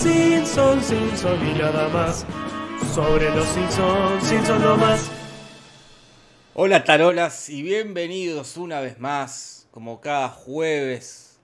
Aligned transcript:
Simpsons, 0.00 0.86
Simpsons 0.86 1.42
y 1.42 1.58
nada 1.58 1.86
más. 1.90 2.24
Sobre 2.94 3.28
los 3.34 3.46
Simpsons, 3.48 4.24
Simpsons 4.24 4.64
no 4.64 4.78
más. 4.78 5.10
Hola 6.54 6.84
tarolas 6.84 7.50
y 7.50 7.62
bienvenidos 7.62 8.56
una 8.56 8.80
vez 8.80 8.98
más, 8.98 9.68
como 9.70 10.00
cada 10.00 10.30
jueves, 10.30 11.38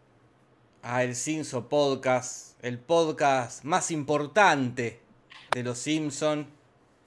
a 0.82 1.04
El 1.04 1.14
Simpson 1.14 1.68
Podcast, 1.68 2.56
el 2.64 2.78
podcast 2.78 3.62
más 3.62 3.90
importante 3.90 5.00
de 5.50 5.62
los 5.62 5.76
Simpson 5.76 6.46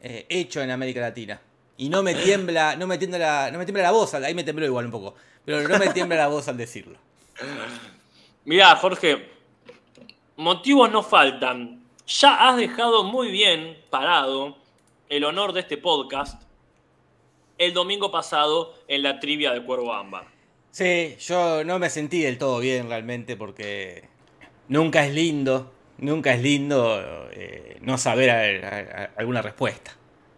eh, 0.03 0.27
hecho 0.29 0.61
en 0.61 0.69
América 0.69 0.99
Latina. 0.99 1.41
Y 1.77 1.89
no 1.89 2.03
me 2.03 2.13
tiembla, 2.13 2.75
no 2.75 2.85
me 2.85 2.99
tiembla, 2.99 3.49
no 3.51 3.57
me 3.57 3.65
tiembla 3.65 3.81
la 3.85 3.91
voz, 3.91 4.13
ahí 4.13 4.35
me 4.35 4.43
tembló 4.43 4.67
igual 4.67 4.85
un 4.85 4.91
poco, 4.91 5.15
pero 5.45 5.67
no 5.67 5.79
me 5.79 5.87
tiembla 5.89 6.15
la 6.15 6.27
voz 6.27 6.47
al 6.47 6.57
decirlo. 6.57 6.99
Mirá, 8.45 8.75
Jorge, 8.75 9.38
motivos 10.39 10.89
no 10.89 11.03
faltan. 11.03 11.83
Ya 12.07 12.47
has 12.49 12.55
dejado 12.57 13.03
muy 13.03 13.29
bien 13.29 13.77
parado 13.89 14.57
el 15.09 15.23
honor 15.25 15.53
de 15.53 15.59
este 15.61 15.77
podcast 15.77 16.41
el 17.57 17.73
domingo 17.73 18.09
pasado 18.09 18.73
en 18.87 19.03
la 19.03 19.19
trivia 19.19 19.51
de 19.51 19.61
Cuervo 19.63 19.93
Ámbar. 19.93 20.23
Sí, 20.71 21.15
yo 21.19 21.63
no 21.65 21.77
me 21.77 21.89
sentí 21.89 22.21
del 22.21 22.37
todo 22.37 22.59
bien 22.59 22.87
realmente 22.87 23.35
porque 23.35 24.07
nunca 24.69 25.05
es 25.05 25.13
lindo, 25.13 25.71
nunca 25.97 26.33
es 26.33 26.41
lindo 26.41 27.27
eh, 27.31 27.77
no 27.81 27.97
saber 27.97 28.29
a- 28.29 28.67
a- 28.67 29.03
a- 29.03 29.09
alguna 29.17 29.41
respuesta. 29.41 29.91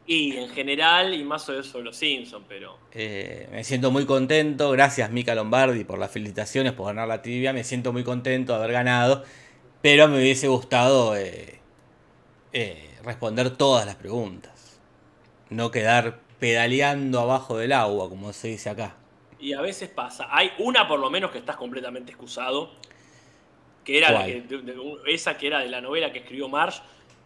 Y 0.08 0.36
en 0.36 0.50
general, 0.50 1.14
y 1.14 1.24
más 1.24 1.44
sobre 1.44 1.60
eso 1.60 1.78
de 1.78 1.84
los 1.86 1.96
Simpsons, 1.96 2.44
pero. 2.50 2.76
Eh, 2.92 3.48
me 3.52 3.64
siento 3.64 3.92
muy 3.92 4.06
contento, 4.08 4.72
gracias 4.72 5.12
Mica 5.12 5.36
Lombardi 5.36 5.84
por 5.84 6.00
las 6.00 6.10
felicitaciones 6.12 6.74
por 6.74 6.88
ganar 6.88 7.08
la 7.08 7.22
trivia, 7.22 7.54
me 7.54 7.64
siento 7.64 7.94
muy 7.94 8.04
contento 8.04 8.54
de 8.54 8.58
haber 8.60 8.72
ganado, 8.74 9.24
pero 9.82 10.08
me 10.08 10.18
hubiese 10.18 10.48
gustado 10.48 11.16
eh, 11.18 11.60
eh, 12.54 12.90
responder 13.04 13.58
todas 13.58 13.86
las 13.86 13.96
preguntas, 13.96 14.80
no 15.50 15.72
quedar 15.72 16.20
pedaleando 16.40 17.20
abajo 17.22 17.58
del 17.58 17.72
agua, 17.74 18.10
como 18.10 18.34
se 18.34 18.50
dice 18.50 18.70
acá. 18.70 18.96
Y 19.40 19.54
a 19.54 19.62
veces 19.62 19.90
pasa. 19.90 20.28
Hay 20.30 20.52
una 20.60 20.88
por 20.88 21.00
lo 21.00 21.10
menos 21.10 21.32
que 21.32 21.40
estás 21.40 21.56
completamente 21.58 22.12
excusado. 22.12 22.72
Que 23.84 23.98
era 23.98 24.12
la 24.12 24.26
que- 24.26 24.42
de- 24.42 24.62
de- 24.62 24.76
esa 25.08 25.38
que 25.38 25.48
era 25.48 25.60
de 25.60 25.70
la 25.70 25.82
novela 25.82 26.12
que 26.12 26.20
escribió 26.20 26.48
Marsh. 26.48 26.80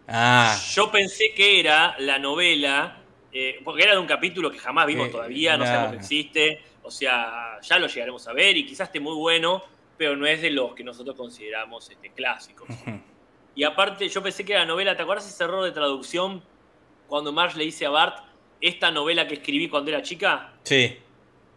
Ah, 0.08 0.58
Yo 0.73 0.90
pensé 0.92 1.34
que 1.36 1.59
era 1.59 1.95
la 2.00 2.17
novela, 2.17 2.97
eh, 3.34 3.59
porque 3.64 3.84
era 3.84 3.92
de 3.94 4.00
un 4.00 4.08
capítulo 4.08 4.50
que 4.50 4.59
jamás 4.59 4.86
vimos 4.88 5.08
Eh, 5.08 5.12
todavía, 5.12 5.58
no 5.58 5.66
nah. 5.66 5.72
sabemos 5.72 5.92
que 5.92 5.97
existe. 5.97 6.62
O 6.84 6.92
sea, 6.92 7.59
ya 7.62 7.78
lo 7.80 7.88
llegaremos 7.88 8.25
a 8.28 8.34
ver 8.34 8.56
y 8.56 8.66
quizás 8.66 8.88
esté 8.88 9.00
muy 9.02 9.16
bueno, 9.16 9.64
pero 9.98 10.16
no 10.16 10.26
es 10.26 10.42
de 10.42 10.50
los 10.52 10.74
que 10.76 10.84
nosotros 10.84 11.16
consideramos 11.16 11.90
este, 11.90 12.12
clásicos. 12.12 12.68
Y 13.56 13.64
aparte, 13.64 14.10
yo 14.10 14.22
pensé 14.22 14.44
que 14.44 14.52
era 14.54 14.62
la 14.62 14.68
novela, 14.68 14.96
¿te 14.96 15.04
acuerdas 15.04 15.28
ese 15.28 15.44
error 15.44 15.64
de 15.64 15.72
traducción 15.72 16.44
cuando 17.08 17.32
Marsh 17.32 17.56
le 17.56 17.64
dice 17.64 17.86
a 17.86 17.90
Bart, 17.90 18.18
esta 18.60 18.92
novela 18.92 19.28
que 19.28 19.36
escribí 19.36 19.70
cuando 19.70 19.92
era 19.92 20.02
chica? 20.02 20.54
sí, 20.64 20.98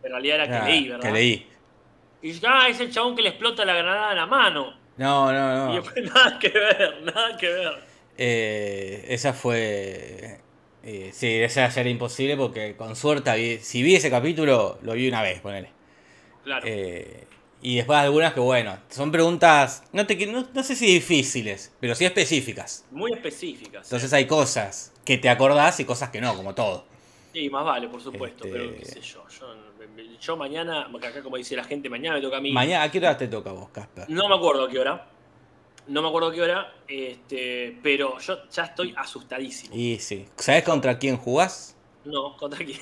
En 0.02 0.10
realidad 0.10 0.36
era 0.36 0.46
que 0.48 0.54
ah, 0.54 0.64
leí, 0.68 0.88
¿verdad? 0.88 1.02
que 1.08 1.12
leí. 1.12 1.46
Y 2.22 2.28
dice, 2.28 2.46
ah, 2.48 2.68
es 2.68 2.78
el 2.80 2.92
chabón 2.92 3.16
que 3.16 3.22
le 3.22 3.30
explota 3.30 3.64
la 3.64 3.74
granada 3.74 4.10
en 4.10 4.16
la 4.16 4.26
mano. 4.26 4.76
No, 4.96 5.32
no, 5.32 5.66
no. 5.66 5.72
Y 5.72 5.76
después, 5.76 6.04
nada 6.14 6.38
que 6.38 6.48
ver, 6.48 7.02
nada 7.02 7.36
que 7.36 7.48
ver. 7.48 7.82
Eh, 8.16 9.04
esa 9.08 9.32
fue. 9.32 10.40
eh, 10.82 11.10
sí, 11.12 11.34
esa 11.36 11.68
ya 11.68 11.80
era 11.80 11.90
imposible 11.90 12.36
porque 12.36 12.74
con 12.76 12.96
suerte, 12.96 13.58
si 13.60 13.82
vi 13.82 13.94
ese 13.94 14.10
capítulo, 14.10 14.78
lo 14.82 14.92
vi 14.94 15.08
una 15.08 15.22
vez, 15.22 15.40
ponele. 15.40 15.70
Claro. 16.44 16.66
Eh, 16.66 17.26
y 17.60 17.76
después 17.76 17.98
algunas 17.98 18.34
que, 18.34 18.40
bueno, 18.40 18.78
son 18.88 19.10
preguntas, 19.10 19.82
no, 19.92 20.06
te, 20.06 20.26
no, 20.26 20.46
no 20.52 20.62
sé 20.62 20.76
si 20.76 20.86
difíciles, 20.86 21.72
pero 21.80 21.94
sí 21.94 22.04
específicas. 22.04 22.84
Muy 22.90 23.12
específicas. 23.12 23.86
Entonces 23.86 24.12
hay 24.12 24.26
cosas 24.26 24.92
que 25.04 25.18
te 25.18 25.28
acordás 25.28 25.80
y 25.80 25.84
cosas 25.84 26.10
que 26.10 26.20
no, 26.20 26.34
como 26.36 26.54
todo. 26.54 26.84
Sí, 27.32 27.50
más 27.50 27.64
vale, 27.64 27.88
por 27.88 28.00
supuesto, 28.00 28.44
Este- 28.44 28.58
pero 28.58 28.76
qué 28.78 28.84
sé 28.84 29.00
yo. 29.00 29.24
Yo, 29.28 29.46
yo 30.20 30.36
mañana, 30.36 30.88
porque 30.90 31.08
acá 31.08 31.22
como 31.22 31.36
dice 31.36 31.56
la 31.56 31.64
gente, 31.64 31.88
mañana 31.88 32.16
me 32.16 32.22
toca 32.22 32.38
a 32.38 32.40
mí. 32.40 32.52
Mañana, 32.52 32.84
¿a 32.84 32.90
qué 32.90 32.98
hora 32.98 33.16
te 33.16 33.28
toca 33.28 33.50
a 33.50 33.52
vos, 33.52 33.68
Casper? 33.70 34.08
No 34.08 34.28
me 34.28 34.34
acuerdo 34.36 34.64
a 34.64 34.68
qué 34.70 34.78
hora. 34.78 35.06
No 35.88 36.02
me 36.02 36.08
acuerdo 36.08 36.28
a 36.28 36.32
qué 36.34 36.42
hora, 36.42 36.74
este, 36.86 37.78
pero 37.82 38.18
yo 38.18 38.48
ya 38.50 38.64
estoy 38.64 38.94
asustadísimo. 38.96 39.74
Y 39.74 39.98
sí. 39.98 40.26
¿Sabés 40.36 40.62
contra 40.62 40.98
quién 40.98 41.16
jugás? 41.16 41.74
No, 42.08 42.36
¿contra 42.36 42.64
quién? 42.64 42.78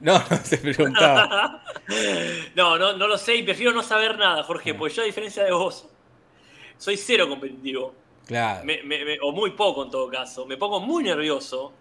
No, 0.00 0.18
no 0.30 0.36
se 0.42 0.58
preguntaba. 0.58 1.62
no, 2.54 2.78
no, 2.78 2.96
no 2.96 3.06
lo 3.06 3.18
sé 3.18 3.36
y 3.36 3.42
prefiero 3.42 3.72
no 3.72 3.82
saber 3.82 4.16
nada, 4.18 4.42
Jorge, 4.42 4.70
Ah. 4.70 4.76
porque 4.78 4.94
yo 4.94 5.02
a 5.02 5.06
diferencia 5.06 5.44
de 5.44 5.52
vos, 5.52 5.88
soy 6.78 6.96
cero 6.96 7.28
competitivo. 7.28 7.94
Claro. 8.26 8.64
Me- 8.64 8.82
me- 8.82 9.04
me- 9.04 9.18
o 9.20 9.32
muy 9.32 9.50
poco 9.50 9.84
en 9.84 9.90
todo 9.90 10.08
caso. 10.08 10.46
Me 10.46 10.56
pongo 10.56 10.80
muy 10.80 11.04
nervioso 11.04 11.72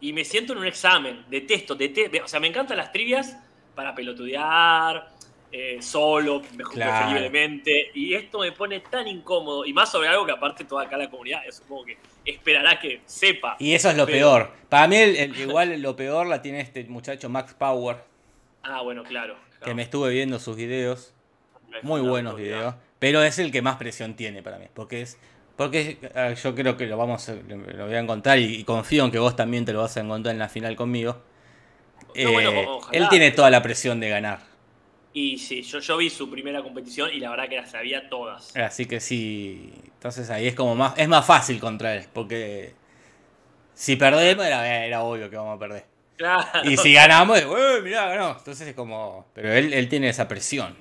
y 0.00 0.12
me 0.12 0.24
siento 0.24 0.52
en 0.52 0.58
un 0.58 0.66
examen. 0.66 1.24
Detesto, 1.30 1.74
detesto. 1.74 2.18
O 2.24 2.28
sea, 2.28 2.38
me 2.38 2.48
encantan 2.48 2.76
las 2.76 2.92
trivias 2.92 3.34
para 3.74 3.94
pelotudear, 3.94 5.08
eh, 5.52 5.78
solo, 5.80 6.42
mejor 6.56 6.74
Claro. 6.74 7.06
preferiblemente. 7.06 7.90
Y 7.94 8.14
esto 8.14 8.40
me 8.40 8.52
pone 8.52 8.80
tan 8.80 9.06
incómodo. 9.08 9.64
Y 9.64 9.72
más 9.72 9.90
sobre 9.90 10.08
algo 10.08 10.26
que 10.26 10.32
aparte 10.32 10.64
toda 10.64 10.84
acá 10.84 10.96
la 10.96 11.08
comunidad, 11.10 11.40
supongo 11.50 11.84
que 11.86 11.96
esperará 12.24 12.78
que 12.80 13.00
sepa. 13.06 13.56
Y 13.58 13.72
eso 13.74 13.88
es 13.90 13.96
lo 13.96 14.06
Pero- 14.06 14.18
peor. 14.18 14.50
Para 14.68 14.88
mí, 14.88 14.96
el- 14.96 15.16
el- 15.16 15.36
igual 15.40 15.80
lo 15.80 15.94
peor 15.96 16.26
la 16.26 16.42
tiene 16.42 16.60
este 16.60 16.84
muchacho 16.84 17.28
Max 17.28 17.54
Power, 17.54 17.96
Ah, 18.62 18.82
bueno, 18.82 19.02
claro. 19.04 19.36
que 19.64 19.74
me 19.74 19.82
estuve 19.82 20.10
viendo 20.12 20.38
sus 20.38 20.56
videos. 20.56 21.12
Es 21.76 21.84
Muy 21.84 22.00
buenos 22.00 22.36
videos. 22.36 22.74
Pero 22.98 23.22
es 23.22 23.38
el 23.38 23.52
que 23.52 23.60
más 23.62 23.76
presión 23.76 24.14
tiene 24.14 24.42
para 24.42 24.58
mí. 24.58 24.66
Porque 24.74 25.02
es. 25.02 25.18
Porque 25.56 25.96
yo 26.42 26.54
creo 26.54 26.76
que 26.76 26.86
lo 26.86 26.96
vamos 26.98 27.28
a- 27.30 27.34
lo 27.34 27.86
voy 27.86 27.94
a 27.94 27.98
encontrar 27.98 28.38
y, 28.38 28.56
y 28.56 28.64
confío 28.64 29.04
en 29.06 29.10
que 29.10 29.18
vos 29.18 29.36
también 29.36 29.64
te 29.64 29.72
lo 29.72 29.80
vas 29.80 29.96
a 29.96 30.00
encontrar 30.00 30.34
en 30.34 30.38
la 30.38 30.48
final 30.50 30.76
conmigo. 30.76 31.22
No, 32.14 32.32
bueno, 32.32 32.50
Eh, 32.50 32.66
ojalá. 32.68 32.98
él 32.98 33.08
tiene 33.08 33.30
toda 33.30 33.50
la 33.50 33.62
presión 33.62 34.00
de 34.00 34.08
ganar. 34.08 34.40
Y 35.18 35.38
sí, 35.38 35.62
yo, 35.62 35.78
yo 35.78 35.96
vi 35.96 36.10
su 36.10 36.28
primera 36.28 36.62
competición 36.62 37.08
y 37.10 37.20
la 37.20 37.30
verdad 37.30 37.48
que 37.48 37.56
las 37.56 37.70
sabía 37.70 38.06
todas. 38.10 38.54
Así 38.54 38.84
que 38.84 39.00
sí. 39.00 39.72
Entonces 39.94 40.28
ahí 40.28 40.46
es 40.46 40.54
como 40.54 40.74
más. 40.74 40.92
Es 40.98 41.08
más 41.08 41.24
fácil 41.24 41.58
contra 41.58 41.94
él. 41.94 42.04
Porque 42.12 42.74
si 43.72 43.96
perdemos 43.96 44.44
era, 44.44 44.84
era 44.84 45.02
obvio 45.02 45.30
que 45.30 45.36
vamos 45.36 45.56
a 45.56 45.58
perder. 45.58 45.86
Claro. 46.18 46.70
Y 46.70 46.76
si 46.76 46.92
ganamos, 46.92 47.38
¡eh, 47.38 47.46
mirá, 47.82 48.08
ganó! 48.08 48.36
Entonces 48.36 48.68
es 48.68 48.74
como. 48.74 49.26
Pero 49.32 49.54
él, 49.54 49.72
él 49.72 49.88
tiene 49.88 50.10
esa 50.10 50.28
presión. 50.28 50.76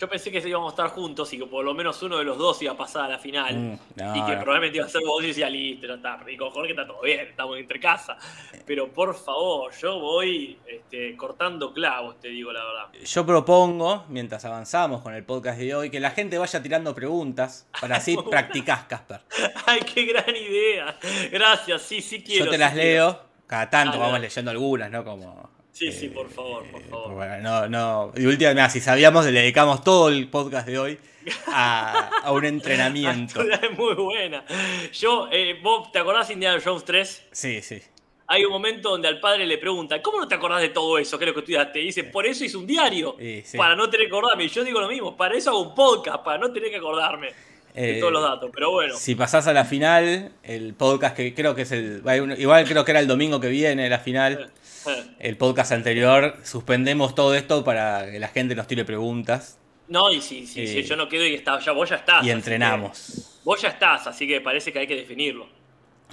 Yo 0.00 0.08
pensé 0.08 0.32
que 0.32 0.38
íbamos 0.48 0.68
a 0.68 0.70
estar 0.70 0.88
juntos 0.96 1.30
y 1.34 1.38
que 1.38 1.44
por 1.44 1.62
lo 1.62 1.74
menos 1.74 2.02
uno 2.02 2.16
de 2.16 2.24
los 2.24 2.38
dos 2.38 2.62
iba 2.62 2.72
a 2.72 2.76
pasar 2.76 3.04
a 3.04 3.08
la 3.08 3.18
final. 3.18 3.54
Mm, 3.54 3.78
no, 3.96 4.16
y 4.16 4.24
que 4.24 4.34
no. 4.34 4.40
probablemente 4.40 4.78
iba 4.78 4.86
a 4.86 4.88
ser 4.88 5.02
vos 5.04 5.22
y 5.22 5.26
decía, 5.26 5.50
listo, 5.50 5.92
está 5.92 6.16
rico, 6.16 6.50
Jorge 6.50 6.70
está 6.70 6.86
todo 6.86 7.02
bien, 7.02 7.20
estamos 7.20 7.58
entre 7.58 7.78
casa. 7.78 8.16
Pero 8.64 8.90
por 8.90 9.14
favor, 9.14 9.70
yo 9.78 10.00
voy 10.00 10.58
este, 10.66 11.14
cortando 11.18 11.74
clavos, 11.74 12.18
te 12.18 12.28
digo 12.28 12.50
la 12.50 12.64
verdad. 12.64 12.92
Yo 13.04 13.26
propongo, 13.26 14.06
mientras 14.08 14.42
avanzamos 14.46 15.02
con 15.02 15.12
el 15.12 15.22
podcast 15.22 15.58
de 15.58 15.74
hoy, 15.74 15.90
que 15.90 16.00
la 16.00 16.12
gente 16.12 16.38
vaya 16.38 16.62
tirando 16.62 16.94
preguntas 16.94 17.68
para 17.78 17.96
así 17.96 18.16
practicás, 18.30 18.84
Casper. 18.84 19.20
Ay, 19.66 19.80
qué 19.80 20.06
gran 20.06 20.34
idea. 20.34 20.98
Gracias, 21.30 21.82
sí, 21.82 22.00
sí 22.00 22.22
quiero. 22.22 22.46
Yo 22.46 22.50
te 22.50 22.56
sí 22.56 22.60
las 22.60 22.72
quiero. 22.72 22.88
leo, 22.88 23.20
cada 23.46 23.68
tanto 23.68 23.98
Ah, 23.98 24.06
vamos 24.06 24.20
leyendo 24.20 24.50
algunas, 24.50 24.90
¿no? 24.90 25.04
Como. 25.04 25.59
Sí, 25.80 25.92
sí, 25.92 26.06
eh, 26.06 26.10
por 26.10 26.28
favor, 26.28 26.64
por 26.70 26.82
favor. 26.82 27.14
bueno, 27.14 27.38
no, 27.38 27.68
no. 27.68 28.12
Y 28.14 28.26
última, 28.26 28.68
si 28.68 28.80
sabíamos, 28.80 29.24
le 29.24 29.40
dedicamos 29.40 29.82
todo 29.82 30.10
el 30.10 30.28
podcast 30.28 30.66
de 30.66 30.78
hoy 30.78 30.98
a, 31.46 32.10
a 32.22 32.32
un 32.32 32.44
entrenamiento. 32.54 33.40
Es 33.40 33.78
muy 33.78 33.94
buena. 33.94 34.44
Yo, 34.92 35.28
eh, 35.32 35.58
vos, 35.62 35.90
¿te 35.90 35.98
acordás 35.98 36.28
de 36.28 36.34
Indiana 36.34 36.60
Jones 36.62 36.84
3? 36.84 37.22
Sí, 37.32 37.62
sí. 37.62 37.80
Hay 38.26 38.44
un 38.44 38.52
momento 38.52 38.90
donde 38.90 39.08
al 39.08 39.20
padre 39.20 39.46
le 39.46 39.56
pregunta, 39.56 40.02
¿cómo 40.02 40.18
no 40.20 40.28
te 40.28 40.34
acordás 40.34 40.60
de 40.60 40.68
todo 40.68 40.98
eso? 40.98 41.18
¿Qué 41.18 41.24
es 41.24 41.28
lo 41.28 41.34
que 41.34 41.40
estudiaste? 41.40 41.80
Y 41.80 41.86
dice, 41.86 42.04
por 42.04 42.26
eso 42.26 42.44
hice 42.44 42.58
un 42.58 42.66
diario. 42.66 43.16
Sí, 43.18 43.42
sí. 43.44 43.56
Para 43.56 43.74
no 43.74 43.88
tener 43.88 44.06
que 44.06 44.12
acordarme. 44.16 44.44
Y 44.44 44.48
yo 44.48 44.62
digo 44.62 44.80
lo 44.82 44.88
mismo, 44.88 45.16
para 45.16 45.34
eso 45.34 45.48
hago 45.48 45.62
un 45.62 45.74
podcast, 45.74 46.22
para 46.22 46.36
no 46.38 46.52
tener 46.52 46.68
que 46.70 46.76
acordarme 46.76 47.28
de 47.74 47.96
Eh, 47.96 48.00
todos 48.00 48.12
los 48.12 48.22
datos. 48.22 48.50
Pero 48.52 48.70
bueno, 48.70 48.94
Si 48.96 49.14
pasás 49.14 49.46
a 49.46 49.52
la 49.54 49.64
final, 49.64 50.32
el 50.42 50.74
podcast 50.74 51.16
que 51.16 51.32
creo 51.34 51.54
que 51.54 51.62
es 51.62 51.72
el. 51.72 52.02
Igual 52.38 52.66
creo 52.66 52.84
que 52.84 52.90
era 52.90 53.00
el 53.00 53.06
domingo 53.08 53.40
que 53.40 53.48
viene, 53.48 53.88
la 53.88 53.98
final. 53.98 54.52
Eh, 54.86 55.04
El 55.18 55.36
podcast 55.36 55.72
anterior, 55.72 56.36
suspendemos 56.44 57.14
todo 57.14 57.34
esto 57.34 57.64
para 57.64 58.10
que 58.10 58.18
la 58.18 58.28
gente 58.28 58.54
nos 58.54 58.66
tire 58.66 58.84
preguntas 58.84 59.60
no, 59.90 60.12
y 60.12 60.20
si, 60.20 60.46
si, 60.46 60.62
Eh, 60.62 60.66
si 60.68 60.82
yo 60.84 60.94
no 60.96 61.08
quedo 61.08 61.26
y 61.26 61.34
está, 61.34 61.58
ya, 61.58 61.72
vos 61.72 61.90
ya 61.90 61.96
estás. 61.96 62.24
y 62.24 62.30
entrenamos. 62.30 63.40
vos 63.44 63.60
ya 63.60 63.70
estás, 63.70 64.06
así 64.06 64.26
que 64.26 64.40
parece 64.40 64.72
que 64.72 64.78
hay 64.78 64.86
que 64.86 64.94
definirlo. 64.94 65.48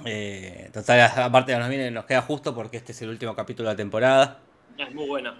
Eh, 0.04 0.68
total, 0.72 1.00
aparte 1.16 1.56
nos 1.56 1.68
viene, 1.68 1.90
nos 1.92 2.04
queda 2.04 2.22
justo 2.22 2.52
porque 2.54 2.76
este 2.76 2.90
es 2.90 3.02
el 3.02 3.10
último 3.10 3.36
capítulo 3.36 3.68
de 3.68 3.74
la 3.74 3.76
temporada. 3.76 4.40
Es 4.76 4.92
muy 4.92 5.06
buena. 5.06 5.36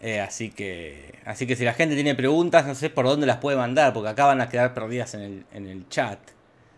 Eh, 0.00 0.20
así 0.20 0.50
que. 0.52 1.18
Así 1.24 1.44
que 1.44 1.56
si 1.56 1.64
la 1.64 1.74
gente 1.74 1.96
tiene 1.96 2.14
preguntas, 2.14 2.64
no 2.66 2.74
sé 2.76 2.88
por 2.88 3.04
dónde 3.04 3.26
las 3.26 3.38
puede 3.38 3.56
mandar, 3.56 3.92
porque 3.92 4.10
acá 4.10 4.26
van 4.26 4.40
a 4.40 4.48
quedar 4.48 4.72
perdidas 4.72 5.14
en 5.14 5.22
el, 5.22 5.44
en 5.52 5.66
el 5.66 5.88
chat. 5.88 6.20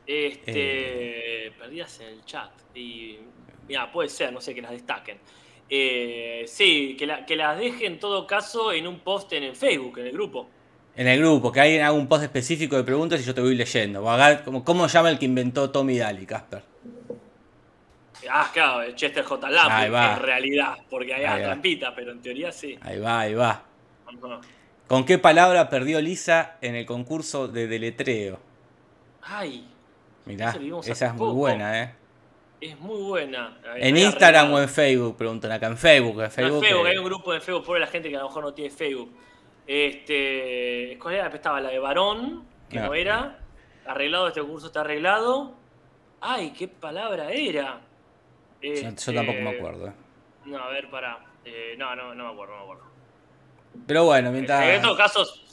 Este, 0.07 1.53
Perdías 1.59 2.01
en 2.01 2.09
el 2.09 2.25
chat. 2.25 2.51
Y. 2.75 3.19
Mira, 3.69 3.93
puede 3.93 4.09
ser, 4.09 4.33
no 4.33 4.41
sé, 4.41 4.55
que 4.55 4.63
las 4.63 4.71
destaquen. 4.71 5.19
Eh, 5.71 6.45
sí, 6.47 6.97
que, 6.99 7.07
la- 7.07 7.27
que 7.27 7.37
las 7.37 7.59
deje 7.59 7.87
en 7.87 7.99
todo 8.01 8.27
caso 8.27 8.73
en 8.73 8.87
un 8.87 9.01
post 9.01 9.33
en 9.33 9.43
el 9.43 9.57
Facebook, 9.57 9.99
en 9.99 10.07
el 10.07 10.13
grupo. 10.13 10.49
En 10.97 11.07
el 11.07 11.19
grupo, 11.21 11.53
que 11.53 11.61
alguien 11.61 11.83
haga 11.83 11.93
un 11.93 12.09
post 12.09 12.25
específico 12.25 12.77
de 12.77 12.85
preguntas 12.85 13.21
y 13.21 13.25
yo 13.25 13.35
te 13.35 13.41
voy 13.41 13.55
leyendo. 13.55 14.05
Como, 14.45 14.65
¿Cómo 14.65 14.87
llama 14.87 15.11
el 15.11 15.19
que 15.19 15.27
inventó 15.27 15.71
Tommy 15.71 15.99
Daly, 15.99 16.27
Casper? 16.27 16.63
Ah, 18.31 18.51
claro, 18.53 18.91
Chester 18.93 19.25
J. 19.25 19.49
Va. 19.91 20.15
en 20.15 20.23
realidad, 20.23 20.77
porque 20.91 21.15
hay 21.15 21.25
Ahí 21.25 21.43
trampita, 21.45 21.95
pero 21.95 22.13
en 22.13 22.21
teoría 22.21 22.51
sí. 22.51 22.77
Ahí 22.81 22.99
va, 22.99 23.21
ahí 23.21 23.35
va. 23.35 23.63
¿Con 24.89 25.05
qué 25.05 25.19
palabra 25.19 25.69
perdió 25.69 26.01
Lisa 26.01 26.57
en 26.61 26.75
el 26.75 26.87
concurso 26.87 27.47
de 27.47 27.69
deletreo? 27.69 28.41
Ay, 29.23 29.69
Mirá, 30.25 30.57
esa 30.85 31.07
es 31.07 31.15
muy 31.15 31.33
buena, 31.33 31.83
¿eh? 31.83 31.95
Es 32.61 32.79
muy 32.81 33.03
buena. 33.03 33.59
En 33.77 33.97
Hay 33.97 34.03
Instagram 34.05 34.47
arreglado. 34.47 34.55
o 34.57 34.63
en 34.63 34.69
Facebook, 34.69 35.17
preguntan 35.17 35.53
acá. 35.53 35.67
En 35.69 35.77
Facebook, 35.79 36.13
en 36.21 36.25
No, 36.25 36.31
Facebook. 36.31 36.55
en 36.57 36.63
Facebook, 36.71 36.87
hay 36.87 36.99
un 36.99 37.05
grupo 37.05 37.33
de 37.33 37.41
Facebook, 37.41 37.65
pobre 37.67 37.81
la 37.81 37.87
gente 37.87 38.09
que 38.09 38.17
a 38.17 38.21
lo 38.21 38.27
mejor 38.27 38.45
no 38.45 38.55
tiene 38.55 38.71
Facebook. 38.71 39.13
Este, 39.67 40.99
¿Cuál 41.01 41.15
era? 41.15 41.27
Estaba 41.29 41.61
la 41.61 41.71
de 41.71 41.79
varón, 41.79 42.45
que 42.69 42.79
Ah. 42.79 42.87
no 42.87 42.95
era. 42.95 43.39
Arreglado, 43.87 44.29
este 44.29 44.41
concurso 44.41 44.67
está 44.69 44.81
arreglado. 44.81 45.55
Ay, 46.21 46.51
¿qué 46.51 46.69
palabra 46.69 47.31
era? 47.31 47.81
yo, 48.61 48.75
yo 48.75 48.89
Este, 48.89 49.13
tampoco 49.13 49.39
me 49.41 49.51
acuerdo. 49.51 49.95
No, 50.45 50.59
a 50.59 50.69
ver, 50.71 50.91
pará. 50.91 51.19
Eh, 51.45 51.75
no, 51.79 51.95
no, 51.95 52.15
no 52.15 52.25
me 52.27 52.33
acuerdo, 52.33 52.55
no 52.55 52.59
me 52.59 52.63
acuerdo. 52.65 52.83
Pero 53.87 54.05
bueno, 54.05 54.29
En 54.29 54.35
mientras. 54.35 54.65
estos 54.69 54.97
casos, 54.97 55.45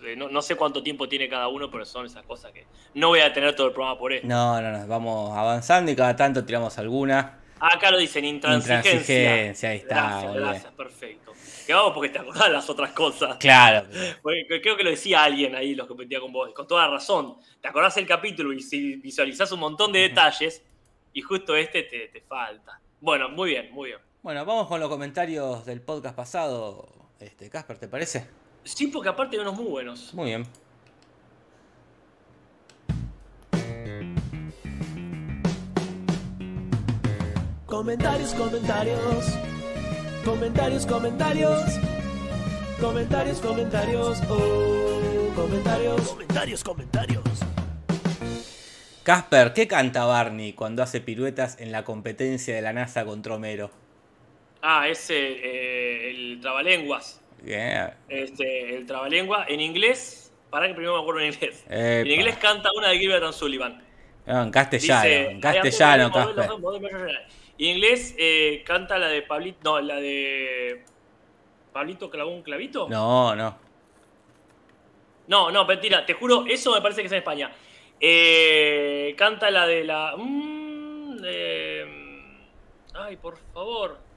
s- 0.00 0.16
no, 0.16 0.28
no 0.28 0.42
sé 0.42 0.56
cuánto 0.56 0.82
tiempo 0.82 1.08
tiene 1.08 1.28
cada 1.28 1.48
uno, 1.48 1.70
pero 1.70 1.84
son 1.84 2.06
esas 2.06 2.24
cosas 2.24 2.52
que 2.52 2.66
no 2.94 3.08
voy 3.08 3.20
a 3.20 3.32
tener 3.32 3.54
todo 3.56 3.68
el 3.68 3.72
programa 3.72 3.98
por 3.98 4.12
esto. 4.12 4.26
No, 4.26 4.60
no, 4.60 4.70
no, 4.78 4.86
vamos 4.86 5.36
avanzando 5.36 5.90
y 5.90 5.96
cada 5.96 6.14
tanto 6.16 6.44
tiramos 6.44 6.76
alguna. 6.78 7.38
Acá 7.60 7.90
lo 7.90 7.98
dicen, 7.98 8.24
intransigencia. 8.24 8.92
Intransigencia, 8.92 9.70
ahí 9.70 9.78
está, 9.78 9.94
Gracias, 9.94 10.34
gracias, 10.34 10.72
perfecto. 10.74 11.32
Que 11.66 11.74
vamos 11.74 11.92
porque 11.92 12.08
te 12.08 12.18
acordás 12.20 12.44
de 12.44 12.50
las 12.50 12.70
otras 12.70 12.92
cosas. 12.92 13.36
Claro. 13.38 13.86
Porque 14.22 14.46
creo 14.62 14.76
que 14.76 14.84
lo 14.84 14.90
decía 14.90 15.24
alguien 15.24 15.54
ahí, 15.54 15.74
los 15.74 15.86
que 15.86 15.88
competía 15.88 16.20
con 16.20 16.32
vos, 16.32 16.50
con 16.54 16.66
toda 16.66 16.86
razón. 16.88 17.36
Te 17.60 17.68
acordás 17.68 17.96
el 17.96 18.06
capítulo 18.06 18.52
y 18.52 18.62
si 18.62 18.96
visualizás 18.96 19.50
un 19.52 19.60
montón 19.60 19.92
de 19.92 19.98
detalles 20.00 20.62
y 21.12 21.20
justo 21.20 21.56
este 21.56 21.82
te, 21.82 22.08
te 22.08 22.20
falta. 22.22 22.80
Bueno, 23.00 23.28
muy 23.28 23.50
bien, 23.50 23.70
muy 23.72 23.88
bien. 23.90 23.98
Bueno, 24.22 24.44
vamos 24.46 24.66
con 24.68 24.78
los 24.80 24.88
comentarios 24.88 25.66
del 25.66 25.80
podcast 25.82 26.14
pasado. 26.16 26.88
Este, 27.20 27.50
Casper, 27.50 27.76
¿te 27.78 27.88
parece? 27.88 28.26
Sí, 28.74 28.88
porque 28.88 29.08
aparte 29.08 29.36
hay 29.36 29.42
unos 29.42 29.56
muy 29.56 29.64
buenos. 29.64 30.12
Muy 30.12 30.26
bien. 30.26 30.46
Comentarios, 37.66 38.34
comentarios. 38.34 39.24
Comentarios, 40.24 40.86
comentarios. 40.86 41.62
Comentarios, 42.80 43.40
comentarios. 43.40 44.18
Oh, 44.28 45.32
comentarios. 45.34 46.08
Comentarios, 46.08 46.64
comentarios. 46.64 47.24
Casper, 49.02 49.54
¿qué 49.54 49.66
canta 49.66 50.04
Barney 50.04 50.52
cuando 50.52 50.82
hace 50.82 51.00
piruetas 51.00 51.58
en 51.58 51.72
la 51.72 51.84
competencia 51.84 52.54
de 52.54 52.60
la 52.60 52.74
NASA 52.74 53.06
contra 53.06 53.34
Homero? 53.34 53.70
Ah, 54.60 54.86
ese, 54.88 55.16
eh, 55.16 56.10
el 56.10 56.40
trabalenguas. 56.40 57.22
Bien. 57.42 57.90
Este, 58.08 58.76
el 58.76 58.86
trabalengua 58.86 59.46
en 59.48 59.60
inglés. 59.60 60.32
Para 60.50 60.66
que 60.66 60.74
primero 60.74 60.94
me 60.94 61.00
acuerdo 61.02 61.20
en 61.20 61.32
inglés. 61.34 61.64
Epa. 61.66 61.76
En 61.76 62.06
inglés 62.06 62.36
canta 62.38 62.70
una 62.76 62.88
de 62.88 62.98
Gilbert 62.98 63.24
and 63.24 63.34
Sullivan. 63.34 63.82
No, 64.26 64.42
en 64.42 64.50
castellano, 64.50 65.02
Dice, 65.02 65.30
en 65.30 65.40
castellano. 65.40 66.10
Y 67.56 67.70
en 67.70 67.76
inglés 67.76 68.14
eh, 68.18 68.62
canta 68.64 68.98
la 68.98 69.08
de 69.08 69.22
Pablito. 69.22 69.58
No, 69.64 69.80
la 69.80 69.96
de. 69.96 70.84
¿Pablito 71.72 72.08
clavó 72.10 72.30
un 72.30 72.42
clavito? 72.42 72.88
No, 72.88 73.34
no. 73.34 73.58
No, 75.26 75.50
no, 75.50 75.66
mentira, 75.66 76.06
te 76.06 76.14
juro, 76.14 76.44
eso 76.46 76.72
me 76.72 76.80
parece 76.80 77.02
que 77.02 77.06
es 77.06 77.12
en 77.12 77.18
España. 77.18 77.52
Eh, 78.00 79.14
canta 79.16 79.50
la 79.50 79.66
de 79.66 79.84
la. 79.84 80.14
mm, 80.16 81.18
eh, 81.24 81.86
ay, 82.94 83.16
por 83.16 83.36
favor. 83.52 84.07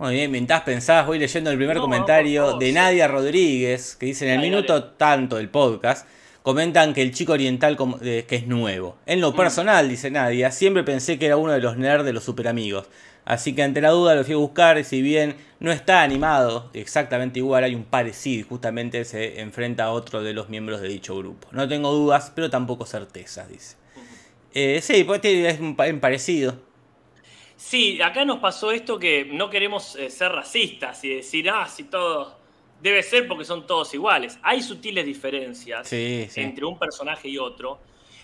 Muy 0.00 0.14
bien, 0.14 0.30
mientras 0.30 0.62
pensabas, 0.62 1.06
voy 1.06 1.18
leyendo 1.18 1.50
el 1.50 1.58
primer 1.58 1.76
No, 1.76 1.82
comentario 1.82 2.56
de. 2.56 2.72
Nadia 2.72 3.06
Rodríguez, 3.06 3.96
que 3.96 4.06
dice 4.06 4.24
en 4.26 4.32
el 4.32 4.40
minuto 4.40 4.82
tanto 4.84 5.36
del 5.36 5.50
podcast, 5.50 6.06
comentan 6.42 6.94
que 6.94 7.02
el 7.02 7.12
chico 7.12 7.34
oriental 7.34 7.76
eh, 8.00 8.24
que 8.26 8.36
es 8.36 8.46
nuevo. 8.46 8.96
En 9.04 9.18
Mm. 9.18 9.20
lo 9.22 9.36
personal, 9.36 9.90
dice 9.90 10.10
Nadia, 10.10 10.52
siempre 10.52 10.84
pensé 10.84 11.18
que 11.18 11.26
era 11.26 11.36
uno 11.36 11.52
de 11.52 11.60
los 11.60 11.76
nerds 11.76 12.06
de 12.06 12.14
los 12.14 12.24
superamigos. 12.24 12.86
Así 13.26 13.54
que 13.54 13.62
ante 13.62 13.82
la 13.82 13.90
duda 13.90 14.14
lo 14.14 14.24
fui 14.24 14.32
a 14.32 14.38
buscar 14.38 14.78
y 14.78 14.84
si 14.84 15.02
bien 15.02 15.36
no 15.60 15.70
está 15.70 16.00
animado 16.02 16.70
exactamente 16.72 17.38
igual, 17.38 17.62
hay 17.64 17.74
un 17.74 17.84
parecido 17.84 18.48
justamente 18.48 19.04
se 19.04 19.42
enfrenta 19.42 19.84
a 19.84 19.90
otro 19.92 20.22
de 20.22 20.32
los 20.32 20.48
miembros 20.48 20.80
de 20.80 20.88
dicho 20.88 21.14
grupo. 21.14 21.46
No 21.52 21.68
tengo 21.68 21.92
dudas, 21.92 22.32
pero 22.34 22.48
tampoco 22.48 22.86
certezas, 22.86 23.50
dice. 23.50 23.76
Eh, 24.54 24.80
sí, 24.82 25.04
pues 25.04 25.20
tiene- 25.20 25.50
es 25.50 25.60
un 25.60 25.76
parecido. 25.76 26.56
Sí, 27.62 28.00
acá 28.00 28.24
nos 28.24 28.38
pasó 28.38 28.72
esto 28.72 28.98
que 28.98 29.26
no 29.26 29.50
queremos 29.50 29.94
eh, 29.96 30.08
ser 30.08 30.32
racistas 30.32 31.04
y 31.04 31.10
decir, 31.16 31.50
ah, 31.50 31.68
si 31.68 31.84
todos. 31.84 32.34
Debe 32.80 33.02
ser 33.02 33.28
porque 33.28 33.44
son 33.44 33.66
todos 33.66 33.92
iguales. 33.92 34.38
Hay 34.42 34.62
sutiles 34.62 35.04
diferencias 35.04 35.86
Sí, 35.86 36.26
sí. 36.30 36.40
entre 36.40 36.64
un 36.64 36.78
personaje 36.78 37.28
y 37.28 37.36
otro. 37.36 37.78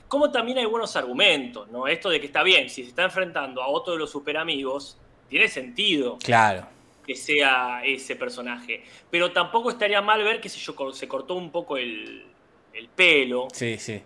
Como 0.08 0.30
también 0.32 0.56
hay 0.56 0.64
buenos 0.64 0.96
argumentos, 0.96 1.68
¿no? 1.68 1.86
Esto 1.86 2.08
de 2.08 2.18
que 2.18 2.26
está 2.26 2.42
bien, 2.42 2.70
si 2.70 2.82
se 2.82 2.88
está 2.88 3.04
enfrentando 3.04 3.62
a 3.62 3.68
otro 3.68 3.92
de 3.92 3.98
los 3.98 4.10
superamigos, 4.10 4.96
tiene 5.28 5.48
sentido 5.48 6.16
Claro. 6.24 6.66
que 7.06 7.14
sea 7.14 7.82
ese 7.84 8.16
personaje. 8.16 8.82
Pero 9.10 9.32
tampoco 9.32 9.68
estaría 9.68 10.00
mal 10.00 10.24
ver 10.24 10.40
que 10.40 10.48
yo, 10.48 10.74
cor- 10.74 10.94
se 10.94 11.06
cortó 11.06 11.34
un 11.34 11.50
poco 11.50 11.76
el, 11.76 12.24
el 12.72 12.88
pelo, 12.88 13.48
Sí, 13.52 13.76
sí. 13.78 14.00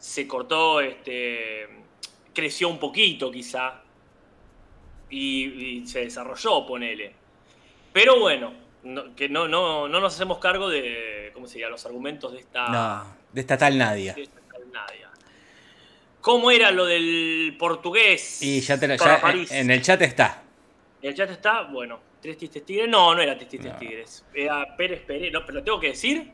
se 0.00 0.26
cortó, 0.26 0.80
este, 0.80 1.68
creció 2.34 2.68
un 2.68 2.80
poquito 2.80 3.30
quizá, 3.30 3.82
y, 5.10 5.44
y 5.80 5.86
se 5.86 6.00
desarrolló, 6.00 6.66
ponele. 6.66 7.12
Pero 7.92 8.18
bueno, 8.20 8.52
no- 8.82 9.14
que 9.14 9.28
no, 9.28 9.48
no, 9.48 9.88
no 9.88 10.00
nos 10.00 10.14
hacemos 10.14 10.38
cargo 10.38 10.68
de, 10.68 11.30
¿cómo 11.34 11.46
sería? 11.46 11.68
Los 11.68 11.84
argumentos 11.86 12.32
de 12.32 12.40
esta... 12.40 12.68
No, 12.68 13.16
de 13.32 13.40
esta 13.40 13.56
tal 13.56 13.76
Nadia. 13.78 14.14
de 14.14 14.22
esta 14.22 14.40
tal 14.52 14.70
Nadia. 14.72 15.10
¿Cómo 16.20 16.50
era 16.50 16.70
lo 16.72 16.84
del 16.86 17.54
portugués? 17.58 18.42
Y 18.42 18.60
ya, 18.60 18.78
te, 18.80 18.88
para 18.98 19.16
ya 19.16 19.20
París? 19.20 19.50
en 19.52 19.70
el 19.70 19.80
chat 19.82 20.02
está. 20.02 20.42
El 21.00 21.14
chat 21.14 21.30
está, 21.30 21.62
bueno, 21.62 22.00
Tres 22.20 22.36
Tistes 22.38 22.64
Tigres. 22.66 22.88
No, 22.88 23.14
no 23.14 23.22
era 23.22 23.36
Tres 23.36 23.48
Tistes 23.48 23.72
No. 23.72 23.78
Tigres. 23.78 24.24
Era 24.34 24.76
Pérez 24.76 25.02
Pereira. 25.02 25.38
No, 25.38 25.46
pero 25.46 25.58
lo 25.58 25.64
tengo 25.64 25.78
que 25.78 25.88
decir. 25.88 26.32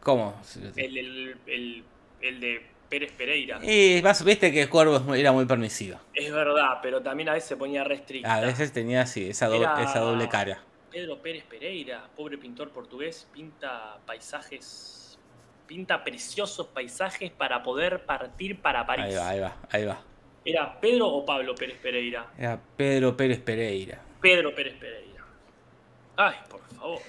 ¿Cómo? 0.00 0.40
El, 0.76 0.98
el, 0.98 1.36
el- 1.46 1.84
el 2.20 2.40
de 2.40 2.66
Pérez 2.88 3.12
Pereira. 3.12 3.58
Y 3.64 4.00
más, 4.02 4.24
viste 4.24 4.50
que 4.52 4.68
Cuervo 4.68 4.96
es 4.96 5.02
muy- 5.02 5.20
era 5.20 5.32
muy 5.32 5.44
permisivo. 5.46 5.98
Es 6.14 6.32
verdad, 6.32 6.78
pero 6.82 7.02
también 7.02 7.28
a 7.28 7.34
veces 7.34 7.48
se 7.50 7.56
ponía 7.56 7.84
restricta. 7.84 8.34
A 8.34 8.40
veces 8.40 8.72
tenía 8.72 9.02
así, 9.02 9.28
esa, 9.28 9.46
doble, 9.48 9.64
Era- 9.64 9.82
esa 9.82 10.00
doble 10.00 10.28
cara. 10.28 10.62
Pedro 10.90 11.18
Pérez 11.18 11.44
Pereira, 11.44 12.08
pobre 12.16 12.38
pintor 12.38 12.70
portugués, 12.70 13.28
pinta 13.32 13.98
paisajes, 14.06 15.18
pinta 15.66 16.02
preciosos 16.02 16.66
paisajes 16.68 17.30
para 17.30 17.62
poder 17.62 18.04
partir 18.06 18.58
para 18.60 18.86
París. 18.86 19.04
Ahí 19.06 19.14
va, 19.14 19.28
ahí 19.28 19.40
va, 19.40 19.56
ahí 19.70 19.84
va. 19.84 20.00
¿Era 20.44 20.80
Pedro 20.80 21.08
o 21.08 21.26
Pablo 21.26 21.54
Pérez 21.54 21.76
Pereira? 21.78 22.32
Era 22.38 22.58
Pedro 22.76 23.14
Pérez 23.14 23.38
Pereira. 23.40 24.00
Pedro 24.20 24.54
Pérez 24.54 24.74
Pereira. 24.78 25.22
Ay, 26.16 26.36
por 26.48 26.60
favor. 26.74 27.00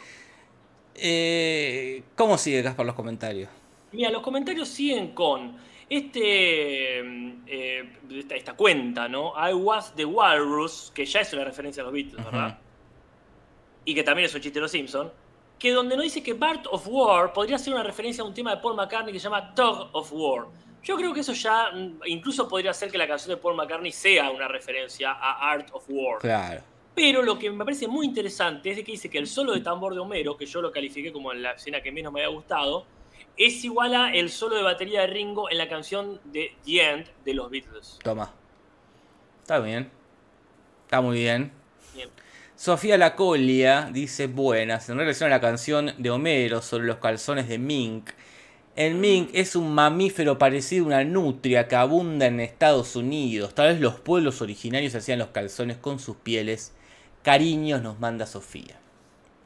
Eh, 0.95 2.03
¿Cómo 2.15 2.37
sigue 2.37 2.61
Caspar 2.63 2.85
los 2.85 2.95
comentarios? 2.95 3.49
Mira, 3.91 4.09
los 4.11 4.21
comentarios 4.21 4.67
siguen 4.67 5.13
con 5.13 5.57
este 5.89 6.99
eh, 7.47 7.89
esta, 8.11 8.35
esta 8.35 8.53
cuenta, 8.53 9.07
¿no? 9.07 9.33
I 9.35 9.53
was 9.53 9.93
the 9.95 10.05
walrus, 10.05 10.91
que 10.93 11.05
ya 11.05 11.21
es 11.21 11.33
una 11.33 11.43
referencia 11.43 11.81
a 11.81 11.85
los 11.85 11.93
Beatles, 11.93 12.23
¿verdad? 12.23 12.59
Y 13.85 13.95
que 13.95 14.03
también 14.03 14.27
es 14.27 14.35
un 14.35 14.41
chiste 14.41 14.59
de 14.59 14.61
los 14.61 14.71
Simpson. 14.71 15.11
Que 15.57 15.71
donde 15.71 15.97
no 15.97 16.03
dice 16.03 16.23
que 16.23 16.33
Bart 16.33 16.67
of 16.71 16.87
War 16.87 17.33
podría 17.33 17.57
ser 17.57 17.73
una 17.73 17.83
referencia 17.83 18.23
a 18.23 18.27
un 18.27 18.33
tema 18.33 18.55
de 18.55 18.61
Paul 18.61 18.75
McCartney 18.75 19.11
que 19.11 19.19
se 19.19 19.25
llama 19.25 19.51
Dog 19.55 19.89
of 19.93 20.09
War. 20.13 20.45
Yo 20.83 20.95
creo 20.95 21.13
que 21.13 21.19
eso 21.19 21.33
ya 21.33 21.71
mm, 21.73 22.01
incluso 22.05 22.47
podría 22.47 22.73
ser 22.73 22.89
que 22.89 22.97
la 22.97 23.07
canción 23.07 23.35
de 23.35 23.41
Paul 23.41 23.55
McCartney 23.55 23.91
sea 23.91 24.29
una 24.29 24.47
referencia 24.47 25.11
a 25.11 25.51
Art 25.51 25.69
of 25.73 25.83
War. 25.89 26.19
Claro. 26.19 26.61
Pero 26.95 27.21
lo 27.21 27.37
que 27.37 27.49
me 27.49 27.63
parece 27.63 27.87
muy 27.87 28.05
interesante 28.05 28.71
es 28.71 28.77
de 28.77 28.83
que 28.83 28.91
dice 28.91 29.09
que 29.09 29.17
el 29.17 29.27
solo 29.27 29.53
de 29.53 29.61
tambor 29.61 29.93
de 29.93 29.99
Homero, 29.99 30.37
que 30.37 30.45
yo 30.45 30.61
lo 30.61 30.71
califiqué 30.71 31.11
como 31.11 31.33
la 31.33 31.51
escena 31.51 31.81
que 31.81 31.91
menos 31.91 32.11
me 32.11 32.21
había 32.21 32.33
gustado, 32.33 32.85
es 33.39 33.63
igual 33.63 33.95
a 33.95 34.13
el 34.13 34.29
solo 34.29 34.57
de 34.57 34.63
batería 34.63 35.01
de 35.01 35.07
Ringo 35.07 35.49
en 35.49 35.57
la 35.57 35.69
canción 35.69 36.19
de 36.25 36.51
The 36.65 36.91
End 36.91 37.05
de 37.23 37.33
los 37.33 37.49
Beatles. 37.49 37.97
Toma. 38.03 38.33
Está 39.41 39.59
bien. 39.59 39.89
Está 40.83 40.99
muy 40.99 41.19
bien. 41.19 41.51
Bien. 41.95 42.09
Sofía 42.57 42.97
Lacolia 42.97 43.89
dice 43.93 44.27
buenas, 44.27 44.89
en 44.89 44.97
relación 44.97 45.31
a 45.31 45.35
la 45.35 45.41
canción 45.41 45.93
de 45.97 46.09
Homero 46.09 46.61
sobre 46.61 46.85
los 46.85 46.97
calzones 46.97 47.47
de 47.47 47.57
mink. 47.57 48.09
El 48.75 48.95
mink 48.95 49.29
es 49.33 49.55
un 49.55 49.73
mamífero 49.73 50.37
parecido 50.37 50.83
a 50.83 50.87
una 50.87 51.03
nutria 51.05 51.69
que 51.69 51.77
abunda 51.77 52.25
en 52.25 52.41
Estados 52.41 52.97
Unidos. 52.97 53.55
Tal 53.55 53.69
vez 53.69 53.79
los 53.79 54.01
pueblos 54.01 54.41
originarios 54.41 54.95
hacían 54.95 55.19
los 55.19 55.29
calzones 55.29 55.77
con 55.77 55.99
sus 55.99 56.17
pieles. 56.17 56.73
Cariños 57.23 57.81
nos 57.81 57.99
manda 57.99 58.25
Sofía. 58.25 58.79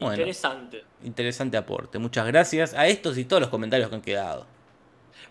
Bueno. 0.04 0.16
Interesante. 0.16 0.84
Interesante 1.04 1.58
aporte. 1.58 2.00
Muchas 2.00 2.26
gracias 2.28 2.74
a 2.74 2.88
estos 2.88 3.18
y 3.18 3.26
todos 3.26 3.42
los 3.42 3.50
comentarios 3.50 3.90
que 3.90 3.96
han 3.96 4.02
quedado. 4.02 4.46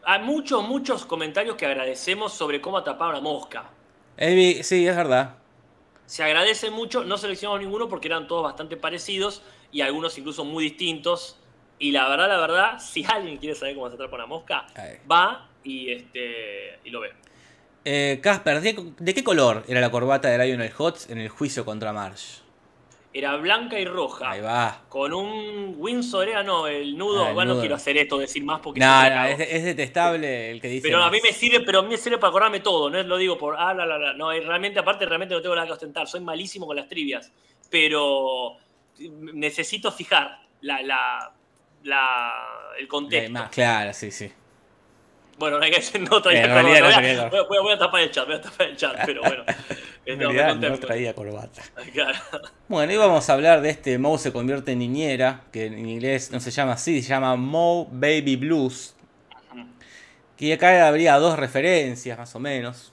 Hay 0.05 0.21
muchos, 0.23 0.67
muchos 0.67 1.07
comentarios 1.07 1.57
que 1.57 1.67
agradecemos 1.67 2.33
sobre 2.33 2.61
cómo 2.61 2.79
atrapar 2.79 3.09
a 3.09 3.11
una 3.13 3.21
mosca. 3.21 3.71
Sí, 4.19 4.87
es 4.87 4.97
verdad. 4.97 5.37
Se 6.07 6.23
agradece 6.23 6.71
mucho, 6.71 7.05
no 7.05 7.17
seleccionamos 7.17 7.61
ninguno 7.61 7.89
porque 7.89 8.09
eran 8.09 8.27
todos 8.27 8.43
bastante 8.43 8.77
parecidos 8.77 9.43
y 9.71 9.81
algunos 9.81 10.17
incluso 10.19 10.45
muy 10.45 10.65
distintos. 10.65 11.39
Y 11.79 11.93
la 11.93 12.09
verdad, 12.09 12.29
la 12.29 12.39
verdad, 12.39 12.79
si 12.79 13.05
alguien 13.05 13.39
quiere 13.39 13.55
saber 13.55 13.75
cómo 13.75 13.89
se 13.89 13.95
atrapa 13.95 14.17
una 14.17 14.27
mosca, 14.27 14.67
va 15.11 15.49
y, 15.65 15.91
este, 15.91 16.79
y 16.85 16.91
lo 16.91 17.01
ve. 17.01 17.13
Eh, 17.85 18.21
Casper, 18.23 18.61
¿de, 18.61 18.93
de 18.99 19.15
qué 19.15 19.25
color 19.25 19.65
era 19.67 19.81
la 19.81 19.91
corbata 19.91 20.29
de 20.29 20.39
Lionel 20.45 20.73
Hutz 20.77 21.11
en 21.11 21.19
el 21.19 21.29
juicio 21.29 21.65
contra 21.65 21.93
Marsh? 21.93 22.42
Era 23.15 23.37
blanca 23.37 23.79
y 23.79 23.85
roja. 23.85 24.31
Ahí 24.31 24.41
va. 24.41 24.81
Con 24.89 25.13
un 25.13 25.75
Windsor, 25.77 26.29
era 26.29 26.43
no, 26.43 26.67
el 26.67 26.97
nudo. 26.97 27.25
Ah, 27.25 27.29
el 27.29 27.35
bueno, 27.35 27.51
nudo. 27.51 27.57
no 27.57 27.61
quiero 27.61 27.75
hacer 27.77 27.97
esto, 27.99 28.17
decir 28.19 28.43
más 28.43 28.61
porque 28.61 28.81
No, 28.81 29.11
no, 29.11 29.25
es, 29.27 29.39
es 29.41 29.65
detestable 29.65 30.51
el 30.51 30.61
que 30.63 30.69
dice. 30.69 30.89
Pero 30.89 31.03
a 31.03 31.11
mí 31.11 31.19
me 31.23 31.31
sirve, 31.33 31.61
pero 31.61 31.81
a 31.81 31.83
mí 31.83 31.89
me 31.91 31.99
sirve 31.99 32.17
para 32.17 32.31
acordarme 32.31 32.61
todo, 32.61 32.89
no 32.89 32.99
es 32.99 33.05
lo 33.05 33.19
digo 33.19 33.37
por 33.37 33.57
ah, 33.59 33.75
la, 33.75 33.85
la, 33.85 33.99
la. 33.99 34.13
No, 34.15 34.31
realmente, 34.31 34.79
aparte, 34.81 35.05
realmente 35.05 35.35
no 35.35 35.43
tengo 35.43 35.55
nada 35.55 35.67
que 35.67 35.75
ostentar. 35.75 36.09
Soy 36.09 36.21
malísimo 36.21 36.67
con 36.67 36.75
las 36.77 36.89
trivias. 36.89 37.31
Pero 37.69 38.57
necesito 38.99 39.93
fijar 39.93 40.39
la, 40.63 40.81
la, 40.83 41.33
la- 41.85 42.49
el 42.79 42.89
contexto. 42.89 43.31
más, 43.33 43.51
claro, 43.51 43.93
sí, 43.93 44.11
sí. 44.11 44.33
Bueno, 45.43 45.59
no 45.59 45.65
hay 45.65 45.73
que 45.73 45.79
decir 45.81 46.01
no 46.09 46.23
traía 46.23 46.43
corbata. 46.49 47.01
no 47.01 47.31
Voy 47.31 47.39
a- 47.41 47.43
voy, 47.43 47.59
voy 47.63 47.77
tapar 47.77 48.01
el 48.03 48.11
chat, 48.13 48.27
voy 48.27 48.37
a 48.37 48.41
tapar 48.41 48.69
el 48.69 48.77
chat, 48.77 48.97
pero 49.05 49.23
bueno. 49.23 49.45
En 50.07 50.19
No, 50.21 50.31
realidad 50.31 50.79
traía 50.79 51.15
corbata. 51.15 51.63
Claro. 51.93 52.17
Bueno, 52.69 52.93
y 52.93 52.97
vamos 52.97 53.29
a 53.29 53.33
hablar 53.33 53.61
de 53.61 53.71
este 53.71 53.99
Moe 53.99 54.19
se 54.19 54.33
convierte 54.33 54.71
en 54.71 54.79
niñera, 54.79 55.43
que 55.53 55.67
en 55.67 55.89
inglés 55.89 56.31
no 56.31 56.39
se 56.39 56.53
llama 56.53 56.75
así, 56.75 57.03
se 57.03 57.09
llama 57.09 57.35
Moe 57.35 57.89
Baby 57.91 58.37
Blues. 58.37 58.95
Que 60.37 60.53
acá 60.53 60.87
habría 60.87 61.17
dos 61.19 61.37
referencias 61.37 62.17
más 62.19 62.35
o 62.37 62.39
menos. 62.39 62.93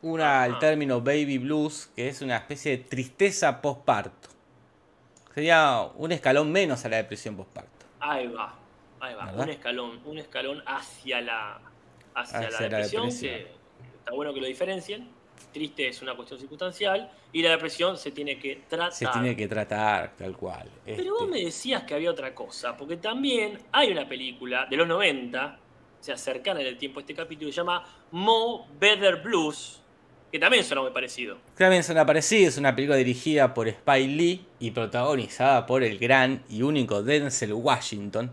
Una 0.00 0.42
al 0.44 0.58
término 0.58 1.02
Baby 1.02 1.36
Blues, 1.36 1.90
que 1.94 2.08
es 2.08 2.22
una 2.22 2.36
especie 2.38 2.72
de 2.78 2.84
tristeza 2.84 3.60
postparto. 3.60 4.30
Sería 5.34 5.82
un 5.96 6.10
escalón 6.12 6.50
menos 6.52 6.86
a 6.86 6.88
la 6.88 6.96
depresión 6.96 7.36
postparto. 7.36 7.84
Ahí 8.00 8.28
va, 8.28 8.54
ahí 9.00 9.14
va. 9.14 9.26
¿Verdad? 9.26 9.44
Un 9.44 9.50
escalón, 9.50 10.00
un 10.06 10.18
escalón 10.18 10.62
hacia 10.66 11.20
la, 11.20 11.60
hacia 12.14 12.38
Hacia 12.38 12.50
la 12.50 12.60
la 12.60 12.78
depresión, 12.78 13.10
que 13.10 13.46
está 13.98 14.12
bueno 14.12 14.32
que 14.34 14.40
lo 14.40 14.46
diferencien. 14.46 15.08
Triste 15.52 15.88
es 15.88 16.00
una 16.00 16.14
cuestión 16.14 16.38
circunstancial 16.40 17.10
y 17.32 17.42
la 17.42 17.50
depresión 17.50 17.98
se 17.98 18.10
tiene 18.10 18.38
que 18.38 18.62
tratar. 18.68 18.92
Se 18.92 19.06
tiene 19.06 19.36
que 19.36 19.46
tratar 19.48 20.14
tal 20.16 20.36
cual. 20.36 20.68
Pero 20.84 21.12
vos 21.12 21.22
Este, 21.24 21.32
me 21.32 21.44
decías 21.44 21.82
que 21.84 21.94
había 21.94 22.10
otra 22.10 22.34
cosa, 22.34 22.76
porque 22.76 22.96
también 22.96 23.58
hay 23.70 23.90
una 23.92 24.08
película 24.08 24.66
de 24.70 24.76
los 24.76 24.86
90, 24.88 25.58
o 26.00 26.02
sea, 26.02 26.16
cercana 26.16 26.60
en 26.60 26.68
el 26.68 26.78
tiempo 26.78 27.00
a 27.00 27.02
este 27.02 27.14
capítulo, 27.14 27.48
que 27.48 27.52
se 27.52 27.56
llama 27.58 27.84
Mo 28.12 28.66
Better 28.78 29.16
Blues, 29.16 29.80
que 30.30 30.38
también 30.38 30.64
suena 30.64 30.82
muy 30.82 30.90
parecido. 30.92 31.36
También 31.56 31.84
son 31.84 31.98
aparecidos, 31.98 32.54
es 32.54 32.58
una 32.58 32.74
película 32.74 32.96
dirigida 32.96 33.52
por 33.52 33.68
Spike 33.68 34.08
Lee 34.08 34.46
y 34.58 34.70
protagonizada 34.70 35.66
por 35.66 35.82
el 35.82 35.98
gran 35.98 36.42
y 36.48 36.62
único 36.62 37.02
Denzel 37.02 37.52
Washington. 37.52 38.30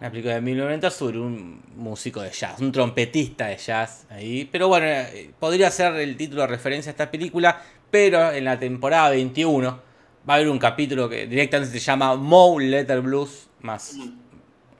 Una 0.00 0.10
película 0.10 0.34
de 0.34 0.40
1990 0.40 0.90
sobre 0.90 1.18
un 1.18 1.60
músico 1.76 2.20
de 2.22 2.30
jazz, 2.30 2.60
un 2.60 2.70
trompetista 2.70 3.46
de 3.46 3.56
jazz 3.56 4.06
ahí. 4.10 4.48
Pero 4.50 4.68
bueno, 4.68 4.86
eh, 4.86 5.32
podría 5.38 5.70
ser 5.72 5.94
el 5.96 6.16
título 6.16 6.42
de 6.42 6.46
referencia 6.48 6.90
a 6.90 6.92
esta 6.92 7.10
película, 7.10 7.60
pero 7.90 8.30
en 8.30 8.44
la 8.44 8.58
temporada 8.58 9.10
21 9.10 9.68
va 10.28 10.34
a 10.34 10.36
haber 10.36 10.48
un 10.48 10.58
capítulo 10.58 11.08
que 11.08 11.26
directamente 11.26 11.72
se 11.72 11.84
llama 11.84 12.14
Moe 12.14 12.64
Letter 12.64 13.00
Blues, 13.00 13.48
más, 13.60 13.96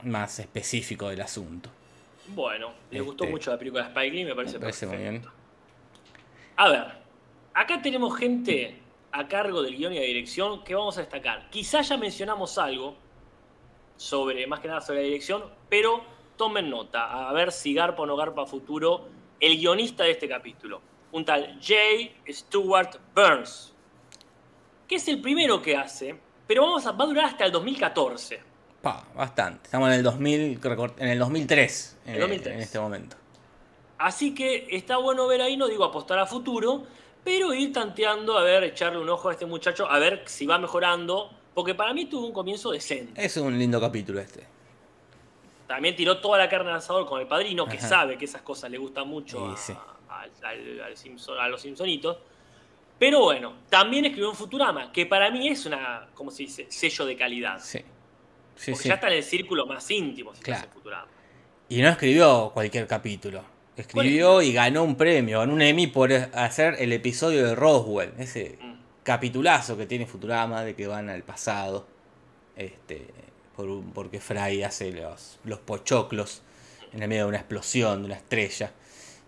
más 0.05 0.39
específico 0.39 1.09
del 1.09 1.21
asunto. 1.21 1.69
Bueno, 2.29 2.73
le 2.91 3.01
gustó 3.01 3.25
Este, 3.25 3.33
mucho 3.33 3.51
la 3.51 3.59
película 3.59 3.83
de 3.85 3.89
Spike 3.89 4.15
Lee, 4.15 4.25
me 4.25 4.35
parece 4.37 4.55
Me 4.55 4.61
parece 4.61 4.87
muy 4.87 4.97
perfecto. 4.99 5.21
bien. 5.31 5.39
A 6.57 6.69
ver, 6.69 6.85
acá 7.55 7.83
tenemos 7.83 8.17
gente 8.17 8.77
a 9.11 9.27
cargo 9.27 9.63
del 9.63 9.75
guion 9.77 9.95
y 9.95 9.97
la 9.97 10.03
dirección 10.03 10.63
que 10.63 10.77
vamos 10.77 10.97
a 10.99 11.01
destacar. 11.01 11.49
Quizás 11.51 11.89
ya 11.89 11.97
mencionamos 11.97 12.57
algo 12.59 12.95
sobre, 13.99 14.47
más 14.47 14.61
que 14.61 14.69
nada 14.69 14.81
sobre 14.81 15.01
la 15.01 15.05
dirección, 15.07 15.45
pero 15.69 16.03
tomen 16.39 16.71
nota, 16.71 17.29
a 17.29 17.33
ver 17.35 17.53
si 17.53 17.75
garpa 17.75 18.05
o 18.05 18.07
no 18.07 18.17
garpa 18.17 18.47
futuro 18.47 19.07
el 19.41 19.59
guionista 19.59 20.05
de 20.05 20.13
este 20.13 20.27
capítulo. 20.29 20.81
Un 21.13 21.25
tal 21.27 21.59
J. 21.61 21.75
Stewart 22.33 22.97
Burns, 23.15 23.75
que 24.87 24.95
es 24.97 25.09
el 25.09 25.21
primero 25.21 25.61
que 25.61 25.77
hace, 25.77 26.19
pero 26.47 26.63
vamos 26.63 26.87
a, 26.87 26.93
va 26.93 27.05
a 27.05 27.07
durar 27.09 27.25
hasta 27.27 27.45
el 27.45 27.53
2014. 27.53 28.41
Pa, 28.81 29.05
bastante. 29.15 29.65
Estamos 29.65 29.89
en 29.89 29.95
el 29.97 30.03
2000, 30.03 30.61
recor- 30.61 30.95
en 30.99 31.09
el 31.09 31.19
2003, 31.19 31.99
en, 32.07 32.15
El 32.15 32.21
2003. 32.21 32.55
en 32.55 32.61
este 32.61 32.79
momento. 32.79 33.17
Así 33.99 34.35
que 34.35 34.69
está 34.71 34.97
bueno 34.99 35.27
ver 35.27 35.43
ahí, 35.43 35.57
no 35.57 35.67
digo 35.67 35.85
apostar 35.85 36.19
a 36.21 36.27
futuro, 36.27 36.85
pero 37.25 37.53
ir 37.53 37.73
tanteando, 37.73 38.39
a 38.39 38.45
ver, 38.45 38.63
echarle 38.63 39.01
un 39.01 39.09
ojo 39.09 39.29
a 39.29 39.33
este 39.33 39.45
muchacho, 39.47 39.91
a 39.91 39.99
ver 39.99 40.23
si 40.27 40.47
va 40.47 40.59
mejorando, 40.59 41.33
porque 41.59 41.75
para 41.75 41.93
mí 41.93 42.05
tuvo 42.05 42.25
un 42.25 42.33
comienzo 42.33 42.71
decente. 42.71 43.21
Es 43.21 43.37
un 43.37 43.59
lindo 43.59 43.81
capítulo 43.81 44.21
este. 44.21 44.45
También 45.67 45.97
tiró 45.97 46.19
toda 46.21 46.39
la 46.39 46.49
carne 46.49 46.71
al 46.71 46.77
asador 46.77 47.05
con 47.05 47.21
el 47.21 47.27
padrino, 47.27 47.67
que 47.67 47.79
Ajá. 47.79 47.89
sabe 47.89 48.17
que 48.17 48.27
esas 48.27 48.43
cosas 48.43 48.71
le 48.71 48.79
gustan 48.79 49.09
mucho 49.09 49.57
Sí, 49.57 49.73
a, 49.73 49.75
sí. 49.75 49.79
al- 50.09 50.31
al- 50.47 50.81
al 50.83 50.97
Simpson- 50.97 51.37
a 51.37 51.49
los 51.49 51.61
Simpsonitos. 51.61 52.17
Pero 52.97 53.23
bueno, 53.25 53.55
también 53.69 54.05
escribió 54.05 54.31
en 54.31 54.37
Futurama, 54.37 54.93
que 54.93 55.05
para 55.07 55.33
mí 55.33 55.49
es 55.49 55.67
una, 55.67 56.07
¿cómo 56.15 56.31
se 56.31 56.45
dice?, 56.45 56.67
sello 56.71 57.05
de 57.07 57.17
calidad. 57.17 57.59
Sí. 57.61 57.81
Sí, 58.55 58.71
porque 58.71 58.89
ya 58.89 58.95
está 58.95 59.09
en 59.09 59.15
el 59.15 59.25
círculo 59.25 59.67
más 59.67 59.91
íntimo 59.91 60.33
si 60.37 60.43
Claro. 60.43 60.65
en 60.67 60.71
Futurama. 60.73 61.09
Y 61.69 61.83
no 61.83 61.89
escribió 61.89 62.53
cualquier 62.55 62.87
capítulo. 62.87 63.43
Escribió 63.77 64.43
y 64.43 64.53
ganó 64.53 64.85
un 64.85 64.95
premio, 64.97 65.41
ganó 65.41 65.55
un 65.55 65.63
Emmy 65.63 65.89
por 65.89 66.13
hacer 66.13 66.77
el 66.79 66.93
episodio 66.93 67.45
de 67.45 67.57
Roswell. 67.57 68.13
Ese 68.17 68.59
Mm. 68.61 68.68
Capitulazo 69.13 69.77
que 69.79 69.87
tiene 69.87 70.05
Futurama 70.07 70.63
de 70.63 70.75
que 70.75 70.87
van 70.87 71.09
al 71.09 71.23
pasado. 71.23 71.87
Este, 72.57 73.07
por 73.57 73.67
un- 73.69 73.93
porque 73.93 74.21
Fry 74.21 74.63
hace 74.63 74.93
los, 74.93 75.39
los 75.45 75.59
pochoclos 75.61 76.43
en 76.93 77.03
el 77.03 77.09
medio 77.09 77.23
de 77.25 77.29
una 77.31 77.39
explosión, 77.39 78.01
de 78.03 78.07
una 78.07 78.17
estrella. 78.17 78.73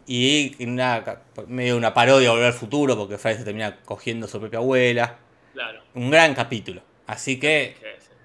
Y 0.07 0.57
en 0.63 0.71
una, 0.71 1.23
medio 1.47 1.73
de 1.75 1.79
una 1.79 1.95
parodia 1.95 2.31
Volver 2.31 2.47
al 2.49 2.53
Futuro, 2.53 2.97
porque 2.97 3.17
Fry 3.17 3.37
se 3.37 3.45
termina 3.45 3.81
cogiendo 3.85 4.27
a 4.27 4.29
su 4.29 4.39
propia 4.39 4.59
abuela. 4.59 5.19
Claro. 5.55 5.81
Un 5.95 6.11
gran 6.11 6.35
capítulo. 6.35 6.83
Así 7.07 7.39
que 7.41 7.77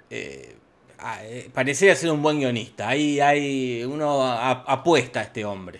eh, 0.09 0.55
ah, 1.00 1.19
eh, 1.24 1.50
pareciera 1.53 1.95
ser 1.95 2.12
un 2.12 2.21
buen 2.21 2.39
guionista. 2.39 2.89
Ahí 2.89 3.19
hay 3.19 3.83
uno 3.83 4.24
apuesta 4.27 5.21
a 5.21 5.24
este 5.24 5.45
hombre. 5.45 5.79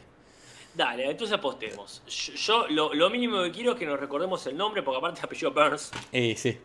Dale, 0.76 1.10
entonces 1.10 1.38
apostemos. 1.38 2.04
Yo, 2.08 2.34
yo 2.34 2.68
lo, 2.68 2.94
lo 2.94 3.10
mínimo 3.10 3.42
que 3.44 3.52
quiero 3.52 3.72
es 3.74 3.78
que 3.80 3.86
nos 3.86 4.00
recordemos 4.00 4.46
el 4.48 4.58
nombre, 4.58 4.84
porque 4.84 4.98
aparte 4.98 5.22
apellido 5.24 5.52
Burns, 5.52 5.92
Eh, 6.12 6.36
sí. 6.36 6.58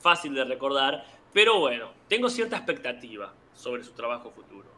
fácil 0.00 0.34
de 0.34 0.44
recordar. 0.44 1.04
Pero 1.32 1.58
bueno, 1.60 1.90
tengo 2.08 2.28
cierta 2.28 2.56
expectativa 2.56 3.32
sobre 3.54 3.82
su 3.82 3.92
trabajo 3.92 4.30
futuro. 4.30 4.68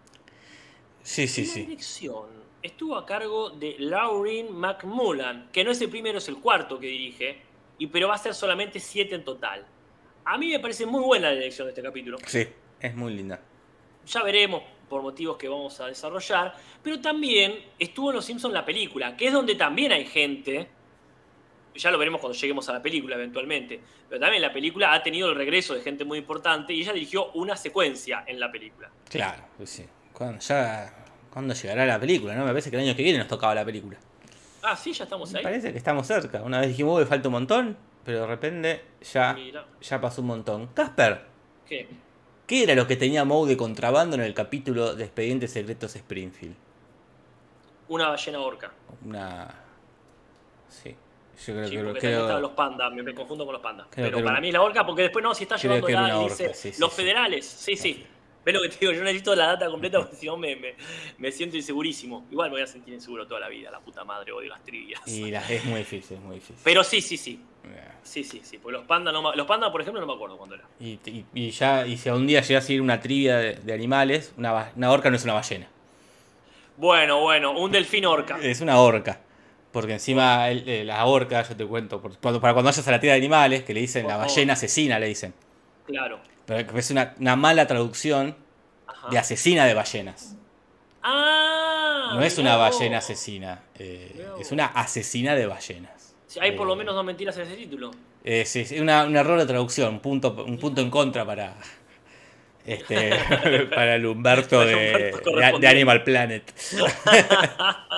Sí, 1.03 1.27
sí, 1.27 1.45
la 1.47 1.53
sí. 1.53 1.61
dirección 1.63 2.47
estuvo 2.63 2.97
a 2.97 3.05
cargo 3.07 3.51
de 3.51 3.77
Laureen 3.79 4.53
McMullan, 4.53 5.51
que 5.53 5.63
no 5.65 5.71
es 5.71 5.81
el 5.81 5.89
primero, 5.91 6.19
es 6.19 6.29
el 6.29 6.39
cuarto 6.39 6.79
que 6.81 6.87
dirige, 6.87 7.41
y 7.79 7.87
pero 7.89 8.09
va 8.09 8.15
a 8.15 8.19
ser 8.19 8.35
solamente 8.35 8.81
siete 8.81 9.15
en 9.15 9.25
total. 9.25 9.67
A 10.25 10.39
mí 10.39 10.49
me 10.51 10.59
parece 10.59 10.87
muy 10.87 11.03
buena 11.03 11.29
la 11.29 11.35
dirección 11.37 11.67
de 11.67 11.71
este 11.73 11.83
capítulo. 11.83 12.19
Sí, 12.27 12.47
es 12.81 12.95
muy 12.97 13.15
linda. 13.15 13.41
Ya 14.07 14.23
veremos 14.23 14.63
por 14.89 15.03
motivos 15.03 15.37
que 15.37 15.49
vamos 15.49 15.81
a 15.81 15.87
desarrollar. 15.87 16.55
Pero 16.83 17.01
también 17.01 17.55
estuvo 17.79 18.11
en 18.11 18.17
Los 18.17 18.25
Simpsons 18.25 18.55
la 18.55 18.65
película, 18.65 19.17
que 19.17 19.27
es 19.27 19.33
donde 19.33 19.55
también 19.55 19.93
hay 19.93 20.07
gente. 20.07 20.69
Ya 21.75 21.91
lo 21.91 21.99
veremos 21.99 22.21
cuando 22.21 22.39
lleguemos 22.39 22.69
a 22.69 22.73
la 22.73 22.81
película 22.83 23.17
eventualmente. 23.17 23.81
Pero 24.09 24.21
también 24.21 24.41
la 24.41 24.53
película 24.53 24.95
ha 24.95 25.03
tenido 25.03 25.29
el 25.29 25.37
regreso 25.37 25.75
de 25.75 25.83
gente 25.83 26.05
muy 26.05 26.19
importante 26.19 26.73
y 26.73 26.81
ella 26.81 26.93
dirigió 26.93 27.33
una 27.33 27.57
secuencia 27.57 28.25
en 28.27 28.41
la 28.41 28.51
película. 28.51 28.91
Claro, 29.11 29.43
pues 29.57 29.69
sí. 29.71 29.85
¿Cuándo, 30.13 30.39
ya, 30.41 30.95
¿Cuándo 31.31 31.53
llegará 31.53 31.85
la 31.85 32.01
película? 32.01 32.35
no 32.35 32.45
Me 32.45 32.51
parece 32.51 32.71
que 32.71 32.77
el 32.77 32.83
año 32.83 32.97
que 32.97 33.03
viene 33.03 33.19
nos 33.19 33.29
tocaba 33.29 33.55
la 33.55 33.65
película. 33.65 33.99
Ah, 34.63 34.75
sí, 34.75 34.93
ya 34.93 35.05
estamos 35.05 35.31
Me 35.33 35.41
ahí. 35.41 35.43
parece 35.45 35.71
que 35.73 35.79
estamos 35.79 36.07
cerca. 36.07 36.43
Una 36.43 36.61
vez 36.61 36.69
dijimos, 36.69 36.99
"Uy, 36.99 37.05
falta 37.05 37.29
un 37.29 37.33
montón, 37.33 37.77
pero 38.05 38.21
de 38.23 38.27
repente 38.27 38.85
ya, 39.13 39.35
Mira, 39.35 39.67
ya 39.83 40.01
pasó 40.01 40.23
un 40.23 40.29
montón. 40.29 40.69
Casper, 40.69 41.27
¿qué? 41.69 41.87
¿Qué 42.47 42.63
era 42.63 42.75
lo 42.75 42.87
que 42.87 42.97
tenía 42.97 43.25
Moe 43.25 43.49
de 43.49 43.57
contrabando 43.57 44.17
en 44.17 44.23
el 44.23 44.35
capítulo 44.35 44.95
de 44.95 45.05
Expedientes 45.05 45.53
Secretos 45.53 45.95
Springfield? 45.97 46.55
Una 47.89 48.09
ballena 48.09 48.41
orca. 48.41 48.73
Una... 49.05 49.55
Sí, 50.69 50.91
yo 51.47 51.55
creo 51.55 51.69
Sí, 51.69 51.77
que... 51.77 51.85
porque 51.85 52.01
creo- 52.01 52.41
los 52.41 52.53
pandas, 52.53 52.93
me, 52.93 53.03
me 53.03 53.15
confundo 53.15 53.45
con 53.45 53.53
los 53.53 53.63
pandas. 53.63 53.87
Creo 53.91 54.07
Pero 54.11 54.25
para 54.25 54.41
mí 54.41 54.49
es 54.49 54.55
la 54.55 54.63
orca, 54.63 54.85
porque 54.85 55.03
después 55.03 55.23
no, 55.23 55.35
si 55.35 55.45
está 55.45 55.57
llevando 55.57 55.89
la, 55.89 56.19
dice 56.21 56.45
orca, 56.47 56.55
sí, 56.57 56.73
sí, 56.73 56.81
los 56.81 56.93
federales. 56.93 57.47
Sí, 57.47 57.77
sí. 57.77 58.07
¿Ves 58.47 58.55
lo 58.55 58.63
que 58.63 58.69
te 58.69 58.77
digo? 58.79 58.93
Yo 58.93 59.03
necesito 59.03 59.35
la 59.35 59.47
data 59.49 59.67
completa 59.67 59.99
porque 60.03 60.15
si 60.17 60.27
no 60.27 60.37
me, 60.37 60.55
me, 60.57 60.75
me 61.19 61.33
siento 61.33 61.57
insegurísimo. 61.57 62.25
Igual 62.31 62.49
me 62.51 62.55
voy 62.55 62.63
a 62.63 62.67
sentir 62.69 62.95
inseguro 62.95 63.27
toda 63.27 63.41
la 63.41 63.49
vida, 63.49 63.71
la 63.73 63.81
puta 63.81 64.05
madre, 64.05 64.31
odio 64.33 64.49
las 64.51 64.63
trivias. 64.63 65.01
Y 65.09 65.35
es 65.35 65.65
muy 65.65 65.81
difícil, 65.81 66.17
es 66.17 66.23
muy 66.23 66.37
difícil. 66.37 66.57
Pero 66.63 66.85
sí, 66.85 67.01
sí, 67.03 67.17
sí. 67.17 67.41
Sí, 68.05 68.23
sí, 68.23 68.41
sí. 68.45 68.59
Porque 68.59 68.79
los 68.79 68.87
pandas, 68.87 69.13
no, 69.13 69.35
los 69.35 69.47
pandas, 69.49 69.71
por 69.73 69.81
ejemplo, 69.81 70.01
no 70.01 70.07
me 70.07 70.13
acuerdo 70.15 70.39
cuándo 70.39 70.55
era. 70.55 70.65
Y, 70.79 71.01
y- 71.07 71.25
y 71.35 71.51
ya, 71.51 71.85
y 71.85 71.97
si 71.99 72.09
un 72.09 72.25
día 72.25 72.41
llegas 72.41 72.69
a 72.69 72.73
ir 72.73 72.81
una 72.81 73.01
trivia 73.01 73.37
de, 73.39 73.55
de 73.57 73.73
animales, 73.73 74.33
una, 74.39 74.71
una 74.77 74.93
orca 74.93 75.11
no 75.11 75.17
es 75.17 75.25
una 75.25 75.33
ballena, 75.35 75.67
Bueno, 76.77 77.21
bueno, 77.23 77.51
un 77.59 77.73
delfín 77.73 78.05
orca. 78.07 78.39
es 78.41 78.61
una 78.61 78.79
orca. 78.81 79.21
Porque 79.73 79.95
encima 79.95 80.49
el- 80.51 80.69
eh, 80.69 80.85
la 80.85 81.05
orca, 81.07 81.43
yo 81.43 81.57
te 81.57 81.67
cuento, 81.67 82.01
por- 82.01 82.17
cuando- 82.19 82.41
para 82.41 82.55
cuando 82.55 82.71
vayas 82.71 82.87
a 82.87 82.91
la 82.93 83.01
trivia 83.01 83.15
de 83.15 83.19
animales, 83.19 83.65
que 83.65 83.75
le 83.75 83.81
dicen 83.81 84.07
la 84.07 84.17
ballena 84.19 84.53
asesina, 84.53 85.01
le 85.01 85.09
dicen. 85.09 85.35
Claro. 85.87 86.21
Pero 86.47 86.79
es 86.79 86.91
una, 86.91 87.15
una 87.19 87.37
mala 87.37 87.67
traducción 87.67 88.37
Ajá. 88.87 89.09
de 89.11 89.19
asesina 89.19 89.65
de 89.67 89.75
ballenas. 89.75 90.37
Ah, 91.03 92.13
No 92.15 92.23
es 92.23 92.39
una 92.39 92.57
ballena 92.57 92.99
asesina, 92.99 93.63
eh, 93.79 94.27
es 94.41 94.51
una 94.53 94.67
asesina 94.67 95.35
de 95.35 95.47
ballenas. 95.47 96.15
Sí, 96.27 96.39
hay 96.41 96.53
por 96.53 96.67
lo 96.67 96.75
Eh, 96.75 96.77
menos 96.77 96.95
dos 96.95 97.05
mentiras 97.05 97.37
en 97.37 97.43
ese 97.45 97.57
título. 97.57 97.91
Eh, 98.25 98.45
sí, 98.45 98.65
sí, 98.65 98.81
una- 98.81 99.05
un 99.05 99.17
error 99.17 99.39
de 99.39 99.47
traducción, 99.47 99.95
un 99.95 100.01
punto, 100.01 100.45
un 100.45 100.59
punto 100.59 100.81
en 100.81 100.91
contra 100.91 101.25
para 101.25 101.55
este 102.67 103.11
para 103.75 103.95
el 103.97 104.07
Humberto 104.07 104.57
Para 104.59 104.71
de, 104.71 104.75
Humberto 104.75 104.99
de- 104.99 105.05
de 105.05 105.23
correspondiente. 105.23 105.69
Animal 105.69 106.03
Planet. 106.05 106.55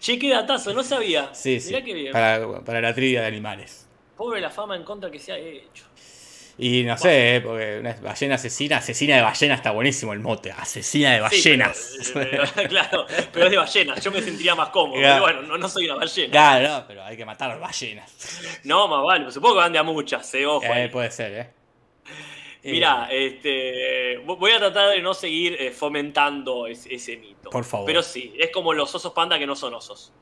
Che, 0.00 0.18
qué 0.18 0.28
datazo, 0.30 0.74
no 0.74 0.82
sabía. 0.82 1.30
Sí, 1.34 1.60
sí. 1.60 1.68
Mirá 1.72 1.82
qué 1.84 1.94
bien. 1.94 2.12
Para, 2.12 2.60
para 2.62 2.80
la 2.80 2.94
trivia 2.94 3.22
de 3.22 3.26
animales. 3.26 3.86
Pobre 4.16 4.40
la 4.40 4.50
fama 4.50 4.76
en 4.76 4.82
contra 4.84 5.10
que 5.10 5.18
se 5.18 5.32
ha 5.32 5.38
hecho. 5.38 5.84
Y 6.58 6.84
no 6.84 6.96
sé, 6.96 7.36
eh, 7.36 7.40
porque 7.42 7.78
una 7.80 7.92
ballena 8.00 8.36
asesina, 8.36 8.78
asesina 8.78 9.16
de 9.16 9.22
ballena 9.22 9.54
está 9.56 9.72
buenísimo 9.72 10.14
el 10.14 10.20
mote. 10.20 10.52
Asesina 10.52 11.10
de 11.12 11.16
Sí, 11.30 11.50
ballenas. 11.50 12.10
pero- 12.14 12.44
pero- 12.54 12.68
claro, 12.70 13.06
pero 13.32 13.44
es 13.44 13.50
de 13.50 13.56
ballenas. 13.58 14.02
Yo 14.02 14.10
me 14.10 14.22
sentiría 14.22 14.54
más 14.54 14.70
cómodo. 14.70 14.98
Claro. 14.98 15.22
Pero 15.26 15.36
bueno, 15.38 15.48
no, 15.52 15.58
no 15.58 15.68
soy 15.68 15.84
una 15.84 15.96
ballena. 15.96 16.30
claro, 16.30 16.68
no, 16.68 16.86
pero 16.88 17.04
hay 17.04 17.16
que 17.16 17.24
matar 17.26 17.60
ballenas. 17.60 18.10
No, 18.64 18.88
más 18.88 19.02
vale. 19.04 19.30
Supongo 19.30 19.54
que 19.56 19.60
van 19.60 19.72
de 19.72 19.78
a 19.78 19.82
muchas, 19.82 20.32
eh, 20.34 20.46
ojo. 20.46 20.64
Eh, 20.64 20.88
puede 20.88 21.10
ser, 21.10 21.32
¿eh? 21.34 21.50
Mirá, 22.64 23.08
este, 23.12 24.16
voy 24.24 24.50
a 24.52 24.58
tratar 24.58 24.90
de 24.90 25.00
no 25.02 25.12
seguir 25.14 25.56
eh, 25.60 25.70
fomentando 25.70 26.66
ese, 26.66 26.94
ese 26.94 27.16
mito. 27.18 27.50
Por 27.50 27.64
favor. 27.64 27.86
Pero 27.86 28.02
sí, 28.02 28.34
es 28.38 28.50
como 28.50 28.72
los 28.72 28.92
osos 28.94 29.12
panda 29.12 29.38
que 29.38 29.46
no 29.46 29.54
son 29.54 29.74
osos. 29.74 30.12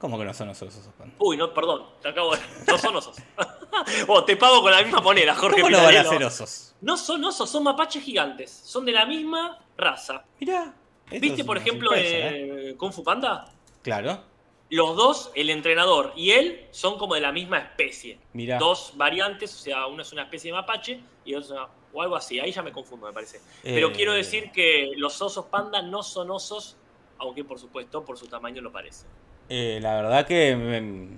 ¿Cómo 0.00 0.18
que 0.18 0.24
no 0.24 0.32
son 0.32 0.48
nosotros 0.48 0.78
esos 0.78 0.94
pandas? 0.94 1.14
Uy, 1.20 1.36
no, 1.36 1.52
perdón, 1.52 1.84
te 2.00 2.08
acabo 2.08 2.34
de... 2.34 2.40
No 2.66 2.78
son 2.78 2.96
osos. 2.96 3.16
oh, 4.08 4.24
te 4.24 4.34
pago 4.34 4.62
con 4.62 4.72
la 4.72 4.82
misma 4.82 5.02
moneda, 5.02 5.34
Jorge 5.34 5.60
¿Cómo 5.60 5.76
no 5.76 5.82
van 5.82 5.94
a 5.98 6.04
ser 6.04 6.24
osos? 6.24 6.74
No 6.80 6.96
son 6.96 7.22
osos, 7.22 7.50
son 7.50 7.64
mapaches 7.64 8.02
gigantes. 8.02 8.50
Son 8.50 8.86
de 8.86 8.92
la 8.92 9.04
misma 9.04 9.58
raza. 9.76 10.24
Mirá. 10.40 10.74
¿Viste, 11.10 11.44
por 11.44 11.58
ejemplo, 11.58 11.94
¿eh? 11.94 12.70
eh, 12.70 12.74
Kung 12.78 12.92
Fu 12.92 13.04
Panda? 13.04 13.52
Claro. 13.82 14.22
Los 14.70 14.96
dos, 14.96 15.32
el 15.34 15.50
entrenador 15.50 16.12
y 16.16 16.30
él, 16.30 16.68
son 16.70 16.96
como 16.96 17.14
de 17.14 17.20
la 17.20 17.32
misma 17.32 17.58
especie. 17.58 18.18
Mirá. 18.32 18.56
Dos 18.58 18.92
variantes, 18.96 19.54
o 19.54 19.58
sea, 19.58 19.86
uno 19.86 20.00
es 20.00 20.12
una 20.12 20.22
especie 20.22 20.50
de 20.50 20.56
mapache 20.56 21.00
y 21.26 21.34
otro 21.34 21.44
es 21.44 21.50
una- 21.50 21.68
o 21.92 22.00
algo 22.00 22.16
así. 22.16 22.40
Ahí 22.40 22.52
ya 22.52 22.62
me 22.62 22.72
confundo, 22.72 23.06
me 23.06 23.12
parece. 23.12 23.40
Pero 23.62 23.88
Eh, 23.88 23.92
quiero 23.92 24.12
decir 24.12 24.50
que 24.52 24.92
los 24.96 25.20
osos 25.20 25.46
panda 25.46 25.82
no 25.82 26.02
son 26.02 26.30
osos, 26.30 26.76
aunque 27.18 27.44
por 27.44 27.58
supuesto 27.58 28.02
por 28.02 28.16
su 28.16 28.28
tamaño 28.28 28.62
lo 28.62 28.70
parece. 28.72 29.04
Eh, 29.50 29.78
la 29.82 29.96
verdad 29.96 30.26
que 30.26 30.54
me, 30.56 31.08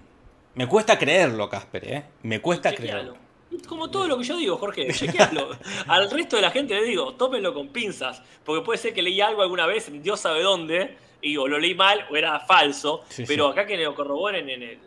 me 0.55 0.67
cuesta 0.67 0.99
creerlo, 0.99 1.49
Casper, 1.49 1.85
¿eh? 1.93 2.05
Me 2.23 2.41
cuesta 2.41 2.71
Chequealo. 2.71 3.13
creerlo. 3.13 3.23
Como 3.69 3.91
todo 3.91 4.09
lo 4.09 4.17
que 4.17 4.25
yo 4.25 4.37
digo, 4.39 4.57
Jorge, 4.57 4.91
chequealo. 4.91 5.51
Al 5.87 6.11
resto 6.11 6.37
de 6.37 6.43
la 6.43 6.51
gente 6.51 6.75
le 6.75 6.85
digo, 6.85 7.15
tómenlo 7.15 7.53
con 7.53 7.69
pinzas, 7.69 8.23
porque 8.45 8.65
puede 8.65 8.79
ser 8.79 8.95
que 8.95 9.03
leí 9.03 9.21
algo 9.21 9.43
alguna 9.43 9.67
vez, 9.67 9.91
Dios 10.03 10.21
sabe 10.21 10.43
dónde, 10.43 10.97
y 11.21 11.37
o 11.37 11.47
lo 11.47 11.59
leí 11.59 11.75
mal 11.75 12.07
o 12.11 12.17
era 12.17 12.41
falso, 12.41 13.05
Sí, 13.11 13.25
pero 13.27 13.47
sí. 13.47 13.53
acá 13.53 13.67
que 13.67 13.77
lo 13.77 13.95
corroboren 13.95 14.49
en 14.49 14.63
el... 14.63 14.79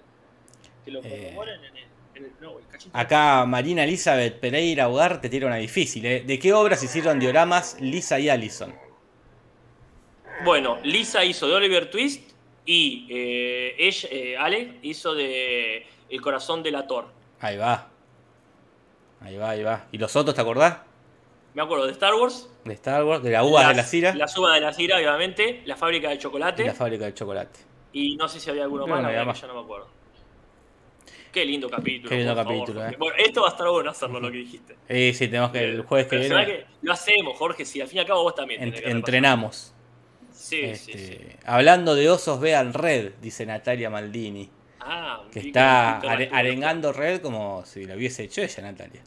Que 0.84 0.90
lo 0.92 1.00
Eh. 1.04 1.28
corroboren 1.28 1.64
en 1.64 1.78
el... 1.78 1.84
en 2.15 2.24
el- 2.26 2.32
no, 2.41 2.58
el 2.58 2.65
cachito. 2.67 2.98
Acá 2.98 3.46
Marina 3.46 3.84
Elizabeth 3.84 4.39
Pereira 4.39 4.89
Hogar 4.89 5.22
te 5.22 5.30
tira 5.30 5.46
una 5.46 5.58
difícil, 5.58 6.04
¿eh? 6.08 6.24
¿De 6.26 6.39
qué 6.39 6.52
obras 6.52 6.82
hicieron 6.82 7.19
dioramas 7.19 7.78
Lisa 7.80 8.19
y 8.19 8.30
Allison? 8.30 8.74
Bueno, 10.43 10.80
Lisa 10.84 11.24
hizo 11.24 11.48
de 11.48 11.54
Oliver 11.54 11.89
Twist 11.89 12.32
y 12.65 13.08
eh, 13.10 13.75
ella, 13.78 14.10
eh, 14.12 14.38
Ale 14.38 14.80
hizo 14.82 15.13
de 15.13 15.86
El 16.10 16.21
corazón 16.21 16.63
de 16.63 16.71
la 16.71 16.88
Thor. 16.88 17.08
Ahí 17.39 17.58
va. 17.58 17.89
Ahí 19.21 19.38
va, 19.38 19.49
ahí 19.51 19.63
va. 19.63 19.86
¿Y 19.91 19.97
los 19.97 20.15
otros 20.15 20.36
te 20.36 20.41
acordás? 20.41 20.80
Me 21.54 21.62
acuerdo 21.62 21.86
de 21.86 21.91
Star 21.93 22.13
Wars. 22.15 22.49
De 22.65 22.73
Star 22.73 23.04
Wars, 23.04 23.23
de 23.23 23.32
la 23.32 23.43
uva 23.43 23.62
de 23.62 23.67
la 23.67 23.73
las- 23.73 23.89
Cira 23.89 24.13
La 24.13 24.28
suba 24.28 24.54
de 24.56 24.62
la 24.62 24.73
Cira, 24.73 24.97
obviamente. 24.97 25.62
La 25.65 25.75
fábrica 25.78 26.10
de 26.10 26.15
y 26.15 26.17
chocolate. 26.17 26.65
la 26.65 26.73
fábrica 26.73 27.06
de 27.06 27.13
chocolate. 27.13 27.60
Y 27.93 28.15
no 28.17 28.28
sé 28.28 28.39
si 28.39 28.49
había 28.49 28.63
alguno 28.63 28.86
más, 28.88 29.01
no 29.01 29.08
había 29.08 29.19
verdad 29.19 29.25
más. 29.28 29.38
que 29.39 29.41
ya 29.41 29.47
no 29.54 29.60
me 29.60 29.62
acuerdo. 29.65 29.88
Qué 31.32 31.45
lindo 31.45 31.69
capítulo. 31.69 32.10
Qué 32.10 32.17
lindo 32.17 32.36
favor, 32.36 32.54
capítulo, 32.60 32.86
eh. 32.88 32.95
Bueno, 32.97 33.15
esto 33.17 33.41
va 33.41 33.47
a 33.47 33.51
estar 33.51 33.67
bueno 33.69 33.89
hacerlo, 33.89 34.19
lo 34.21 34.32
que 34.32 34.38
dijiste. 34.38 34.75
Eh, 34.88 35.13
sí, 35.13 35.28
tenemos 35.28 35.51
que 35.51 35.60
el 35.65 35.82
jueves 35.82 36.08
que 36.08 36.17
viene 36.17 36.45
que 36.45 36.65
lo 36.82 36.93
hacemos, 36.93 37.38
Jorge, 37.38 37.65
si 37.65 37.82
al 37.82 37.88
fin 37.88 37.97
y 37.97 37.99
al 38.01 38.06
cabo 38.08 38.23
vos 38.23 38.36
también. 38.36 38.62
ent- 38.62 38.82
que 38.82 38.89
entrenamos. 38.89 39.73
Sí, 40.45 40.62
Este, 40.62 40.93
sí, 40.97 41.08
sí. 41.08 41.17
Hablando 41.45 41.95
de 41.95 42.10
osos, 42.10 42.39
vean 42.39 42.73
Red, 42.73 43.13
dice 43.21 43.45
Natalia 43.45 43.89
Maldini. 43.89 44.49
Ah, 44.79 45.23
Que 45.31 45.39
está 45.39 45.97
are- 45.97 46.29
arengando 46.31 46.93
Red 46.93 47.21
como 47.21 47.65
si 47.65 47.86
lo 47.86 47.95
hubiese 47.95 48.25
hecho 48.25 48.41
ella, 48.43 48.62
Natalia. 48.62 49.01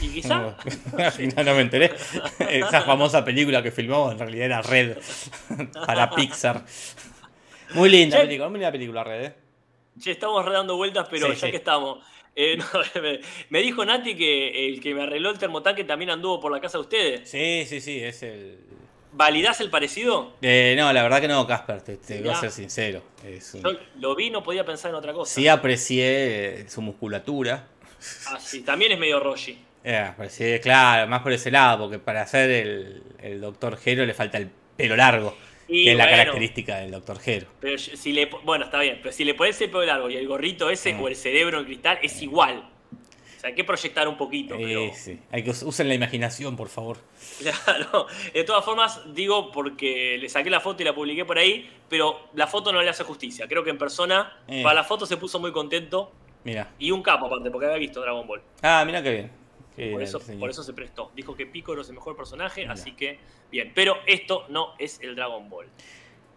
Y 0.00 0.08
quizá. 0.08 0.56
no, 1.36 1.44
no 1.44 1.54
me 1.54 1.60
enteré. 1.60 1.92
Esa 2.48 2.82
famosa 2.82 3.24
película 3.24 3.62
que 3.62 3.70
filmamos 3.70 4.12
en 4.12 4.18
realidad 4.18 4.46
era 4.46 4.62
Red 4.62 4.96
para 5.86 6.10
Pixar. 6.10 6.64
Muy 7.74 7.88
linda 7.90 8.16
Che. 8.18 8.24
película, 8.24 8.48
muy 8.48 8.58
linda 8.58 8.72
película 8.72 9.04
Red, 9.04 9.24
¿eh? 9.26 9.34
Che, 10.00 10.10
estamos 10.10 10.44
redando 10.44 10.76
vueltas, 10.76 11.06
pero 11.08 11.28
Sí, 11.28 11.34
ya 11.34 11.38
sí. 11.46 11.50
que 11.52 11.56
estamos. 11.58 12.04
eh, 12.34 12.56
no, 12.56 12.64
me, 13.02 13.20
me 13.50 13.60
dijo 13.60 13.84
Nati 13.84 14.16
que 14.16 14.66
el 14.68 14.80
que 14.80 14.94
me 14.94 15.02
arregló 15.02 15.30
el 15.30 15.38
termotanque 15.38 15.84
también 15.84 16.10
anduvo 16.10 16.40
por 16.40 16.50
la 16.50 16.60
casa 16.60 16.78
de 16.78 16.82
ustedes. 16.82 17.30
Sí, 17.30 17.64
sí, 17.68 17.80
sí, 17.80 18.02
es 18.02 18.22
el. 18.24 18.58
¿Validás 19.12 19.60
el 19.60 19.70
parecido? 19.70 20.34
Eh, 20.40 20.74
no, 20.78 20.92
la 20.92 21.02
verdad 21.02 21.20
que 21.20 21.28
no, 21.28 21.46
Casper, 21.46 21.82
te, 21.82 21.96
te 21.96 22.20
voy 22.20 22.30
a 22.30 22.36
ser 22.36 22.50
sincero. 22.50 23.02
Es 23.24 23.54
un- 23.54 23.62
Yo 23.62 23.70
lo 23.98 24.14
vi, 24.14 24.30
no 24.30 24.42
podía 24.42 24.64
pensar 24.64 24.90
en 24.90 24.94
otra 24.94 25.12
cosa. 25.12 25.34
Sí 25.34 25.48
aprecié 25.48 26.60
eh, 26.60 26.68
su 26.68 26.80
musculatura. 26.80 27.66
Ah, 28.28 28.38
sí, 28.40 28.62
también 28.62 28.92
es 28.92 28.98
medio 28.98 29.18
Roshi. 29.20 29.58
Eh, 29.82 29.96
aprecié, 29.96 30.60
claro, 30.60 31.08
más 31.08 31.22
por 31.22 31.32
ese 31.32 31.50
lado, 31.50 31.84
porque 31.84 31.98
para 31.98 32.22
hacer 32.22 32.50
el, 32.50 33.02
el 33.18 33.40
Doctor 33.40 33.76
Gero 33.78 34.04
le 34.06 34.14
falta 34.14 34.38
el 34.38 34.48
pelo 34.76 34.94
largo, 34.96 35.36
Y 35.68 35.84
que 35.84 35.90
es 35.92 35.96
la 35.96 36.08
característica 36.08 36.76
del 36.78 36.90
Doctor 36.92 37.18
Gero. 37.18 37.46
Pero 37.60 37.78
si 37.78 38.12
le, 38.12 38.26
bueno, 38.44 38.66
está 38.66 38.78
bien, 38.80 39.00
pero 39.02 39.12
si 39.12 39.24
le 39.24 39.34
pones 39.34 39.60
el 39.60 39.70
pelo 39.70 39.84
largo 39.86 40.08
y 40.10 40.16
el 40.16 40.26
gorrito 40.28 40.70
ese 40.70 40.94
Mm. 40.94 41.02
o 41.02 41.08
el 41.08 41.16
cerebro 41.16 41.58
en 41.58 41.64
cristal, 41.64 41.98
es 42.02 42.22
igual. 42.22 42.68
O 43.40 43.42
sea, 43.42 43.48
hay 43.48 43.54
que 43.56 43.64
proyectar 43.64 44.06
un 44.06 44.18
poquito. 44.18 44.54
pero- 44.58 44.80
Eh, 44.80 44.92
sí. 44.94 45.18
Hay 45.32 45.42
que 45.42 45.48
us- 45.50 45.62
usen 45.62 45.88
la 45.88 45.94
imaginación, 45.94 46.56
por 46.56 46.68
favor. 46.68 46.98
Claro. 47.64 48.06
De 48.34 48.44
todas 48.44 48.62
formas, 48.62 49.00
digo 49.14 49.50
porque 49.50 50.18
le 50.20 50.28
saqué 50.28 50.50
la 50.50 50.60
foto 50.60 50.82
y 50.82 50.84
la 50.84 50.94
publiqué 50.94 51.24
por 51.24 51.38
ahí, 51.38 51.70
pero 51.88 52.28
la 52.34 52.46
foto 52.46 52.70
no 52.70 52.82
le 52.82 52.90
hace 52.90 53.02
justicia. 53.02 53.48
Creo 53.48 53.64
que 53.64 53.70
en 53.70 53.78
persona, 53.78 54.36
Eh. 54.46 54.62
para 54.62 54.74
la 54.74 54.84
foto 54.84 55.06
se 55.06 55.16
puso 55.16 55.40
muy 55.40 55.52
contento 55.52 56.12
Mira. 56.44 56.70
y 56.78 56.90
un 56.90 57.02
capo 57.02 57.24
aparte, 57.26 57.50
porque 57.50 57.64
había 57.66 57.78
visto 57.78 58.02
Dragon 58.02 58.26
Ball. 58.26 58.42
Ah, 58.60 58.82
mira 58.84 59.02
qué 59.02 59.10
bien. 59.10 59.30
Qué 59.74 59.90
Por 59.92 60.02
eso, 60.02 60.20
señor. 60.20 60.40
por 60.40 60.50
eso 60.50 60.62
se 60.62 60.74
prestó. 60.74 61.10
Dijo 61.16 61.34
que 61.34 61.46
Piccolo 61.46 61.80
es 61.80 61.88
el 61.88 61.94
mejor 61.94 62.14
personaje, 62.14 62.60
Mira. 62.60 62.74
así 62.74 62.92
que 62.92 63.18
bien. 63.50 63.72
Pero 63.74 63.96
esto 64.06 64.44
no 64.50 64.74
es 64.78 65.00
el 65.00 65.16
Dragon 65.16 65.48
Ball. 65.48 65.66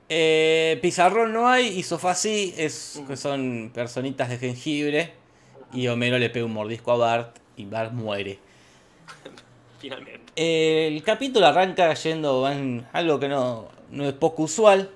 Eh, 0.08 0.80
pizarrón 0.82 1.34
no 1.34 1.48
hay 1.50 1.68
y 1.68 1.84
sofá 1.84 2.14
sí, 2.16 2.54
es, 2.58 3.02
que 3.08 3.18
son 3.18 3.72
personitas 3.74 4.30
de 4.30 4.38
jengibre. 4.38 5.14
Y 5.74 5.88
Homero 5.88 6.18
le 6.20 6.30
pega 6.30 6.46
un 6.46 6.54
mordisco 6.54 6.92
a 6.92 6.98
Bart 6.98 7.38
y 7.58 7.66
Bart 7.66 7.92
muere. 7.92 8.40
Finalmente. 9.80 10.24
El 10.36 11.04
capítulo 11.04 11.46
arranca 11.46 11.94
yendo 11.94 12.50
en 12.50 12.88
algo 12.94 13.20
que 13.20 13.28
no, 13.28 13.70
no 13.92 14.06
es 14.06 14.14
poco 14.14 14.44
usual, 14.44 14.90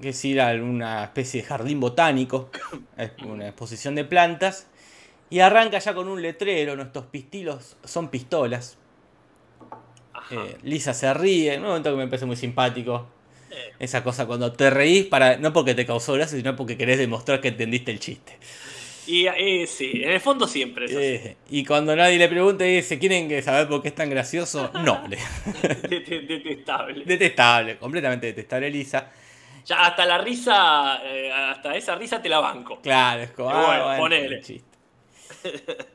que 0.00 0.10
es 0.10 0.24
ir 0.24 0.40
a 0.40 0.52
una 0.54 1.04
especie 1.04 1.42
de 1.42 1.48
jardín 1.48 1.80
botánico, 1.80 2.50
una 3.24 3.48
exposición 3.48 3.94
de 3.94 4.04
plantas, 4.04 4.66
y 5.30 5.40
arranca 5.40 5.78
ya 5.78 5.94
con 5.94 6.08
un 6.08 6.22
letrero, 6.22 6.76
nuestros 6.76 7.06
pistilos 7.06 7.76
son 7.84 8.08
pistolas. 8.08 8.78
Eh, 10.30 10.58
Lisa 10.62 10.94
se 10.94 11.12
ríe, 11.14 11.54
en 11.54 11.62
un 11.62 11.68
momento 11.68 11.90
que 11.90 11.96
me 11.96 12.06
parece 12.06 12.26
muy 12.26 12.36
simpático. 12.36 13.06
Eh, 13.50 13.74
Esa 13.78 14.04
cosa 14.04 14.26
cuando 14.26 14.52
te 14.52 14.70
reís, 14.70 15.06
para, 15.06 15.36
no 15.38 15.52
porque 15.52 15.74
te 15.74 15.86
causó 15.86 16.14
gracia, 16.14 16.36
sino 16.36 16.56
porque 16.56 16.76
querés 16.76 16.98
demostrar 16.98 17.40
que 17.40 17.48
entendiste 17.48 17.90
el 17.90 18.00
chiste. 18.00 18.38
Y 19.10 19.26
eh, 19.26 19.66
sí, 19.66 20.02
en 20.04 20.10
el 20.10 20.20
fondo 20.20 20.46
siempre 20.46 20.84
es. 20.84 20.92
Eh, 20.92 21.36
y 21.50 21.64
cuando 21.64 21.96
nadie 21.96 22.16
le 22.18 22.28
pregunta 22.28 22.66
y 22.66 22.76
dice, 22.76 22.98
¿quieren 22.98 23.42
saber 23.42 23.66
por 23.68 23.82
qué 23.82 23.88
es 23.88 23.94
tan 23.94 24.08
gracioso? 24.10 24.70
No, 24.84 25.02
le- 25.08 25.16
Det- 25.88 26.26
Detestable. 26.26 27.04
detestable, 27.04 27.76
completamente 27.78 28.26
detestable 28.28 28.70
Lisa. 28.70 29.10
Ya 29.66 29.86
hasta 29.86 30.06
la 30.06 30.18
risa, 30.18 31.00
eh, 31.04 31.30
hasta 31.32 31.74
esa 31.76 31.94
risa 31.96 32.22
te 32.22 32.28
la 32.28 32.40
banco. 32.40 32.80
Claro, 32.80 33.22
es 33.22 33.30
como, 33.32 33.48
Bueno, 33.50 33.88
ah, 33.88 33.98
bueno, 33.98 34.14
el 34.16 34.40
chiste. 34.42 34.68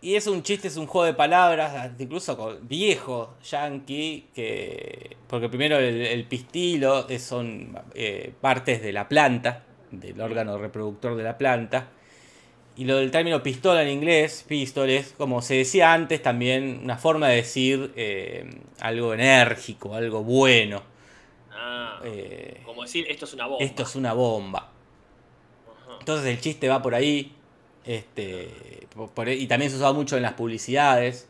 Y 0.01 0.15
es 0.15 0.27
un 0.27 0.43
chiste, 0.43 0.67
es 0.67 0.77
un 0.77 0.87
juego 0.87 1.05
de 1.05 1.13
palabras, 1.13 1.91
incluso 1.99 2.35
con 2.37 2.67
viejo, 2.67 3.35
yankee, 3.49 4.27
que. 4.33 5.17
Porque 5.27 5.49
primero 5.49 5.77
el, 5.77 6.01
el 6.01 6.23
pistilo 6.25 7.07
son 7.19 7.77
eh, 7.93 8.33
partes 8.41 8.81
de 8.81 8.91
la 8.91 9.07
planta, 9.07 9.63
del 9.91 10.19
órgano 10.19 10.57
reproductor 10.57 11.15
de 11.15 11.23
la 11.23 11.37
planta. 11.37 11.89
Y 12.77 12.83
lo 12.85 12.97
del 12.97 13.09
término 13.09 13.41
pistola 13.41 13.83
en 13.83 13.89
inglés, 13.89 14.43
pistol, 14.47 14.89
es 14.89 15.13
como 15.17 15.41
se 15.41 15.55
decía 15.55 15.93
antes, 15.93 16.21
también 16.21 16.81
una 16.83 16.97
forma 16.97 17.29
de 17.29 17.37
decir 17.37 17.93
eh, 17.95 18.49
algo 18.81 19.13
enérgico, 19.13 19.95
algo 19.95 20.23
bueno. 20.23 20.81
Ah, 21.51 22.01
Eh, 22.03 22.61
como 22.65 22.81
decir, 22.83 23.05
esto 23.09 23.23
es 23.25 23.33
una 23.33 23.47
bomba. 23.47 23.63
esto 23.63 23.83
es 23.83 23.95
una 23.95 24.11
bomba. 24.13 24.59
Ajá. 25.85 25.97
Entonces 25.99 26.27
el 26.27 26.41
chiste 26.41 26.67
va 26.67 26.81
por 26.81 26.95
ahí. 26.95 27.33
Este, 27.85 28.87
por- 29.13 29.29
y 29.29 29.47
también 29.47 29.69
se 29.71 29.77
usaba 29.77 29.93
mucho 29.93 30.17
en 30.17 30.23
las 30.23 30.33
publicidades. 30.33 31.29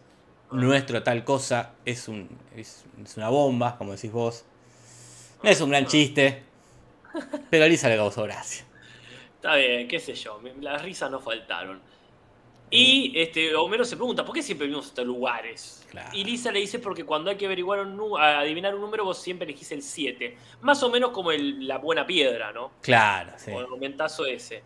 Nuestro 0.52 1.04
tal 1.04 1.24
cosa 1.26 1.74
es, 1.86 2.08
un, 2.08 2.30
es, 2.56 2.86
es 3.04 3.18
una 3.18 3.30
bomba, 3.30 3.78
como 3.78 3.92
decís 3.92 4.12
vos. 4.12 4.46
No 5.44 5.50
es 5.50 5.60
un 5.62 5.70
gran 5.70 5.86
chiste, 5.86 6.42
pero 7.52 7.66
a 7.66 7.68
Lisa 7.68 7.88
le 7.90 7.98
causó 7.98 8.24
gracia. 8.24 8.66
Está 9.46 9.58
bien, 9.58 9.88
qué 9.88 10.00
sé 10.00 10.16
yo, 10.16 10.42
las 10.60 10.82
risas 10.82 11.12
no 11.12 11.20
faltaron. 11.20 11.80
Y 12.72 13.12
este, 13.16 13.56
Homero 13.56 13.86
se 13.86 13.96
pregunta, 13.96 14.26
¿por 14.26 14.34
qué 14.34 14.42
siempre 14.42 14.66
vivimos 14.66 14.88
estos 14.88 15.06
lugares? 15.06 15.86
Claro. 15.92 16.10
Y 16.14 16.24
Lisa 16.24 16.52
le 16.52 16.62
dice, 16.62 16.80
porque 16.80 17.04
cuando 17.06 17.30
hay 17.30 17.38
que 17.38 17.46
averiguar 17.46 17.80
un 17.86 18.18
adivinar 18.20 18.74
un 18.74 18.82
número, 18.82 19.06
vos 19.06 19.20
siempre 19.20 19.46
elegís 19.48 19.72
el 19.72 19.84
7. 19.84 20.36
Más 20.62 20.82
o 20.82 20.90
menos 20.90 21.12
como 21.12 21.32
el- 21.32 21.68
la 21.68 21.78
buena 21.78 22.08
piedra, 22.08 22.52
¿no? 22.54 22.72
Claro, 22.82 23.34
sí. 23.38 23.52
O 23.52 23.60
el 23.62 23.68
momentazo 23.68 24.26
ese. 24.26 24.64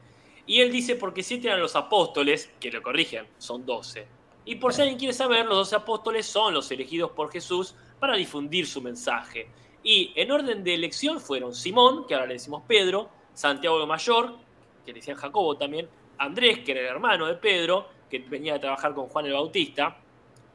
Y 0.48 0.62
él 0.62 0.72
dice, 0.72 0.96
porque 0.96 1.24
7 1.24 1.48
eran 1.50 1.60
los 1.60 1.76
apóstoles, 1.76 2.50
que 2.62 2.72
lo 2.72 2.82
corrigen, 2.82 3.28
son 3.38 3.66
12. 3.66 4.08
Y 4.46 4.56
por 4.56 4.74
si 4.74 4.82
alguien 4.82 4.98
quiere 4.98 5.14
saber, 5.14 5.46
los 5.46 5.58
12 5.58 5.76
apóstoles 5.76 6.26
son 6.26 6.54
los 6.54 6.72
elegidos 6.72 7.12
por 7.12 7.30
Jesús 7.34 7.76
para 8.00 8.16
difundir 8.16 8.66
su 8.66 8.82
mensaje. 8.82 9.50
Y 9.84 10.14
en 10.16 10.32
orden 10.32 10.64
de 10.64 10.74
elección 10.74 11.20
fueron 11.20 11.54
Simón, 11.54 12.08
que 12.08 12.14
ahora 12.14 12.28
le 12.28 12.36
decimos 12.36 12.64
Pedro, 12.66 13.10
Santiago 13.34 13.80
el 13.82 13.88
Mayor, 13.88 14.48
que 14.90 14.94
le 14.94 15.00
decían 15.02 15.18
Jacobo 15.18 15.56
también, 15.56 15.88
Andrés, 16.18 16.60
que 16.60 16.72
era 16.72 16.82
el 16.82 16.88
hermano 16.88 17.28
de 17.28 17.36
Pedro, 17.36 17.88
que 18.10 18.20
venía 18.20 18.56
a 18.56 18.60
trabajar 18.60 18.94
con 18.94 19.08
Juan 19.08 19.26
el 19.28 19.34
Bautista, 19.34 19.96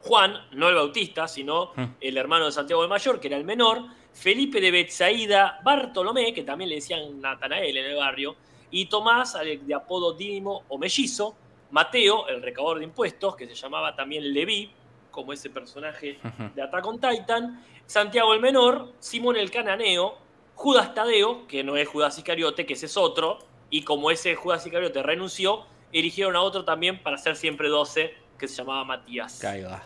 Juan, 0.01 0.35
no 0.51 0.69
el 0.69 0.75
Bautista, 0.75 1.27
sino 1.27 1.71
Mm. 1.75 1.83
el 2.01 2.17
hermano 2.17 2.45
de 2.45 2.51
Santiago 2.51 2.83
el 2.83 2.89
Mayor, 2.89 3.19
que 3.19 3.27
era 3.27 3.37
el 3.37 3.45
menor, 3.45 3.81
Felipe 4.13 4.59
de 4.61 4.71
Betsaida, 4.71 5.59
Bartolomé, 5.63 6.33
que 6.33 6.43
también 6.43 6.69
le 6.69 6.75
decían 6.75 7.19
Natanael 7.21 7.75
en 7.77 7.85
el 7.85 7.95
barrio, 7.95 8.35
y 8.71 8.85
Tomás, 8.87 9.33
de 9.41 9.73
apodo 9.73 10.13
Dídimo 10.13 10.63
o 10.67 10.77
Mellizo, 10.77 11.35
Mateo, 11.71 12.27
el 12.27 12.41
recaudador 12.41 12.79
de 12.79 12.85
impuestos, 12.85 13.35
que 13.35 13.47
se 13.47 13.55
llamaba 13.55 13.95
también 13.95 14.33
Leví, 14.33 14.69
como 15.11 15.31
ese 15.33 15.49
personaje 15.49 16.19
de 16.53 16.61
Attack 16.61 16.85
on 16.85 16.99
Titan, 16.99 17.63
Santiago 17.85 18.33
el 18.33 18.41
Menor, 18.41 18.91
Simón 18.99 19.37
el 19.37 19.49
Cananeo, 19.49 20.17
Judas 20.55 20.93
Tadeo, 20.93 21.47
que 21.47 21.63
no 21.63 21.75
es 21.77 21.87
Judas 21.87 22.17
Iscariote, 22.17 22.65
que 22.65 22.73
ese 22.73 22.85
es 22.85 22.95
otro, 22.97 23.39
y 23.75 23.81
como 23.81 24.09
ese 24.09 24.35
Judas 24.35 24.65
Iscariote 24.65 25.03
renunció, 25.03 25.65
eligieron 25.91 26.37
a 26.37 26.41
otro 26.41 26.63
también 26.63 27.03
para 27.03 27.17
ser 27.17 27.35
siempre 27.35 27.67
12, 27.67 28.13
que 28.39 28.47
se 28.47 28.55
llamaba 28.55 28.85
Matías. 28.85 29.39
Caiga. 29.41 29.83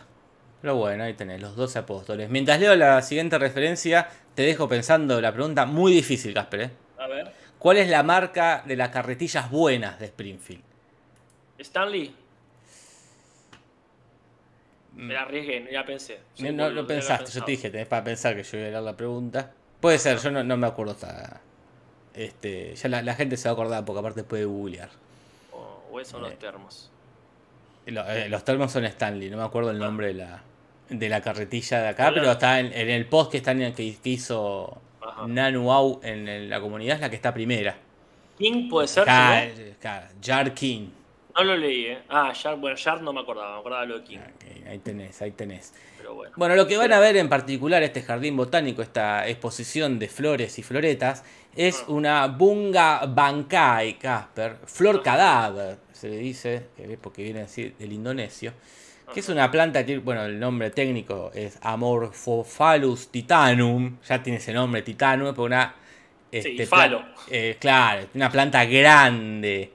Pero 0.62 0.76
bueno, 0.76 1.02
ahí 1.02 1.14
tenés 1.14 1.40
los 1.40 1.56
12 1.56 1.80
apóstoles. 1.80 2.30
Mientras 2.30 2.60
leo 2.60 2.76
la 2.76 3.02
siguiente 3.02 3.36
referencia, 3.36 4.08
te 4.36 4.42
dejo 4.42 4.68
pensando 4.68 5.20
la 5.20 5.32
pregunta 5.32 5.66
muy 5.66 5.92
difícil, 5.92 6.32
Casper. 6.32 6.60
¿eh? 6.60 6.70
A 6.98 7.08
ver, 7.08 7.32
¿Cuál 7.58 7.78
es 7.78 7.88
la 7.88 8.04
marca 8.04 8.62
de 8.64 8.76
las 8.76 8.90
carretillas 8.90 9.50
buenas 9.50 9.98
de 9.98 10.06
Springfield? 10.06 10.62
Stanley. 11.58 12.14
Me 14.94 15.14
la 15.14 15.22
arriesgué, 15.22 15.68
ya 15.72 15.84
pensé. 15.84 16.20
No, 16.38 16.86
pensaste, 16.86 17.32
yo 17.32 17.44
te 17.44 17.50
dije, 17.50 17.70
tenés 17.70 17.88
para 17.88 18.04
pensar 18.04 18.36
que 18.36 18.44
yo 18.44 18.56
iba 18.56 18.68
a 18.68 18.70
leer 18.70 18.82
la 18.84 18.96
pregunta. 18.96 19.52
Puede 19.80 19.98
ser, 19.98 20.18
yo 20.18 20.30
no, 20.30 20.44
no 20.44 20.56
me 20.56 20.68
acuerdo 20.68 20.92
hasta. 20.92 21.40
Este, 22.14 22.74
ya 22.74 22.88
la, 22.88 23.02
la 23.02 23.14
gente 23.14 23.36
se 23.36 23.48
va 23.48 23.50
a 23.50 23.52
acordar 23.54 23.84
porque 23.84 24.00
aparte 24.00 24.24
puede 24.24 24.44
googlear. 24.44 24.90
O, 25.52 25.82
o 25.92 26.00
esos 26.00 26.12
son 26.12 26.24
Eh. 26.24 26.30
los 26.30 26.38
termos. 26.38 26.90
Lo- 27.86 28.08
eh, 28.08 28.28
los 28.28 28.44
termos 28.44 28.70
son 28.72 28.84
Stanley, 28.84 29.30
no 29.30 29.36
me 29.38 29.42
acuerdo 29.44 29.70
el 29.70 29.78
nombre 29.78 30.08
de 30.08 30.14
la, 30.14 30.42
de 30.90 31.08
la 31.08 31.20
carretilla 31.22 31.80
de 31.80 31.88
acá, 31.88 32.08
Hola. 32.08 32.14
pero 32.20 32.32
está 32.32 32.60
en, 32.60 32.66
en 32.72 32.90
el 32.90 33.06
post 33.06 33.30
que, 33.30 33.38
está 33.38 33.52
en 33.52 33.72
que, 33.74 33.96
que 33.96 34.08
hizo 34.10 34.78
Ajá. 35.00 35.26
Nanuau 35.26 36.00
en, 36.02 36.28
el- 36.28 36.50
la 36.50 36.60
comunidad, 36.60 36.96
es 36.96 37.00
la 37.00 37.10
que 37.10 37.16
está 37.16 37.32
primera. 37.32 37.76
King 38.38 38.68
puede 38.68 38.86
ser. 38.88 39.04
Eh, 39.08 39.74
Jar 40.22 40.54
King. 40.54 40.88
No 41.36 41.44
lo 41.44 41.56
leí, 41.56 41.86
¿eh? 41.86 41.98
Ah, 42.08 42.32
Shard, 42.34 42.58
bueno, 42.58 42.76
Shard 42.76 43.02
no 43.02 43.12
me 43.12 43.20
acordaba, 43.20 43.54
me 43.54 43.60
acordaba 43.60 43.84
lo 43.84 43.98
de 43.98 44.04
King. 44.04 44.18
Ahí 44.68 44.78
tenés, 44.78 45.20
ahí 45.22 45.30
tenés. 45.32 45.72
Pero 45.98 46.14
bueno. 46.14 46.32
Bueno, 46.36 46.54
lo 46.56 46.66
que 46.66 46.76
van 46.76 46.92
a 46.92 46.98
ver 47.00 47.16
en 47.16 47.28
particular 47.28 47.82
este 47.82 48.02
jardín 48.02 48.36
botánico, 48.36 48.82
esta 48.82 49.26
exposición 49.28 49.98
de 49.98 50.08
flores 50.08 50.58
y 50.58 50.62
floretas, 50.62 51.24
es 51.56 51.80
Ah. 51.86 51.90
una 51.90 52.26
bunga 52.28 53.04
bankai, 53.06 53.98
Casper, 53.98 54.56
flor 54.66 55.02
cadáver, 55.02 55.78
se 55.92 56.08
le 56.08 56.16
dice, 56.18 56.66
porque 57.00 57.22
viene 57.22 57.40
así 57.42 57.74
del 57.78 57.92
indonesio, 57.92 58.52
que 59.12 59.20
es 59.20 59.28
una 59.28 59.50
planta 59.50 59.84
que, 59.84 59.98
bueno, 59.98 60.22
el 60.24 60.38
nombre 60.38 60.70
técnico 60.70 61.32
es 61.34 61.58
Amorphophallus 61.62 63.08
titanum, 63.10 63.96
ya 64.08 64.22
tiene 64.22 64.38
ese 64.38 64.52
nombre, 64.52 64.82
titanum, 64.82 65.30
pero 65.30 65.44
una... 65.44 65.74
Sí, 66.32 66.54
pla- 66.56 66.66
falo. 66.66 67.04
eh, 67.28 67.56
claro, 67.58 68.06
una 68.14 68.30
planta 68.30 68.64
grande, 68.64 69.72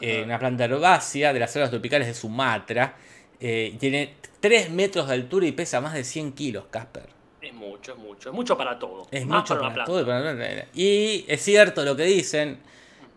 eh, 0.00 0.22
una 0.24 0.38
planta 0.38 0.64
herbácea 0.64 1.32
de 1.32 1.40
las 1.40 1.50
selvas 1.52 1.70
tropicales 1.70 2.06
de 2.08 2.14
Sumatra, 2.14 2.96
eh, 3.40 3.76
tiene 3.78 4.14
3 4.40 4.70
metros 4.70 5.08
de 5.08 5.14
altura 5.14 5.46
y 5.46 5.52
pesa 5.52 5.80
más 5.80 5.94
de 5.94 6.04
100 6.04 6.32
kilos, 6.32 6.64
Casper. 6.70 7.08
Es 7.40 7.52
mucho, 7.52 7.92
es 7.92 7.98
mucho. 7.98 8.28
Es 8.30 8.34
mucho 8.34 8.56
para 8.56 8.78
todo. 8.78 9.06
Es 9.10 9.26
Más 9.26 9.40
mucho 9.40 9.60
para 9.60 9.84
todo 9.84 10.00
y 10.00 10.04
para 10.04 10.66
es 10.72 11.42
cierto 11.42 11.84
lo 11.84 11.96
que 11.96 12.04
dicen. 12.04 12.58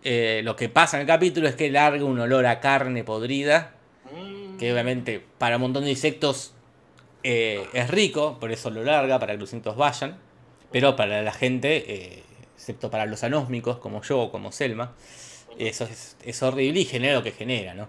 eh, 0.04 0.42
lo 0.44 0.56
que 0.56 0.70
pasa 0.70 0.98
en 0.98 1.02
el 1.02 1.08
capítulo 1.08 1.48
es 1.48 1.56
que 1.56 1.70
larga 1.72 2.04
un 2.06 2.20
olor 2.20 2.46
a 2.46 2.60
carne 2.60 3.04
podrida. 3.04 3.74
Mm, 4.12 4.58
Que 4.58 4.72
obviamente 4.72 5.24
para 5.38 5.56
un 5.58 5.64
montón 5.64 5.84
de 5.84 5.92
insectos 5.92 6.54
eh, 7.24 7.66
es 7.74 7.90
rico, 7.90 8.38
por 8.40 8.52
eso 8.52 8.70
lo 8.70 8.84
larga, 8.84 9.20
para 9.20 9.34
que 9.34 9.40
los 9.40 9.52
insectos 9.54 9.76
vayan. 9.78 10.18
Pero 10.72 10.96
para 10.96 11.22
la 11.22 11.32
gente, 11.32 12.24
excepto 12.56 12.90
para 12.92 13.06
los 13.06 13.24
anósmicos 13.24 13.78
como 13.78 14.02
yo 14.02 14.20
o 14.20 14.32
como 14.32 14.52
Selma, 14.52 14.94
eso 15.60 15.84
es, 15.86 16.18
es 16.24 16.44
horrible 16.44 16.82
y 16.82 16.86
genera 16.86 17.16
lo 17.16 17.24
que 17.24 17.32
genera, 17.32 17.74
¿no? 17.74 17.88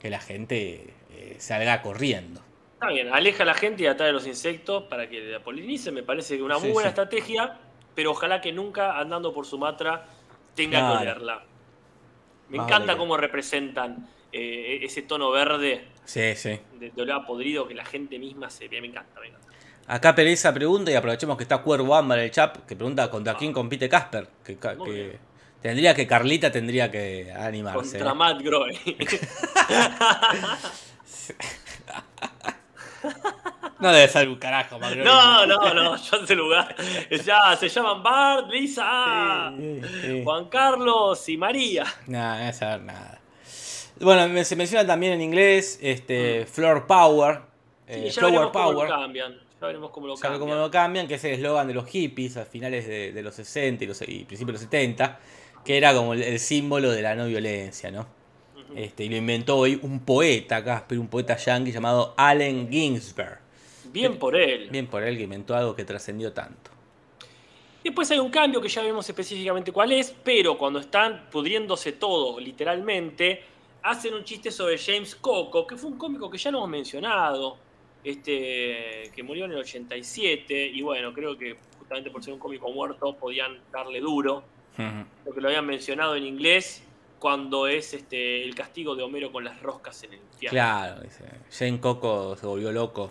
Que 0.00 0.10
la 0.10 0.20
gente 0.20 0.94
eh, 1.12 1.36
salga 1.38 1.82
corriendo. 1.82 2.40
Está 2.74 2.88
bien, 2.88 3.08
aleja 3.12 3.42
a 3.42 3.46
la 3.46 3.54
gente 3.54 3.82
y 3.84 3.86
atrae 3.86 4.10
a 4.10 4.12
los 4.12 4.26
insectos 4.26 4.84
para 4.84 5.08
que 5.08 5.20
la 5.20 5.40
polinicen. 5.40 5.94
Me 5.94 6.02
parece 6.02 6.36
que 6.36 6.42
una 6.42 6.58
muy 6.58 6.68
Sí, 6.68 6.72
buena 6.72 6.88
sí. 6.88 6.90
estrategia, 6.90 7.58
pero 7.94 8.10
ojalá 8.10 8.40
que 8.40 8.52
nunca 8.52 8.98
andando 8.98 9.32
por 9.32 9.46
Sumatra 9.46 10.06
tenga 10.54 10.78
Claro. 10.80 10.96
que 10.96 11.02
olerla. 11.02 11.44
Me 12.48 12.58
encanta 12.58 12.96
cómo 12.96 13.16
representan 13.16 14.08
eh, 14.32 14.80
ese 14.82 15.02
tono 15.02 15.30
verde 15.30 15.86
Sí, 16.04 16.34
sí. 16.36 16.60
de, 16.78 16.90
de 16.90 17.02
olor 17.02 17.24
podrido 17.26 17.66
que 17.66 17.74
la 17.74 17.84
gente 17.84 18.18
misma 18.18 18.50
se 18.50 18.68
ve. 18.68 18.80
Me 18.80 18.88
encanta, 18.88 19.18
me 19.20 19.28
encanta. 19.28 19.46
Acá 19.88 20.14
Pereza 20.14 20.52
pregunta, 20.52 20.90
y 20.90 20.94
aprovechemos 20.94 21.36
que 21.36 21.44
está 21.44 21.58
Cuervo 21.58 21.94
Ámbar 21.94 22.18
en 22.18 22.24
el 22.26 22.30
chat, 22.30 22.58
que 22.66 22.76
pregunta 22.76 23.08
contra 23.10 23.36
quién 23.36 23.52
compite 23.52 23.88
Casper. 23.88 24.28
Que, 24.44 24.56
que. 24.58 25.18
Tendría 25.66 25.94
que 25.94 26.06
Carlita 26.06 26.50
tendría 26.52 26.90
que 26.90 27.32
animarse. 27.32 27.98
Contra. 27.98 28.14
Matt 28.14 28.40
Groy. 28.42 28.78
No 33.78 33.92
debe 33.92 34.08
ser 34.08 34.26
un 34.28 34.36
carajo, 34.36 34.78
Magroni. 34.78 35.04
no, 35.04 35.44
no, 35.46 35.74
no, 35.74 35.96
yo 35.96 36.16
en 36.16 36.24
ese 36.24 36.34
lugar. 36.34 36.74
Ya, 37.24 37.54
se 37.56 37.68
llaman 37.68 38.02
Bart, 38.02 38.48
Lisa, 38.50 39.52
Sí, 39.56 39.80
sí. 40.02 40.20
Juan 40.24 40.46
Carlos 40.46 41.28
y 41.28 41.36
María. 41.36 41.84
Nada, 42.06 42.34
no 42.36 42.40
debe 42.40 42.52
saber 42.54 42.80
nada. 42.82 43.20
Bueno, 44.00 44.44
se 44.44 44.56
menciona 44.56 44.86
también 44.86 45.12
en 45.12 45.20
inglés 45.20 45.78
este, 45.82 46.46
Floor 46.46 46.86
Power. 46.86 47.40
Sí, 47.86 47.92
eh, 47.92 48.08
ya 48.10 48.20
Flower 48.20 48.32
veremos 48.32 48.52
cómo 48.52 48.64
Power. 48.72 48.88
lo 48.88 48.96
cambian. 48.96 49.32
Ya 49.60 49.66
veremos 49.66 49.90
cómo 49.90 50.06
lo 50.06 50.16
Sabe 50.16 50.34
cambian. 50.34 50.50
cómo 50.50 50.62
lo 50.62 50.70
cambian, 50.70 51.06
que 51.06 51.14
es 51.16 51.24
el 51.24 51.32
eslogan 51.34 51.68
de 51.68 51.74
los 51.74 51.86
hippies 51.86 52.36
a 52.38 52.46
finales 52.46 52.86
de, 52.88 53.12
de 53.12 53.22
los 53.22 53.34
60 53.34 53.84
y, 53.84 53.86
los, 53.86 54.00
y 54.02 54.24
principios 54.24 54.46
de 54.46 54.52
los 54.52 54.60
70, 54.62 55.18
que 55.66 55.76
era 55.76 55.92
como 55.92 56.14
el, 56.14 56.22
el 56.22 56.38
símbolo 56.38 56.92
de 56.92 57.02
la 57.02 57.16
no 57.16 57.26
violencia, 57.26 57.90
¿no? 57.90 58.06
Este, 58.76 59.04
y 59.04 59.08
lo 59.08 59.16
inventó 59.16 59.56
hoy 59.56 59.78
un 59.82 60.00
poeta, 60.00 60.62
Casper, 60.62 60.98
un 60.98 61.08
poeta 61.08 61.36
yankee 61.36 61.72
llamado 61.72 62.14
Allen 62.16 62.70
Ginsberg. 62.70 63.40
Bien 63.86 64.16
por 64.16 64.36
él. 64.36 64.68
Bien 64.70 64.86
por 64.86 65.02
él 65.02 65.16
que 65.16 65.24
inventó 65.24 65.56
algo 65.56 65.74
que 65.74 65.84
trascendió 65.84 66.32
tanto. 66.32 66.70
Después 67.82 68.10
hay 68.10 68.18
un 68.18 68.30
cambio 68.30 68.60
que 68.60 68.68
ya 68.68 68.82
vemos 68.82 69.08
específicamente 69.08 69.72
cuál 69.72 69.92
es, 69.92 70.14
pero 70.22 70.56
cuando 70.56 70.78
están 70.78 71.28
pudriéndose 71.30 71.92
todo, 71.92 72.38
literalmente, 72.38 73.42
hacen 73.82 74.14
un 74.14 74.24
chiste 74.24 74.50
sobre 74.50 74.78
James 74.78 75.16
Coco, 75.16 75.66
que 75.66 75.76
fue 75.76 75.90
un 75.90 75.98
cómico 75.98 76.30
que 76.30 76.38
ya 76.38 76.50
lo 76.50 76.58
hemos 76.58 76.70
mencionado, 76.70 77.56
este, 78.04 79.10
que 79.14 79.22
murió 79.22 79.46
en 79.46 79.52
el 79.52 79.58
87, 79.58 80.66
y 80.66 80.82
bueno, 80.82 81.12
creo 81.12 81.36
que 81.36 81.56
justamente 81.78 82.10
por 82.10 82.22
ser 82.22 82.34
un 82.34 82.40
cómico 82.40 82.70
muerto 82.70 83.16
podían 83.16 83.58
darle 83.72 84.00
duro, 84.00 84.44
Ujú. 84.78 85.06
porque 85.24 85.40
lo 85.40 85.48
habían 85.48 85.66
mencionado 85.66 86.16
en 86.16 86.24
inglés, 86.24 86.82
cuando 87.18 87.66
es 87.66 87.94
este 87.94 88.44
el 88.44 88.54
castigo 88.54 88.94
de 88.94 89.02
Homero 89.02 89.32
con 89.32 89.42
las 89.44 89.60
roscas 89.62 90.02
en 90.04 90.12
el 90.14 90.20
infierno. 90.20 90.50
Claro, 90.54 91.00
dice. 91.00 91.24
Jane 91.50 91.80
Coco 91.80 92.36
se 92.36 92.46
volvió 92.46 92.70
loco. 92.72 93.10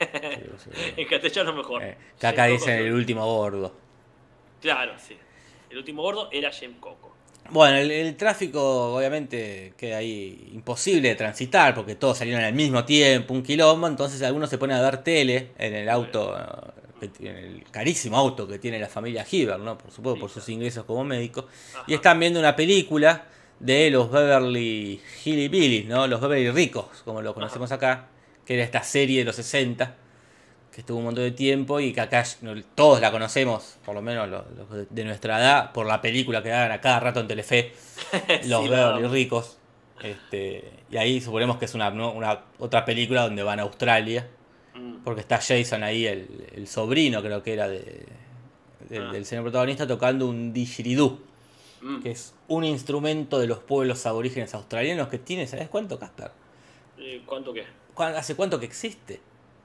en 0.00 1.08
castellano 1.08 1.52
mejor. 1.52 1.82
Eh, 1.82 1.96
que 2.18 2.26
acá 2.26 2.42
Jane 2.42 2.52
dicen 2.54 2.76
Coco- 2.78 2.86
el 2.86 2.92
último 2.94 3.26
gordo. 3.26 3.74
Claro, 4.60 4.92
sí. 4.98 5.16
El 5.70 5.78
último 5.78 6.02
gordo 6.02 6.28
era 6.32 6.50
Jim 6.50 6.74
Coco. 6.80 7.14
Bueno, 7.50 7.76
el, 7.78 7.90
el 7.90 8.16
tráfico 8.16 8.94
obviamente 8.96 9.74
queda 9.76 9.98
ahí 9.98 10.50
imposible 10.52 11.08
de 11.08 11.14
transitar 11.16 11.74
porque 11.74 11.94
todos 11.96 12.18
salieron 12.18 12.44
al 12.44 12.52
mismo 12.52 12.84
tiempo, 12.84 13.34
un 13.34 13.42
quilombo, 13.42 13.86
entonces 13.88 14.22
algunos 14.22 14.50
se 14.50 14.58
ponen 14.58 14.76
a 14.76 14.82
ver 14.82 14.98
tele 15.02 15.50
en 15.58 15.74
el 15.74 15.88
auto, 15.88 16.32
que- 16.34 16.79
el 17.02 17.64
carísimo 17.70 18.16
auto 18.16 18.46
que 18.46 18.58
tiene 18.58 18.78
la 18.78 18.88
familia 18.88 19.26
Hibbert, 19.30 19.60
¿no? 19.60 19.78
Por 19.78 19.90
supuesto, 19.90 20.20
por 20.20 20.30
sus 20.30 20.48
ingresos 20.48 20.84
como 20.84 21.04
médico. 21.04 21.46
Ajá. 21.74 21.84
Y 21.86 21.94
están 21.94 22.18
viendo 22.18 22.40
una 22.40 22.56
película 22.56 23.26
de 23.58 23.90
los 23.90 24.10
Beverly 24.10 25.00
Hillbillies, 25.24 25.86
¿no? 25.86 26.06
Los 26.06 26.20
Beverly 26.20 26.50
Ricos, 26.50 27.02
como 27.04 27.22
lo 27.22 27.34
conocemos 27.34 27.70
acá, 27.72 28.08
que 28.44 28.54
era 28.54 28.64
esta 28.64 28.82
serie 28.82 29.20
de 29.20 29.24
los 29.24 29.36
60, 29.36 29.96
que 30.72 30.80
estuvo 30.80 30.98
un 30.98 31.04
montón 31.04 31.24
de 31.24 31.32
tiempo 31.32 31.80
y 31.80 31.92
que 31.92 32.00
acá 32.00 32.24
todos 32.74 33.00
la 33.00 33.10
conocemos, 33.10 33.78
por 33.84 33.94
lo 33.94 34.02
menos 34.02 34.28
los, 34.28 34.44
los 34.56 34.88
de 34.88 35.04
nuestra 35.04 35.38
edad, 35.38 35.72
por 35.72 35.86
la 35.86 36.00
película 36.00 36.42
que 36.42 36.48
daban 36.48 36.72
a 36.72 36.80
cada 36.80 37.00
rato 37.00 37.20
en 37.20 37.28
Telefe, 37.28 37.72
Los 38.46 38.62
Sí, 38.62 38.68
Beverly 38.68 39.08
Ricos. 39.08 39.58
Este, 40.02 40.72
y 40.90 40.96
ahí 40.96 41.20
suponemos 41.20 41.58
que 41.58 41.66
es 41.66 41.74
una, 41.74 41.92
otra 42.58 42.84
película 42.84 43.22
donde 43.22 43.42
van 43.42 43.60
a 43.60 43.62
Australia. 43.62 44.26
Porque 45.04 45.20
está 45.20 45.38
Jason 45.40 45.82
ahí, 45.82 46.06
el, 46.06 46.46
el 46.54 46.66
sobrino 46.68 47.22
creo 47.22 47.42
que 47.42 47.52
era 47.52 47.68
de, 47.68 48.06
del- 48.88 49.02
Ah. 49.08 49.12
del 49.12 49.24
señor 49.24 49.44
protagonista, 49.44 49.86
tocando 49.86 50.26
un 50.28 50.52
didgeridoo 50.52 51.18
Mm. 51.82 52.02
que 52.02 52.10
es 52.10 52.34
un 52.48 52.64
instrumento 52.64 53.38
de 53.38 53.46
los 53.46 53.58
pueblos 53.60 54.04
aborígenes 54.04 54.52
australianos 54.54 55.08
que 55.08 55.18
tiene, 55.18 55.46
¿sabes 55.46 55.68
cuánto, 55.70 55.98
Casper? 55.98 56.30
Eh, 56.98 57.22
¿Cuánto 57.24 57.54
qué? 57.54 57.64
¿Cuán- 57.94 58.14
¿Hace 58.14 58.34
cuánto 58.36 58.60
que 58.60 58.66
existe? 58.66 59.18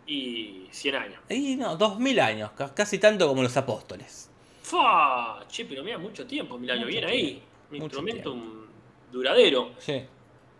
Y 0.08 0.67
100 0.71 0.95
años. 0.95 1.19
Y 1.30 1.58
no, 1.58 1.76
dos 1.76 2.00
mil 2.00 2.17
años, 2.21 2.52
ca- 2.52 2.74
casi 2.74 3.00
tanto 3.00 3.28
como 3.28 3.43
los 3.43 3.58
apóstoles. 3.58 4.30
¡Fa! 4.62 5.45
Che, 5.50 5.65
pero 5.65 5.84
mira, 5.84 5.98
mucho 5.98 6.26
tiempo, 6.26 6.58
mil 6.58 6.71
años. 6.71 6.88
Bien 6.88 7.06
tiempo, 7.06 7.13
ahí. 7.13 7.41
Un 7.71 7.78
instrumento 7.78 8.32
un 8.34 8.65
duradero. 9.12 9.71
Sí, 9.80 10.02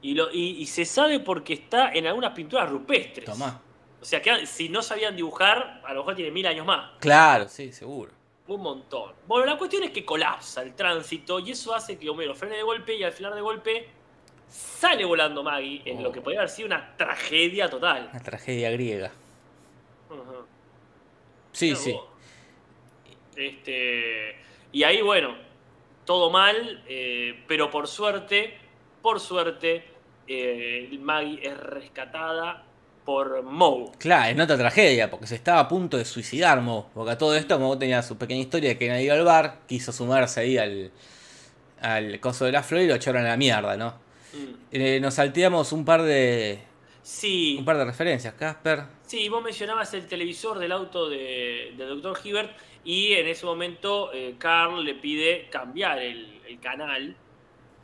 Y, 0.02 0.14
lo, 0.14 0.30
y, 0.34 0.58
y 0.62 0.66
se 0.66 0.84
sabe 0.84 1.20
porque 1.22 1.54
está 1.54 1.94
en 1.94 2.06
algunas 2.08 2.34
pinturas 2.34 2.70
rupestres. 2.70 3.26
tomá. 3.26 3.62
O 4.06 4.08
sea 4.08 4.22
que 4.22 4.46
si 4.46 4.70
no 4.70 4.84
sabían 4.84 5.16
dibujar, 5.16 5.82
a 5.84 5.92
lo 5.92 6.02
mejor 6.02 6.14
tiene 6.14 6.30
mil 6.30 6.46
años 6.46 6.64
más. 6.64 6.92
Claro, 7.00 7.48
sí, 7.50 7.72
seguro. 7.72 8.12
Un 8.48 8.62
montón. 8.62 9.14
Bueno, 9.26 9.48
la 9.48 9.58
cuestión 9.58 9.82
es 9.82 9.90
que 9.90 10.06
colapsa 10.06 10.62
el 10.62 10.76
tránsito 10.76 11.40
y 11.40 11.50
eso 11.50 11.74
hace 11.74 11.98
que 11.98 12.08
Homero 12.08 12.36
frene 12.36 12.58
de 12.58 12.62
golpe 12.62 12.94
y 12.94 13.04
al 13.04 13.12
final 13.14 13.34
de 13.34 13.42
golpe 13.42 13.90
sale 14.48 15.04
volando 15.06 15.42
Maggie 15.42 15.82
en 15.86 16.04
lo 16.04 16.12
que 16.12 16.20
Oh. 16.20 16.24
podría 16.24 16.42
haber 16.42 16.52
sido 16.52 16.68
una 16.68 16.96
tragedia 16.96 17.68
total. 17.68 18.10
Una 18.12 18.22
tragedia 18.22 18.70
griega. 18.70 19.12
Sí, 21.52 21.76
sí. 21.76 21.94
vos. 21.94 22.06
Este, 23.36 24.36
y 24.72 24.84
ahí, 24.84 25.02
bueno, 25.02 25.36
todo 26.06 26.30
mal, 26.30 26.84
eh, 26.88 27.44
pero 27.48 27.72
por 27.72 27.88
suerte, 27.88 28.56
por 29.02 29.20
suerte, 29.20 29.84
eh, 30.28 30.96
Maggie 31.00 31.40
es 31.48 31.58
rescatada 31.58 32.66
por 33.06 33.44
Moe. 33.44 33.92
Claro, 34.00 34.32
es 34.36 34.44
otra 34.44 34.58
tragedia, 34.58 35.10
porque 35.10 35.28
se 35.28 35.36
estaba 35.36 35.60
a 35.60 35.68
punto 35.68 35.98
de 35.98 36.06
suicidar 36.06 36.60
Mo. 36.62 36.90
Porque 36.94 37.12
a 37.12 37.18
todo 37.18 37.36
esto 37.36 37.60
Mo 37.60 37.78
tenía 37.78 38.02
su 38.02 38.18
pequeña 38.18 38.42
historia 38.42 38.70
de 38.70 38.78
que 38.78 38.90
nadie 38.90 39.06
iba 39.06 39.14
al 39.14 39.24
bar, 39.24 39.60
quiso 39.68 39.92
sumarse 39.92 40.40
ahí 40.42 40.58
al, 40.58 40.92
al 41.82 42.20
coso 42.20 42.46
de 42.46 42.52
la 42.52 42.64
flor 42.64 42.82
y 42.82 42.88
lo 42.88 42.96
echaron 42.96 43.26
a 43.26 43.30
la 43.30 43.38
mierda, 43.38 43.78
¿no? 43.78 43.92
Mm. 44.34 44.54
Eh, 44.72 45.00
nos 45.00 45.14
salteamos 45.14 45.72
un 45.72 45.86
par 45.86 46.02
de 46.02 46.60
Sí, 47.04 47.56
un 47.60 47.66
par 47.66 47.78
de 47.78 47.86
referencias, 47.86 48.34
Casper. 48.34 48.82
sí, 49.06 49.30
vos 49.30 49.44
mencionabas 49.44 49.94
el 49.94 50.08
televisor 50.08 50.58
del 50.58 50.72
auto 50.72 51.08
de, 51.08 51.74
del 51.78 52.02
Dr. 52.02 52.18
Hibbert 52.24 52.58
y 52.84 53.14
en 53.14 53.28
ese 53.28 53.46
momento 53.46 54.12
eh, 54.12 54.34
Carl 54.40 54.84
le 54.84 54.96
pide 54.96 55.48
cambiar 55.52 56.00
el, 56.00 56.42
el 56.48 56.60
canal 56.60 57.16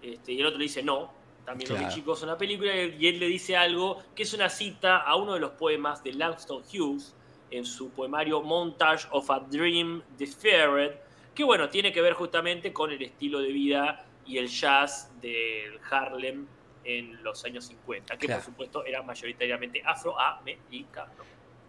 este, 0.01 0.33
y 0.33 0.39
el 0.39 0.47
otro 0.47 0.57
le 0.57 0.63
dice 0.63 0.81
no, 0.81 1.13
también 1.51 1.69
lo 1.69 1.75
Claro. 1.75 1.89
vi 1.89 1.95
chicos 1.95 2.21
en 2.23 2.27
la 2.29 2.37
película 2.37 2.73
y 2.75 3.07
él 3.07 3.19
le 3.19 3.27
dice 3.27 3.55
algo 3.57 4.01
que 4.15 4.23
es 4.23 4.33
una 4.33 4.49
cita 4.49 4.97
a 4.97 5.15
uno 5.15 5.33
de 5.33 5.39
los 5.39 5.51
poemas 5.51 6.03
de 6.03 6.13
Langston 6.13 6.63
Hughes 6.73 7.13
en 7.51 7.65
su 7.65 7.89
poemario 7.89 8.41
Montage 8.41 9.07
of 9.11 9.29
a 9.29 9.39
Dream 9.41 10.01
Deferred, 10.17 10.93
que 11.35 11.43
bueno, 11.43 11.69
tiene 11.69 11.91
que 11.91 12.01
ver 12.01 12.13
justamente 12.13 12.71
con 12.71 12.91
el 12.91 13.01
estilo 13.01 13.39
de 13.39 13.51
vida 13.51 14.05
y 14.25 14.37
el 14.37 14.47
jazz 14.47 15.11
del 15.21 15.79
Harlem 15.89 16.47
en 16.83 17.21
los 17.23 17.43
años 17.45 17.65
50, 17.65 18.17
que 18.17 18.25
Claro. 18.27 18.41
por 18.41 18.51
supuesto 18.51 18.85
era 18.85 19.01
mayoritariamente 19.03 19.81
afroamericano. 19.85 21.11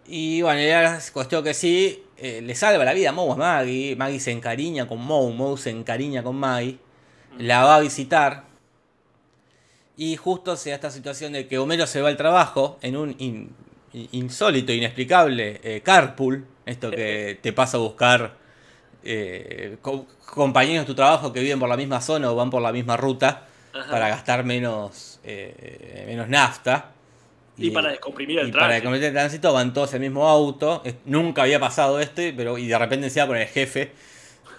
Y 0.05 0.41
bueno, 0.41 0.59
es 0.59 1.11
cuestión 1.11 1.43
que 1.43 1.53
sí, 1.53 2.03
eh, 2.17 2.41
le 2.41 2.55
salva 2.55 2.83
la 2.83 2.93
vida 2.93 3.09
a 3.09 3.11
Moe 3.13 3.31
a 3.31 3.35
Maggie. 3.35 3.95
Maggie 3.95 4.19
se 4.19 4.31
encariña 4.31 4.87
con 4.87 4.99
Moe, 4.99 5.33
Moe 5.33 5.57
se 5.57 5.69
encariña 5.69 6.23
con 6.23 6.35
Maggie. 6.35 6.77
La 7.37 7.63
va 7.63 7.75
a 7.75 7.79
visitar. 7.79 8.43
Y 9.97 10.15
justo 10.17 10.55
se 10.57 10.69
da 10.71 10.75
esta 10.75 10.91
situación 10.91 11.33
de 11.33 11.47
que 11.47 11.57
Homero 11.59 11.85
se 11.85 12.01
va 12.01 12.09
al 12.09 12.17
trabajo 12.17 12.79
en 12.81 12.97
un 12.97 13.15
in- 13.19 13.49
in- 13.93 14.09
insólito, 14.13 14.71
inexplicable 14.73 15.59
eh, 15.63 15.81
carpool. 15.81 16.45
Esto 16.65 16.89
que 16.91 17.37
te 17.41 17.53
pasa 17.53 17.77
a 17.77 17.81
buscar 17.81 18.35
eh, 19.03 19.77
co- 19.81 20.07
compañeros 20.33 20.83
de 20.85 20.87
tu 20.87 20.95
trabajo 20.95 21.31
que 21.31 21.41
viven 21.41 21.59
por 21.59 21.69
la 21.69 21.77
misma 21.77 22.01
zona 22.01 22.31
o 22.31 22.35
van 22.35 22.49
por 22.49 22.61
la 22.61 22.71
misma 22.71 22.97
ruta 22.97 23.47
Ajá. 23.73 23.91
para 23.91 24.09
gastar 24.09 24.43
menos, 24.43 25.19
eh, 25.23 26.05
menos 26.07 26.27
nafta. 26.27 26.89
Y, 27.55 27.69
para 27.69 27.89
descomprimir 27.91 28.39
el 28.39 28.47
y 28.47 28.51
para 28.51 28.65
tránsito. 28.65 28.85
cometer 28.85 29.07
el 29.09 29.13
tránsito 29.13 29.53
van 29.53 29.73
todos 29.75 29.93
en 29.93 30.03
el 30.03 30.09
mismo 30.09 30.27
auto. 30.27 30.81
Es- 30.83 30.95
Nunca 31.05 31.43
había 31.43 31.59
pasado 31.59 31.99
este, 31.99 32.33
pero 32.33 32.57
y 32.57 32.67
de 32.67 32.77
repente 32.79 33.11
se 33.11 33.19
va 33.21 33.27
con 33.27 33.37
el 33.37 33.47
jefe 33.47 33.91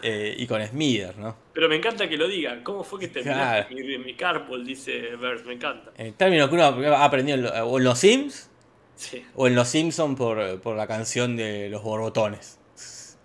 eh, 0.04 0.34
y 0.38 0.46
con 0.46 0.64
Smither, 0.64 1.16
¿no? 1.18 1.36
Pero 1.52 1.68
me 1.68 1.76
encanta 1.76 2.08
que 2.08 2.16
lo 2.16 2.28
digan. 2.28 2.62
¿Cómo 2.62 2.84
fue 2.84 3.00
que 3.00 3.08
terminaste 3.08 3.74
Claro. 3.74 3.86
mi, 3.88 3.98
mi 3.98 4.14
carpool? 4.14 4.64
Dice 4.64 5.16
Bert, 5.16 5.44
me 5.46 5.54
encanta. 5.54 5.90
En 5.96 6.12
términos 6.14 6.48
que 6.48 6.54
uno 6.56 6.64
ha 6.64 7.04
aprendido 7.04 7.50
o 7.66 7.78
en 7.78 7.84
los 7.84 7.98
Sims 7.98 8.50
Sí. 8.96 9.24
o 9.34 9.46
en 9.48 9.54
los 9.56 9.66
Simpsons 9.68 10.16
por, 10.16 10.60
por 10.60 10.76
la 10.76 10.86
canción 10.86 11.36
de 11.36 11.68
los 11.68 11.82
borbotones. 11.82 12.58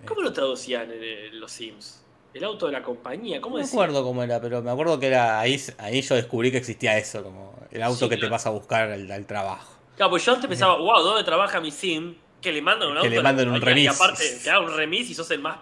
¿Cómo 0.06 0.22
lo 0.22 0.32
traducían 0.34 0.90
en 0.92 1.00
eh, 1.04 1.30
los 1.34 1.52
Sims? 1.52 2.04
El 2.34 2.44
auto 2.44 2.68
de 2.68 2.72
la 2.72 2.82
compañía, 2.82 3.38
No 3.38 3.42
¿cómo 3.42 3.58
me 3.58 3.64
acuerdo 3.64 4.04
cómo 4.04 4.24
era, 4.24 4.40
pero 4.40 4.62
me 4.62 4.72
acuerdo 4.72 5.00
que 5.00 5.08
era 5.08 5.40
ahí, 5.40 5.60
ahí 5.80 6.02
yo 6.02 6.16
descubrí 6.16 6.52
que 6.52 6.58
existía 6.58 6.98
eso, 6.98 7.24
como 7.24 7.54
el 7.72 7.82
auto 7.84 8.06
Sí, 8.06 8.10
que 8.10 8.18
te 8.18 8.28
vas 8.30 8.46
a 8.46 8.52
buscar 8.52 8.90
al, 8.92 9.12
al 9.12 9.26
trabajo. 9.26 9.78
Claro, 9.98 10.12
pues 10.12 10.24
yo 10.26 10.34
antes 10.34 10.48
pensaba, 10.48 10.78
wow, 10.78 11.02
¿dónde 11.04 11.24
trabaja 11.24 11.60
mi 11.60 11.72
Sim? 11.72 12.16
Que 12.40 12.52
le 12.54 12.62
mandan 12.62 12.88
un 12.90 12.94
Que 12.94 13.00
auto. 13.00 13.10
le 13.10 13.18
a 13.18 13.22
la 13.24 13.30
mandan 13.30 13.48
un 13.50 13.54
compañía, 13.56 13.84
Y 13.84 13.86
remis. 13.88 14.00
aparte, 14.02 14.24
te 14.44 14.50
haga 14.50 14.60
un 14.62 14.74
remis 14.78 15.10
y 15.10 15.14
sos 15.16 15.30
el 15.32 15.40
más 15.40 15.58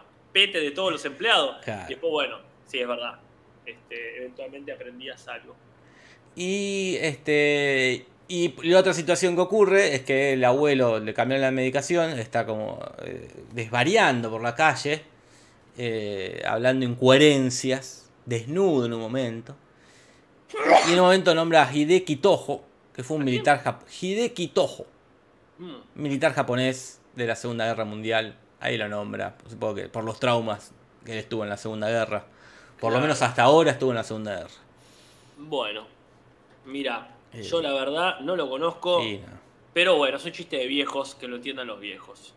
de 0.46 0.72
todos 0.72 0.92
los 0.92 1.04
empleados. 1.06 1.58
Claro. 1.64 1.84
Y 1.88 1.94
después, 1.94 2.12
bueno, 2.12 2.38
sí, 2.66 2.80
es 2.80 2.88
verdad. 2.88 3.20
Este, 3.66 4.18
eventualmente 4.18 4.72
aprendías 4.72 5.28
algo. 5.28 5.56
Y 6.36 6.98
este 7.02 8.06
y 8.30 8.54
la 8.68 8.80
otra 8.80 8.94
situación 8.94 9.36
que 9.36 9.42
ocurre 9.42 9.96
es 9.96 10.02
que 10.04 10.34
el 10.34 10.44
abuelo 10.44 11.00
le 11.00 11.14
cambiaron 11.14 11.42
la 11.42 11.52
medicación, 11.52 12.12
está 12.20 12.46
como 12.46 12.80
eh, 13.04 13.28
desvariando 13.54 14.30
por 14.30 14.42
la 14.44 14.54
calle, 14.54 15.02
eh, 15.78 16.42
hablando 16.46 16.86
incoherencias, 16.86 18.10
desnudo 18.26 18.86
en 18.86 18.94
un 18.94 19.00
momento. 19.02 19.56
Y 20.88 20.94
en 20.94 21.00
un 21.00 21.06
momento 21.06 21.34
nombra 21.36 21.68
a 21.68 21.74
Hideki 21.74 22.18
Tojo, 22.18 22.64
que 22.94 23.04
fue 23.04 23.18
un 23.18 23.24
militar 23.24 23.64
jap- 23.64 23.86
Hideki 24.02 24.48
Tojo, 24.50 24.86
Mm. 25.60 25.76
militar 25.96 26.34
japonés 26.34 27.00
de 27.16 27.26
la 27.26 27.36
Segunda 27.36 27.66
Guerra 27.66 27.84
Mundial. 27.86 28.36
Ahí 28.60 28.78
lo 28.78 28.88
nombra, 28.90 29.36
supongo 29.50 29.76
que 29.76 29.88
por 29.90 30.04
los 30.04 30.20
traumas 30.20 30.72
que 31.06 31.12
él 31.14 31.20
estuvo 31.20 31.44
en 31.44 31.50
la 31.50 31.58
Segunda 31.58 31.90
Guerra. 31.90 32.26
Por 32.80 32.92
lo 32.94 33.00
menos 33.00 33.22
hasta 33.22 33.44
ahora 33.44 33.72
estuvo 33.72 33.92
en 33.92 33.96
la 33.98 34.04
Segunda 34.04 34.36
Guerra. 34.36 34.50
Bueno, 35.38 35.86
mira, 36.66 37.16
Eh. 37.34 37.44
yo 37.44 37.62
la 37.62 37.74
verdad 37.74 38.20
no 38.22 38.36
lo 38.36 38.50
conozco. 38.50 39.00
No. 39.04 39.48
Pero 39.74 39.96
bueno, 39.98 40.18
es 40.18 40.26
un 40.26 40.32
chiste 40.32 40.58
de 40.58 40.66
viejos, 40.68 41.14
que 41.16 41.28
lo 41.28 41.36
entiendan 41.36 41.68
los 41.68 41.80
viejos. 41.80 42.34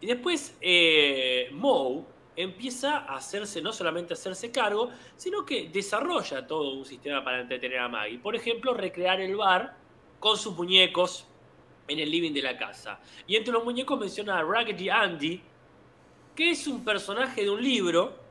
Y 0.00 0.06
después 0.06 0.56
eh, 0.60 1.48
Moe 1.52 2.02
empieza 2.34 2.98
a 2.98 3.16
hacerse, 3.16 3.62
no 3.62 3.72
solamente 3.72 4.12
a 4.12 4.16
hacerse 4.16 4.50
cargo, 4.50 4.90
sino 5.16 5.46
que 5.46 5.68
desarrolla 5.68 6.46
todo 6.46 6.74
un 6.74 6.84
sistema 6.84 7.22
para 7.24 7.40
entretener 7.40 7.78
a 7.78 7.88
Maggie. 7.88 8.18
Por 8.18 8.34
ejemplo, 8.36 8.74
recrear 8.74 9.20
el 9.20 9.36
bar 9.36 9.76
con 10.18 10.36
sus 10.36 10.54
muñecos 10.56 11.25
en 11.88 11.98
el 11.98 12.10
living 12.10 12.32
de 12.32 12.42
la 12.42 12.56
casa. 12.56 13.00
Y 13.26 13.36
entre 13.36 13.52
los 13.52 13.64
muñecos 13.64 13.98
menciona 13.98 14.38
a 14.38 14.42
Raggedy 14.42 14.88
Andy, 14.88 15.40
que 16.34 16.50
es 16.50 16.66
un 16.66 16.84
personaje 16.84 17.42
de 17.42 17.50
un 17.50 17.62
libro, 17.62 18.26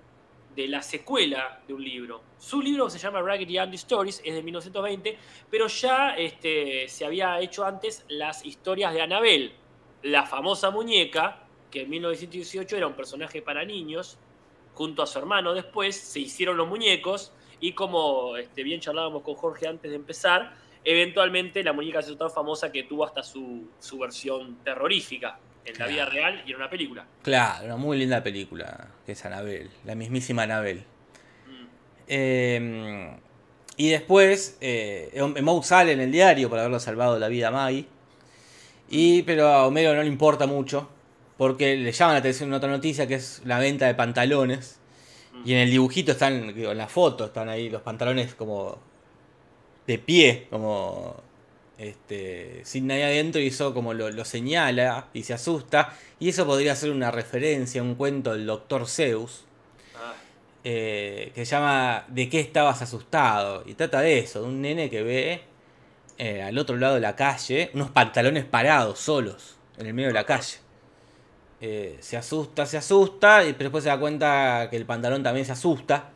de 0.55 0.67
la 0.67 0.81
secuela 0.81 1.61
de 1.67 1.73
un 1.73 1.83
libro. 1.83 2.21
Su 2.39 2.61
libro 2.61 2.89
se 2.89 2.97
llama 2.97 3.21
Raggedy 3.21 3.57
Andy 3.57 3.75
Stories, 3.75 4.21
es 4.23 4.33
de 4.33 4.41
1920, 4.41 5.17
pero 5.51 5.67
ya 5.67 6.15
este, 6.15 6.87
se 6.87 7.05
había 7.05 7.39
hecho 7.41 7.65
antes 7.65 8.05
las 8.07 8.45
historias 8.45 8.93
de 8.93 9.01
Annabelle, 9.01 9.51
la 10.03 10.25
famosa 10.25 10.71
muñeca, 10.71 11.43
que 11.69 11.81
en 11.81 11.89
1918 11.89 12.77
era 12.77 12.87
un 12.87 12.93
personaje 12.93 13.41
para 13.41 13.65
niños, 13.65 14.17
junto 14.73 15.01
a 15.01 15.07
su 15.07 15.17
hermano 15.19 15.53
después 15.53 15.95
se 15.95 16.19
hicieron 16.19 16.57
los 16.57 16.67
muñecos 16.67 17.31
Y 17.61 17.71
como 17.71 18.35
este, 18.35 18.63
bien 18.63 18.81
charlábamos 18.81 19.23
con 19.23 19.35
Jorge 19.35 19.67
antes 19.67 19.89
de 19.89 19.95
empezar, 19.95 20.53
eventualmente 20.85 21.63
la 21.63 21.73
muñeca 21.73 22.01
se 22.01 22.11
hizo 22.11 22.17
tan 22.17 22.31
famosa 22.31 22.71
que 22.71 22.83
tuvo 22.83 23.05
hasta 23.05 23.23
su, 23.23 23.69
su 23.79 23.97
versión 23.97 24.59
terrorífica 24.63 25.39
en 25.65 25.79
la 25.79 25.87
vida 25.87 26.05
real 26.05 26.43
y 26.45 26.51
en 26.51 26.57
una 26.57 26.69
película. 26.69 27.05
Claro, 27.23 27.65
una 27.65 27.75
muy 27.75 27.97
linda 27.97 28.23
película, 28.23 28.87
que 29.05 29.13
es 29.13 29.25
Anabel, 29.25 29.69
la 29.83 29.95
mismísima 29.95 30.43
Anabel. 30.43 30.85
Mm. 31.47 31.65
Eh, 32.07 33.17
y 33.77 33.89
después, 33.89 34.57
eh, 34.61 35.11
Moe 35.41 35.63
sale 35.63 35.91
en 35.91 35.99
el 35.99 36.11
diario 36.11 36.49
por 36.49 36.59
haberlo 36.59 36.79
salvado 36.79 37.19
la 37.19 37.27
vida 37.27 37.49
a 37.49 37.51
Maggie. 37.51 37.87
Y, 38.89 39.23
pero 39.23 39.47
a 39.47 39.67
Homero 39.67 39.95
no 39.95 40.01
le 40.01 40.07
importa 40.07 40.45
mucho, 40.45 40.89
porque 41.37 41.75
le 41.75 41.91
llama 41.91 42.13
la 42.13 42.19
atención 42.19 42.49
una 42.49 42.57
otra 42.57 42.69
noticia 42.69 43.07
que 43.07 43.15
es 43.15 43.41
la 43.43 43.59
venta 43.59 43.87
de 43.87 43.95
pantalones. 43.95 44.79
Y 45.43 45.53
en 45.53 45.59
el 45.59 45.69
dibujito 45.69 46.13
están, 46.13 46.55
digo, 46.55 46.71
en 46.71 46.77
la 46.77 46.87
foto 46.87 47.25
están 47.25 47.49
ahí 47.49 47.69
los 47.69 47.81
pantalones 47.81 48.35
como 48.35 48.79
de 49.87 49.97
pie, 49.99 50.47
como 50.49 51.15
este, 51.77 52.61
sin 52.63 52.87
nadie 52.87 53.03
adentro 53.03 53.41
y 53.41 53.47
eso 53.47 53.73
como 53.73 53.93
lo, 53.93 54.09
lo, 54.09 54.25
señala 54.25 55.07
y 55.13 55.23
se 55.23 55.33
asusta. 55.33 55.93
Y 56.19 56.29
eso 56.29 56.45
podría 56.45 56.75
ser 56.75 56.91
una 56.91 57.11
referencia 57.11 57.81
a 57.81 57.83
un 57.83 57.95
cuento 57.95 58.33
del 58.33 58.45
Doctor 58.45 58.87
Zeus. 58.87 59.45
Ah, 59.95 60.13
eh, 60.63 61.31
que 61.35 61.45
se 61.45 61.51
llama 61.51 62.05
¿De 62.07 62.29
qué 62.29 62.39
estabas 62.39 62.81
asustado? 62.81 63.63
Y 63.65 63.73
trata 63.73 64.01
de 64.01 64.19
eso, 64.19 64.41
de 64.41 64.47
un 64.47 64.61
nene 64.61 64.89
que 64.89 65.03
ve 65.03 65.41
eh, 66.17 66.41
al 66.41 66.57
otro 66.57 66.77
lado 66.77 66.95
de 66.95 67.01
la 67.01 67.15
calle 67.15 67.71
unos 67.73 67.91
pantalones 67.91 68.45
parados, 68.45 68.99
solos, 68.99 69.57
en 69.77 69.87
el 69.87 69.93
medio 69.93 70.09
de 70.09 70.13
la 70.13 70.25
calle. 70.25 70.57
Eh, 71.61 71.97
se 71.99 72.15
asusta, 72.17 72.65
se 72.65 72.77
asusta, 72.77 73.43
y 73.43 73.53
después 73.53 73.83
se 73.83 73.89
da 73.89 73.99
cuenta 73.99 74.67
que 74.69 74.77
el 74.77 74.85
pantalón 74.85 75.23
también 75.23 75.45
se 75.45 75.51
asusta. 75.51 76.11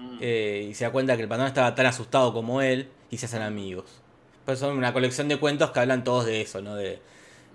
Mm. 0.00 0.18
eh, 0.20 0.68
y 0.70 0.74
se 0.74 0.84
da 0.84 0.92
cuenta 0.92 1.16
que 1.16 1.22
el 1.22 1.28
pantalón 1.28 1.48
estaba 1.48 1.74
tan 1.74 1.86
asustado 1.86 2.32
como 2.32 2.62
él 2.62 2.88
y 3.10 3.18
se 3.18 3.26
hacen 3.26 3.42
amigos. 3.42 4.02
Pues 4.44 4.58
son 4.58 4.76
una 4.76 4.92
colección 4.92 5.28
de 5.28 5.38
cuentos 5.38 5.70
que 5.70 5.80
hablan 5.80 6.04
todos 6.04 6.26
de 6.26 6.40
eso, 6.42 6.60
¿no? 6.62 6.74
De, 6.76 7.00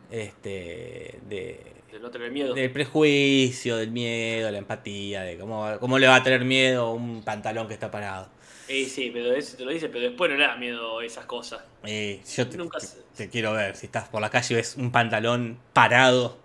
este, 0.10 1.20
de, 1.28 1.84
de 1.92 2.00
no 2.00 2.12
tener 2.12 2.32
miedo. 2.32 2.54
del 2.54 2.72
prejuicio, 2.72 3.78
del 3.78 3.92
miedo, 3.92 4.52
la 4.52 4.58
empatía, 4.60 5.24
de 5.24 5.38
cómo, 5.38 5.66
cómo 5.80 6.00
le 6.00 6.08
va 6.08 6.18
a 6.18 6.24
tener 6.24 6.46
miedo 6.46 6.92
un 6.94 7.24
pantalón 7.24 7.68
que 7.68 7.74
está 7.74 7.92
parado. 7.92 8.30
Eh, 8.68 8.90
sí, 8.90 9.12
pero 9.14 9.34
eso 9.34 9.58
te 9.58 9.66
lo 9.66 9.72
dice, 9.72 9.90
pero 9.90 10.06
después 10.06 10.30
no 10.32 10.38
le 10.38 10.44
da 10.48 10.56
miedo 10.56 11.02
esas 11.02 11.26
cosas. 11.26 11.64
Eh, 11.84 12.22
yo 12.36 12.50
te, 12.50 12.58
Nunca 12.58 12.80
te- 12.80 12.88
te 13.16 13.30
quiero 13.30 13.54
ver, 13.54 13.76
si 13.76 13.86
estás 13.88 14.10
por 14.10 14.22
la 14.22 14.30
calle 14.30 14.54
y 14.54 14.58
ves 14.58 14.76
un 14.78 14.92
pantalón 14.92 15.60
parado, 15.74 16.40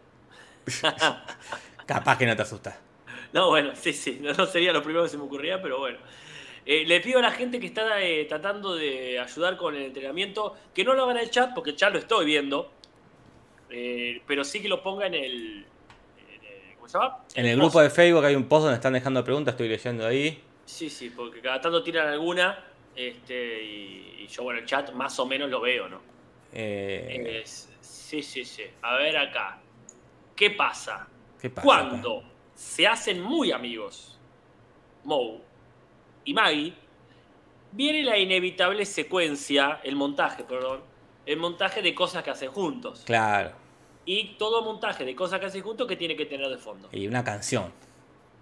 capaz 1.87 2.19
que 2.19 2.27
no 2.27 2.37
te 2.37 2.43
asustas. 2.43 2.75
No, 3.33 3.49
bueno, 3.49 3.73
sí, 3.75 3.93
sí, 3.93 4.19
no, 4.21 4.33
no 4.33 4.47
sería 4.47 4.73
lo 4.73 4.83
primero 4.83 5.05
que 5.05 5.11
se 5.11 5.17
me 5.17 5.25
ocurría, 5.25 5.61
pero 5.63 5.79
bueno. 5.79 5.99
Eh, 6.67 6.85
le 6.87 7.01
pido 7.01 7.19
a 7.19 7.23
la 7.23 7.31
gente 7.31 7.59
que 7.59 7.67
está 7.67 8.01
eh, 8.03 8.27
tratando 8.27 8.75
de 8.75 9.19
ayudar 9.19 9.57
con 9.57 9.75
el 9.75 9.83
entrenamiento 9.83 10.57
que 10.75 10.85
no 10.85 10.95
lo 10.95 11.05
hagan 11.05 11.17
en 11.17 11.23
el 11.25 11.31
chat, 11.31 11.55
porque 11.55 11.71
el 11.71 11.77
chat 11.77 11.93
lo 11.93 11.99
estoy 11.99 12.27
viendo, 12.27 12.71
eh, 13.71 14.21
pero 14.27 14.45
sí 14.45 14.61
que 14.61 14.69
lo 14.69 14.83
ponga 14.83 15.07
en 15.07 15.15
el... 15.15 15.23
en 15.25 16.45
el- 16.45 16.75
¿Cómo 16.77 16.89
se 16.89 16.99
llama? 16.99 17.19
En 17.35 17.47
el 17.47 17.57
grupo 17.57 17.81
de 17.81 17.91
Facebook 17.91 18.25
hay 18.25 18.35
un 18.35 18.45
post 18.49 18.65
donde 18.65 18.77
están 18.77 18.93
dejando 18.93 19.25
preguntas, 19.25 19.55
estoy 19.55 19.69
leyendo 19.69 20.07
ahí. 20.07 20.43
Sí, 20.67 20.91
sí, 20.91 21.11
porque 21.11 21.41
cada 21.41 21.61
tanto 21.61 21.83
tiran 21.83 22.09
alguna 22.09 22.63
este, 22.95 23.63
y, 23.65 24.17
y 24.21 24.27
yo, 24.27 24.43
bueno, 24.43 24.61
el 24.61 24.67
chat 24.67 24.93
más 24.93 25.19
o 25.19 25.27
menos 25.27 25.49
lo 25.51 25.61
veo, 25.61 25.89
¿no? 25.89 26.01
Es- 26.53 27.69
sí, 27.81 28.23
sí, 28.23 28.45
sí. 28.45 28.65
A 28.83 28.97
ver 28.97 29.17
acá. 29.17 29.59
¿Qué 30.37 30.51
pasa? 30.51 31.09
¿Qué 31.41 31.49
pasa? 31.51 31.65
Cuando 31.67 32.23
se 32.61 32.87
hacen 32.87 33.23
muy 33.23 33.53
amigos, 33.53 34.19
Moe 35.05 35.41
y 36.27 36.35
Maggie, 36.35 36.75
viene 37.73 38.03
la 38.03 38.19
inevitable 38.19 38.85
secuencia, 38.85 39.81
el 39.83 39.97
montaje, 39.97 40.45
perdón, 40.45 40.83
el 41.25 41.39
montaje 41.39 41.81
de 41.81 41.95
cosas 41.95 42.23
que 42.23 42.29
hacen 42.31 42.51
juntos. 42.51 43.03
Claro, 43.07 43.53
Y 44.05 44.35
todo 44.35 44.63
montaje 44.63 45.07
de 45.07 45.15
cosas 45.17 45.41
que 45.41 45.47
hacen 45.47 45.63
juntos 45.63 45.87
que 45.89 45.97
tiene 45.97 46.15
que 46.17 46.27
tener 46.27 46.49
de 46.51 46.59
fondo. 46.59 46.91
y 46.93 47.07
una 47.07 47.25
canción, 47.25 47.73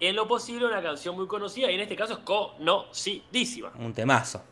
En 0.01 0.15
lo 0.17 0.27
posible 0.27 0.65
una 0.65 0.81
canción 0.81 1.15
muy 1.15 1.25
conocida 1.27 1.71
y 1.71 1.75
en 1.75 1.81
este 1.81 1.95
caso 1.95 2.13
es 2.13 2.19
conocidísima. 2.19 3.71
un 3.79 3.93
temazo. 3.93 4.43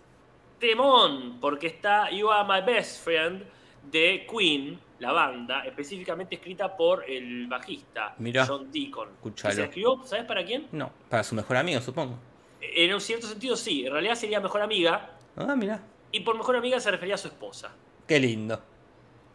Temón, 0.60 1.40
porque 1.42 1.68
está 1.68 2.10
You 2.10 2.32
Are 2.32 2.48
My 2.48 2.66
Best 2.66 3.04
Friend 3.04 3.44
de 3.92 4.26
Queen, 4.32 4.80
la 5.00 5.12
banda, 5.12 5.64
específicamente 5.66 6.36
escrita 6.36 6.76
por 6.76 7.04
el 7.10 7.48
bajista 7.48 8.16
Mirá, 8.18 8.46
John 8.46 8.72
Deacon. 8.72 9.10
escuchalo. 9.10 9.54
¿Y 9.54 9.58
¿Se 9.58 9.64
escribió, 9.64 10.02
¿sabes 10.06 10.26
para 10.26 10.44
quién? 10.46 10.68
No, 10.72 10.92
para 11.10 11.24
su 11.24 11.36
mejor 11.36 11.58
amigo, 11.58 11.80
supongo. 11.82 12.18
En 12.62 12.94
un 12.94 13.00
cierto 13.02 13.28
sentido 13.28 13.56
sí, 13.56 13.86
en 13.86 13.94
realidad 13.94 14.16
sería 14.16 14.40
mejor 14.40 14.62
amiga, 14.62 15.12
Ah, 15.36 15.56
mira, 15.56 15.82
y 16.12 16.22
por 16.22 16.36
mejor 16.36 16.56
amiga 16.56 16.80
se 16.80 16.90
refería 16.90 17.16
a 17.16 17.18
su 17.20 17.28
esposa. 17.28 17.72
qué 18.08 18.20
lindo. 18.20 18.60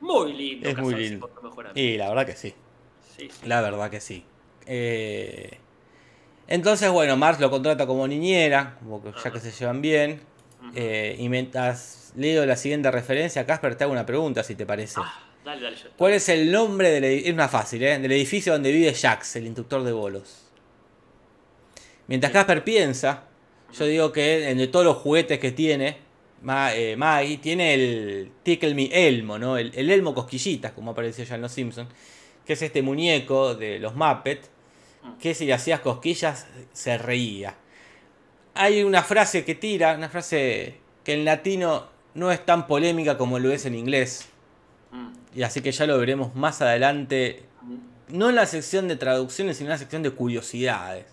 Muy 0.00 0.32
lindo. 0.32 0.68
Es 0.68 0.76
muy 0.78 0.94
lindo. 0.96 1.30
mejor 1.42 1.68
amiga. 1.68 1.80
Y 1.80 1.96
la 1.96 2.08
verdad 2.08 2.26
que 2.26 2.34
sí. 2.34 2.52
Sí, 3.16 3.28
sí. 3.30 3.46
La 3.46 3.60
verdad 3.60 3.88
que 3.88 4.00
sí. 4.00 4.24
Eh, 4.66 5.58
entonces, 6.48 6.90
bueno, 6.90 7.16
Marx 7.16 7.38
lo 7.40 7.50
contrata 7.50 7.86
como 7.86 8.08
niñera, 8.08 8.78
como 8.82 9.00
que 9.02 9.12
ya 9.22 9.30
que 9.30 9.38
se 9.38 9.52
llevan 9.52 9.80
bien. 9.80 10.20
Eh, 10.74 11.16
y 11.18 11.28
mientras 11.28 12.12
leo 12.16 12.44
la 12.46 12.56
siguiente 12.56 12.90
referencia, 12.90 13.46
Casper, 13.46 13.76
te 13.76 13.84
hago 13.84 13.92
una 13.92 14.04
pregunta, 14.06 14.42
si 14.42 14.54
te 14.56 14.66
parece. 14.66 15.00
Ah, 15.02 15.20
dale, 15.44 15.60
dale. 15.62 15.76
yo- 15.76 15.88
¿Cuál 15.96 16.12
es 16.14 16.28
el 16.28 16.50
nombre 16.50 16.90
del 16.90 17.04
edificio? 17.04 17.28
Es 17.30 17.34
una 17.34 17.48
fácil, 17.48 17.82
¿eh? 17.82 17.98
Del 17.98 18.12
edificio 18.12 18.52
donde 18.52 18.72
vive 18.72 18.94
Jax, 18.94 19.36
el 19.36 19.46
instructor 19.46 19.82
de 19.82 19.92
bolos. 19.92 20.38
Mientras 22.08 22.32
Casper 22.32 22.64
piensa, 22.64 23.24
yo 23.72 23.84
digo 23.86 24.12
que 24.12 24.50
entre 24.50 24.68
todos 24.68 24.84
los 24.84 24.96
juguetes 24.98 25.38
que 25.38 25.52
tiene, 25.52 25.98
Ma- 26.42 26.74
eh, 26.74 26.96
Maggie 26.96 27.38
tiene 27.38 27.74
el 27.74 28.32
Tickle 28.42 28.74
Me 28.74 28.90
Elmo, 29.08 29.38
¿no? 29.38 29.56
El, 29.56 29.72
el 29.74 29.90
Elmo 29.90 30.14
Cosquillitas, 30.14 30.72
como 30.72 30.90
apareció 30.90 31.24
ya 31.24 31.36
en 31.36 31.42
Los 31.42 31.52
Simpsons, 31.52 31.88
que 32.44 32.54
es 32.54 32.62
este 32.62 32.82
muñeco 32.82 33.54
de 33.54 33.78
los 33.78 33.94
Muppets, 33.94 34.50
que 35.20 35.34
si 35.34 35.46
le 35.46 35.52
hacías 35.52 35.80
cosquillas 35.80 36.46
se 36.72 36.98
reía. 36.98 37.56
Hay 38.54 38.82
una 38.82 39.02
frase 39.02 39.44
que 39.44 39.54
tira, 39.54 39.94
una 39.94 40.08
frase 40.08 40.76
que 41.04 41.14
en 41.14 41.24
latino 41.24 41.86
no 42.14 42.30
es 42.30 42.44
tan 42.44 42.66
polémica 42.66 43.16
como 43.16 43.38
lo 43.38 43.52
es 43.52 43.64
en 43.66 43.74
inglés, 43.74 44.28
Mm. 44.28 44.31
Y 45.34 45.42
así 45.42 45.62
que 45.62 45.72
ya 45.72 45.86
lo 45.86 45.98
veremos 45.98 46.34
más 46.34 46.60
adelante, 46.62 47.44
no 48.08 48.28
en 48.28 48.34
la 48.36 48.46
sección 48.46 48.88
de 48.88 48.96
traducciones, 48.96 49.56
sino 49.56 49.68
en 49.68 49.72
la 49.72 49.78
sección 49.78 50.02
de 50.02 50.10
curiosidades. 50.10 51.06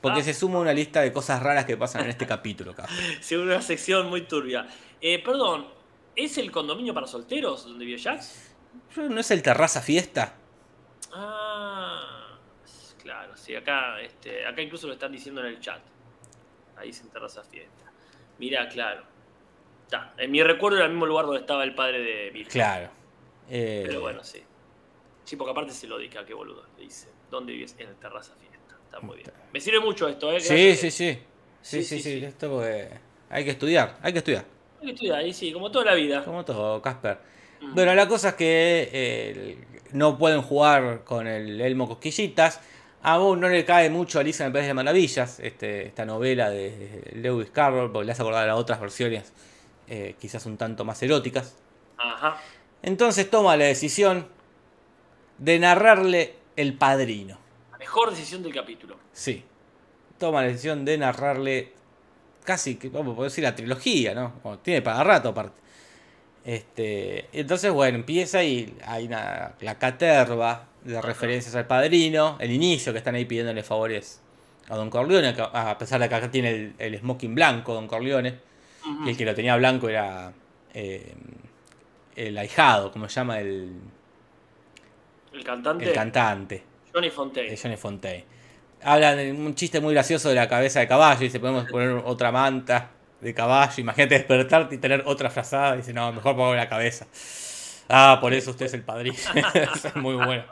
Porque 0.00 0.20
Ah. 0.20 0.24
se 0.24 0.34
suma 0.34 0.58
una 0.58 0.72
lista 0.74 1.00
de 1.00 1.12
cosas 1.12 1.42
raras 1.42 1.64
que 1.64 1.76
pasan 1.76 2.04
en 2.04 2.10
este 2.10 2.26
capítulo. 2.26 2.74
Sí, 3.20 3.34
una 3.36 3.60
sección 3.62 4.08
muy 4.08 4.22
turbia. 4.22 4.66
Eh, 5.00 5.22
perdón, 5.24 5.66
¿es 6.14 6.36
el 6.38 6.50
condominio 6.52 6.92
para 6.94 7.06
solteros 7.06 7.64
donde 7.64 7.84
vive 7.84 8.00
Jax? 8.00 8.50
¿No 8.96 9.18
es 9.20 9.30
el 9.30 9.42
terraza 9.42 9.80
fiesta? 9.80 10.34
Ah, 11.12 12.36
claro, 13.02 13.36
sí, 13.36 13.54
acá, 13.54 14.00
este, 14.00 14.46
acá 14.46 14.60
incluso 14.62 14.86
lo 14.86 14.92
están 14.92 15.10
diciendo 15.12 15.40
en 15.40 15.48
el 15.48 15.60
chat. 15.60 15.80
Ahí 16.76 16.92
se 16.92 17.04
terraza 17.08 17.42
fiesta. 17.44 17.90
Mirá, 18.38 18.68
claro. 18.68 19.02
Está, 19.84 20.12
en 20.18 20.30
mi 20.30 20.42
recuerdo 20.42 20.76
era 20.78 20.86
el 20.86 20.92
mismo 20.92 21.06
lugar 21.06 21.24
donde 21.26 21.40
estaba 21.40 21.64
el 21.64 21.74
padre 21.74 22.00
de 22.00 22.30
Virgen. 22.30 22.52
Claro. 22.52 22.90
Eh, 23.48 23.84
Pero 23.86 24.00
bueno, 24.00 24.22
sí. 24.24 24.42
Sí, 25.24 25.36
porque 25.36 25.52
aparte 25.52 25.72
se 25.72 25.86
lo 25.86 25.98
dice, 25.98 26.18
qué 26.26 26.34
boludo. 26.34 26.64
Le 26.76 26.84
dice, 26.84 27.08
¿dónde 27.30 27.52
vives? 27.52 27.74
En 27.78 27.88
el 27.88 27.96
terraza 27.96 28.34
fiesta. 28.36 28.76
Está 28.84 29.00
muy 29.00 29.16
bien. 29.16 29.30
Me 29.52 29.60
sirve 29.60 29.80
mucho 29.80 30.08
esto, 30.08 30.30
¿eh? 30.32 30.40
Sí, 30.40 30.74
sí, 30.76 30.90
sí. 30.90 31.18
Sí, 31.62 31.82
Sí, 31.82 32.00
sí. 32.00 32.24
Esto 32.24 32.50
porque 32.50 32.90
hay 33.30 33.44
que 33.44 33.52
estudiar, 33.52 33.96
hay 34.02 34.12
que 34.12 34.18
estudiar. 34.18 34.44
Hay 34.80 34.88
que 34.88 34.92
estudiar 34.92 35.18
ahí, 35.18 35.32
sí, 35.32 35.52
como 35.52 35.70
toda 35.70 35.86
la 35.86 35.94
vida. 35.94 36.22
Como 36.24 36.44
todo, 36.44 36.82
Casper. 36.82 37.18
Mm. 37.60 37.74
Bueno, 37.74 37.94
la 37.94 38.06
cosa 38.06 38.30
es 38.30 38.34
que 38.34 38.90
eh, 38.92 39.58
no 39.92 40.18
pueden 40.18 40.42
jugar 40.42 41.04
con 41.04 41.26
el 41.26 41.60
Elmo 41.60 41.88
Cosquillitas. 41.88 42.60
A 43.02 43.18
vos 43.18 43.36
no 43.38 43.48
le 43.48 43.64
cae 43.64 43.90
mucho 43.90 44.18
Alicia 44.18 44.44
en 44.44 44.48
el 44.48 44.52
País 44.52 44.66
de 44.66 44.74
Maravillas, 44.74 45.40
este, 45.40 45.86
esta 45.86 46.04
novela 46.04 46.50
de 46.50 47.10
Lewis 47.14 47.50
Carroll, 47.50 47.92
porque 47.92 48.06
le 48.06 48.12
has 48.12 48.20
acordado 48.20 48.50
a 48.50 48.54
otras 48.56 48.80
versiones, 48.80 49.32
eh, 49.88 50.16
quizás 50.18 50.46
un 50.46 50.56
tanto 50.56 50.84
más 50.84 51.02
eróticas. 51.02 51.54
Ajá. 51.98 52.40
Entonces 52.84 53.30
toma 53.30 53.56
la 53.56 53.64
decisión 53.64 54.26
de 55.38 55.58
narrarle 55.58 56.34
El 56.54 56.74
Padrino. 56.74 57.38
La 57.72 57.78
mejor 57.78 58.10
decisión 58.10 58.42
del 58.42 58.52
capítulo. 58.52 58.98
Sí. 59.10 59.42
Toma 60.18 60.42
la 60.42 60.48
decisión 60.48 60.84
de 60.84 60.98
narrarle 60.98 61.72
casi, 62.44 62.74
que 62.76 62.90
vamos 62.90 63.18
a 63.18 63.22
decir, 63.22 63.42
la 63.42 63.54
trilogía, 63.54 64.14
¿no? 64.14 64.58
Tiene 64.62 64.82
para 64.82 65.02
rato 65.02 65.30
aparte. 65.30 65.62
Este, 66.44 67.26
entonces, 67.32 67.72
bueno, 67.72 67.96
empieza 67.96 68.44
y 68.44 68.76
hay 68.84 69.06
una, 69.06 69.54
la 69.60 69.78
caterva 69.78 70.68
de 70.84 71.00
referencias 71.00 71.54
al 71.54 71.66
padrino, 71.66 72.36
el 72.38 72.52
inicio 72.52 72.92
que 72.92 72.98
están 72.98 73.14
ahí 73.14 73.24
pidiéndole 73.24 73.62
favores 73.62 74.20
a 74.68 74.76
Don 74.76 74.90
Corleone, 74.90 75.34
a 75.38 75.78
pesar 75.78 76.02
de 76.02 76.08
que 76.10 76.14
acá 76.14 76.30
tiene 76.30 76.50
el, 76.50 76.74
el 76.78 76.98
smoking 76.98 77.34
blanco 77.34 77.72
Don 77.72 77.88
Corleone, 77.88 78.40
y 79.06 79.08
el 79.08 79.16
que 79.16 79.24
lo 79.24 79.34
tenía 79.34 79.56
blanco 79.56 79.88
era 79.88 80.34
eh, 80.74 81.14
el 82.14 82.38
ahijado, 82.38 82.90
como 82.92 83.08
se 83.08 83.16
llama 83.16 83.40
el, 83.40 83.72
El 85.32 85.44
cantante 85.44 85.84
el 85.84 85.92
cantante. 85.92 86.62
Johnny 86.92 87.10
Fontaine. 87.10 87.56
Johnny 87.56 87.76
Fontaine. 87.76 88.24
hablan 88.82 89.16
de 89.16 89.32
un 89.32 89.54
chiste 89.54 89.80
muy 89.80 89.94
gracioso 89.94 90.28
de 90.28 90.36
la 90.36 90.48
cabeza 90.48 90.80
de 90.80 90.86
caballo. 90.86 91.20
Dice, 91.20 91.40
podemos 91.40 91.68
poner 91.68 91.90
otra 92.04 92.30
manta 92.30 92.90
de 93.20 93.34
caballo. 93.34 93.74
Imagínate 93.78 94.14
despertarte 94.14 94.76
y 94.76 94.78
tener 94.78 95.02
otra 95.06 95.30
frazada. 95.30 95.76
Dice, 95.76 95.92
no, 95.92 96.12
mejor 96.12 96.36
pongo 96.36 96.54
la 96.54 96.68
cabeza. 96.68 97.06
Ah, 97.88 98.18
por 98.20 98.32
eso 98.32 98.52
usted 98.52 98.66
es 98.66 98.74
el 98.74 98.82
padrino. 98.82 99.16
es 99.54 99.96
muy 99.96 100.14
bueno. 100.14 100.44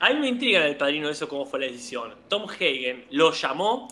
A 0.00 0.10
mí 0.10 0.20
me 0.20 0.28
intriga 0.28 0.60
en 0.60 0.66
el 0.66 0.76
padrino 0.76 1.08
eso, 1.08 1.28
cómo 1.28 1.46
fue 1.46 1.60
la 1.60 1.66
decisión. 1.66 2.14
Tom 2.28 2.48
Hagen 2.50 3.06
lo 3.10 3.32
llamó 3.32 3.88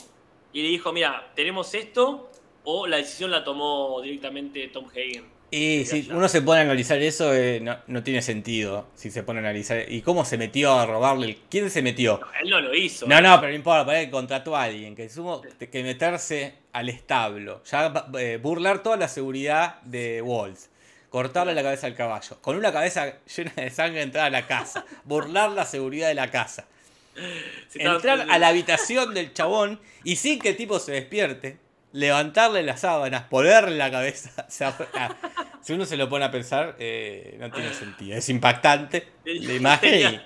y 0.53 0.63
le 0.63 0.69
dijo, 0.69 0.93
mira, 0.93 1.31
tenemos 1.35 1.73
esto, 1.75 2.31
o 2.65 2.87
la 2.87 2.99
decisión 2.99 3.31
la 3.31 3.43
tomó 3.43 4.01
directamente 4.03 4.69
Tom 4.69 4.87
Hagen. 4.89 5.34
Y 5.57 5.85
si 5.85 6.09
uno 6.11 6.29
se 6.29 6.43
pone 6.43 6.59
a 6.59 6.63
analizar 6.65 7.01
eso, 7.01 7.33
eh, 7.33 7.61
no, 7.61 7.79
no, 7.87 8.03
tiene 8.03 8.23
sentido. 8.23 8.89
Si 8.97 9.13
se 9.13 9.23
pone 9.23 9.39
a 9.39 9.43
analizar. 9.43 9.85
¿Y 9.89 10.03
cómo 10.03 10.25
se 10.25 10.37
metió 10.37 10.73
a 10.73 10.85
robarle? 10.85 11.39
¿Quién 11.49 11.71
se 11.71 11.81
metió? 11.81 12.19
No, 12.19 12.27
él 12.43 12.51
no 12.51 12.61
lo 12.61 12.75
hizo. 12.75 13.07
No, 13.07 13.21
no, 13.21 13.37
pero 13.39 13.51
no 13.51 13.55
importa. 13.55 13.87
Para 13.87 14.01
que 14.01 14.11
contrató 14.11 14.57
a 14.57 14.65
alguien. 14.65 14.97
Que 14.97 15.09
sumo 15.09 15.43
que 15.43 15.83
meterse 15.85 16.55
al 16.73 16.89
establo. 16.89 17.63
Ya 17.71 18.09
eh, 18.19 18.41
burlar 18.43 18.83
toda 18.83 18.97
la 18.97 19.07
seguridad 19.07 19.81
de 19.83 20.23
Walls. 20.23 20.71
Cortarle 21.09 21.55
la 21.55 21.63
cabeza 21.63 21.87
al 21.87 21.95
caballo. 21.95 22.37
Con 22.41 22.57
una 22.57 22.73
cabeza 22.73 23.19
llena 23.37 23.53
de 23.55 23.71
sangre 23.71 24.03
entrar 24.03 24.27
a 24.27 24.31
la 24.31 24.49
casa. 24.49 24.85
burlar 25.05 25.53
la 25.53 25.67
seguridad 25.67 26.09
de 26.09 26.15
la 26.15 26.33
casa. 26.33 26.67
Entrar 27.77 28.27
a 28.29 28.39
la 28.41 28.49
habitación 28.49 29.15
del 29.15 29.33
chabón 29.33 29.79
y 30.03 30.17
sin 30.17 30.41
que 30.41 30.49
el 30.49 30.57
tipo 30.57 30.81
se 30.81 30.91
despierte 30.91 31.59
levantarle 31.95 32.65
las 32.65 32.81
sábanas, 32.81 33.23
ponerle 33.23 33.77
la 33.77 33.91
cabeza. 33.91 34.31
Ah, 34.95 35.15
si 35.63 35.73
uno 35.73 35.87
se 35.87 35.97
lo 35.97 36.09
pone 36.09 36.25
a 36.25 36.31
pensar, 36.31 36.77
eh, 36.79 37.37
no 37.41 37.51
tiene 37.51 37.73
sentido. 37.73 38.17
Es 38.17 38.29
impactante 38.29 39.09
la 39.25 39.53
imagen 39.53 40.21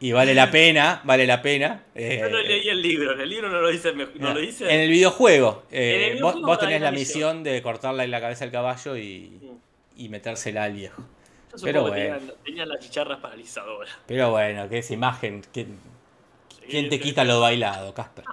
y, 0.00 0.12
vale 0.12 0.34
la 0.34 0.50
pena, 0.50 1.00
vale 1.04 1.26
la 1.26 1.40
pena. 1.42 1.84
Eh, 1.94 2.18
Yo 2.22 2.30
no 2.30 2.42
leí 2.42 2.68
el 2.68 2.82
libro, 2.82 3.12
en 3.12 3.20
el 3.20 3.28
libro 3.28 3.48
no 3.48 3.60
lo 3.60 3.68
dice. 3.68 3.92
No 3.92 4.34
lo 4.34 4.40
dice. 4.40 4.72
En 4.72 4.80
el 4.80 4.90
videojuego, 4.90 5.64
eh, 5.70 6.18
vos, 6.20 6.58
tenés 6.58 6.80
la 6.80 6.90
misión 6.90 7.42
de 7.42 7.60
cortarle 7.62 8.06
la 8.08 8.20
cabeza 8.20 8.44
al 8.44 8.50
caballo 8.50 8.96
y, 8.96 9.40
y 9.96 10.08
metérsela 10.08 10.64
al 10.64 10.72
viejo. 10.72 11.02
pero 11.62 11.82
bueno. 11.82 12.18
Tenían, 12.44 12.68
las 12.68 12.80
chicharras 12.80 13.20
paralizadoras. 13.20 13.90
Pero 14.06 14.30
bueno, 14.30 14.68
que 14.68 14.78
esa 14.78 14.94
imagen. 14.94 15.42
¿Quién, 15.52 15.78
¿quién 16.68 16.88
te 16.88 16.98
quita 16.98 17.24
lo 17.24 17.40
bailado, 17.40 17.94
Casper? 17.94 18.24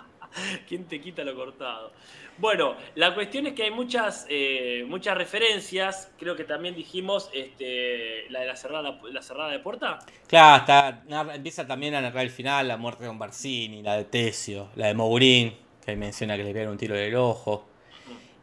¿Quién 0.67 0.85
te 0.85 1.01
quita 1.01 1.23
lo 1.23 1.35
cortado? 1.35 1.91
Bueno, 2.37 2.75
la 2.95 3.15
cuestión 3.15 3.47
es 3.47 3.53
que 3.53 3.63
hay 3.63 3.71
muchas, 3.71 4.25
eh, 4.29 4.85
muchas 4.87 5.17
referencias. 5.17 6.11
Creo 6.19 6.35
que 6.35 6.43
también 6.43 6.75
dijimos 6.75 7.29
este, 7.33 8.29
la 8.29 8.41
de 8.41 8.45
la 8.45 8.55
cerrada, 8.55 8.99
la 9.11 9.21
cerrada 9.21 9.51
de 9.51 9.59
puerta. 9.59 9.99
Claro, 10.27 10.57
está, 10.57 11.03
empieza 11.33 11.65
también 11.65 11.95
a 11.95 12.01
narrar 12.01 12.23
el 12.23 12.29
final, 12.29 12.67
la 12.67 12.77
muerte 12.77 13.01
de 13.01 13.07
Don 13.07 13.17
Barcini, 13.17 13.81
la 13.81 13.97
de 13.97 14.03
Tesio, 14.03 14.69
la 14.75 14.87
de 14.87 14.93
Mourín, 14.93 15.55
que 15.83 15.95
menciona 15.95 16.37
que 16.37 16.43
le 16.43 16.53
pegaron 16.53 16.73
un 16.73 16.77
tiro 16.77 16.95
del 16.95 17.15
ojo. 17.15 17.65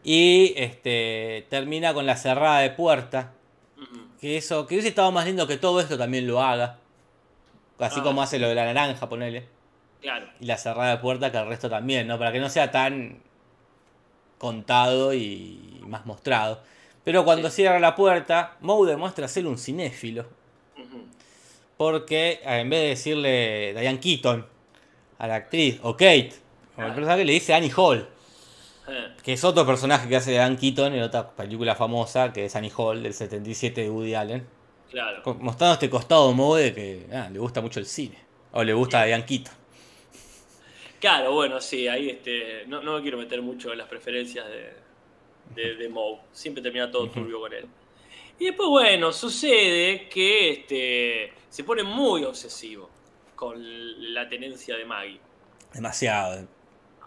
Y 0.02 0.54
este, 0.56 1.46
termina 1.48 1.94
con 1.94 2.04
la 2.04 2.16
cerrada 2.16 2.60
de 2.60 2.70
puerta. 2.70 3.32
Que 4.20 4.38
eso, 4.38 4.66
que 4.66 4.74
hubiese 4.74 4.88
estado 4.88 5.12
más 5.12 5.26
lindo 5.26 5.46
que 5.46 5.58
todo 5.58 5.80
esto 5.80 5.98
también 5.98 6.26
lo 6.26 6.40
haga. 6.40 6.78
Así 7.78 8.00
ah. 8.00 8.02
como 8.02 8.22
hace 8.22 8.38
lo 8.38 8.48
de 8.48 8.54
la 8.54 8.64
naranja, 8.64 9.08
ponele. 9.08 9.53
Y 10.40 10.44
la 10.46 10.58
cerrada 10.58 10.90
de 10.90 10.98
puerta 10.98 11.32
que 11.32 11.38
el 11.38 11.46
resto 11.46 11.70
también, 11.70 12.06
¿no? 12.06 12.18
Para 12.18 12.32
que 12.32 12.40
no 12.40 12.48
sea 12.48 12.70
tan 12.70 13.22
contado 14.38 15.14
y 15.14 15.80
más 15.86 16.04
mostrado. 16.06 16.60
Pero 17.04 17.24
cuando 17.24 17.50
cierra 17.50 17.78
la 17.78 17.94
puerta, 17.94 18.56
Moe 18.60 18.88
demuestra 18.88 19.28
ser 19.28 19.46
un 19.46 19.58
cinéfilo. 19.58 20.26
Porque 21.76 22.40
eh, 22.42 22.60
en 22.60 22.70
vez 22.70 22.80
de 22.80 22.88
decirle 22.88 23.74
Diane 23.78 24.00
Keaton 24.00 24.46
a 25.18 25.26
la 25.26 25.36
actriz, 25.36 25.80
o 25.82 25.92
Kate, 25.92 26.32
el 26.76 26.92
personaje 26.92 27.24
le 27.24 27.32
dice 27.32 27.54
Annie 27.54 27.72
Hall. 27.76 28.08
Eh. 28.88 29.14
Que 29.22 29.32
es 29.32 29.44
otro 29.44 29.66
personaje 29.66 30.08
que 30.08 30.16
hace 30.16 30.30
Diane 30.32 30.56
Keaton 30.56 30.94
en 30.94 31.02
otra 31.02 31.30
película 31.30 31.74
famosa, 31.74 32.32
que 32.32 32.46
es 32.46 32.56
Annie 32.56 32.72
Hall, 32.76 33.02
del 33.02 33.14
77 33.14 33.82
de 33.82 33.90
Woody 33.90 34.14
Allen. 34.14 34.46
Claro. 34.90 35.22
Mostrando 35.40 35.74
este 35.74 35.90
costado 35.90 36.32
Moe 36.32 36.62
de 36.62 36.74
que 36.74 37.06
ah, 37.12 37.28
le 37.32 37.38
gusta 37.38 37.60
mucho 37.60 37.80
el 37.80 37.86
cine. 37.86 38.18
O 38.52 38.62
le 38.62 38.72
gusta 38.72 39.00
a 39.00 39.04
Diane 39.04 39.24
Keaton. 39.24 39.63
Claro, 41.04 41.34
bueno, 41.34 41.60
sí, 41.60 41.86
ahí 41.86 42.08
este, 42.08 42.64
no, 42.66 42.82
no 42.82 42.94
me 42.94 43.02
quiero 43.02 43.18
meter 43.18 43.42
mucho 43.42 43.70
en 43.70 43.76
las 43.76 43.88
preferencias 43.88 44.46
de, 45.54 45.74
de, 45.74 45.88
Moe. 45.90 46.20
Siempre 46.32 46.62
termina 46.62 46.90
todo 46.90 47.10
turbio 47.10 47.40
con 47.40 47.52
él. 47.52 47.66
Y 48.38 48.46
después, 48.46 48.70
bueno, 48.70 49.12
sucede 49.12 50.08
que 50.08 50.50
este, 50.50 51.32
se 51.50 51.62
pone 51.62 51.82
muy 51.82 52.24
obsesivo 52.24 52.88
con 53.36 54.14
la 54.14 54.26
tenencia 54.26 54.78
de 54.78 54.86
Maggie. 54.86 55.20
Demasiado. 55.74 56.48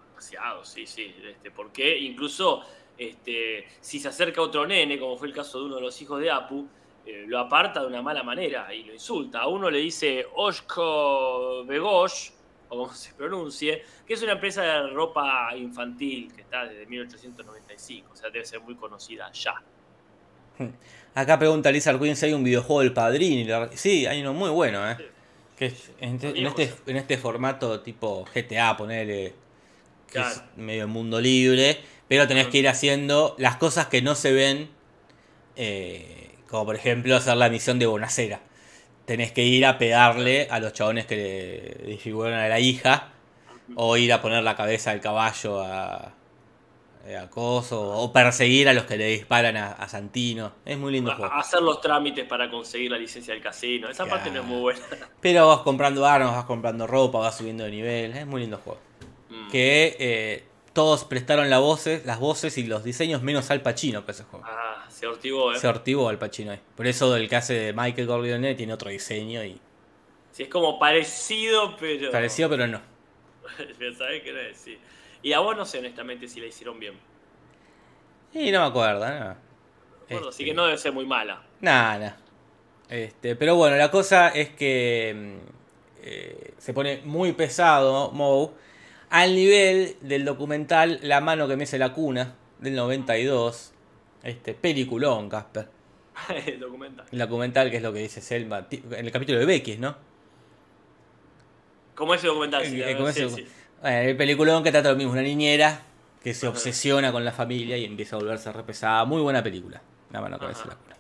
Demasiado, 0.10 0.64
sí, 0.64 0.86
sí. 0.86 1.16
Este, 1.28 1.50
porque 1.50 1.98
incluso 1.98 2.62
este, 3.00 3.66
si 3.82 4.00
se 4.00 4.10
acerca 4.10 4.42
a 4.42 4.44
otro 4.44 4.68
nene, 4.68 5.00
como 5.00 5.18
fue 5.18 5.28
el 5.28 5.34
caso 5.34 5.58
de 5.58 5.66
uno 5.66 5.78
de 5.78 5.82
los 5.82 6.00
hijos 6.04 6.22
de 6.22 6.30
Apu, 6.30 6.68
eh, 7.04 7.26
lo 7.26 7.40
aparta 7.40 7.82
de 7.82 7.88
una 7.88 8.04
mala 8.04 8.22
manera 8.22 8.72
y 8.72 8.84
lo 8.84 8.94
insulta. 8.94 9.40
A 9.40 9.48
uno 9.48 9.72
le 9.72 9.80
dice 9.80 10.24
Oshko 10.36 11.66
Begosh, 11.66 12.37
o 12.70 12.78
como 12.78 12.94
se 12.94 13.14
pronuncie, 13.14 13.84
que 14.06 14.14
es 14.14 14.22
una 14.22 14.34
empresa 14.34 14.62
de 14.62 14.90
ropa 14.90 15.56
infantil 15.56 16.32
que 16.34 16.42
está 16.42 16.66
desde 16.66 16.86
1895, 16.86 18.12
o 18.12 18.16
sea, 18.16 18.30
debe 18.30 18.46
ser 18.46 18.62
muy 18.62 18.76
conocida 18.76 19.32
ya. 19.32 19.56
Acá 21.14 21.38
pregunta 21.38 21.72
Lizard 21.72 22.00
Queen 22.00 22.16
si 22.16 22.26
hay 22.26 22.34
un 22.34 22.44
videojuego 22.44 22.82
del 22.82 22.94
Padrino. 22.94 23.70
Sí, 23.76 24.06
hay 24.08 24.22
uno 24.22 24.34
muy 24.34 24.50
bueno, 24.50 24.90
¿eh? 24.90 24.98
Que 25.56 25.74
en, 26.00 26.20
este, 26.48 26.74
en 26.88 26.98
este 26.98 27.18
formato 27.18 27.82
tipo 27.82 28.26
GTA, 28.34 28.76
ponerle. 28.76 29.34
Que 30.12 30.20
es 30.20 30.44
medio 30.56 30.88
mundo 30.88 31.22
libre. 31.22 31.78
Pero 32.08 32.28
tenés 32.28 32.48
que 32.48 32.60
ir 32.60 32.68
haciendo 32.68 33.36
las 33.38 33.58
cosas 33.58 33.88
que 33.88 34.02
no 34.02 34.16
se 34.16 34.32
ven. 34.32 34.70
Eh, 35.56 36.38
como 36.48 36.66
por 36.66 36.76
ejemplo 36.76 37.16
hacer 37.16 37.36
la 37.38 37.50
misión 37.50 37.78
de 37.78 37.86
Bonacera 37.86 38.40
tenés 39.08 39.32
que 39.32 39.44
ir 39.44 39.66
a 39.66 39.78
pegarle 39.78 40.50
a 40.52 40.60
los 40.60 40.74
chabones 40.74 41.06
que 41.06 41.16
le 41.16 41.88
disfiguran 41.88 42.34
a 42.34 42.48
la 42.50 42.60
hija. 42.60 43.14
O 43.76 43.98
ir 43.98 44.14
a 44.14 44.22
poner 44.22 44.44
la 44.44 44.56
cabeza 44.56 44.92
del 44.92 45.02
caballo 45.02 45.62
a, 45.62 46.14
eh, 47.06 47.18
a 47.18 47.30
Coso. 47.30 47.82
O 47.82 48.12
perseguir 48.12 48.68
a 48.68 48.74
los 48.74 48.84
que 48.84 48.98
le 48.98 49.08
disparan 49.08 49.56
a, 49.56 49.88
Santino. 49.88 50.52
Es 50.66 50.78
muy 50.78 50.92
lindo 50.92 51.16
juego. 51.16 51.34
Hacer 51.34 51.62
los 51.62 51.80
trámites 51.80 52.26
para 52.26 52.50
conseguir 52.50 52.92
la 52.92 52.98
licencia 52.98 53.34
del 53.34 53.42
casino. 53.42 53.90
Esa 53.90 54.06
parte 54.06 54.30
no 54.30 54.42
es 54.42 54.46
muy 54.46 54.60
buena. 54.60 54.82
Pero 55.22 55.48
vas 55.48 55.60
comprando 55.60 56.06
armas, 56.06 56.34
vas 56.34 56.46
comprando 56.46 56.86
ropa, 56.86 57.20
vas 57.20 57.38
subiendo 57.38 57.64
de 57.64 57.72
nivel. 57.72 58.16
Es 58.16 58.28
muy 58.28 58.42
lindo 58.42 58.58
juego. 58.58 58.80
Mm. 59.30 59.50
Que 59.50 59.96
eh, 60.00 60.44
todos 60.74 61.06
prestaron 61.06 61.50
la 61.50 61.60
voces, 61.60 62.06
las 62.06 62.20
voces 62.20 62.58
y 62.58 62.64
los 62.64 62.84
diseños 62.84 63.22
menos 63.22 63.50
Al 63.52 63.62
Pacino 63.62 64.02
para 64.02 64.12
ese 64.12 64.24
juego. 64.26 64.46
Ah, 64.48 64.77
se 64.98 65.06
ortivó, 65.06 65.54
¿eh? 65.54 65.60
Se 65.60 65.68
ortivó 65.68 66.10
Al 66.10 66.18
Pacino 66.18 66.52
ahí. 66.52 66.60
Por 66.76 66.88
eso 66.88 67.16
el 67.16 67.30
que 67.30 67.36
hace 67.36 67.54
de 67.54 67.74
Michael 67.74 68.08
Corleone 68.08 68.56
tiene 68.56 68.74
otro 68.74 68.90
diseño 68.90 69.44
y... 69.44 69.62
Sí, 70.32 70.44
es 70.44 70.50
como 70.50 70.80
parecido, 70.80 71.78
pero... 71.78 72.10
Parecido, 72.10 72.50
pero 72.50 72.66
no. 72.66 72.82
¿Sabes 73.98 74.24
qué 74.24 74.50
es? 74.50 74.58
Sí. 74.58 74.80
Y 75.22 75.34
a 75.34 75.40
vos 75.40 75.56
no 75.56 75.66
sé 75.66 75.78
honestamente 75.78 76.28
si 76.28 76.40
la 76.40 76.48
hicieron 76.48 76.80
bien. 76.80 76.96
Y 78.34 78.50
no 78.50 78.62
me 78.62 78.66
acuerdo, 78.66 79.08
¿no? 79.08 79.36
Así 80.30 80.44
que 80.44 80.50
este, 80.50 80.54
no 80.56 80.66
debe 80.66 80.80
ser 80.80 80.94
muy 80.94 81.06
mala. 81.06 81.44
Nada, 81.62 82.18
Este, 82.90 83.36
pero 83.36 83.56
bueno, 83.56 83.78
la 83.78 83.92
cosa 83.92 84.30
es 84.30 84.50
que 84.50 85.14
mm, 85.16 85.50
eh, 86.02 86.54
se 86.58 86.74
pone 86.74 87.02
muy 87.04 87.34
pesado 87.34 88.10
Moe 88.14 88.50
al 89.12 89.36
nivel 89.36 89.96
del 90.02 90.26
documental 90.26 91.00
La 91.04 91.22
mano 91.22 91.48
que 91.48 91.56
me 91.56 91.66
hace 91.66 91.78
la 91.78 91.94
cuna 91.94 92.36
del 92.60 92.76
92 92.76 93.74
este, 94.28 94.54
peliculón, 94.54 95.30
Casper. 95.30 95.70
el 96.46 96.60
documental. 96.60 97.06
El 97.12 97.20
documental, 97.20 97.72
que 97.72 97.78
es 97.78 97.84
lo 97.84 97.94
que 97.94 98.00
dice 98.00 98.22
Selma. 98.22 98.68
En 98.70 99.06
el 99.06 99.12
capítulo 99.12 99.40
de 99.40 99.46
Becky, 99.46 99.78
¿no? 99.78 99.96
Como 101.96 102.14
ese 102.14 102.28
documental, 102.28 102.64
sí, 102.66 102.82
el 103.84 104.18
peliculón 104.18 104.64
que 104.64 104.72
trata 104.72 104.92
lo 104.92 104.96
mismo, 104.96 105.14
una 105.14 105.22
niñera 105.22 105.82
que 106.24 106.34
se 106.34 106.48
obsesiona 106.48 107.12
con 107.12 107.24
la 107.24 107.32
familia 107.32 107.78
y 107.78 107.86
empieza 107.86 108.16
a 108.16 108.20
volverse 108.20 108.52
repesada. 108.52 109.06
Muy 109.06 109.22
buena 109.22 109.42
película. 109.42 109.82
La 110.12 110.22
mano 110.22 110.38
que 110.38 110.46
la 110.46 110.54
cuna. 110.54 110.96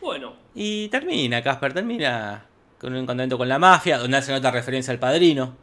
Bueno. 0.00 0.36
Y 0.54 0.88
termina, 0.88 1.42
Casper, 1.42 1.72
termina 1.72 2.46
con 2.78 2.92
un 2.92 2.98
encontramiento 2.98 3.36
con 3.36 3.48
la 3.48 3.58
mafia, 3.58 3.98
donde 3.98 4.18
hace 4.18 4.32
otra 4.32 4.50
referencia 4.50 4.92
al 4.92 4.98
padrino, 4.98 5.56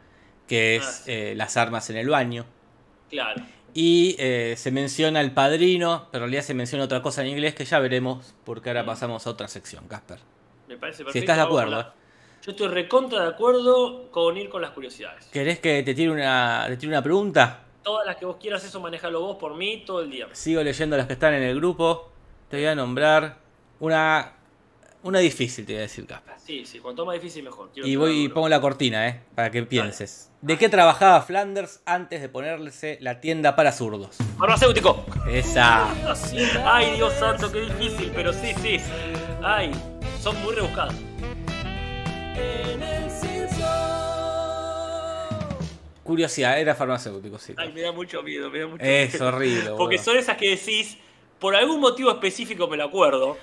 que 0.48 0.78
es 0.78 1.02
ah, 1.02 1.04
eh, 1.08 1.34
las 1.36 1.56
armas 1.56 1.90
en 1.90 1.98
el 1.98 2.10
baño. 2.10 2.46
Claro. 3.10 3.44
Y 3.80 4.16
eh, 4.18 4.56
se 4.58 4.72
menciona 4.72 5.22
el 5.22 5.34
padrino, 5.34 6.08
pero 6.12 6.24
en 6.24 6.32
realidad 6.32 6.42
se 6.42 6.56
menciona 6.56 6.84
otra 6.84 7.04
cosa 7.04 7.22
en 7.22 7.28
inglés 7.28 7.54
que 7.54 7.64
ya 7.64 7.78
veremos, 7.78 8.34
porque 8.44 8.72
ahora 8.72 8.82
mm. 8.82 8.88
pasamos 8.88 9.28
a 9.28 9.30
otra 9.30 9.48
sección, 9.48 9.88
Casper. 9.88 10.18
Me 10.68 10.78
parece 10.78 11.04
perfecto. 11.04 11.12
Si 11.12 11.20
estás 11.20 11.38
de 11.38 11.44
acuerdo. 11.44 11.94
Yo 12.42 12.52
estoy 12.52 12.70
recontra 12.70 13.22
de 13.22 13.30
acuerdo 13.30 14.10
con 14.10 14.36
ir 14.36 14.50
con 14.50 14.64
las 14.64 14.72
curiosidades. 14.72 15.28
¿Querés 15.28 15.60
que 15.60 15.84
te 15.84 15.94
tire 15.94 16.10
una, 16.10 16.66
te 16.68 16.78
tire 16.78 16.92
una 16.92 17.04
pregunta? 17.04 17.66
Todas 17.84 18.08
las 18.08 18.16
que 18.16 18.26
vos 18.26 18.38
quieras, 18.38 18.66
eso 18.66 18.80
manejalo 18.80 19.22
vos 19.22 19.38
por 19.38 19.54
mí 19.54 19.84
todo 19.86 20.02
el 20.02 20.10
día. 20.10 20.28
Sigo 20.32 20.64
leyendo 20.64 20.98
las 20.98 21.06
que 21.06 21.14
están 21.14 21.36
en 21.36 21.44
el 21.44 21.56
grupo. 21.58 22.10
Te 22.50 22.58
voy 22.58 22.66
a 22.66 22.74
nombrar 22.74 23.38
una 23.80 24.37
Una 25.04 25.20
difícil, 25.20 25.66
te 25.66 25.74
voy 25.74 25.80
a 25.80 25.82
decir, 25.84 26.06
Casper. 26.06 26.34
Sí, 26.44 26.66
sí, 26.66 26.80
cuanto 26.80 27.06
más 27.06 27.16
difícil 27.16 27.44
mejor. 27.44 27.70
Quiero 27.72 27.88
Y 27.88 27.96
voy 27.96 28.24
y 28.26 28.30
pongo 28.30 28.50
la 28.50 28.60
cortina, 28.60 29.08
¿eh? 29.08 29.22
Para 29.36 29.52
que 29.52 29.64
pienses. 29.64 30.32
¿De 30.42 30.58
qué 30.58 30.70
trabajaba 30.70 31.22
Flanders 31.22 31.82
antes 31.86 32.20
de 32.22 32.30
ponerse 32.30 32.98
la 33.02 33.22
tienda 33.22 33.56
para 33.56 33.72
zurdos? 33.72 34.18
Farmacéutico. 34.38 35.06
Esa. 35.30 35.88
Ay, 36.66 36.96
Dios 36.96 37.14
santo, 37.14 37.52
qué 37.52 37.62
difícil, 37.62 38.12
pero 38.14 38.34
sí, 38.34 38.54
sí. 38.62 38.78
Ay, 39.44 39.72
son 40.20 40.42
muy 40.44 40.56
rebuscadas. 40.56 40.96
Curiosidad, 46.04 46.60
era 46.60 46.74
farmacéutico, 46.74 47.38
sí. 47.38 47.54
Ay, 47.58 47.74
me 47.74 47.82
da 47.82 47.92
mucho 47.92 48.24
miedo, 48.24 48.50
me 48.50 48.60
da 48.60 48.68
mucho 48.68 48.84
Es 48.84 49.14
miedo. 49.14 49.28
horrible, 49.28 49.70
Porque 49.78 49.98
son 49.98 50.16
esas 50.18 50.38
que 50.38 50.52
decís, 50.52 50.98
por 51.38 51.54
algún 51.54 51.82
motivo 51.82 52.10
específico 52.12 52.68
me 52.70 52.78
lo 52.78 52.86
acuerdo, 52.86 53.38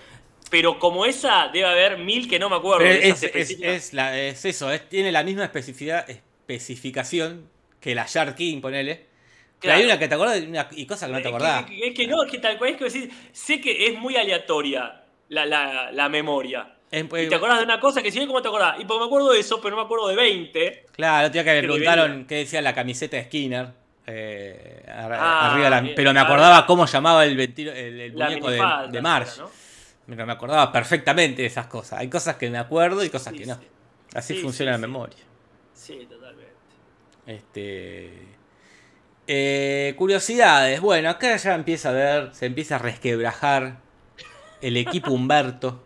pero 0.51 0.79
como 0.79 1.05
esa 1.07 1.49
debe 1.53 1.67
haber 1.67 1.99
mil 1.99 2.29
que 2.29 2.39
no 2.39 2.49
me 2.51 2.57
acuerdo. 2.57 2.79
Pero 2.85 3.01
de 3.01 3.09
esas 3.09 3.23
es, 3.25 3.51
es, 3.51 3.61
es 3.61 3.93
la- 3.95 4.19
es 4.19 4.45
eso, 4.45 4.71
es- 4.73 4.89
tiene 4.89 5.11
la 5.13 5.23
misma 5.25 5.45
especificidad, 5.45 6.07
especificación 6.09 7.49
que 7.81 7.95
la 7.95 8.07
Shark 8.07 8.35
King, 8.37 8.61
ponele. 8.61 8.95
Pero 8.95 9.73
Claro. 9.73 9.79
hay 9.79 9.85
una 9.87 9.99
que 9.99 10.09
te 10.09 10.15
acordás 10.15 10.41
y, 10.43 10.47
una- 10.47 10.69
y 10.73 10.87
cosas 10.87 11.09
que 11.09 11.13
no 11.13 11.19
te 11.19 11.23
que- 11.25 11.29
acordás. 11.29 11.61
Es 11.63 11.67
que, 11.71 11.89
es 11.89 11.95
que 11.95 12.07
no, 12.07 12.23
es 12.25 12.31
que 12.31 12.39
tal 12.39 12.59
cual 12.59 12.71
es 12.71 12.77
que 12.77 12.85
decís, 12.85 13.09
sé 13.33 13.61
que 13.61 13.87
es 13.87 13.99
muy 13.99 14.17
aleatoria 14.17 15.03
la, 15.29 15.47
la, 15.47 15.91
la 15.93 16.09
memoria. 16.09 16.71
Y 16.93 17.03
te 17.29 17.35
acordás 17.35 17.59
de 17.59 17.65
una 17.65 17.81
cosa 17.81 18.03
que 18.03 18.13
si 18.13 18.19
bien 18.19 18.29
cómo 18.29 18.41
te 18.41 18.47
acordás. 18.49 18.79
Y 18.79 18.85
pues 18.85 19.01
me 19.01 19.07
acuerdo 19.07 19.33
de 19.33 19.41
eso, 19.41 19.61
pero 19.61 19.71
no 19.75 19.83
me 19.83 19.85
acuerdo 19.87 20.07
de 20.09 20.15
20. 20.17 20.87
Claro, 20.93 21.29
día 21.31 21.43
que 21.43 21.53
me 21.55 21.59
preguntaron 21.63 22.25
qué 22.27 22.37
decía 22.37 22.63
la 22.63 22.73
camiseta 22.75 23.17
de 23.17 23.25
Skinner. 23.25 23.69
eh, 24.07 24.85
Ah, 24.87 25.51
arriba 25.51 25.65
de 25.65 25.89
la- 25.89 25.95
pero 25.97 26.13
me 26.13 26.21
acordaba 26.21 26.67
cómo 26.67 26.85
llamaba 26.87 27.25
el, 27.25 27.37
ventilo- 27.37 27.73
el, 27.73 28.13
muñeco 28.13 28.51
de, 28.51 28.63
de 28.93 29.01
Marge. 29.03 29.41
¿no? 29.41 29.51
Pero 30.07 30.27
me 30.27 30.33
acordaba 30.33 30.71
perfectamente 30.73 31.43
de 31.43 31.49
esas 31.49 31.67
cosas. 31.67 32.01
Hay 32.01 32.09
cosas 32.11 32.37
que 32.37 32.51
me 32.51 32.59
acuerdo 32.59 33.03
y 33.05 33.11
cosas 33.11 33.33
Sí, 33.33 33.39
que 33.41 33.47
no. 33.47 33.55
sí. 33.55 33.61
Así 34.15 34.35
Sí, 34.37 34.43
funciona 34.43 34.73
la 34.73 34.79
memoria. 34.79 35.17
Sí, 35.73 36.07
totalmente. 36.09 36.53
Este. 37.27 38.29
eh, 39.27 39.95
curiosidades. 39.97 40.81
Bueno, 40.81 41.09
acá 41.11 41.37
ya 41.37 41.55
empieza 41.55 41.91
a 41.91 41.93
ver, 41.93 42.35
se 42.35 42.47
empieza 42.47 42.77
a 42.77 42.79
resquebrajar 42.79 43.79
el 44.61 44.77
equipo 44.77 45.11
Humberto. 45.13 45.83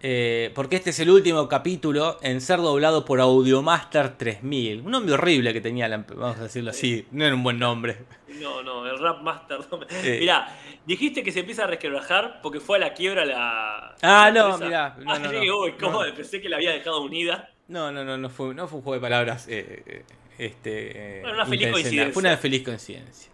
Eh, 0.00 0.52
porque 0.54 0.76
este 0.76 0.90
es 0.90 1.00
el 1.00 1.10
último 1.10 1.48
capítulo 1.48 2.18
en 2.22 2.40
ser 2.40 2.58
doblado 2.60 3.04
por 3.04 3.20
Audiomaster 3.20 4.16
3000. 4.16 4.82
Un 4.82 4.92
nombre 4.92 5.14
horrible 5.14 5.52
que 5.52 5.60
tenía, 5.60 5.88
la- 5.88 5.96
vamos 5.98 6.38
a 6.38 6.44
decirlo 6.44 6.70
así. 6.70 7.04
No 7.10 7.24
era 7.24 7.34
un 7.34 7.42
buen 7.42 7.58
nombre. 7.58 7.96
No, 8.40 8.62
no, 8.62 8.86
el 8.86 8.96
Rap 9.00 9.22
Master. 9.22 9.58
No 9.72 9.78
me... 9.78 9.86
Eh. 9.90 10.20
Mirá, 10.20 10.56
dijiste 10.86 11.24
que 11.24 11.32
se 11.32 11.40
empieza 11.40 11.64
a 11.64 11.66
resquebrajar 11.66 12.40
porque 12.42 12.60
fue 12.60 12.76
a 12.76 12.80
la 12.80 12.94
quiebra 12.94 13.24
la. 13.24 13.96
Ah, 14.02 14.30
la 14.30 14.30
no, 14.30 14.50
empresa. 14.54 14.66
mirá, 14.66 14.96
no, 15.00 15.12
Ah, 15.12 15.18
no, 15.18 15.32
no. 15.32 15.58
uy, 15.62 15.72
¿cómo? 15.80 16.00
Pensé 16.14 16.40
que 16.40 16.48
la 16.48 16.56
había 16.56 16.70
dejado 16.70 17.02
unida. 17.02 17.50
No, 17.66 17.90
no, 17.90 18.04
no, 18.04 18.16
no 18.16 18.30
fue, 18.30 18.54
no 18.54 18.68
fue 18.68 18.78
un 18.78 18.84
juego 18.84 18.94
de 18.94 19.00
palabras. 19.00 19.48
eh, 19.48 19.82
eh, 19.84 20.04
este, 20.38 21.18
Bueno, 21.22 21.34
una 21.38 21.46
feliz 21.46 21.72
coincidencia. 21.72 22.12
Fue 22.12 22.20
una 22.22 22.36
feliz 22.36 22.62
coincidencia. 22.62 23.32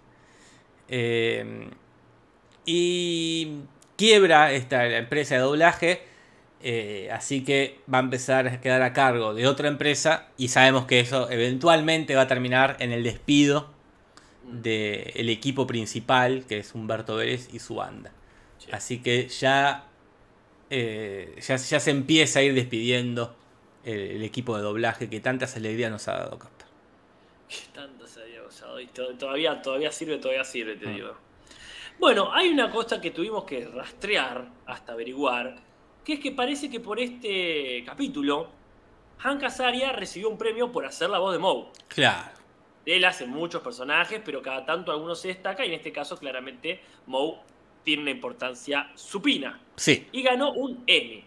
Y 2.65 3.59
quiebra 3.97 4.53
esta 4.53 4.85
la 4.85 4.97
empresa 4.99 5.35
de 5.35 5.41
doblaje. 5.43 6.14
Eh, 6.67 7.11
así 7.13 7.45
que 7.45 7.79
va 7.93 7.99
a 7.99 8.01
empezar 8.01 8.49
a 8.49 8.61
quedar 8.61 8.81
a 8.83 8.93
cargo 8.95 9.35
de 9.35 9.47
otra 9.47 9.69
empresa. 9.69 10.29
Y 10.39 10.49
sabemos 10.49 10.87
que 10.87 10.99
eso 11.01 11.31
eventualmente 11.31 12.15
va 12.17 12.23
a 12.23 12.27
terminar 12.27 12.77
en 12.81 12.91
el 12.91 13.05
despido 13.05 13.71
del 14.45 15.29
equipo 15.29 15.67
principal, 15.67 16.45
que 16.49 16.59
es 16.59 16.75
Humberto 16.75 17.17
Vélez 17.17 17.49
y 17.53 17.59
su 17.59 17.77
banda. 17.77 18.13
Sí. 18.59 18.69
Así 18.73 18.99
que 19.03 19.29
ya, 19.29 19.85
eh, 20.71 21.37
ya, 21.47 21.57
ya 21.57 21.81
se 21.81 21.91
empieza 21.91 22.41
a 22.41 22.43
ir 22.43 22.55
despidiendo 22.55 23.35
el, 23.85 23.99
el 23.99 24.23
equipo 24.23 24.57
de 24.57 24.63
doblaje 24.63 25.09
que 25.09 25.21
tantas 25.21 25.57
alegrías 25.57 25.91
nos 25.91 26.09
ha 26.09 26.13
dado 26.15 26.39
Casper. 26.39 26.67
Que 27.49 27.57
tanto 27.75 28.07
se 28.07 28.23
había 28.23 28.43
usado 28.43 28.81
y 28.81 28.87
to- 28.87 29.15
todavía, 29.17 29.61
todavía 29.63 29.93
sirve, 29.93 30.19
todavía 30.19 30.45
sirve, 30.45 30.77
te 30.77 30.89
Ah. 30.89 30.93
digo. 30.93 31.17
Bueno, 31.99 32.33
hay 32.33 32.49
una 32.49 32.71
cosa 32.71 33.01
que 33.01 33.11
tuvimos 33.13 33.45
que 33.45 33.67
rastrear 33.67 34.49
hasta 34.67 34.93
averiguar, 34.93 35.57
que 36.05 36.15
es 36.15 36.21
que 36.21 36.33
parece 36.33 36.69
que 36.71 36.81
por 36.81 37.01
este 37.01 37.83
capítulo, 37.87 38.49
Hank 39.19 39.43
Azaria 39.45 39.93
recibió 39.93 40.29
un 40.29 40.37
premio 40.39 40.71
por 40.71 40.85
hacer 40.87 41.09
la 41.11 41.19
voz 41.19 41.33
de 41.33 41.39
Moe. 41.39 41.67
Claro. 41.89 42.31
Él 42.85 43.05
hace 43.07 43.27
muchos 43.27 43.63
personajes, 43.63 44.21
pero 44.25 44.43
cada 44.43 44.67
tanto 44.67 44.93
algunos 44.93 45.19
se 45.21 45.29
destaca 45.29 45.65
y 45.65 45.69
en 45.69 45.75
este 45.75 45.91
caso 45.93 46.19
claramente 46.19 46.81
Moe 47.07 47.39
tiene 47.83 48.03
una 48.03 48.11
importancia 48.11 48.91
supina. 48.95 49.59
Sí. 49.77 50.07
Y 50.13 50.23
ganó 50.23 50.53
un 50.53 50.85
Emmy. 50.87 51.25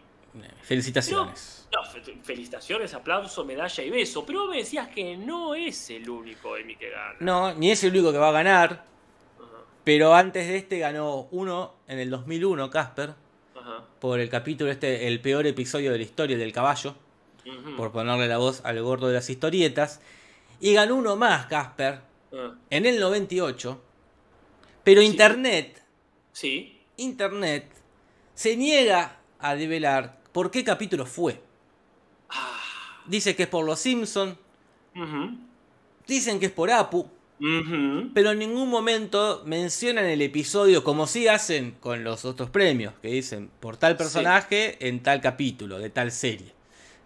Felicitaciones. 0.62 1.68
No, 1.74 1.84
fe- 1.90 2.18
felicitaciones, 2.24 2.94
aplauso, 2.94 3.44
medalla 3.44 3.84
y 3.84 3.90
beso. 3.90 4.24
Pero 4.26 4.42
vos 4.42 4.52
me 4.52 4.58
decías 4.58 4.88
que 4.90 5.18
no 5.18 5.56
es 5.56 5.90
el 5.90 6.08
único 6.10 6.56
Emmy 6.56 6.76
que 6.76 6.90
gana. 6.92 7.16
No, 7.20 7.54
ni 7.56 7.72
es 7.72 7.84
el 7.84 7.92
único 7.92 8.12
que 8.12 8.18
va 8.20 8.30
a 8.30 8.34
ganar. 8.34 8.86
Pero 9.84 10.14
antes 10.14 10.48
de 10.48 10.58
este 10.58 10.78
ganó 10.80 11.28
uno 11.32 11.74
en 11.88 12.00
el 12.00 12.10
2001, 12.10 12.70
Casper, 12.70 13.16
ajá. 13.68 13.84
por 14.00 14.20
el 14.20 14.30
capítulo 14.30 14.72
este, 14.72 15.08
el 15.08 15.20
peor 15.22 15.46
episodio 15.48 15.92
de 15.92 15.98
la 15.98 16.04
historia 16.04 16.38
del 16.38 16.52
caballo, 16.54 16.96
por 17.78 17.92
ponerle 17.92 18.28
la 18.28 18.38
voz 18.38 18.62
al 18.66 18.82
gordo 18.82 19.08
de 19.08 19.14
las 19.14 19.30
historietas. 19.30 20.02
Y 20.60 20.74
ganó 20.74 20.96
uno 20.96 21.16
más, 21.16 21.46
Casper, 21.48 22.02
Ah, 22.34 22.56
en 22.70 22.86
el 22.86 23.00
98. 23.00 23.82
Pero 24.84 25.02
Sí. 25.02 25.08
Internet, 25.08 25.82
Sí. 26.34 26.82
Internet, 26.98 27.70
se 28.34 28.58
niega 28.58 29.18
a 29.40 29.56
develar 29.56 30.20
por 30.34 30.52
qué 30.52 30.64
capítulo 30.64 31.06
fue. 31.06 31.42
Ah, 32.30 32.60
Dice 33.06 33.36
que 33.36 33.44
es 33.44 33.50
por 33.50 33.64
los 33.66 33.80
Simpson, 33.80 34.38
dicen 36.06 36.40
que 36.40 36.48
es 36.48 36.52
por 36.52 36.70
Apu, 36.70 37.08
pero 37.40 38.32
en 38.32 38.40
ningún 38.40 38.70
momento 38.70 39.44
mencionan 39.46 40.06
el 40.06 40.22
episodio 40.22 40.84
como 40.84 41.06
si 41.08 41.28
hacen 41.28 41.72
con 41.80 42.04
los 42.04 42.26
otros 42.26 42.50
premios, 42.50 42.94
que 43.02 43.10
dicen 43.10 43.50
por 43.60 43.78
tal 43.78 43.96
personaje 43.96 44.78
en 44.88 45.04
tal 45.04 45.22
capítulo, 45.22 45.78
de 45.78 45.90
tal 45.90 46.12
serie. 46.12 46.54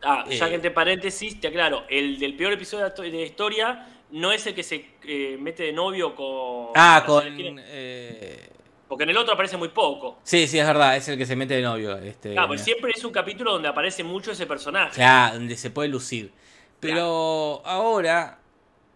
Ah, 0.04 0.26
ya 0.30 0.46
Eh. 0.48 0.50
que 0.50 0.56
entre 0.56 0.72
paréntesis, 0.72 1.40
te 1.40 1.48
aclaro, 1.50 1.84
el 1.90 2.18
del 2.18 2.36
peor 2.36 2.54
episodio 2.54 2.90
de 2.90 3.10
la 3.10 3.22
historia 3.22 3.88
no 4.12 4.32
es 4.32 4.46
el 4.48 4.56
que 4.56 4.64
se 4.64 4.86
eh, 5.04 5.38
mete 5.40 5.64
de 5.64 5.74
novio 5.74 6.16
con... 6.16 6.70
Ah, 6.76 7.04
con 7.06 7.24
con... 7.24 7.34
eh, 7.38 8.50
Porque 8.88 9.04
en 9.04 9.10
el 9.12 9.18
otro 9.18 9.34
aparece 9.34 9.58
muy 9.58 9.70
poco. 9.70 10.20
Sí, 10.24 10.48
sí, 10.48 10.58
es 10.60 10.66
verdad, 10.66 10.98
es 10.98 11.08
el 11.08 11.18
que 11.18 11.26
se 11.26 11.36
mete 11.36 11.54
de 11.56 11.62
novio. 11.62 11.98
Este, 11.98 12.34
Claro, 12.34 12.48
pues 12.50 12.62
siempre 12.62 12.92
es 12.96 13.04
un 13.06 13.12
capítulo 13.12 13.54
donde 13.54 13.68
aparece 13.68 14.04
mucho 14.04 14.32
ese 14.32 14.46
personaje. 14.46 14.96
Claro, 14.96 15.36
donde 15.36 15.56
se 15.56 15.70
puede 15.70 15.88
lucir. 15.90 16.32
Pero 16.80 17.62
ahora 17.64 18.41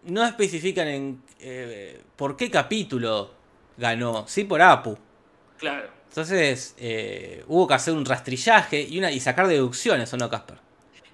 no 0.06 0.24
especifican 0.24 0.88
en 0.88 1.22
eh, 1.40 2.00
por 2.16 2.36
qué 2.36 2.50
capítulo 2.50 3.30
ganó. 3.76 4.26
Sí, 4.26 4.44
por 4.44 4.62
Apu. 4.62 4.96
Claro. 5.58 5.88
Entonces 6.08 6.74
eh, 6.78 7.44
hubo 7.46 7.66
que 7.66 7.74
hacer 7.74 7.94
un 7.94 8.04
rastrillaje 8.04 8.80
y, 8.80 8.98
una, 8.98 9.10
y 9.10 9.20
sacar 9.20 9.46
deducciones, 9.46 10.12
¿o 10.14 10.16
no, 10.16 10.30
Casper? 10.30 10.58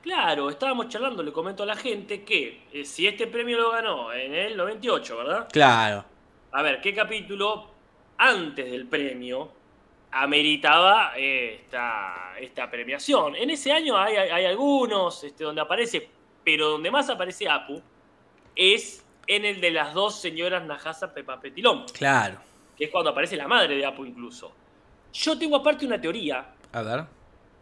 Claro, 0.02 0.50
estábamos 0.50 0.88
charlando, 0.88 1.22
le 1.22 1.32
comento 1.32 1.62
a 1.62 1.66
la 1.66 1.76
gente 1.76 2.22
que 2.22 2.62
eh, 2.72 2.84
si 2.84 3.06
este 3.06 3.26
premio 3.26 3.58
lo 3.58 3.70
ganó 3.70 4.12
en 4.12 4.34
el 4.34 4.56
98, 4.56 5.16
¿verdad? 5.16 5.48
Claro. 5.50 6.04
A 6.52 6.62
ver, 6.62 6.80
¿qué 6.80 6.94
capítulo 6.94 7.70
antes 8.18 8.70
del 8.70 8.86
premio 8.86 9.50
ameritaba 10.10 11.12
esta, 11.16 12.34
esta 12.38 12.70
premiación? 12.70 13.36
En 13.36 13.50
ese 13.50 13.72
año 13.72 13.96
hay, 13.96 14.16
hay 14.16 14.44
algunos 14.44 15.24
este, 15.24 15.44
donde 15.44 15.60
aparece, 15.60 16.08
pero 16.44 16.70
donde 16.70 16.90
más 16.90 17.08
aparece 17.08 17.48
Apu 17.48 17.80
es 18.56 19.04
en 19.26 19.44
el 19.44 19.60
de 19.60 19.70
las 19.70 19.94
dos 19.94 20.20
señoras 20.20 20.64
Najasa 20.64 21.12
Pepa 21.14 21.40
Petilón, 21.40 21.84
Claro. 21.92 22.38
que 22.76 22.84
es 22.84 22.90
cuando 22.90 23.10
aparece 23.10 23.36
la 23.36 23.46
madre 23.48 23.76
de 23.76 23.86
Apu 23.86 24.04
incluso. 24.04 24.52
Yo 25.12 25.38
tengo 25.38 25.56
aparte 25.56 25.86
una 25.86 26.00
teoría 26.00 26.54
A 26.72 26.82
ver. 26.82 27.04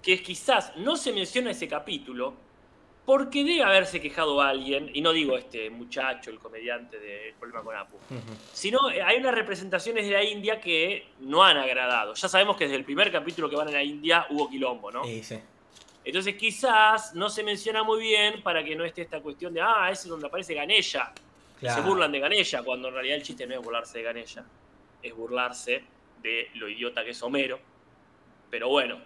que 0.02 0.22
quizás 0.22 0.72
no 0.76 0.96
se 0.96 1.12
menciona 1.12 1.50
ese 1.50 1.68
capítulo 1.68 2.34
porque 3.04 3.42
debe 3.42 3.62
haberse 3.64 4.00
quejado 4.00 4.40
alguien, 4.40 4.90
y 4.94 5.00
no 5.00 5.10
digo 5.12 5.36
este 5.36 5.68
muchacho, 5.68 6.30
el 6.30 6.38
comediante 6.38 6.98
del 7.00 7.34
problema 7.34 7.64
con 7.64 7.74
Apu, 7.76 7.96
sino 8.52 8.88
eh, 8.90 9.02
hay 9.02 9.16
unas 9.18 9.34
representaciones 9.34 10.06
de 10.06 10.12
la 10.12 10.22
India 10.22 10.60
que 10.60 11.08
no 11.20 11.42
han 11.42 11.56
agradado. 11.56 12.14
Ya 12.14 12.28
sabemos 12.28 12.56
que 12.56 12.64
desde 12.64 12.76
el 12.76 12.84
primer 12.84 13.10
capítulo 13.10 13.50
que 13.50 13.56
van 13.56 13.66
a 13.68 13.72
la 13.72 13.82
India 13.82 14.26
hubo 14.30 14.48
quilombo, 14.48 14.92
¿no? 14.92 15.02
Sí, 15.04 15.22
sí. 15.24 15.40
Entonces 16.04 16.34
quizás 16.36 17.14
no 17.14 17.28
se 17.28 17.42
menciona 17.42 17.82
muy 17.82 18.00
bien 18.00 18.42
para 18.42 18.64
que 18.64 18.74
no 18.74 18.84
esté 18.84 19.02
esta 19.02 19.20
cuestión 19.20 19.52
de, 19.52 19.60
ah, 19.60 19.88
ese 19.90 20.02
es 20.04 20.08
donde 20.08 20.26
aparece 20.26 20.54
Ganella. 20.54 21.12
Se 21.74 21.80
burlan 21.82 22.10
de 22.10 22.20
Ganella, 22.20 22.62
cuando 22.62 22.88
en 22.88 22.94
realidad 22.94 23.16
el 23.18 23.22
chiste 23.22 23.46
no 23.46 23.54
es 23.54 23.60
burlarse 23.62 23.98
de 23.98 24.04
Ganella, 24.04 24.44
es 25.02 25.14
burlarse 25.14 25.84
de 26.22 26.48
lo 26.54 26.68
idiota 26.70 27.04
que 27.04 27.10
es 27.10 27.22
Homero. 27.22 27.58
Pero 28.50 28.68
bueno, 28.70 28.98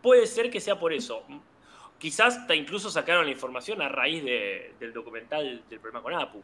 puede 0.00 0.26
ser 0.28 0.48
que 0.50 0.60
sea 0.60 0.78
por 0.78 0.92
eso. 0.92 1.24
Quizás 1.98 2.36
hasta 2.36 2.54
incluso 2.54 2.88
sacaron 2.90 3.24
la 3.24 3.32
información 3.32 3.82
a 3.82 3.88
raíz 3.88 4.22
de- 4.24 4.74
del 4.78 4.92
documental 4.92 5.64
del 5.68 5.80
problema 5.80 6.00
con 6.02 6.14
Apu. 6.14 6.40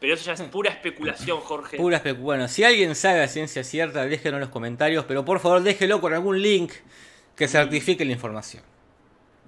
Pero 0.00 0.14
eso 0.14 0.24
ya 0.24 0.32
es 0.32 0.42
pura 0.50 0.70
especulación, 0.70 1.40
Jorge. 1.40 1.76
Pura 1.76 2.02
Bueno, 2.18 2.48
si 2.48 2.64
alguien 2.64 2.94
sabe 2.94 3.22
a 3.22 3.28
ciencia 3.28 3.64
cierta, 3.64 4.04
déjenlo 4.06 4.38
en 4.38 4.42
los 4.42 4.50
comentarios, 4.50 5.04
pero 5.04 5.24
por 5.26 5.40
favor 5.40 5.62
déjelo 5.62 6.00
con 6.00 6.14
algún 6.14 6.40
link 6.40 6.72
que 7.36 7.48
certifique 7.48 8.04
la 8.06 8.12
información. 8.12 8.62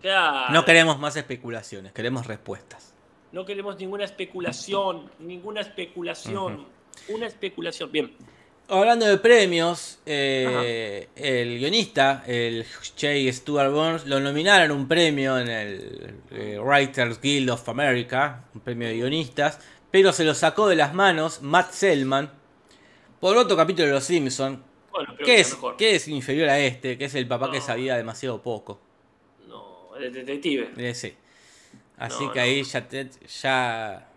Claro. 0.00 0.52
No 0.52 0.64
queremos 0.64 0.98
más 0.98 1.16
especulaciones, 1.16 1.92
queremos 1.92 2.26
respuestas. 2.26 2.94
No 3.32 3.44
queremos 3.44 3.78
ninguna 3.78 4.04
especulación, 4.04 5.10
ninguna 5.18 5.60
especulación. 5.60 6.66
Una 7.08 7.26
especulación. 7.26 7.92
Bien. 7.92 8.16
Hablando 8.70 9.06
de 9.06 9.16
premios, 9.16 9.98
eh, 10.04 11.08
el 11.16 11.58
guionista, 11.58 12.22
el 12.26 12.66
J. 12.66 13.32
Stuart 13.32 13.72
Burns, 13.72 14.06
lo 14.06 14.20
nominaron 14.20 14.70
un 14.76 14.86
premio 14.86 15.38
en 15.38 15.48
el 15.48 16.14
eh, 16.30 16.58
Writers 16.58 17.18
Guild 17.20 17.50
of 17.50 17.66
America, 17.68 18.44
un 18.54 18.60
premio 18.60 18.88
de 18.88 18.94
guionistas, 18.94 19.58
pero 19.90 20.12
se 20.12 20.24
lo 20.24 20.34
sacó 20.34 20.68
de 20.68 20.76
las 20.76 20.92
manos 20.92 21.40
Matt 21.40 21.72
Selman 21.72 22.30
por 23.20 23.36
otro 23.36 23.56
capítulo 23.56 23.88
de 23.88 23.94
Los 23.94 24.04
Simpsons, 24.04 24.58
Bueno, 24.90 25.16
que 25.16 25.40
es, 25.40 25.56
que 25.78 25.94
es 25.94 26.06
inferior 26.08 26.50
a 26.50 26.58
este, 26.58 26.98
que 26.98 27.06
es 27.06 27.14
el 27.14 27.26
papá 27.26 27.50
que 27.50 27.60
sabía 27.60 27.96
demasiado 27.96 28.42
poco. 28.42 28.80
El 29.98 30.12
detective. 30.12 30.70
Eh, 30.76 30.94
sí. 30.94 31.14
Así 31.96 32.24
No, 32.26 32.32
que 32.32 32.38
no. 32.38 32.44
ahí 32.44 32.62
ya, 32.62 32.88
te- 32.88 33.10
ya 33.26 34.08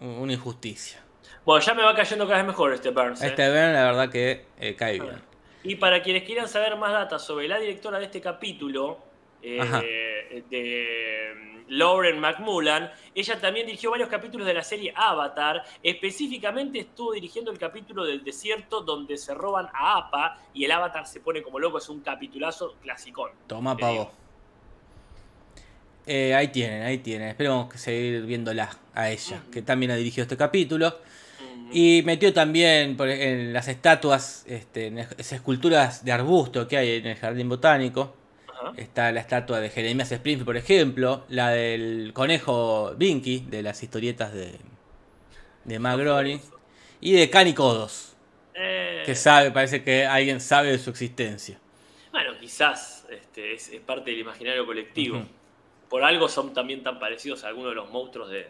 una 0.00 0.32
injusticia. 0.32 1.02
Bueno, 1.44 1.64
ya 1.64 1.74
me 1.74 1.82
va 1.82 1.94
cayendo 1.94 2.26
cada 2.26 2.38
vez 2.38 2.46
mejor 2.46 2.72
este 2.74 2.90
Burns. 2.90 3.22
¿eh? 3.22 3.28
Este 3.28 3.48
Ben, 3.48 3.72
la 3.72 3.84
verdad 3.84 4.10
que 4.10 4.44
eh, 4.58 4.74
cae 4.76 5.00
bien. 5.00 5.22
Y 5.62 5.76
para 5.76 6.02
quienes 6.02 6.22
quieran 6.24 6.48
saber 6.48 6.76
más 6.76 6.92
datos 6.92 7.24
sobre 7.24 7.48
la 7.48 7.58
directora 7.58 7.98
de 7.98 8.04
este 8.06 8.20
capítulo, 8.20 8.98
eh, 9.42 10.44
de 10.50 11.34
mm, 11.34 11.64
Lauren 11.68 12.18
McMullan, 12.20 12.90
ella 13.14 13.40
también 13.40 13.66
dirigió 13.66 13.90
varios 13.90 14.08
capítulos 14.08 14.46
de 14.46 14.54
la 14.54 14.62
serie 14.62 14.92
Avatar. 14.94 15.62
Específicamente 15.82 16.78
estuvo 16.80 17.12
dirigiendo 17.12 17.50
el 17.50 17.58
capítulo 17.58 18.04
del 18.04 18.22
desierto 18.24 18.80
donde 18.82 19.16
se 19.16 19.34
roban 19.34 19.68
a 19.72 19.96
Apa 19.96 20.38
y 20.52 20.64
el 20.64 20.72
Avatar 20.72 21.06
se 21.06 21.20
pone 21.20 21.42
como 21.42 21.58
loco. 21.58 21.78
Es 21.78 21.88
un 21.88 22.00
capitulazo 22.00 22.76
clasicón. 22.82 23.30
Toma 23.46 23.76
Te 23.76 23.80
pa' 23.82 23.90
digo. 23.90 24.04
vos. 24.04 24.14
Eh, 26.12 26.34
ahí 26.34 26.48
tienen, 26.48 26.82
ahí 26.82 26.98
tienen. 26.98 27.28
Esperemos 27.28 27.70
que 27.72 27.78
seguir 27.78 28.22
viéndola 28.22 28.68
a 28.94 29.10
ella, 29.10 29.42
que 29.52 29.62
también 29.62 29.92
ha 29.92 29.96
dirigido 29.96 30.22
este 30.24 30.36
capítulo. 30.36 30.98
Y 31.72 32.02
metió 32.04 32.32
también 32.32 32.96
por- 32.96 33.08
en 33.08 33.52
las 33.52 33.68
estatuas, 33.68 34.44
este, 34.48 34.88
en 34.88 34.98
esas 34.98 35.32
esculturas 35.34 36.04
de 36.04 36.10
arbusto 36.10 36.66
que 36.66 36.76
hay 36.78 36.96
en 36.96 37.06
el 37.06 37.16
jardín 37.16 37.48
botánico. 37.48 38.16
ajá. 38.48 38.72
Está 38.76 39.12
la 39.12 39.20
estatua 39.20 39.60
de 39.60 39.70
Jeremías 39.70 40.10
Springfield, 40.10 40.44
por 40.46 40.56
ejemplo. 40.56 41.24
La 41.28 41.50
del 41.50 42.10
conejo 42.12 42.92
Binky, 42.96 43.44
de 43.48 43.62
las 43.62 43.80
historietas 43.84 44.34
de, 44.34 44.58
de 45.64 45.78
Matt 45.78 45.98
Groening. 46.00 46.40
Y 47.00 47.12
de 47.12 47.30
Cani 47.30 47.54
Codos, 47.54 48.16
Eh, 48.54 49.04
que 49.06 49.14
sabe, 49.14 49.52
parece 49.52 49.84
que 49.84 50.04
alguien 50.06 50.40
sabe 50.40 50.72
de 50.72 50.78
su 50.78 50.90
existencia. 50.90 51.56
Bueno, 52.10 52.32
quizás 52.40 53.06
este, 53.10 53.54
es, 53.54 53.68
es 53.68 53.80
parte 53.80 54.10
del 54.10 54.18
imaginario 54.20 54.66
colectivo. 54.66 55.22
Por 55.90 56.02
algo 56.04 56.28
son 56.28 56.54
también 56.54 56.82
tan 56.82 56.98
parecidos 56.98 57.44
a 57.44 57.48
algunos 57.48 57.72
de 57.72 57.74
los 57.76 57.90
monstruos 57.90 58.30
de, 58.30 58.48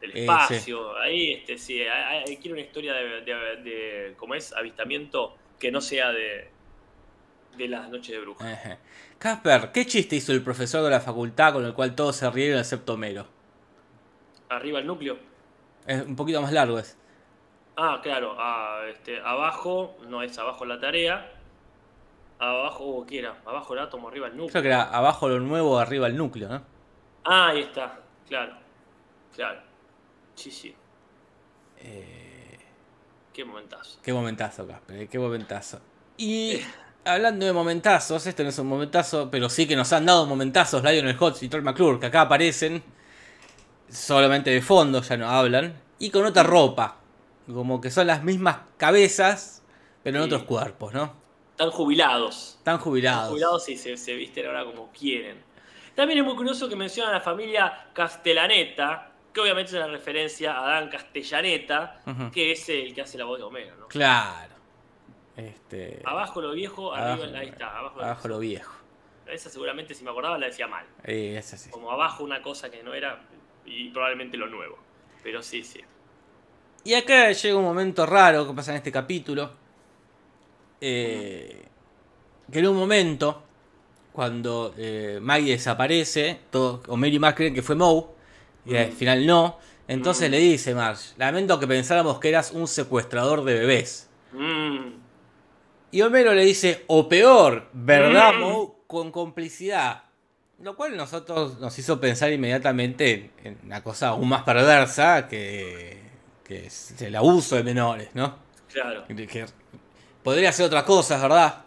del 0.00 0.10
Eh, 0.16 0.20
espacio. 0.22 0.96
Ahí, 0.98 1.34
este, 1.34 1.58
sí, 1.58 1.80
hay- 1.82 2.36
quiero 2.38 2.54
una 2.54 2.62
historia 2.64 2.94
de, 2.94 3.20
de, 3.20 3.34
de- 3.62 4.14
¿cómo 4.16 4.34
es? 4.34 4.52
Avistamiento 4.52 5.36
que 5.60 5.70
no 5.70 5.80
sea 5.80 6.10
de, 6.10 6.48
de 7.56 7.68
las 7.68 7.88
noches 7.90 8.14
de 8.14 8.20
brujas. 8.20 8.78
Casper, 9.18 9.70
¿qué 9.72 9.86
chiste 9.86 10.16
hizo 10.16 10.32
el 10.32 10.42
profesor 10.42 10.82
de 10.82 10.90
la 10.90 11.00
facultad 11.00 11.52
con 11.52 11.64
el 11.64 11.74
cual 11.74 11.94
todos 11.94 12.16
se 12.16 12.28
rieron 12.30 12.58
excepto 12.58 12.96
Mero? 12.96 13.26
Arriba 14.48 14.78
el 14.80 14.86
núcleo. 14.86 15.18
Es 15.86 16.02
un 16.02 16.16
poquito 16.16 16.40
más 16.42 16.52
largo 16.52 16.78
es. 16.78 16.96
Ah, 17.76 18.00
claro. 18.02 18.36
ah, 18.38 18.82
este, 18.88 19.20
abajo, 19.20 19.96
no 20.08 20.22
es 20.22 20.38
abajo 20.38 20.64
la 20.64 20.78
tarea. 20.80 21.30
Abajo, 22.38 22.84
oh, 22.84 23.06
¿qué 23.06 23.20
era? 23.20 23.36
Abajo 23.46 23.74
el 23.74 23.80
átomo, 23.80 24.08
arriba 24.08 24.26
el 24.26 24.32
núcleo. 24.36 24.50
Creo 24.50 24.62
que 24.62 24.68
era 24.68 24.82
abajo 24.82 25.28
lo 25.28 25.40
nuevo, 25.40 25.78
arriba 25.78 26.06
el 26.06 26.16
núcleo, 26.16 26.48
¿no? 26.48 26.62
Ah, 27.24 27.48
ahí 27.48 27.60
está. 27.60 28.00
Claro. 28.28 28.54
Claro. 29.34 29.60
Sí, 30.34 30.50
sí. 30.50 30.74
Eh, 31.78 32.58
Qué 33.32 33.44
momentazo. 33.44 33.98
qué 34.02 34.12
momentazo, 34.12 34.66
Casper, 34.66 35.02
eh, 35.02 35.08
qué 35.08 35.18
momentazo. 35.18 35.80
Y 36.16 36.60
hablando 37.04 37.44
de 37.46 37.52
momentazos, 37.52 38.26
este 38.26 38.42
no 38.42 38.48
es 38.50 38.58
un 38.58 38.66
momentazo, 38.68 39.30
pero 39.30 39.48
sí 39.48 39.66
que 39.66 39.76
nos 39.76 39.92
han 39.92 40.06
dado 40.06 40.26
momentazos 40.26 40.82
Lionel 40.82 41.16
Hutz 41.20 41.42
y 41.42 41.48
Troy 41.48 41.62
McClure, 41.62 41.98
que 41.98 42.06
acá 42.06 42.22
aparecen 42.22 42.82
solamente 43.88 44.50
de 44.50 44.62
fondo, 44.62 45.02
ya 45.02 45.16
no 45.16 45.28
hablan, 45.28 45.80
y 45.98 46.10
con 46.10 46.24
otra 46.24 46.42
ropa, 46.42 46.96
como 47.46 47.80
que 47.80 47.90
son 47.90 48.06
las 48.06 48.22
mismas 48.24 48.58
cabezas, 48.76 49.62
pero 50.02 50.18
en 50.18 50.24
Sí. 50.24 50.26
otros 50.34 50.44
cuerpos, 50.44 50.92
¿no? 50.94 51.12
Están 51.54 51.70
jubilados. 51.70 52.56
Están 52.58 52.58
Están 52.74 52.78
jubilados. 52.78 53.28
jubilados 53.30 53.68
y 53.68 53.76
se, 53.76 53.96
se 53.96 54.14
visten 54.14 54.46
ahora 54.46 54.64
como 54.64 54.90
quieren. 54.90 55.40
También 55.94 56.18
es 56.18 56.24
muy 56.24 56.34
curioso 56.34 56.68
que 56.68 56.74
mencionan 56.74 57.14
a 57.14 57.18
la 57.18 57.24
familia 57.24 57.86
Castellaneta, 57.92 59.12
que 59.32 59.40
obviamente 59.40 59.70
es 59.70 59.76
una 59.76 59.86
referencia 59.86 60.58
a 60.60 60.66
Dan 60.66 60.88
Castellaneta, 60.88 62.00
que 62.32 62.52
es 62.52 62.68
el 62.68 62.92
que 62.92 63.02
hace 63.02 63.16
la 63.18 63.24
voz 63.24 63.38
de 63.38 63.44
Homero. 63.44 63.76
¿no? 63.76 63.86
Claro. 63.86 64.52
Este, 65.36 66.00
Abajo 66.04 66.40
lo 66.40 66.52
viejo, 66.52 66.92
Abajo- 66.94 67.22
arriba, 67.24 67.38
ahí 67.38 67.48
está. 67.48 67.78
Abajo, 67.78 67.98
lo 67.98 68.04
abajo 68.04 68.28
lo 68.28 68.38
viejo. 68.40 68.74
Esa 69.26 69.48
seguramente, 69.48 69.94
si 69.94 70.04
me 70.04 70.10
acordaba, 70.10 70.36
la 70.38 70.46
decía 70.46 70.66
mal. 70.66 70.84
Eh, 71.04 71.36
es 71.38 71.54
así. 71.54 71.70
Como 71.70 71.90
abajo 71.90 72.24
una 72.24 72.42
cosa 72.42 72.70
que 72.70 72.82
no 72.82 72.92
era 72.94 73.20
y 73.64 73.90
probablemente 73.90 74.36
lo 74.36 74.48
nuevo. 74.48 74.76
Pero 75.22 75.42
sí, 75.42 75.62
sí. 75.64 75.80
Y 76.84 76.94
acá 76.94 77.30
llega 77.32 77.56
un 77.56 77.64
momento 77.64 78.04
raro 78.04 78.46
que 78.46 78.52
pasa 78.52 78.72
en 78.72 78.78
este 78.78 78.92
capítulo. 78.92 79.50
Eh, 80.86 81.64
que 82.52 82.58
en 82.58 82.66
un 82.68 82.76
momento, 82.76 83.42
cuando 84.12 84.74
eh, 84.76 85.18
Maggie 85.22 85.52
desaparece, 85.52 86.40
Homero 86.88 87.16
y 87.16 87.18
Max 87.18 87.36
creen 87.36 87.54
que 87.54 87.62
fue 87.62 87.74
Moe, 87.74 88.04
y 88.66 88.76
al 88.76 88.92
final 88.92 89.26
no. 89.26 89.58
Entonces 89.88 90.28
Mm. 90.28 90.32
le 90.32 90.38
dice 90.38 90.74
Marge, 90.74 91.14
lamento 91.16 91.58
que 91.60 91.66
pensáramos 91.66 92.18
que 92.18 92.28
eras 92.30 92.52
un 92.52 92.66
secuestrador 92.68 93.44
de 93.44 93.54
bebés. 93.54 94.08
Mm, 94.32 95.02
Y 95.90 96.02
Homero 96.02 96.34
le 96.34 96.44
dice, 96.44 96.84
o 96.88 97.08
peor, 97.08 97.68
¿verdad 97.72 98.34
Mm. 98.34 98.40
Moe? 98.40 98.68
Con 98.86 99.10
complicidad. 99.12 100.02
Lo 100.60 100.74
cual 100.76 100.96
nosotros 100.96 101.58
nos 101.60 101.78
hizo 101.78 102.00
pensar 102.00 102.32
inmediatamente 102.32 103.30
en, 103.42 103.58
una 103.64 103.82
cosa 103.82 104.08
aún 104.08 104.28
más 104.28 104.42
perversa 104.42 105.28
que, 105.28 105.98
que 106.44 106.66
es 106.66 107.00
el 107.02 107.14
abuso 107.16 107.56
de 107.56 107.62
menores, 107.64 108.08
¿no? 108.14 108.36
claro. 108.72 109.04
Que 109.06 109.46
podría 110.24 110.50
ser 110.50 110.66
otras 110.66 110.82
cosas, 110.82 111.22
¿verdad? 111.22 111.62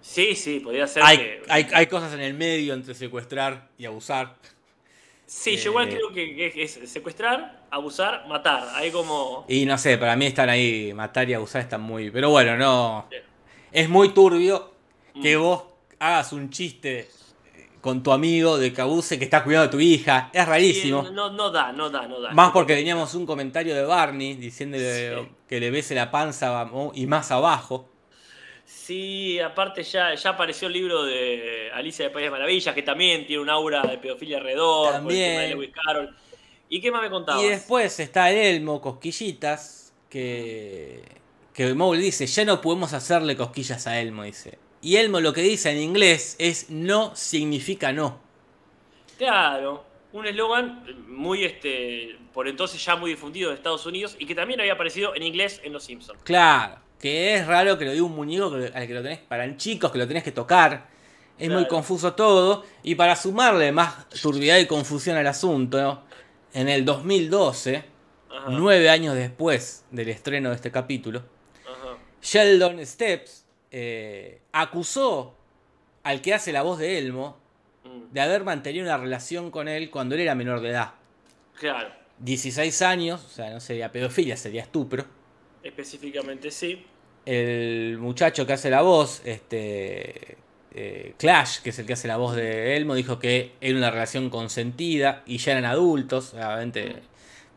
Sí, 0.00 0.36
sí, 0.36 0.60
podría 0.60 0.86
ser 0.86 1.02
Hay, 1.02 1.18
que. 1.18 1.42
hay, 1.48 1.66
hay 1.72 1.86
cosas 1.86 2.12
en 2.14 2.20
el 2.20 2.34
medio 2.34 2.74
entre 2.74 2.94
secuestrar 2.94 3.68
y 3.76 3.84
abusar. 3.86 4.36
Sí, 5.26 5.56
yo 5.56 5.70
igual 5.70 5.88
eh, 5.88 5.92
creo 5.96 6.12
que, 6.12 6.52
que 6.52 6.62
es 6.62 6.78
secuestrar, 6.86 7.66
abusar, 7.70 8.26
matar. 8.28 8.68
Hay 8.74 8.90
como. 8.90 9.44
Y 9.48 9.66
no 9.66 9.76
sé, 9.76 9.98
para 9.98 10.14
mí 10.16 10.26
están 10.26 10.48
ahí, 10.48 10.92
matar 10.94 11.28
y 11.28 11.34
abusar 11.34 11.62
están 11.62 11.80
muy... 11.82 12.10
Pero 12.10 12.30
bueno, 12.30 12.56
no... 12.56 13.08
Es 13.72 13.88
muy 13.88 14.10
turbio 14.14 14.72
que 15.20 15.36
Mm. 15.36 15.40
vos 15.40 15.64
hagas 15.98 16.32
un 16.32 16.48
chiste 16.48 17.08
con 17.88 18.02
tu 18.02 18.12
amigo 18.12 18.58
de 18.58 18.70
que 18.70 18.82
abuse 18.82 19.18
que 19.18 19.24
está 19.24 19.42
cuidando 19.42 19.68
a 19.68 19.70
tu 19.70 19.80
hija. 19.80 20.28
Es 20.34 20.46
rarísimo. 20.46 21.06
Sí, 21.06 21.10
no, 21.14 21.30
no 21.30 21.50
da, 21.50 21.72
no 21.72 21.88
da, 21.88 22.06
no 22.06 22.20
da. 22.20 22.32
Más 22.32 22.50
porque 22.52 22.74
teníamos 22.76 23.14
un 23.14 23.24
comentario 23.24 23.74
de 23.74 23.82
Barney 23.82 24.34
diciéndole 24.34 25.16
Sí. 25.16 25.28
que 25.48 25.58
le 25.58 25.70
bese 25.70 25.94
la 25.94 26.10
panza 26.10 26.68
y 26.92 27.06
más 27.06 27.30
abajo. 27.30 27.88
Sí, 28.66 29.40
aparte 29.40 29.82
ya, 29.82 30.14
ya 30.14 30.30
apareció 30.30 30.68
el 30.68 30.74
libro 30.74 31.02
de 31.02 31.70
Alicia 31.72 32.04
de 32.04 32.10
País 32.10 32.26
de 32.26 32.30
Maravillas, 32.30 32.74
que 32.74 32.82
también 32.82 33.26
tiene 33.26 33.40
un 33.40 33.48
aura 33.48 33.80
de 33.80 33.96
pedofilia 33.96 34.36
alrededor, 34.36 35.02
por 35.02 35.10
el 35.10 35.18
tema 35.18 35.40
de 35.40 35.48
También. 35.48 35.50
Lewis 35.50 35.70
Carroll. 35.82 36.14
¿Y 36.68 36.80
qué 36.82 36.90
más 36.92 37.00
me 37.00 37.08
contabas? 37.08 37.42
Y 37.42 37.46
después 37.48 37.98
está 38.00 38.30
el 38.30 38.36
Elmo, 38.36 38.82
Cosquillitas, 38.82 39.94
que, 40.10 41.04
que 41.54 41.72
Moe 41.72 41.96
dice, 41.96 42.26
ya 42.26 42.44
no 42.44 42.60
podemos 42.60 42.92
hacerle 42.92 43.34
cosquillas 43.34 43.86
a 43.86 43.98
Elmo, 43.98 44.24
dice. 44.24 44.58
Y 44.80 44.96
Elmo 44.96 45.20
lo 45.20 45.32
que 45.32 45.42
dice 45.42 45.70
en 45.70 45.78
inglés 45.78 46.36
es 46.38 46.70
no 46.70 47.14
significa 47.16 47.92
no. 47.92 48.20
Claro, 49.16 49.84
un 50.12 50.26
eslogan 50.26 50.84
muy, 51.08 51.44
este, 51.44 52.16
por 52.32 52.48
entonces 52.48 52.84
ya 52.84 52.96
muy 52.96 53.10
difundido 53.10 53.50
en 53.50 53.56
Estados 53.56 53.84
Unidos 53.86 54.16
y 54.18 54.26
que 54.26 54.34
también 54.34 54.60
había 54.60 54.74
aparecido 54.74 55.14
en 55.14 55.22
inglés 55.24 55.60
en 55.64 55.72
Los 55.72 55.84
Simpsons. 55.84 56.20
Claro, 56.22 56.76
que 57.00 57.34
es 57.34 57.46
raro 57.46 57.76
que 57.76 57.84
lo 57.84 57.92
diga 57.92 58.04
un 58.04 58.14
muñeco 58.14 58.54
al 58.54 58.86
que 58.86 58.94
lo 58.94 59.02
tenés, 59.02 59.18
para 59.18 59.56
chicos 59.56 59.90
que 59.90 59.98
lo 59.98 60.06
tenés 60.06 60.22
que 60.22 60.32
tocar. 60.32 60.88
Es 61.38 61.48
muy 61.50 61.68
confuso 61.68 62.14
todo. 62.14 62.64
Y 62.82 62.96
para 62.96 63.14
sumarle 63.14 63.70
más 63.70 64.08
turbidez 64.08 64.64
y 64.64 64.66
confusión 64.66 65.16
al 65.16 65.26
asunto, 65.26 65.80
¿no? 65.80 66.02
en 66.52 66.68
el 66.68 66.84
2012, 66.84 67.84
Ajá, 68.30 68.46
nueve 68.50 68.90
años 68.90 69.14
después 69.14 69.84
del 69.90 70.08
estreno 70.08 70.48
de 70.50 70.56
este 70.56 70.70
capítulo, 70.70 71.22
ajá. 71.64 71.96
Sheldon 72.20 72.84
Steps 72.84 73.46
eh, 73.70 74.40
acusó 74.52 75.34
al 76.02 76.20
que 76.22 76.34
hace 76.34 76.52
la 76.52 76.62
voz 76.62 76.78
de 76.78 76.98
Elmo 76.98 77.36
Mm, 77.84 78.12
de 78.12 78.20
haber 78.20 78.44
mantenido 78.44 78.84
una 78.84 78.98
relación 78.98 79.50
con 79.50 79.68
él 79.68 79.88
cuando 79.90 80.14
él 80.16 80.22
era 80.22 80.34
menor 80.34 80.60
de 80.60 80.70
edad. 80.70 80.94
Claro, 81.58 81.90
16 82.18 82.82
años, 82.82 83.24
o 83.24 83.28
sea, 83.28 83.50
no 83.50 83.60
sería 83.60 83.90
pedofilia, 83.92 84.36
sería 84.36 84.62
estupro. 84.62 85.04
específicamente 85.62 86.50
sí. 86.50 86.84
El 87.24 87.98
muchacho 87.98 88.46
que 88.46 88.54
hace 88.54 88.68
la 88.70 88.82
voz, 88.82 89.22
este, 89.24 90.36
eh, 90.74 91.14
Clash, 91.18 91.60
que 91.60 91.70
es 91.70 91.78
el 91.78 91.86
que 91.86 91.92
hace 91.92 92.08
la 92.08 92.16
voz 92.16 92.34
de 92.34 92.76
Elmo, 92.76 92.94
dijo 92.94 93.18
que 93.18 93.52
era 93.60 93.76
una 93.78 93.90
relación 93.90 94.28
consentida 94.30 95.22
y 95.26 95.38
ya 95.38 95.52
eran 95.52 95.64
adultos, 95.66 96.34
obviamente. 96.34 96.96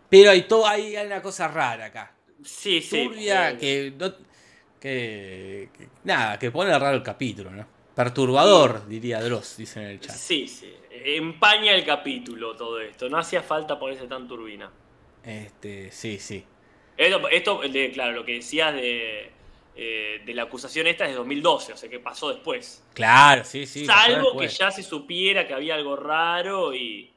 Pero 0.09 0.31
hay, 0.31 0.43
todo, 0.43 0.67
hay, 0.67 0.95
hay 0.95 1.07
una 1.07 1.21
cosa 1.21 1.47
rara 1.47 1.85
acá. 1.85 2.11
Sí, 2.43 2.81
sí. 2.81 3.05
Turbia, 3.05 3.51
eh, 3.51 3.57
que, 3.57 3.93
no- 3.97 4.13
que, 4.81 5.69
que- 5.77 5.87
Nada, 6.03 6.37
que 6.39 6.51
pone 6.51 6.77
raro 6.77 6.97
el 6.97 7.03
capítulo, 7.03 7.51
¿no? 7.51 7.65
Perturbador, 7.95 8.87
diría 8.87 9.21
Dross, 9.21 9.57
dice 9.57 9.79
en 9.81 9.87
el 9.87 9.99
chat. 9.99 10.15
Sí, 10.15 10.47
sí. 10.47 10.73
Empaña 10.89 11.73
el 11.73 11.85
capítulo 11.85 12.55
todo 12.55 12.79
esto. 12.79 13.07
No 13.09 13.17
hacía 13.17 13.41
falta 13.43 13.77
ponerse 13.77 14.07
tan 14.07 14.27
turbina. 14.27 14.71
Este, 15.23 15.91
sí, 15.91 16.17
sí. 16.19 16.43
Esto, 16.97 17.27
esto, 17.29 17.61
de, 17.61 17.91
claro, 17.91 18.11
lo 18.13 18.25
que 18.25 18.33
decías 18.35 18.73
de, 18.73 19.31
eh, 19.75 20.21
de 20.25 20.33
la 20.33 20.43
acusación 20.43 20.87
esta 20.87 21.05
es 21.05 21.11
de 21.11 21.15
2012, 21.17 21.73
o 21.73 21.77
sea 21.77 21.89
que 21.89 21.99
pasó 21.99 22.29
después. 22.29 22.83
Claro, 22.93 23.43
sí, 23.43 23.65
sí. 23.65 23.85
Salvo 23.85 24.37
que 24.37 24.47
ya 24.47 24.71
se 24.71 24.83
supiera 24.83 25.45
que 25.47 25.53
había 25.53 25.75
algo 25.75 25.95
raro 25.95 26.73
y, 26.73 27.11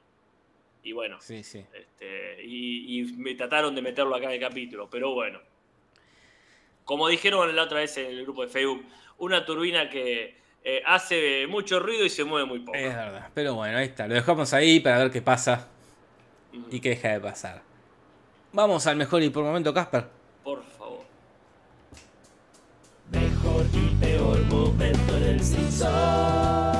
y 0.83 0.93
bueno, 0.93 1.19
Sí, 1.21 1.43
sí. 1.43 1.65
este, 1.73 2.45
y, 2.45 3.01
y 3.01 3.05
me 3.15 3.35
trataron 3.35 3.75
de 3.75 3.83
meterlo 3.83 4.15
acá 4.15 4.27
en 4.27 4.33
el 4.33 4.41
capítulo, 4.41 4.89
pero 4.91 5.13
bueno. 5.15 5.41
Como 6.85 7.09
dijeron 7.09 7.55
la 7.55 7.63
otra 7.63 7.81
vez 7.81 7.97
en 7.97 8.07
el 8.07 8.23
grupo 8.25 8.43
de 8.43 8.49
Facebook, 8.49 8.85
una 9.19 9.45
turbina 9.45 9.89
que 9.89 10.37
eh, 10.63 10.83
hace 10.87 11.47
mucho 11.47 11.81
ruido 11.81 12.05
y 12.05 12.11
se 12.11 12.25
mueve 12.25 12.47
muy 12.47 12.61
poco. 12.61 12.77
Es 12.77 12.95
verdad. 12.95 13.29
Pero 13.35 13.55
bueno, 13.55 13.79
ahí 13.79 13.87
está. 13.87 14.07
Lo 14.07 14.15
dejamos 14.15 14.53
ahí 14.53 14.81
para 14.81 14.99
ver 14.99 15.11
qué 15.11 15.23
pasa 15.23 15.69
y 16.71 16.81
qué 16.81 16.91
deja 16.91 17.09
de 17.09 17.21
pasar. 17.21 17.63
Vamos 18.53 18.87
al 18.87 18.97
mejor 18.97 19.23
y 19.23 19.31
por 19.31 19.45
momento, 19.45 19.75
Casper. 19.75 20.07
Por 20.43 20.63
favor. 20.63 21.05
Mejor 23.11 23.67
y 23.73 23.95
peor 23.97 24.41
momento 24.45 25.17
en 25.17 25.23
el 25.25 25.41
Simpson. 25.43 26.74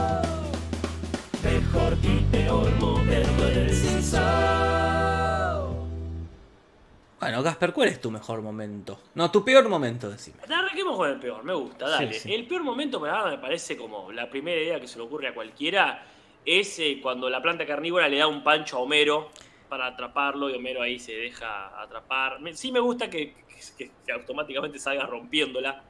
Bueno, 7.25 7.43
Casper, 7.43 7.73
¿cuál 7.73 7.89
es 7.89 8.03
tu 8.03 8.11
mejor 8.11 8.43
momento? 8.43 9.01
No, 9.15 9.31
tu 9.31 9.43
peor 9.43 9.67
momento, 9.67 10.11
decime. 10.11 10.43
Arranquemos 10.43 10.95
con 10.95 11.09
el 11.09 11.19
peor, 11.19 11.43
me 11.43 11.55
gusta, 11.55 11.89
dale. 11.89 12.13
Sí, 12.13 12.21
sí. 12.21 12.35
El 12.35 12.47
peor 12.47 12.63
momento 12.63 13.01
para 13.01 13.25
me 13.31 13.39
parece 13.39 13.79
como 13.79 14.13
la 14.13 14.29
primera 14.29 14.61
idea 14.61 14.79
que 14.79 14.87
se 14.87 14.99
le 14.99 15.05
ocurre 15.05 15.29
a 15.29 15.35
cualquiera 15.35 16.05
es 16.45 16.79
eh, 16.81 16.99
cuando 17.03 17.31
la 17.31 17.41
planta 17.41 17.65
carnívora 17.65 18.11
le 18.11 18.19
da 18.19 18.27
un 18.27 18.45
pancho 18.45 18.77
a 18.77 18.81
Homero 18.81 19.31
para 19.71 19.87
atraparlo 19.87 20.51
y 20.51 20.55
Homero 20.55 20.83
ahí 20.83 20.99
se 20.99 21.15
deja 21.15 21.81
atrapar. 21.81 22.41
Sí 22.53 22.71
me 22.71 22.81
gusta 22.81 23.09
que, 23.09 23.35
que- 23.79 23.91
que 24.05 24.13
automáticamente 24.13 24.79
salga 24.79 25.07
rompiéndola, 25.07 25.83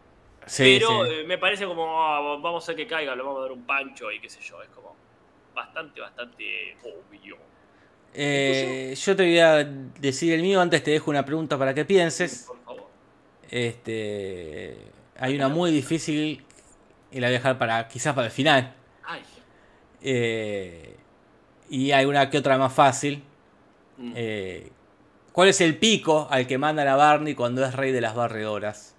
Sí, 0.47 0.63
pero 0.63 1.05
eh, 1.07 1.25
me 1.25 1.39
parece 1.39 1.67
como 1.67 2.01
ah, 2.01 2.21
vamos 2.41 2.63
a 2.63 2.65
hacer 2.65 2.77
que 2.77 2.87
caiga, 2.87 3.17
le 3.17 3.23
vamos 3.25 3.39
a 3.41 3.43
dar 3.43 3.51
un 3.51 3.65
pancho 3.67 4.13
y 4.13 4.21
qué 4.21 4.31
sé 4.31 4.41
yo, 4.41 4.63
es 4.63 4.69
como 4.69 4.95
bastante, 5.53 6.01
bastante 6.01 6.77
obvio. 6.85 7.37
Eh, 8.15 8.95
yo 8.97 9.17
te 9.17 9.23
voy 9.25 9.39
a 9.39 9.65
decir 9.65 10.33
el 10.33 10.43
mío, 10.43 10.61
antes 10.61 10.83
te 10.85 10.93
dejo 10.93 11.11
una 11.11 11.25
pregunta 11.25 11.59
para 11.59 11.75
que 11.75 11.85
pienses. 11.85 12.45
Por 12.47 12.59
favor. 12.65 12.85
Este, 13.51 14.77
hay 15.19 15.35
una 15.35 15.49
muy 15.49 15.71
difícil 15.73 16.45
y 17.11 17.21
la 17.21 17.27
voy 17.29 17.35
a 17.35 17.39
dejar 17.39 17.59
para 17.59 17.89
quizás 17.89 18.15
para 18.15 18.27
el 18.29 18.33
final. 18.33 18.75
Ay. 19.05 19.23
Eh, 20.03 20.97
y 21.71 21.91
hay 21.93 22.05
una 22.07 22.31
que 22.31 22.39
otra 22.39 22.57
más 22.59 22.73
fácil. 22.73 23.23
Mm. 23.99 24.13
Eh, 24.15 24.71
¿Cuál 25.33 25.49
es 25.49 25.61
el 25.61 25.77
pico 25.79 26.29
al 26.31 26.47
que 26.47 26.59
mandan 26.59 26.87
a 26.87 26.95
Barney 26.97 27.35
cuando 27.35 27.65
es 27.65 27.75
rey 27.75 27.91
de 27.91 28.01
las 28.01 28.15
barredoras? 28.15 28.95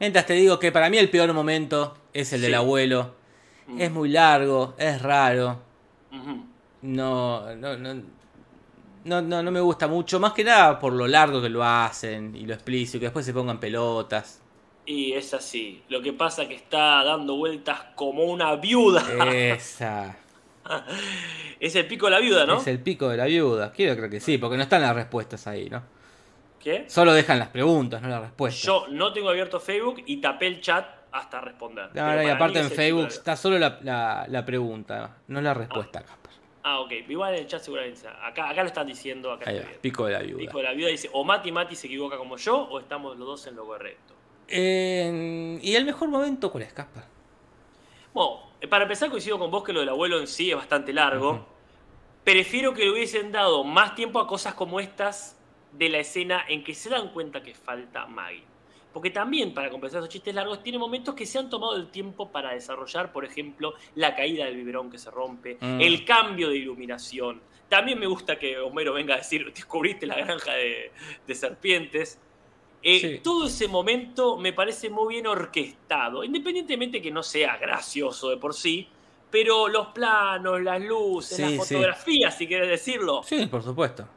Mientras 0.00 0.24
te 0.26 0.34
digo 0.34 0.58
que 0.58 0.72
para 0.72 0.88
mí 0.88 0.96
el 0.98 1.10
peor 1.10 1.32
momento 1.32 1.96
es 2.14 2.32
el 2.32 2.40
del 2.40 2.52
Sí. 2.52 2.56
abuelo. 2.56 3.14
Mm. 3.66 3.80
Es 3.80 3.90
muy 3.90 4.08
largo, 4.08 4.74
es 4.78 5.02
raro. 5.02 5.60
No, 6.82 7.54
no, 7.56 8.02
no, 9.06 9.22
no, 9.22 9.42
no 9.42 9.50
me 9.50 9.60
gusta 9.60 9.86
mucho. 9.88 10.20
Más 10.20 10.32
que 10.32 10.44
nada 10.44 10.78
por 10.78 10.92
lo 10.92 11.06
largo 11.06 11.40
que 11.40 11.48
lo 11.48 11.64
hacen 11.64 12.34
y 12.36 12.44
lo 12.46 12.54
explícito, 12.54 12.98
que 13.00 13.06
después 13.06 13.24
se 13.24 13.32
pongan 13.32 13.58
pelotas. 13.58 14.42
Y 14.84 15.12
es 15.14 15.34
así. 15.34 15.82
Lo 15.88 16.00
que 16.02 16.12
pasa 16.12 16.42
es 16.42 16.48
que 16.48 16.54
está 16.54 17.02
dando 17.02 17.36
vueltas 17.36 17.80
como 17.94 18.24
una 18.24 18.54
viuda. 18.56 19.02
Esa. 19.34 20.16
es 21.60 21.74
el 21.76 21.86
pico 21.86 22.06
de 22.06 22.12
la 22.12 22.18
viuda, 22.20 22.46
¿no? 22.46 22.58
Es 22.58 22.66
el 22.66 22.80
pico 22.80 23.08
de 23.08 23.16
la 23.16 23.24
viuda. 23.26 23.72
Quiero 23.72 23.96
creo 23.96 24.10
que 24.10 24.20
sí, 24.20 24.38
porque 24.38 24.56
no 24.56 24.62
están 24.62 24.82
las 24.82 24.94
respuestas 24.94 25.46
ahí, 25.46 25.68
¿no? 25.70 25.82
¿Qué? 26.60 26.84
Solo 26.88 27.12
dejan 27.12 27.38
las 27.38 27.48
preguntas, 27.48 28.02
no 28.02 28.08
las 28.08 28.20
respuestas. 28.20 28.62
Yo 28.62 28.86
no 28.90 29.12
tengo 29.12 29.28
abierto 29.30 29.60
Facebook 29.60 30.02
y 30.06 30.16
tapé 30.20 30.48
el 30.48 30.60
chat 30.60 30.84
hasta 31.12 31.40
responder. 31.40 31.90
No, 31.94 32.22
y 32.22 32.28
aparte 32.28 32.58
en 32.60 32.70
Facebook 32.70 33.06
está 33.06 33.36
solo 33.36 33.58
la, 33.58 33.78
la- 33.82 34.26
la 34.28 34.44
pregunta, 34.44 35.16
no 35.28 35.40
la 35.40 35.54
respuesta, 35.54 36.00
Casper. 36.02 36.16
viuda. 36.18 36.25
Ah, 36.68 36.80
ok. 36.80 36.90
Igual 37.08 37.34
en 37.34 37.42
el 37.42 37.46
chat 37.46 37.62
seguramente. 37.62 37.98
está. 37.98 38.26
Acá, 38.26 38.50
acá 38.50 38.62
lo 38.62 38.66
están 38.66 38.88
diciendo. 38.88 39.30
Acá 39.30 39.48
Ahí 39.48 39.58
estoy 39.58 39.72
va, 39.72 39.80
pico 39.80 40.06
de 40.06 40.12
la 40.14 40.18
viuda. 40.18 40.38
Pico 40.40 40.58
de 40.58 40.64
la 40.64 40.72
viuda 40.72 40.90
dice: 40.90 41.08
o 41.12 41.22
Mati 41.22 41.52
Mati 41.52 41.76
se 41.76 41.86
equivoca 41.86 42.18
como 42.18 42.36
yo, 42.36 42.56
o 42.56 42.80
estamos 42.80 43.16
los 43.16 43.24
dos 43.24 43.46
en 43.46 43.54
lo 43.54 43.64
correcto. 43.64 44.14
Eh, 44.48 45.60
¿Y 45.62 45.76
el 45.76 45.84
mejor 45.84 46.08
momento 46.08 46.50
cuál 46.50 46.64
es, 46.64 46.72
Casper? 46.72 47.04
Bueno, 48.12 48.50
eh, 48.60 48.66
para 48.66 48.82
empezar, 48.82 49.10
coincido 49.10 49.38
con 49.38 49.48
vos 49.48 49.62
que 49.62 49.72
lo 49.72 49.78
del 49.78 49.90
abuelo 49.90 50.18
en 50.18 50.26
sí 50.26 50.50
es 50.50 50.56
bastante 50.56 50.92
largo. 50.92 51.46
Prefiero 52.24 52.74
que 52.74 52.84
le 52.84 52.90
hubiesen 52.90 53.30
dado 53.30 53.62
más 53.62 53.94
tiempo 53.94 54.18
a 54.18 54.26
cosas 54.26 54.54
como 54.54 54.80
estas 54.80 55.38
de 55.70 55.88
la 55.88 55.98
escena 55.98 56.44
en 56.48 56.64
que 56.64 56.74
se 56.74 56.90
dan 56.90 57.10
cuenta 57.12 57.44
que 57.44 57.54
falta 57.54 58.06
Maggie. 58.06 58.42
Porque 58.96 59.10
también, 59.10 59.52
para 59.52 59.68
compensar 59.68 59.98
esos 59.98 60.08
chistes 60.08 60.34
largos, 60.34 60.62
tiene 60.62 60.78
momentos 60.78 61.14
que 61.14 61.26
se 61.26 61.38
han 61.38 61.50
tomado 61.50 61.76
el 61.76 61.88
tiempo 61.90 62.32
para 62.32 62.52
desarrollar, 62.54 63.12
por 63.12 63.26
ejemplo, 63.26 63.74
la 63.94 64.16
caída 64.16 64.46
del 64.46 64.56
biberón 64.56 64.90
que 64.90 64.96
se 64.96 65.10
rompe, 65.10 65.58
Mm. 65.60 65.82
el 65.82 66.06
cambio 66.06 66.48
de 66.48 66.56
iluminación. 66.56 67.42
También 67.68 67.98
me 68.00 68.06
gusta 68.06 68.38
que 68.38 68.58
Homero 68.58 68.94
venga 68.94 69.12
a 69.12 69.18
decir, 69.18 69.52
descubriste 69.52 70.06
la 70.06 70.14
granja 70.16 70.54
de, 70.54 70.92
de 71.26 71.34
serpientes. 71.34 72.18
Eh, 72.82 72.98
Sí. 73.00 73.20
Todo 73.22 73.48
ese 73.48 73.68
momento 73.68 74.38
me 74.38 74.54
parece 74.54 74.88
muy 74.88 75.12
bien 75.16 75.26
orquestado, 75.26 76.24
independientemente 76.24 77.02
que 77.02 77.10
no 77.10 77.22
sea 77.22 77.58
gracioso 77.58 78.30
de 78.30 78.38
por 78.38 78.54
sí, 78.54 78.88
pero 79.30 79.68
los 79.68 79.88
planos, 79.88 80.62
las 80.62 80.80
luces, 80.80 81.36
Sí, 81.36 81.42
las 81.42 81.66
sí. 81.66 81.74
fotografías, 81.74 82.38
si 82.38 82.46
quieres 82.46 82.70
decirlo, 82.70 83.22
Sí, 83.24 83.44
por 83.44 83.62
supuesto. 83.62 84.08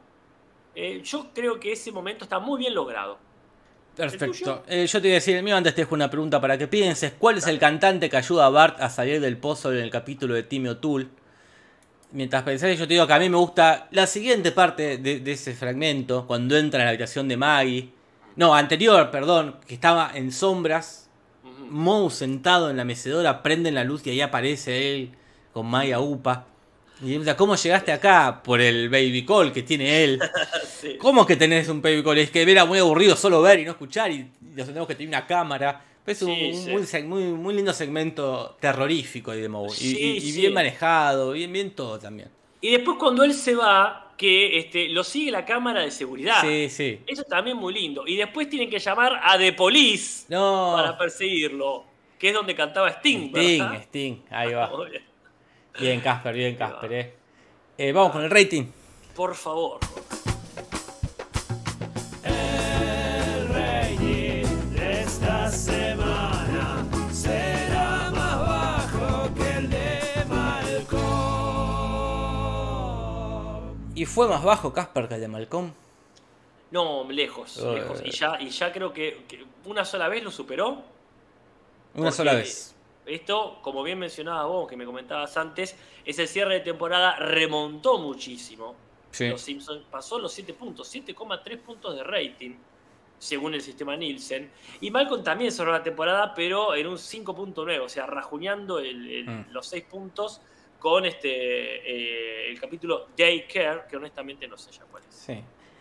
eh, 0.74 1.02
yo 1.04 1.26
creo 1.34 1.60
que 1.60 1.72
ese 1.72 1.92
momento 1.92 2.24
está 2.24 2.38
muy 2.38 2.58
bien 2.60 2.74
logrado. 2.74 3.18
Perfecto. 3.96 4.64
Eh, 4.66 4.86
yo 4.86 5.00
te 5.00 5.08
voy 5.08 5.12
a 5.12 5.14
decir 5.14 5.36
el 5.36 5.42
mío, 5.42 5.56
antes 5.56 5.74
te 5.74 5.82
dejo 5.82 5.94
una 5.94 6.08
pregunta 6.10 6.40
para 6.40 6.56
que 6.56 6.68
pienses. 6.68 7.12
¿Cuál 7.18 7.38
es 7.38 7.46
el 7.46 7.58
cantante 7.58 8.08
que 8.08 8.16
ayuda 8.16 8.46
a 8.46 8.48
Bart 8.48 8.80
a 8.80 8.88
salir 8.88 9.20
del 9.20 9.36
pozo 9.36 9.72
en 9.72 9.78
el 9.78 9.90
capítulo 9.90 10.34
de 10.34 10.42
Timmy 10.42 10.68
O'Toole? 10.68 11.08
Mientras 12.12 12.42
pensás, 12.42 12.76
yo 12.78 12.88
te 12.88 12.94
digo 12.94 13.06
que 13.06 13.12
a 13.12 13.18
mí 13.18 13.28
me 13.28 13.36
gusta 13.36 13.88
la 13.90 14.06
siguiente 14.06 14.52
parte 14.52 14.98
de, 14.98 15.20
de 15.20 15.32
ese 15.32 15.54
fragmento, 15.54 16.26
cuando 16.26 16.56
entra 16.56 16.80
en 16.80 16.86
la 16.86 16.90
habitación 16.90 17.28
de 17.28 17.36
Maggie. 17.36 17.92
No, 18.36 18.54
anterior, 18.54 19.10
perdón, 19.10 19.56
que 19.66 19.74
estaba 19.74 20.10
en 20.14 20.32
sombras. 20.32 21.08
Moe 21.68 22.10
sentado 22.10 22.68
en 22.70 22.76
la 22.76 22.84
mecedora, 22.84 23.42
prenden 23.42 23.74
la 23.74 23.84
luz 23.84 24.04
y 24.06 24.10
ahí 24.10 24.20
aparece 24.20 24.92
él 24.92 25.12
con 25.52 25.66
Maya 25.66 26.00
Upa. 26.00 26.46
Y 27.00 27.04
me 27.04 27.10
pregunta, 27.10 27.36
¿cómo 27.36 27.56
llegaste 27.56 27.92
acá? 27.92 28.42
Por 28.42 28.60
el 28.60 28.88
baby 28.88 29.24
call 29.24 29.52
que 29.52 29.62
tiene 29.62 30.04
él. 30.04 30.20
Sí. 30.80 30.96
¿Cómo 30.96 31.26
que 31.26 31.36
tenés 31.36 31.68
un 31.68 31.82
baby 31.82 32.02
call? 32.02 32.16
Es 32.16 32.30
que 32.30 32.40
era 32.40 32.64
muy 32.64 32.78
aburrido 32.78 33.14
solo 33.14 33.42
ver 33.42 33.60
y 33.60 33.64
no 33.66 33.72
escuchar 33.72 34.10
y 34.10 34.30
nos 34.40 34.66
tenemos 34.66 34.88
que 34.88 34.94
tener 34.94 35.08
una 35.08 35.26
cámara. 35.26 35.84
Pero 36.02 36.12
es 36.16 36.22
un 36.22 36.86
Sí. 36.86 37.02
Muy, 37.02 37.54
lindo 37.54 37.74
segmento 37.74 38.56
terrorífico 38.60 39.32
de 39.32 39.46
Moe. 39.46 39.68
Y, 39.78 40.32
bien 40.32 40.54
manejado, 40.54 41.32
bien, 41.32 41.52
bien 41.52 41.72
todo 41.72 41.98
también. 41.98 42.30
Y 42.62 42.70
después 42.70 42.96
cuando 42.98 43.24
él 43.24 43.34
se 43.34 43.54
va, 43.54 44.14
que 44.16 44.58
este, 44.58 44.88
lo 44.88 45.04
sigue 45.04 45.30
la 45.30 45.44
cámara 45.44 45.82
de 45.82 45.90
seguridad. 45.90 46.40
Sí, 46.40 46.68
sí. 46.70 47.00
Eso 47.06 47.24
también 47.24 47.56
muy 47.58 47.74
lindo. 47.74 48.06
Y 48.06 48.16
después 48.16 48.48
tienen 48.48 48.70
que 48.70 48.78
llamar 48.78 49.20
a 49.22 49.36
The 49.36 49.52
Police 49.52 50.24
No. 50.28 50.72
para 50.76 50.96
perseguirlo, 50.96 51.84
que 52.18 52.28
es 52.28 52.34
donde 52.34 52.54
cantaba 52.54 52.88
Sting, 52.90 53.28
Sting, 53.28 53.58
¿verdad? 53.58 53.82
Sting, 53.82 54.16
ahí 54.30 54.52
va. 54.54 54.70
Bien. 55.78 56.00
Casper, 56.00 56.34
bien. 56.34 56.56
Casper, 56.56 56.92
eh. 56.92 57.14
Eh, 57.78 57.92
Vamos 57.92 58.12
con 58.12 58.22
el 58.22 58.30
rating. 58.30 58.64
Por 59.14 59.34
favor. 59.34 59.78
El 62.24 63.48
rating 63.48 64.44
de 64.74 65.02
esta 65.02 65.50
semana 65.50 66.84
será 67.12 68.10
más 68.10 68.38
bajo 68.40 69.34
que 69.34 69.50
el 69.56 69.70
de 69.70 70.00
Malcolm. 70.28 71.00
¿Y 73.94 74.04
fue 74.06 74.28
más 74.28 74.42
bajo 74.42 74.72
Casper 74.72 75.08
que 75.08 75.14
el 75.14 75.20
de 75.22 75.28
Malcolm? 75.28 75.72
No, 76.70 77.10
lejos, 77.10 77.56
lejos. 77.56 78.00
Y 78.04 78.10
ya, 78.12 78.40
y 78.40 78.48
ya 78.50 78.72
creo 78.72 78.92
que, 78.92 79.24
que 79.26 79.44
una 79.64 79.84
sola 79.84 80.08
vez 80.08 80.22
lo 80.22 80.30
superó. 80.30 80.82
Una 81.94 82.12
sola 82.12 82.34
vez. 82.34 82.76
Esto, 83.06 83.58
como 83.62 83.82
bien 83.82 83.98
mencionabas 83.98 84.46
vos, 84.46 84.68
que 84.68 84.76
me 84.76 84.84
comentabas 84.84 85.36
antes, 85.36 85.76
es 86.04 86.18
el 86.18 86.28
cierre 86.28 86.54
de 86.54 86.60
temporada, 86.60 87.16
remontó 87.16 87.98
muchísimo. 87.98 88.74
Sí. 89.10 89.28
Los 89.28 89.40
Simpsons 89.40 89.82
pasó 89.90 90.18
los 90.18 90.32
7 90.32 90.54
puntos, 90.54 90.88
7,3 90.94 91.58
puntos 91.58 91.96
de 91.96 92.04
rating. 92.04 92.54
según 93.18 93.52
el 93.52 93.60
sistema 93.60 93.94
Nielsen. 93.96 94.50
Y 94.80 94.90
Malcolm 94.90 95.22
también 95.22 95.52
cerró 95.52 95.72
la 95.72 95.82
temporada, 95.82 96.32
pero 96.34 96.74
en 96.74 96.86
un 96.86 96.96
5.9, 96.96 97.78
o 97.78 97.86
sea, 97.86 98.06
rajuñando 98.06 98.78
el- 98.78 99.10
el- 99.10 99.26
Mm. 99.26 99.44
los 99.50 99.66
6 99.66 99.84
puntos 99.84 100.40
con 100.78 101.04
este 101.04 101.28
eh, 101.28 102.50
el 102.50 102.58
capítulo 102.58 103.08
Daycare, 103.14 103.82
que 103.90 103.98
honestamente 103.98 104.48
no 104.48 104.56
sé 104.56 104.70
ya 104.72 104.84
cuál 104.90 105.02
es. 105.06 105.14
Sí. 105.14 105.38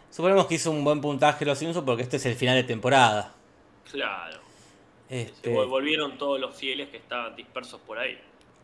Suponemos 0.10 0.48
que 0.48 0.56
hizo 0.56 0.70
un 0.70 0.84
buen 0.84 1.00
puntaje 1.00 1.46
los 1.46 1.58
Simpsons 1.58 1.86
porque 1.86 2.04
este 2.04 2.18
es 2.18 2.26
el 2.26 2.36
final 2.36 2.58
de 2.58 2.64
temporada. 2.66 3.34
Claro. 3.90 4.42
Este, 5.10 5.54
Vol- 5.54 5.68
Volvieron 5.68 6.18
todos 6.18 6.40
los 6.40 6.56
fieles 6.56 6.90
que 6.90 6.98
estaban 6.98 7.36
dispersos 7.36 7.82
por 7.82 7.98
ahí. 8.00 8.18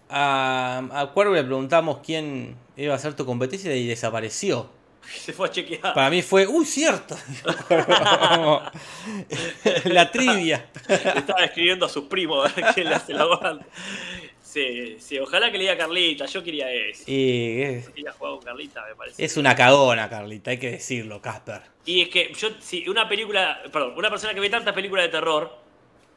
a, 0.10 0.88
a 0.94 1.08
Cuervo 1.08 1.34
le 1.34 1.44
preguntamos 1.44 2.00
quién 2.06 2.56
iba 2.78 2.94
a 2.94 3.00
ser 3.00 3.16
tu 3.16 3.26
competencia 3.26 3.76
y 3.76 3.88
desapareció. 3.88 4.70
Se 5.08 5.34
fue 5.34 5.48
a 5.48 5.52
chequear. 5.52 5.94
Para 5.94 6.10
mí 6.10 6.24
fue, 6.24 6.48
uy, 6.48 6.66
cierto. 6.66 7.16
La 9.86 10.12
trivia. 10.12 10.68
Estaba 10.88 11.44
escribiendo 11.46 11.86
a 11.86 11.90
sus 11.90 12.06
primos 12.06 12.50
a 12.50 12.54
ver 12.56 12.74
quién 12.74 12.90
le 12.90 12.96
hace 12.96 13.14
la 13.14 13.22
aguante. 13.24 13.66
Sí, 14.42 14.98
sí, 15.00 15.20
ojalá 15.20 15.52
que 15.52 15.58
le 15.58 15.64
diga 15.66 15.78
Carlita, 15.78 16.26
yo 16.28 16.44
quería 16.44 16.72
eso. 16.72 17.04
Y 17.08 17.62
es, 17.62 17.90
Quería 17.90 18.12
jugar 18.14 18.36
con 18.36 18.44
Carlita, 18.44 18.84
me 18.88 18.96
parece. 18.96 19.24
es 19.26 19.36
una 19.38 19.54
cagona, 19.56 20.10
Carlita, 20.10 20.52
hay 20.52 20.60
que 20.60 20.72
decirlo, 20.72 21.22
Casper. 21.22 21.62
Y 21.86 22.04
es 22.04 22.10
que 22.10 22.32
yo, 22.34 22.50
si 22.60 22.88
una 22.88 23.08
película, 23.10 23.62
perdón, 23.72 23.94
una 23.98 24.10
persona 24.10 24.34
que 24.34 24.40
ve 24.40 24.50
tantas 24.50 24.74
películas 24.74 25.06
de 25.06 25.10
terror, 25.10 25.58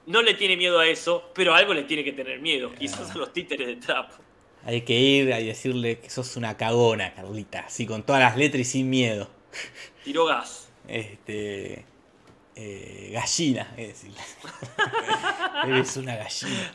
no 0.09 0.22
le 0.22 0.34
tiene 0.34 0.56
miedo 0.56 0.78
a 0.80 0.86
eso, 0.88 1.30
pero 1.34 1.54
a 1.54 1.59
algo 1.59 1.72
le 1.74 1.84
tiene 1.84 2.02
que 2.02 2.12
tener 2.12 2.40
miedo. 2.40 2.72
Quizás 2.74 3.11
a 3.12 3.18
los 3.18 3.32
títeres 3.32 3.66
de 3.68 3.76
trapo. 3.76 4.14
Hay 4.64 4.82
que 4.82 4.94
ir 4.98 5.28
y 5.28 5.46
decirle 5.46 6.00
que 6.00 6.11
sos 6.11 6.36
una 6.36 6.56
cagona, 6.56 7.14
Carlita. 7.14 7.61
Así 7.61 7.86
con 7.86 8.02
todas 8.02 8.20
las 8.20 8.36
letras 8.36 8.61
y 8.61 8.64
sin 8.64 8.90
miedo. 8.90 9.28
Tiró 10.04 10.24
gas. 10.26 10.68
Este. 10.88 11.84
eh, 12.56 13.11
gallina, 13.12 13.72
es 13.76 13.88
decirle. 13.88 14.18
Eres 15.66 15.96
una 15.96 16.16
gallina. 16.16 16.72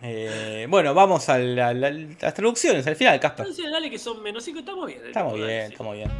Eh, 0.00 0.66
bueno, 0.68 0.94
vamos 0.94 1.28
a, 1.28 1.38
la- 1.38 1.68
a 1.68 1.74
la- 1.74 1.88
a 1.88 1.92
las 2.22 2.34
traducciones, 2.34 2.86
al 2.86 2.96
final, 2.96 3.20
Casper. 3.20 3.46
Dale 3.70 3.90
que 3.90 3.98
son 3.98 4.22
menos 4.22 4.42
5, 4.44 4.60
estamos 4.60 4.86
bien. 4.86 5.06
Estamos 5.06 5.34
bien, 5.34 5.72
estamos 5.72 5.94
bien. 5.94 6.10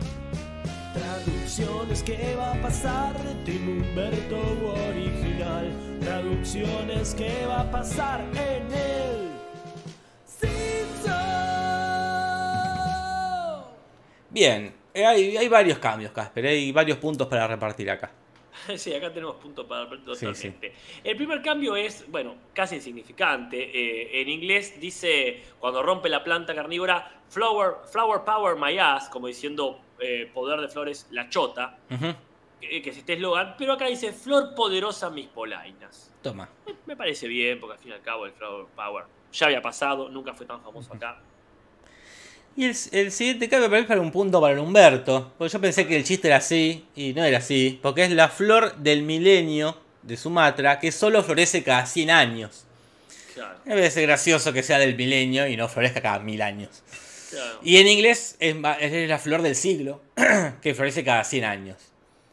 Traducciones 0.94 2.02
que 2.02 2.36
va 2.36 2.52
a 2.52 2.60
pasar 2.60 3.14
Tim 3.44 3.68
Humberto 3.68 4.40
original. 4.88 5.72
Traducciones 6.00 7.14
que 7.14 7.46
va 7.46 7.60
a 7.60 7.70
pasar 7.70 8.20
en 8.32 8.72
el 8.72 9.30
Simpson. 10.26 11.12
Bien, 14.30 14.74
eh, 14.92 15.06
hay, 15.06 15.36
hay 15.36 15.48
varios 15.48 15.78
cambios, 15.78 16.12
Casper. 16.12 16.46
Hay 16.46 16.72
varios 16.72 16.98
puntos 16.98 17.26
para 17.26 17.46
repartir 17.46 17.90
acá. 17.90 18.10
Sí, 18.76 18.94
acá 18.94 19.12
tenemos 19.12 19.36
puntos 19.36 19.66
para 19.66 19.88
Sí, 20.14 20.26
totalmente. 20.26 20.74
El 21.04 21.16
primer 21.16 21.42
cambio 21.42 21.76
es, 21.76 22.10
bueno, 22.10 22.36
casi 22.52 22.76
insignificante. 22.76 23.58
Eh, 23.58 24.20
en 24.22 24.28
inglés 24.28 24.80
dice, 24.80 25.42
cuando 25.58 25.82
rompe 25.82 26.08
la 26.08 26.22
planta 26.22 26.54
carnívora, 26.54 27.22
flower, 27.28 27.76
flower 27.90 28.22
power 28.24 28.56
my 28.56 28.78
ass, 28.78 29.08
como 29.08 29.26
diciendo 29.26 29.80
eh, 29.98 30.30
poder 30.32 30.60
de 30.60 30.68
flores, 30.68 31.06
la 31.10 31.28
chota, 31.28 31.78
que, 32.60 32.82
que 32.82 32.90
es 32.90 32.96
este 32.96 33.14
eslogan, 33.14 33.54
pero 33.58 33.72
acá 33.72 33.86
dice 33.86 34.12
flor 34.12 34.54
poderosa 34.54 35.10
mis 35.10 35.26
polainas. 35.26 36.12
Toma. 36.22 36.48
Me 36.86 36.96
parece 36.96 37.26
bien, 37.26 37.58
porque 37.58 37.74
al 37.74 37.78
fin 37.78 37.90
y 37.90 37.94
al 37.94 38.02
cabo 38.02 38.26
el 38.26 38.32
flower 38.32 38.66
power 38.76 39.04
ya 39.32 39.46
había 39.46 39.62
pasado, 39.62 40.08
nunca 40.08 40.34
fue 40.34 40.46
tan 40.46 40.60
famoso 40.62 40.92
acá. 40.92 41.18
Y 42.56 42.64
el, 42.64 42.76
el 42.92 43.12
siguiente 43.12 43.48
cambio 43.48 43.68
para 43.68 43.80
mí 43.80 43.82
es 43.82 43.88
para 43.88 44.00
un 44.00 44.12
punto 44.12 44.40
para 44.40 44.52
el 44.52 44.58
Humberto. 44.58 45.32
Porque 45.38 45.52
yo 45.52 45.60
pensé 45.60 45.86
que 45.86 45.96
el 45.96 46.04
chiste 46.04 46.28
era 46.28 46.36
así, 46.36 46.84
y 46.94 47.12
no 47.14 47.24
era 47.24 47.38
así. 47.38 47.78
Porque 47.82 48.04
es 48.04 48.10
la 48.10 48.28
flor 48.28 48.76
del 48.76 49.02
milenio 49.02 49.76
de 50.02 50.16
Sumatra 50.16 50.78
que 50.78 50.92
solo 50.92 51.22
florece 51.22 51.62
cada 51.62 51.86
100 51.86 52.10
años. 52.10 52.64
Claro, 53.34 53.58
Me 53.64 53.74
parece 53.74 54.02
gracioso 54.02 54.52
que 54.52 54.62
sea 54.62 54.78
del 54.78 54.94
milenio 54.96 55.46
y 55.46 55.56
no 55.56 55.68
florezca 55.68 56.02
cada 56.02 56.18
mil 56.18 56.42
años. 56.42 56.82
claro. 57.30 57.58
Y 57.62 57.78
en 57.78 57.88
inglés 57.88 58.36
es 58.40 58.54
la 58.56 59.18
flor 59.18 59.42
del 59.42 59.56
siglo, 59.56 60.02
que 60.62 60.74
florece 60.74 61.04
cada 61.04 61.24
100 61.24 61.44
años. 61.44 61.78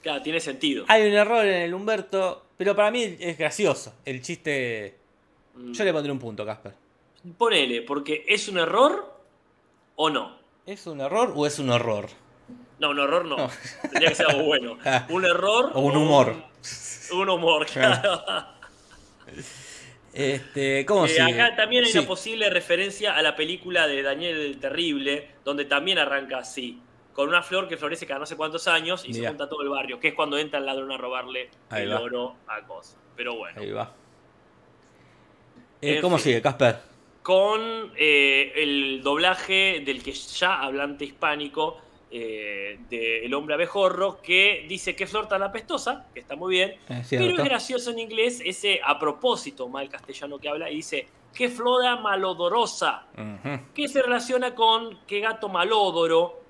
Claro, 0.01 0.21
tiene 0.21 0.39
sentido. 0.39 0.85
Hay 0.87 1.07
un 1.07 1.13
error 1.13 1.45
en 1.45 1.61
el 1.61 1.73
Humberto, 1.73 2.45
pero 2.57 2.75
para 2.75 2.91
mí 2.91 3.17
es 3.19 3.37
gracioso. 3.37 3.93
El 4.05 4.21
chiste... 4.21 4.95
Mm. 5.55 5.73
Yo 5.73 5.83
le 5.83 5.93
pondré 5.93 6.11
un 6.11 6.19
punto, 6.19 6.45
Casper. 6.45 6.73
Ponele, 7.37 7.81
porque 7.81 8.25
es 8.27 8.47
un 8.47 8.57
error 8.57 9.18
o 10.01 10.09
no. 10.09 10.37
¿Es 10.65 10.87
un 10.87 11.01
error 11.01 11.33
o 11.35 11.45
es 11.45 11.59
un 11.59 11.69
horror? 11.71 12.07
No, 12.79 12.91
un 12.91 12.99
error 12.99 13.25
no. 13.25 13.35
No. 13.35 13.49
Tendría 13.81 14.09
que 14.09 14.15
ser 14.15 14.27
algo 14.29 14.43
bueno. 14.43 14.77
Ah. 14.85 15.05
Un 15.09 15.25
error. 15.25 15.71
O 15.73 15.81
un 15.81 15.97
humor. 15.97 16.35
Un, 17.11 17.17
un 17.19 17.29
humor, 17.29 17.65
claro. 17.65 18.21
Este, 20.13 20.85
¿Cómo 20.85 21.05
Eh, 21.05 21.09
sigue? 21.09 21.39
acá 21.41 21.55
también 21.55 21.83
hay 21.83 21.91
Sí. 21.91 21.99
una 21.99 22.07
posible 22.07 22.49
referencia 22.49 23.15
a 23.15 23.21
la 23.21 23.35
película 23.35 23.87
de 23.87 24.01
Daniel 24.01 24.37
el 24.39 24.59
Terrible, 24.59 25.29
donde 25.45 25.65
también 25.65 25.99
arranca 25.99 26.39
así. 26.39 26.81
Con 27.13 27.27
una 27.29 27.43
flor 27.43 27.67
que 27.67 27.77
florece 27.77 28.07
cada 28.07 28.19
no 28.19 28.25
sé 28.25 28.35
cuántos 28.37 28.67
años 28.67 29.03
y 29.05 29.13
se 29.13 29.27
junta 29.27 29.47
todo 29.49 29.61
el 29.61 29.69
barrio, 29.69 29.99
que 29.99 30.07
es 30.09 30.13
cuando 30.15 30.37
entra 30.37 30.59
el 30.59 30.65
ladrón 30.65 30.91
a 30.93 30.97
robarle 30.97 31.49
Ahí 31.69 31.83
el 31.83 31.91
va. 31.93 31.99
oro 31.99 32.35
a 32.47 32.61
cosa. 32.65 32.97
Pero 33.15 33.35
bueno. 33.35 33.59
Ahí 33.61 33.71
va. 33.71 33.91
Eh, 35.81 35.99
¿Cómo 36.01 36.17
fin. 36.17 36.23
sigue, 36.23 36.41
Casper? 36.41 36.79
Con 37.23 37.91
eh, 37.97 38.51
el 38.55 39.01
doblaje 39.03 39.81
del 39.85 40.01
que 40.01 40.13
ya 40.13 40.61
hablante 40.61 41.05
hispánico 41.05 41.77
eh, 42.11 42.79
de 42.89 43.23
El 43.25 43.33
hombre 43.35 43.53
abejorro, 43.53 44.19
que 44.21 44.65
dice 44.67 44.95
que 44.95 45.05
flor 45.05 45.27
tan 45.27 45.43
apestosa, 45.43 46.07
que 46.13 46.19
está 46.21 46.35
muy 46.35 46.55
bien, 46.55 46.75
Es 46.89 47.07
pero 47.09 47.25
es 47.37 47.43
gracioso 47.43 47.91
en 47.91 47.99
inglés 47.99 48.41
ese 48.43 48.79
a 48.83 48.97
propósito 48.97 49.67
mal 49.67 49.87
castellano 49.89 50.39
que 50.39 50.49
habla 50.49 50.71
y 50.71 50.77
dice 50.77 51.07
que 51.35 51.49
flora 51.49 51.97
malodorosa, 51.97 53.05
que 53.75 53.87
se 53.87 54.01
relaciona 54.01 54.55
con 54.55 54.99
que 55.05 55.19
gato 55.19 55.49
malódoro, 55.49 56.41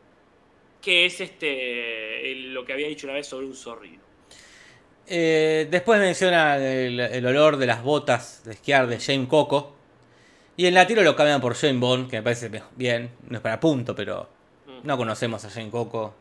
que 0.81 1.05
es 1.05 1.19
este 1.19 2.31
el- 2.31 2.53
lo 2.53 2.63
que 2.63 2.71
había 2.71 2.87
dicho 2.87 3.05
una 3.07 3.15
vez 3.15 3.27
sobre 3.27 3.45
un 3.47 3.53
zorrino. 3.55 4.01
Eh, 5.07 5.67
después 5.69 5.99
menciona 5.99 6.55
el, 6.57 6.99
el 6.99 7.25
olor 7.25 7.57
de 7.57 7.65
las 7.65 7.83
botas 7.83 8.43
de 8.45 8.53
esquiar 8.53 8.87
de 8.87 8.99
Jane 8.99 9.27
Coco. 9.27 9.75
Y 10.59 10.65
en 10.65 10.73
latino 10.73 11.01
lo 11.03 11.15
cambian 11.15 11.39
por 11.39 11.55
Jane 11.55 11.79
Bond, 11.79 12.09
que 12.09 12.17
me 12.17 12.23
parece 12.23 12.51
bien. 12.75 13.11
No 13.29 13.37
es 13.37 13.41
para 13.41 13.61
punto, 13.61 13.95
pero 13.95 14.27
Mm. 14.67 14.79
no 14.85 14.97
conocemos 14.97 15.45
a 15.45 15.49
Jane 15.49 15.69
Coco. 15.69 16.13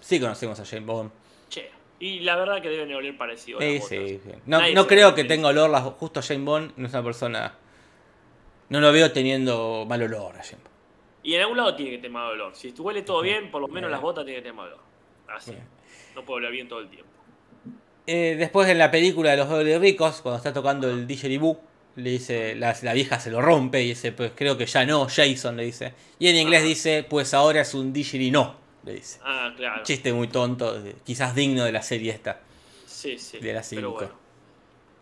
Sí 0.00 0.18
conocemos 0.18 0.58
a 0.60 0.64
Jane 0.64 0.86
Bond. 0.86 1.10
Che, 1.50 1.70
y 1.98 2.20
la 2.20 2.36
verdad 2.36 2.62
que 2.62 2.70
deben 2.70 2.94
oler 2.94 3.18
parecido. 3.18 3.60
Sí, 3.60 3.78
sí, 3.86 4.18
sí. 4.24 4.30
No, 4.46 4.66
no 4.72 4.86
creo 4.86 5.14
que 5.14 5.24
tenga 5.24 5.48
olor 5.48 5.68
las, 5.68 5.82
justo 5.82 6.22
Jane 6.22 6.42
Bond. 6.42 6.72
No 6.78 6.86
es 6.86 6.92
una 6.94 7.04
persona... 7.04 7.54
No 8.70 8.80
lo 8.80 8.92
veo 8.92 9.12
teniendo 9.12 9.84
mal 9.86 10.02
olor 10.04 10.36
a 10.36 10.42
Jane 10.42 10.62
Bond. 10.62 10.74
Y 11.22 11.34
en 11.34 11.42
algún 11.42 11.58
lado 11.58 11.76
tiene 11.76 11.90
que 11.90 11.96
tener 11.98 12.12
mal 12.12 12.30
olor. 12.30 12.56
Si 12.56 12.70
huele 12.78 13.02
todo 13.02 13.20
bien, 13.20 13.50
por 13.50 13.60
lo 13.60 13.68
menos 13.68 13.90
las 13.90 14.00
botas 14.00 14.24
tienen 14.24 14.42
que 14.42 14.48
tener 14.48 14.56
mal 14.56 14.68
olor. 14.68 14.80
Así. 15.28 15.52
No 16.14 16.24
puede 16.24 16.38
oler 16.38 16.52
bien 16.52 16.66
todo 16.66 16.80
el 16.80 16.88
tiempo. 16.88 17.10
Eh, 18.06 18.36
después 18.38 18.70
en 18.70 18.78
la 18.78 18.90
película 18.90 19.32
de 19.32 19.36
los 19.36 19.50
dobles 19.50 19.78
ricos, 19.78 20.22
cuando 20.22 20.38
está 20.38 20.50
tocando 20.54 20.88
el 20.88 21.06
didgeridoo, 21.06 21.60
le 21.96 22.10
dice, 22.10 22.54
la, 22.54 22.76
la 22.82 22.92
vieja 22.92 23.18
se 23.20 23.30
lo 23.30 23.40
rompe 23.42 23.82
y 23.82 23.88
dice, 23.88 24.12
pues 24.12 24.32
creo 24.34 24.56
que 24.56 24.66
ya 24.66 24.84
no, 24.86 25.06
Jason 25.08 25.56
le 25.56 25.64
dice. 25.64 25.92
Y 26.18 26.28
en 26.28 26.36
inglés 26.36 26.62
Ah. 26.62 26.66
dice, 26.66 27.06
pues 27.08 27.34
ahora 27.34 27.60
es 27.62 27.74
un 27.74 27.92
didgeridoo, 27.92 28.54
le 28.84 28.94
dice. 28.94 29.18
Ah, 29.24 29.52
claro. 29.56 29.82
Chiste 29.82 30.12
muy 30.12 30.28
tonto, 30.28 30.82
quizás 31.04 31.34
digno 31.34 31.64
de 31.64 31.72
la 31.72 31.82
serie 31.82 32.12
esta. 32.12 32.40
Sí, 32.86 33.18
sí. 33.18 33.38
de 33.38 33.52
la 33.52 33.60
Pero 33.60 33.64
cinco. 33.88 33.92
bueno. 33.92 34.12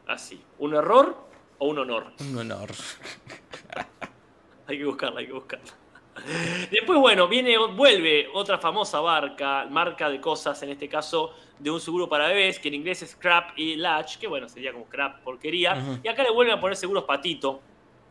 Así. 0.07 0.41
¿Un 0.59 0.75
error 0.75 1.17
o 1.59 1.69
un 1.69 1.79
honor? 1.79 2.13
Un 2.21 2.39
honor. 2.39 2.71
Hay 4.67 4.79
que 4.79 4.85
buscarla, 4.85 5.21
hay 5.21 5.27
que 5.27 5.33
buscarla. 5.33 5.73
Después, 6.71 6.99
bueno, 6.99 7.29
viene, 7.29 7.57
vuelve 7.59 8.29
otra 8.35 8.59
famosa 8.59 9.01
barca, 9.01 9.67
marca 9.71 10.09
de 10.09 10.21
cosas, 10.21 10.63
en 10.63 10.71
este 10.71 10.89
caso 10.89 11.35
de 11.59 11.71
un 11.71 11.81
seguro 11.81 12.09
para 12.09 12.29
bebés, 12.29 12.59
que 12.59 12.69
en 12.69 12.75
inglés 12.75 13.03
es 13.03 13.17
Crap 13.17 13.57
y 13.59 13.77
Latch, 13.77 14.17
que 14.19 14.27
bueno, 14.29 14.49
sería 14.49 14.73
como 14.73 14.85
Crap 14.87 15.23
porquería. 15.23 15.99
Y 16.03 16.09
acá 16.09 16.23
le 16.23 16.31
vuelven 16.31 16.57
a 16.57 16.61
poner 16.61 16.77
seguros 16.77 17.05
Patito, 17.05 17.61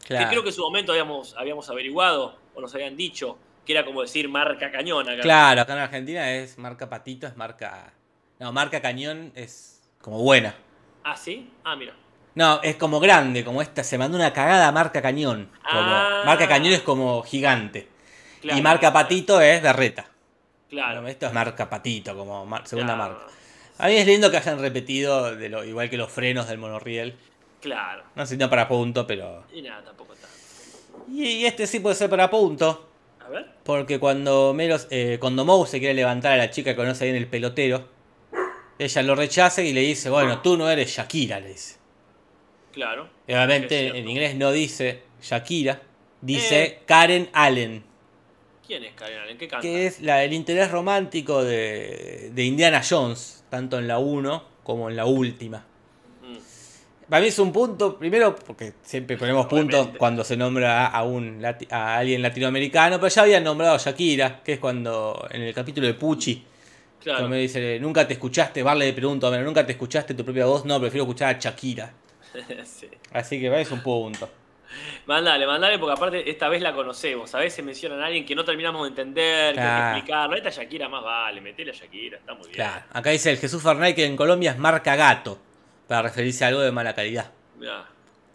Claro. 0.05 0.26
que 0.26 0.30
creo 0.32 0.43
que 0.43 0.49
en 0.49 0.55
su 0.55 0.62
momento 0.62 0.91
habíamos, 0.91 1.36
habíamos 1.38 1.70
averiguado, 1.70 2.38
o 2.55 2.62
nos 2.62 2.74
habían 2.76 2.95
dicho, 2.95 3.38
que 3.66 3.74
era 3.74 3.84
como 3.84 4.01
decir 4.01 4.30
marca 4.30 4.72
cañón 4.72 5.10
acá. 5.10 5.22
Claro, 5.22 5.62
acá 5.62 5.74
en 5.74 5.80
Argentina 5.80 6.32
es 6.32 6.58
marca 6.58 6.89
patito, 6.89 7.28
es 7.28 7.36
marca... 7.36 7.91
No, 8.39 8.53
marca 8.53 8.80
cañón 8.82 9.32
es 9.36 9.82
como 10.01 10.20
buena. 10.22 10.55
¿Ah, 11.03 11.18
sí? 11.18 11.49
Ah, 11.64 11.76
mira. 11.76 11.93
No, 12.36 12.62
es 12.62 12.76
como 12.76 12.99
grande, 12.99 13.43
como 13.43 13.62
esta. 13.64 13.84
Se 13.84 13.97
mandó 13.97 14.16
una 14.16 14.32
cagada 14.32 14.72
marca 14.72 15.01
cañón. 15.01 15.49
Como, 15.68 15.82
Ah. 15.82 16.22
Marca 16.26 16.47
cañón 16.47 16.72
es 16.74 16.82
como 16.82 17.24
gigante. 17.24 17.88
Claro, 18.42 18.60
y 18.60 18.62
marca 18.62 18.92
patito 18.94 19.42
es 19.42 19.62
berreta. 19.62 20.06
Claro. 20.70 20.96
Bueno, 20.96 21.08
esto 21.10 21.28
es 21.28 21.34
marca 21.34 21.70
patito, 21.70 22.16
como 22.16 22.46
mar- 22.46 22.68
segunda 22.68 22.96
Claro. 22.96 23.14
marca. 23.16 23.28
A 23.80 23.88
mí 23.88 23.96
es 23.96 24.06
lindo 24.08 24.30
que 24.32 24.38
hayan 24.38 24.60
repetido, 24.60 25.36
de 25.36 25.50
lo, 25.50 25.64
igual 25.64 25.90
que 25.90 25.98
los 25.98 26.12
frenos 26.12 26.48
del 26.48 26.58
monorriel. 26.58 27.16
Claro. 27.62 28.04
No 28.16 28.26
sé 28.26 28.34
si 28.36 28.38
no 28.38 28.50
para 28.50 28.68
punto, 28.68 29.06
pero. 29.08 29.44
Y 29.54 29.62
nada, 29.62 29.84
tampoco 29.84 30.14
está. 30.14 30.28
Y, 31.12 31.24
y 31.24 31.46
este 31.46 31.68
sí 31.68 31.80
puede 31.80 31.96
ser 31.96 32.10
para 32.10 32.30
punto. 32.30 32.90
A 33.26 33.30
ver. 33.30 33.46
Porque 33.64 34.00
cuando 34.00 34.54
Melos, 34.54 34.88
eh, 34.90 35.18
cuando 35.20 35.44
Moe 35.46 35.68
se 35.68 35.80
quiere 35.80 35.94
levantar 35.94 36.34
a 36.34 36.38
la 36.38 36.50
chica 36.50 36.72
que 36.72 36.76
conoce 36.78 37.04
ahí 37.06 37.10
en 37.12 37.16
el 37.18 37.28
pelotero, 37.28 37.88
Ella 38.80 39.02
lo 39.02 39.16
rechaza 39.16 39.64
y 39.64 39.74
le 39.74 39.82
dice, 39.82 40.10
bueno, 40.12 40.40
tú 40.42 40.56
no 40.56 40.70
eres 40.70 40.90
Shakira, 40.96 41.40
le 41.40 41.48
dice. 41.50 41.78
Claro. 42.74 43.10
Y 43.28 43.34
obviamente 43.34 43.88
en 43.98 44.08
inglés 44.08 44.36
no 44.36 44.52
dice 44.52 45.02
Shakira, 45.22 45.82
dice 46.22 46.64
Eh. 46.64 46.80
Karen 46.86 47.28
Allen, 47.34 47.84
¿Quién 48.68 48.84
es 48.84 48.93
Karen 48.95 49.20
Allen? 49.20 49.38
¿Qué 49.38 49.47
canta? 49.47 49.61
que 49.61 49.88
es 49.88 50.01
la, 50.01 50.24
el 50.24 50.34
interés 50.34 50.70
romántico 50.70 51.41
de, 51.43 52.32
de 52.34 52.43
Indiana 52.43 52.82
Jones, 52.88 53.45
tanto 53.49 53.80
en 53.80 53.88
la 53.88 53.97
1 53.97 54.43
como 54.63 54.89
en 54.89 54.97
la 54.97 55.05
última. 55.05 55.59
Mm. 56.22 56.38
Para 57.09 57.22
mí 57.22 57.28
es 57.30 57.39
un 57.39 57.53
punto, 57.53 57.97
primero 57.97 58.36
porque 58.36 58.74
siempre 58.84 59.15
ponemos 59.18 59.45
puntos 59.45 59.76
Obviamente. 59.76 59.97
cuando 59.97 60.24
se 60.26 60.36
nombra 60.36 60.88
a, 60.88 61.03
un 61.03 61.41
a 61.72 61.97
alguien 61.97 62.22
latinoamericano, 62.22 62.97
pero 62.99 63.07
ya 63.07 63.22
habían 63.22 63.43
nombrado 63.45 63.76
a 63.76 63.78
Shakira, 63.78 64.43
que 64.43 64.53
es 64.53 64.59
cuando 64.59 65.26
en 65.32 65.43
el 65.43 65.53
capítulo 65.53 65.88
de 65.88 65.93
Pucci, 65.93 66.43
Claro. 67.01 67.20
cuando 67.20 67.36
me 67.38 67.41
dice, 67.41 67.80
nunca 67.80 68.05
te 68.05 68.13
escuchaste, 68.15 68.61
Barley 68.63 68.89
le 68.89 68.93
pregunto, 68.93 69.30
"Bueno, 69.30 69.45
nunca 69.45 69.65
te 69.65 69.72
escuchaste 69.72 70.13
tu 70.13 70.26
propia 70.26 70.45
voz, 70.45 70.65
no, 70.65 70.78
prefiero 70.82 71.03
escuchar 71.05 71.36
a 71.36 71.39
Shakira. 71.39 71.93
sí. 72.65 72.88
Así 73.13 73.39
que 73.39 73.45
para 73.47 73.57
mí 73.59 73.61
es 73.63 73.72
un 73.72 73.82
punto. 73.82 74.28
Mandale, 75.05 75.47
mandale, 75.47 75.80
porque 75.80 75.93
aparte 75.93 76.30
esta 76.30 76.49
vez 76.49 76.61
la 76.61 76.74
conocemos. 76.74 77.34
A 77.36 77.39
veces 77.39 77.63
mencionan 77.63 78.01
a 78.01 78.07
alguien 78.07 78.26
que 78.26 78.36
no 78.36 78.43
terminamos 78.43 78.84
de 78.84 78.89
entender, 78.89 79.55
que 79.55 79.61
hay 79.61 79.82
que 79.93 79.97
explicarlo. 79.97 80.36
Esta 80.36 80.49
Shakira 80.49 80.89
más 80.89 81.03
vale, 81.03 81.39
metele 81.41 81.72
a 81.72 81.74
Shakira, 81.74 82.18
está 82.18 82.34
muy 82.34 82.43
bien. 82.43 82.55
Claro, 82.55 82.86
acá 82.91 83.09
dice 83.11 83.32
el 83.32 83.38
Jesús 83.38 83.61
Fernández 83.63 83.95
que 83.95 84.05
en 84.05 84.15
Colombia 84.18 84.51
es 84.51 84.57
marca 84.57 84.95
gato, 84.95 85.39
para 85.88 86.01
referirse 86.03 86.43
a 86.45 86.49
algo 86.49 86.59
de 86.61 86.72
mala 86.72 86.93
calidad. 86.93 87.32
Mirá. 87.57 87.86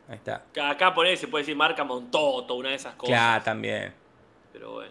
Ahí 0.09 0.17
está. 0.17 0.37
Acá- 0.37 0.71
Acá 0.71 0.95
poner 0.95 1.17
se 1.17 1.29
puede 1.29 1.43
decir 1.43 1.57
marca 1.57 1.85
Montoto, 1.85 2.55
una 2.55 2.71
de 2.71 2.75
esas 2.77 2.95
cosas. 2.95 3.15
Claro, 3.15 3.45
también. 3.45 3.93
Pero 4.53 4.73
bueno, 4.73 4.91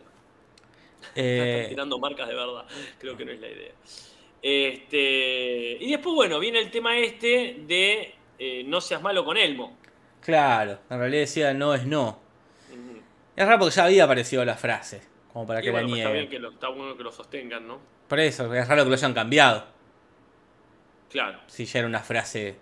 Eh, 1.15 1.55
están 1.61 1.69
tirando 1.69 1.99
marcas 1.99 2.27
de 2.27 2.35
verdad. 2.35 2.65
Creo 2.99 3.17
que 3.17 3.25
no 3.25 3.31
es 3.31 3.39
la 3.39 3.47
idea. 3.47 3.71
Este, 4.43 5.77
y 5.79 5.91
después, 5.91 6.15
bueno, 6.15 6.39
viene 6.39 6.59
el 6.59 6.71
tema 6.71 6.97
este 6.97 7.57
de 7.59 8.15
eh, 8.39 8.63
no 8.65 8.81
seas 8.81 9.01
malo 9.01 9.23
con 9.25 9.37
Elmo. 9.37 9.77
Claro, 10.21 10.79
en 10.89 10.99
realidad 10.99 11.21
decía 11.21 11.53
no 11.53 11.73
es 11.73 11.85
no. 11.85 12.19
Es 13.35 13.45
raro 13.45 13.59
porque 13.59 13.75
ya 13.75 13.85
había 13.85 14.03
aparecido 14.03 14.43
la 14.45 14.55
frase, 14.55 15.01
como 15.31 15.47
para 15.47 15.61
Y 15.61 15.63
que 15.63 15.71
bueno, 15.71 15.87
la 15.87 15.91
pues 15.91 15.99
está 15.99 16.11
bien 16.11 16.23
nieguen. 16.23 16.29
que 16.29 16.39
lo, 16.39 16.51
está 16.51 16.67
bueno 16.69 16.97
que 16.97 17.03
lo 17.03 17.11
sostengan, 17.11 17.67
¿no? 17.67 17.79
Por 18.07 18.19
eso, 18.19 18.53
es 18.53 18.67
raro 18.67 18.83
que 18.83 18.89
lo 18.89 18.95
hayan 18.95 19.13
cambiado. 19.13 19.65
Claro. 21.09 21.39
Si 21.47 21.65
ya 21.65 21.79
era 21.79 21.87
una 21.87 21.99
frase. 21.99 22.57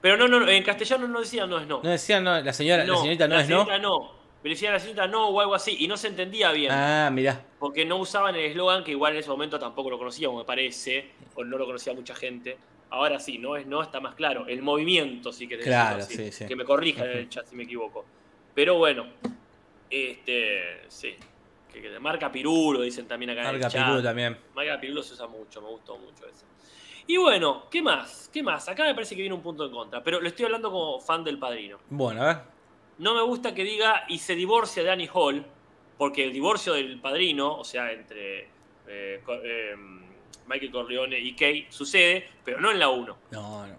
Pero 0.00 0.16
no, 0.16 0.28
no, 0.28 0.40
no, 0.40 0.48
en 0.48 0.62
castellano 0.62 1.06
no 1.08 1.20
decía 1.20 1.46
no 1.46 1.58
es 1.58 1.66
no. 1.66 1.80
No 1.82 1.90
decía 1.90 2.20
no, 2.20 2.40
la 2.40 2.52
señora, 2.52 2.84
la 2.84 2.96
señorita 2.96 3.28
no 3.28 3.34
la 3.34 3.40
es 3.42 3.48
no. 3.48 3.64
señorita 3.64 3.78
no. 3.78 4.20
Me 4.42 4.50
decía 4.50 4.70
la 4.70 4.78
señorita 4.78 5.06
no 5.06 5.28
o 5.28 5.40
algo 5.40 5.54
así. 5.54 5.76
Y 5.78 5.86
no 5.86 5.96
se 5.96 6.08
entendía 6.08 6.50
bien. 6.52 6.72
Ah, 6.72 7.10
mirá. 7.12 7.44
Porque 7.58 7.84
no 7.84 7.96
usaban 7.96 8.34
el 8.34 8.46
eslogan, 8.46 8.82
que 8.82 8.92
igual 8.92 9.12
en 9.12 9.18
ese 9.18 9.28
momento 9.28 9.58
tampoco 9.58 9.90
lo 9.90 9.98
conocíamos, 9.98 10.38
me 10.38 10.44
parece. 10.44 11.10
O 11.34 11.44
no 11.44 11.58
lo 11.58 11.66
conocía 11.66 11.92
mucha 11.92 12.14
gente. 12.14 12.56
Ahora 12.90 13.20
sí, 13.20 13.38
no 13.38 13.56
es 13.56 13.66
no, 13.66 13.82
está 13.82 14.00
más 14.00 14.14
claro. 14.14 14.46
El 14.48 14.62
movimiento, 14.62 15.32
sí 15.32 15.46
que 15.46 15.58
Claro, 15.58 15.98
decirlo 15.98 16.04
así. 16.18 16.32
sí, 16.32 16.38
sí. 16.38 16.46
Que 16.46 16.56
me 16.56 16.64
corrija 16.64 17.04
en 17.04 17.10
el 17.18 17.28
chat 17.28 17.46
si 17.46 17.54
me 17.56 17.62
equivoco. 17.62 18.04
Pero 18.54 18.76
bueno, 18.78 19.06
este, 19.88 20.82
sí. 20.88 21.14
Que, 21.72 21.80
que 21.80 21.98
marca 22.00 22.30
Pirulo, 22.32 22.82
dicen 22.82 23.06
también 23.06 23.30
acá 23.30 23.40
en 23.42 23.46
Marca 23.46 23.66
el 23.66 23.72
chat. 23.72 23.84
Pirulo 23.84 24.02
también. 24.02 24.36
Marca 24.54 24.80
Pirulo 24.80 25.02
se 25.02 25.14
usa 25.14 25.26
mucho, 25.28 25.60
me 25.62 25.68
gustó 25.68 25.96
mucho 25.98 26.26
eso. 26.26 26.44
Y 27.06 27.16
bueno, 27.16 27.64
¿qué 27.70 27.80
más? 27.82 28.28
¿Qué 28.32 28.42
más? 28.42 28.68
Acá 28.68 28.84
me 28.84 28.94
parece 28.94 29.14
que 29.16 29.22
viene 29.22 29.34
un 29.34 29.42
punto 29.42 29.64
en 29.66 29.72
contra, 29.72 30.02
pero 30.02 30.20
lo 30.20 30.28
estoy 30.28 30.44
hablando 30.46 30.70
como 30.70 31.00
fan 31.00 31.24
del 31.24 31.38
padrino. 31.38 31.78
Bueno, 31.88 32.22
a 32.22 32.26
ver. 32.26 32.36
No 32.98 33.14
me 33.14 33.22
gusta 33.22 33.54
que 33.54 33.64
diga 33.64 34.04
y 34.08 34.18
se 34.18 34.34
divorcia 34.34 34.82
de 34.82 34.90
Annie 34.90 35.10
Hall, 35.12 35.44
porque 35.96 36.24
el 36.24 36.32
divorcio 36.32 36.74
del 36.74 37.00
padrino, 37.00 37.56
o 37.56 37.64
sea, 37.64 37.90
entre 37.92 38.48
eh, 38.86 39.20
Co- 39.24 39.40
Michael 40.46 40.70
Corleone 40.72 41.18
y 41.18 41.34
Kay, 41.34 41.66
sucede, 41.70 42.28
pero 42.44 42.60
no 42.60 42.70
en 42.70 42.78
la 42.78 42.88
1. 42.88 43.16
No, 43.30 43.66
no. 43.66 43.74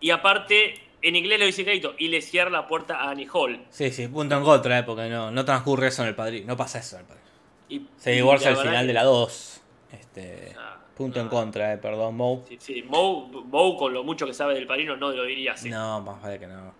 Y 0.00 0.10
aparte, 0.10 0.74
en 1.00 1.16
inglés 1.16 1.38
lo 1.40 1.46
dice 1.46 1.64
clarito, 1.64 1.94
y 1.98 2.08
le 2.08 2.20
cierra 2.20 2.50
la 2.50 2.66
puerta 2.66 2.96
a 2.96 3.10
Annie 3.10 3.28
Hall. 3.32 3.64
Sí, 3.70 3.90
sí, 3.90 4.08
punto 4.08 4.36
en 4.36 4.42
contra, 4.42 4.78
eh, 4.78 4.82
porque 4.82 5.08
no, 5.08 5.30
no 5.30 5.44
transcurre 5.44 5.88
eso 5.88 6.02
en 6.02 6.08
el 6.08 6.14
padrino. 6.14 6.46
No 6.46 6.56
pasa 6.56 6.78
eso 6.80 6.96
en 6.96 7.00
el 7.02 7.06
padrino. 7.06 7.28
Y, 7.68 7.86
Se 7.96 8.10
divorcia 8.12 8.50
al 8.50 8.56
final 8.56 8.82
que- 8.82 8.86
de 8.88 8.92
la 8.92 9.04
2. 9.04 9.60
Este, 9.92 10.54
Ah, 10.58 10.78
punto 10.96 11.20
en 11.20 11.26
ah. 11.26 11.30
contra, 11.30 11.72
eh, 11.72 11.78
perdón, 11.78 12.16
Mo. 12.16 12.44
Sí, 12.48 12.56
sí. 12.60 12.82
Moe, 12.82 13.26
Moe, 13.46 13.76
con 13.78 13.92
lo 13.94 14.02
mucho 14.04 14.26
que 14.26 14.34
sabe 14.34 14.54
del 14.54 14.66
padrino, 14.66 14.96
no 14.96 15.10
lo 15.10 15.24
diría 15.24 15.52
así. 15.52 15.70
No, 15.70 16.00
más 16.00 16.20
vale 16.20 16.38
que 16.38 16.46
no. 16.46 16.74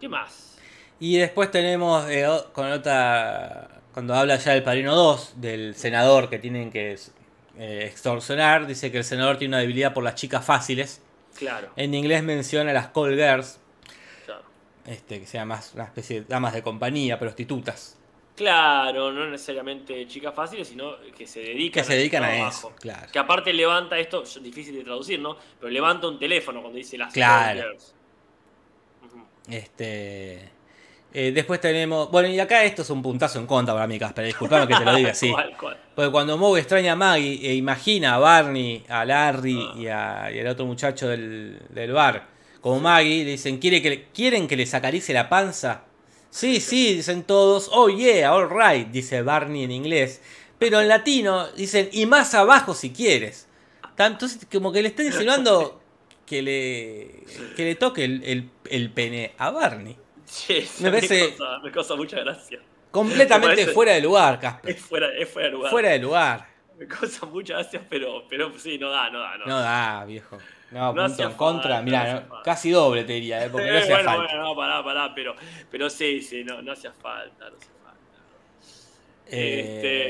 ¿Qué 0.00 0.08
más? 0.08 0.58
Y 1.00 1.16
después 1.16 1.50
tenemos 1.50 2.08
eh, 2.08 2.26
con 2.52 2.70
otra. 2.70 3.80
Cuando 3.92 4.14
habla 4.14 4.36
ya 4.36 4.52
del 4.52 4.62
Padrino 4.62 4.94
2, 4.94 5.34
del 5.40 5.74
senador 5.74 6.30
que 6.30 6.38
tienen 6.38 6.70
que 6.70 6.96
eh, 7.58 7.86
extorsionar, 7.90 8.66
dice 8.66 8.90
que 8.90 8.98
el 8.98 9.04
senador 9.04 9.36
tiene 9.38 9.56
una 9.56 9.60
debilidad 9.60 9.92
por 9.94 10.04
las 10.04 10.14
chicas 10.14 10.44
fáciles. 10.44 11.02
Claro, 11.38 11.70
En 11.76 11.94
inglés 11.94 12.22
menciona 12.22 12.72
las 12.72 12.88
call 12.88 13.14
girls, 13.16 13.58
claro. 14.26 14.42
este, 14.86 15.20
que 15.20 15.26
sea 15.26 15.44
más 15.46 15.72
una 15.74 15.84
especie 15.84 16.20
de 16.20 16.26
damas 16.28 16.52
de 16.52 16.62
compañía, 16.62 17.18
prostitutas. 17.18 17.96
Claro, 18.36 19.12
no 19.12 19.28
necesariamente 19.28 20.06
chicas 20.06 20.34
fáciles, 20.34 20.66
sino 20.68 20.96
que 21.16 21.26
se 21.26 21.40
dedican, 21.40 21.82
Que 21.82 21.86
se 21.86 21.96
dedican 21.96 22.24
a 22.24 22.48
eso, 22.48 22.72
claro. 22.80 23.10
Que 23.12 23.18
aparte 23.18 23.52
levanta 23.52 23.98
esto, 23.98 24.22
es 24.22 24.42
difícil 24.42 24.74
de 24.74 24.84
traducir, 24.84 25.20
¿no? 25.20 25.36
Pero 25.60 25.70
levanta 25.70 26.08
un 26.08 26.18
teléfono 26.18 26.60
cuando 26.60 26.78
dice 26.78 26.96
las 26.98 27.12
Claro. 27.12 27.60
call 27.60 27.68
girls. 27.70 27.94
Ujú. 29.06 29.24
Este. 29.48 30.50
Eh, 31.14 31.32
después 31.32 31.60
tenemos. 31.60 32.10
Bueno, 32.10 32.28
y 32.28 32.38
acá 32.40 32.64
esto 32.64 32.82
es 32.82 32.90
un 32.90 33.02
puntazo 33.02 33.38
en 33.38 33.46
contra 33.46 33.74
para 33.74 33.86
mí, 33.86 33.98
Casper. 33.98 34.24
Disculpame 34.24 34.66
que 34.66 34.74
te 34.74 34.84
lo 34.84 34.94
diga 34.94 35.10
así. 35.12 35.30
¿Cuál, 35.30 35.56
cuál? 35.58 35.76
Porque 35.94 36.10
cuando 36.10 36.36
Moe 36.38 36.58
extraña 36.58 36.92
a 36.92 36.96
Maggie 36.96 37.40
e 37.50 37.54
imagina 37.54 38.14
a 38.14 38.18
Barney, 38.18 38.84
a 38.88 39.04
Larry 39.04 39.58
Ah. 39.60 39.74
y, 39.78 39.86
a- 39.88 40.30
y 40.34 40.38
al 40.40 40.46
otro 40.46 40.64
muchacho 40.66 41.08
del, 41.08 41.58
del 41.70 41.92
bar, 41.92 42.26
como 42.60 42.80
Maggie, 42.80 43.24
le 43.24 43.32
dicen, 43.32 43.58
¿Quiere 43.58 43.82
que 43.82 43.90
le- 43.90 44.04
¿quieren 44.14 44.46
que 44.48 44.56
les 44.56 44.72
acaricie 44.74 45.14
la 45.14 45.28
panza? 45.28 45.82
Sí, 46.30 46.60
sí, 46.60 46.94
dicen 46.94 47.24
todos, 47.24 47.68
oh 47.72 47.88
yeah, 47.90 48.32
all 48.34 48.48
right, 48.48 48.88
dice 48.88 49.20
Barney 49.22 49.64
en 49.64 49.70
inglés. 49.72 50.22
Pero 50.58 50.80
en 50.80 50.88
latino 50.88 51.48
dicen, 51.52 51.88
y 51.92 52.06
más 52.06 52.34
abajo 52.34 52.72
si 52.74 52.90
quieres. 52.90 53.48
Entonces, 53.98 54.46
como 54.50 54.72
que 54.72 54.80
le 54.82 54.88
están 54.88 55.06
insinuando 55.06 55.80
que 56.26 56.40
le, 56.40 57.24
que 57.56 57.64
le 57.64 57.74
toque 57.74 58.04
el, 58.04 58.22
el- 58.24 58.50
el 58.70 58.90
pene 58.90 59.32
a 59.36 59.50
Barney. 59.50 59.96
Me 60.80 60.90
parece- 60.90 61.34
causa, 61.36 61.58
me 61.60 61.70
causa 61.70 61.94
mucha 61.96 62.20
gracia. 62.20 62.58
Completamente 62.90 63.48
Me 63.48 63.54
parece- 63.62 63.72
fuera 63.72 63.92
de 63.92 64.00
lugar, 64.00 64.38
Casper. 64.38 64.70
Es 64.70 64.80
fuera, 64.82 65.08
es 65.16 65.28
fuera 65.28 65.48
de 65.48 65.52
lugar. 65.54 65.70
Fuera 65.70 65.88
de 65.90 65.98
lugar. 65.98 66.46
Me 66.78 66.86
causa 66.86 67.26
mucha 67.26 67.54
gracia, 67.54 67.80
pero, 67.88 68.24
pero 68.28 68.52
sí, 68.58 68.78
no 68.78 68.90
da, 68.90 69.08
no 69.10 69.20
da. 69.20 69.36
No, 69.38 69.46
No 69.46 69.60
da, 69.60 70.04
viejo. 70.04 70.38
No, 70.70 70.92
No 70.94 71.06
punto 71.06 71.22
en 71.22 71.32
contra. 71.34 71.82
no 71.82 71.90
falta. 71.90 72.42
casi 72.44 72.70
doble 72.70 73.04
te 73.04 73.12
diría, 73.14 73.44
¿eh? 73.44 73.50
porque 73.50 73.66
no 73.68 73.74
Eh, 73.74 73.78
hacía 73.82 73.94
bueno, 73.96 74.10
falta. 74.10 74.26
bueno, 74.34 74.42
no, 74.48 74.56
pará, 74.56 74.82
pará, 74.82 75.14
pero, 75.14 75.36
pero 75.70 75.90
sí, 75.90 76.22
sí, 76.22 76.42
no, 76.44 76.62
no 76.62 76.72
hacía 76.72 76.92
falta, 76.92 77.50
no 77.50 77.56
hacía 77.56 77.70
falta. 77.84 78.18
Eh, 79.26 79.60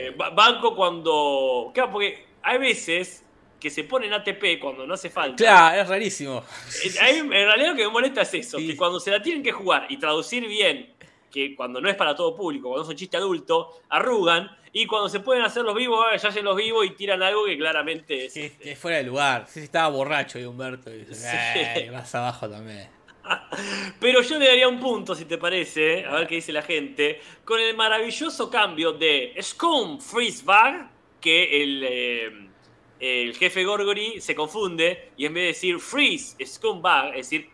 Este, 0.06 0.10
ba- 0.16 0.30
banco 0.30 0.74
cuando. 0.76 1.70
Claro, 1.74 1.90
porque 1.92 2.26
hay 2.42 2.58
veces 2.58 3.21
que 3.62 3.70
se 3.70 3.84
ponen 3.84 4.12
ATP 4.12 4.58
cuando 4.60 4.84
no 4.86 4.94
hace 4.94 5.08
falta. 5.08 5.36
Claro, 5.36 5.80
es 5.80 5.88
rarísimo. 5.88 6.42
Eh, 6.84 6.98
a 7.00 7.12
mí, 7.12 7.18
en 7.20 7.30
realidad 7.30 7.68
lo 7.70 7.76
que 7.76 7.84
me 7.84 7.92
molesta 7.92 8.22
es 8.22 8.34
eso, 8.34 8.58
Sí. 8.58 8.66
que 8.66 8.76
cuando 8.76 8.98
se 8.98 9.12
la 9.12 9.22
tienen 9.22 9.40
que 9.40 9.52
jugar 9.52 9.86
y 9.88 9.98
traducir 9.98 10.44
bien, 10.48 10.92
que 11.30 11.54
cuando 11.54 11.80
no 11.80 11.88
es 11.88 11.94
para 11.94 12.16
todo 12.16 12.34
público, 12.34 12.68
cuando 12.70 12.82
es 12.82 12.88
un 12.88 12.96
chiste 12.96 13.16
adulto, 13.16 13.70
arrugan, 13.88 14.50
y 14.72 14.86
cuando 14.86 15.08
se 15.08 15.20
pueden 15.20 15.44
hacer 15.44 15.62
los 15.62 15.76
vivos, 15.76 16.04
ah, 16.10 16.16
ya 16.16 16.28
hacen 16.30 16.44
los 16.44 16.56
vivos 16.56 16.84
y 16.86 16.90
tiran 16.90 17.22
algo 17.22 17.44
que 17.44 17.56
claramente 17.56 18.24
es. 18.26 18.34
Que, 18.34 18.52
que 18.56 18.72
es 18.72 18.78
fuera 18.78 18.96
de 18.96 19.04
lugar. 19.04 19.46
Sí, 19.48 19.60
estaba 19.60 19.88
borracho 19.90 20.38
y 20.40 20.44
Humberto. 20.44 20.90
Y 20.92 21.04
dice, 21.04 21.14
Sí. 21.14 21.80
"Ey, 21.82 21.90
más 21.90 22.12
abajo 22.16 22.48
también. 22.50 22.88
Pero 24.00 24.22
yo 24.22 24.38
le 24.38 24.46
daría 24.48 24.66
un 24.68 24.80
punto, 24.80 25.14
si 25.14 25.24
te 25.26 25.38
parece, 25.38 26.04
a 26.04 26.14
ver 26.16 26.26
qué 26.26 26.34
dice 26.36 26.52
la 26.52 26.62
gente, 26.62 27.20
con 27.44 27.60
el 27.60 27.76
maravilloso 27.76 28.50
cambio 28.50 28.92
de 28.92 29.34
Scum 29.40 30.00
Freeze 30.00 30.42
Bag, 30.44 30.90
que 31.20 31.62
el, 31.62 31.84
eh, 31.88 32.48
el 33.04 33.34
jefe 33.36 33.64
Gorgory 33.64 34.20
se 34.20 34.34
confunde 34.34 35.10
y 35.16 35.26
en 35.26 35.34
vez 35.34 35.42
de 35.42 35.46
decir 35.48 35.78
Freeze 35.80 36.36
Scum 36.46 36.80
Bag, 36.80 37.08
es 37.16 37.28
decir, 37.28 37.50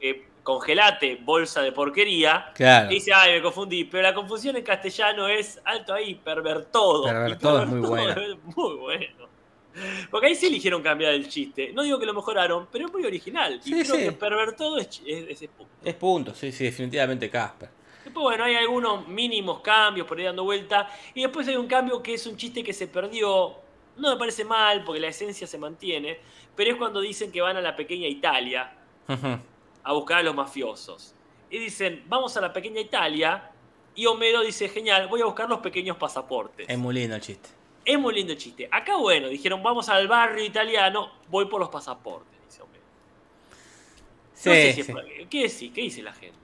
eh, 0.00 0.26
congelate, 0.44 1.16
bolsa 1.22 1.60
de 1.62 1.72
porquería, 1.72 2.52
Claro. 2.54 2.88
dice, 2.88 3.12
ay, 3.12 3.34
me 3.34 3.42
confundí. 3.42 3.84
Pero 3.84 4.02
la 4.02 4.14
confusión 4.14 4.56
en 4.56 4.62
castellano 4.64 5.28
es 5.28 5.60
alto 5.64 5.92
ahí, 5.94 6.14
pervertodo. 6.14 7.04
Pervertodo 7.04 7.62
es 7.62 7.68
muy 7.68 8.00
es 8.10 8.56
muy 8.56 8.74
bueno. 8.76 9.28
Porque 10.10 10.26
ahí 10.26 10.34
sí 10.34 10.46
eligieron 10.46 10.82
cambiar 10.82 11.14
el 11.14 11.28
chiste. 11.28 11.72
No 11.72 11.82
digo 11.82 11.98
que 11.98 12.04
lo 12.06 12.12
mejoraron, 12.12 12.68
pero 12.70 12.86
es 12.86 12.92
muy 12.92 13.04
original. 13.04 13.58
Sí, 13.62 13.70
y 13.70 13.82
creo 13.82 13.96
sí. 13.96 14.02
que 14.02 14.12
pervertodo 14.12 14.78
es, 14.78 15.00
es- 15.06 15.42
es 15.42 15.48
punto. 15.48 15.72
Es 15.82 15.94
punto, 15.94 16.34
sí, 16.34 16.52
sí, 16.52 16.64
definitivamente 16.64 17.30
Casper. 17.30 17.70
Después, 18.04 18.22
bueno, 18.22 18.44
hay 18.44 18.56
algunos 18.56 19.08
mínimos 19.08 19.60
cambios 19.60 20.06
por 20.06 20.18
ahí 20.18 20.24
dando 20.24 20.44
vuelta. 20.44 20.88
Y 21.14 21.22
después 21.22 21.48
hay 21.48 21.56
un 21.56 21.66
cambio 21.66 22.02
que 22.02 22.14
es 22.14 22.26
un 22.26 22.36
chiste 22.36 22.62
que 22.62 22.72
se 22.72 22.86
perdió. 22.86 23.61
No 23.96 24.10
me 24.10 24.16
parece 24.16 24.44
mal, 24.44 24.84
porque 24.84 25.00
la 25.00 25.08
esencia 25.08 25.46
se 25.46 25.58
mantiene. 25.58 26.18
Pero 26.56 26.72
es 26.72 26.76
cuando 26.76 27.00
dicen 27.00 27.32
que 27.32 27.40
van 27.40 27.56
a 27.56 27.60
la 27.60 27.76
pequeña 27.76 28.08
Italia 28.08 28.72
a 29.84 29.92
buscar 29.92 30.18
a 30.18 30.22
los 30.22 30.34
mafiosos. 30.34 31.14
Y 31.50 31.58
dicen, 31.58 32.04
vamos 32.06 32.36
a 32.36 32.40
la 32.40 32.52
pequeña 32.52 32.80
Italia. 32.80 33.50
Y 33.94 34.06
Homero 34.06 34.40
dice, 34.40 34.68
genial, 34.68 35.08
voy 35.08 35.20
a 35.20 35.26
buscar 35.26 35.48
los 35.48 35.58
pequeños 35.58 35.96
pasaportes. 35.96 36.66
es 36.68 36.78
muy 36.78 36.94
lindo 36.94 37.14
el 37.14 37.20
chiste. 37.20 37.50
Es 37.84 37.98
muy 37.98 38.14
lindo 38.14 38.32
el 38.32 38.38
chiste. 38.38 38.68
Acá, 38.70 38.96
bueno, 38.96 39.28
dijeron, 39.28 39.62
vamos 39.62 39.88
al 39.88 40.08
barrio 40.08 40.44
italiano, 40.44 41.12
voy 41.28 41.46
por 41.46 41.60
los 41.60 41.68
pasaportes, 41.68 42.38
dice 42.46 42.62
Homero. 42.62 42.84
Sí, 44.34 44.48
No 44.48 44.54
sé 44.54 44.72
si 44.72 44.82
sí. 44.82 44.92
¿Qué, 45.28 45.42
decís? 45.42 45.72
¿Qué 45.74 45.80
dice 45.82 46.02
la 46.02 46.12
gente? 46.12 46.38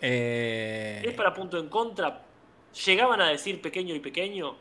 Eh, 0.00 1.02
¿Es 1.04 1.14
para 1.14 1.34
punto 1.34 1.58
en 1.58 1.68
contra? 1.68 2.22
¿Llegaban 2.86 3.20
a 3.20 3.28
decir 3.28 3.60
pequeño 3.60 3.94
y 3.94 4.00
pequeño? 4.00 4.56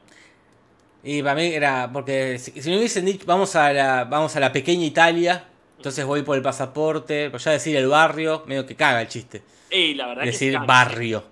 Y 1.04 1.22
para 1.22 1.36
mí 1.36 1.48
era, 1.48 1.90
porque 1.92 2.40
si, 2.40 2.62
si 2.62 2.70
me 2.70 2.78
hubiesen 2.78 3.06
dicho, 3.06 3.26
vamos 3.26 3.56
a, 3.56 3.74
la, 3.74 4.04
vamos 4.06 4.36
a 4.36 4.40
la 4.40 4.52
pequeña 4.54 4.86
Italia, 4.86 5.46
entonces 5.78 6.06
voy 6.06 6.22
por 6.22 6.38
el 6.38 6.42
pasaporte, 6.44 7.26
pero 7.30 7.38
ya 7.38 7.52
decir 7.52 7.76
el 7.76 7.88
barrio, 7.88 8.44
medio 8.48 8.66
que 8.66 8.76
caga 8.76 9.02
el 9.02 9.08
chiste. 9.10 9.42
Y 9.70 9.96
la 9.96 10.08
verdad 10.08 10.24
que 10.24 10.32
Decir 10.32 10.54
cambia. 10.54 10.68
barrio, 10.68 11.24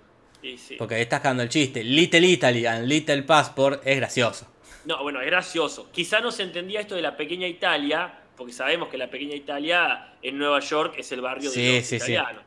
Sí, 0.42 0.58
sí. 0.58 0.74
porque 0.78 0.96
ahí 0.96 1.02
estás 1.02 1.20
cagando 1.20 1.42
el 1.42 1.48
chiste. 1.48 1.82
Little 1.84 2.26
Italy 2.26 2.66
and 2.66 2.86
Little 2.86 3.22
Passport 3.22 3.80
es 3.86 3.96
gracioso. 3.96 4.46
No, 4.84 5.02
bueno, 5.02 5.20
es 5.20 5.26
gracioso. 5.26 5.88
Quizá 5.92 6.20
no 6.20 6.30
se 6.32 6.42
entendía 6.42 6.80
esto 6.80 6.94
de 6.96 7.02
la 7.02 7.16
pequeña 7.16 7.46
Italia, 7.46 8.12
porque 8.36 8.52
sabemos 8.52 8.88
que 8.88 8.98
la 8.98 9.08
pequeña 9.08 9.36
Italia 9.36 10.14
en 10.20 10.36
Nueva 10.36 10.58
York 10.60 10.94
es 10.98 11.12
el 11.12 11.20
barrio 11.22 11.50
de 11.50 11.54
Sí, 11.54 11.76
los 11.76 11.86
sí, 11.86 12.00
sí. 12.00 12.12
italianos. 12.12 12.42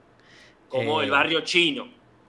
Como 0.69 1.01
Eh, 1.01 1.05
el 1.05 1.11
barrio 1.11 1.41
chino. 1.41 1.87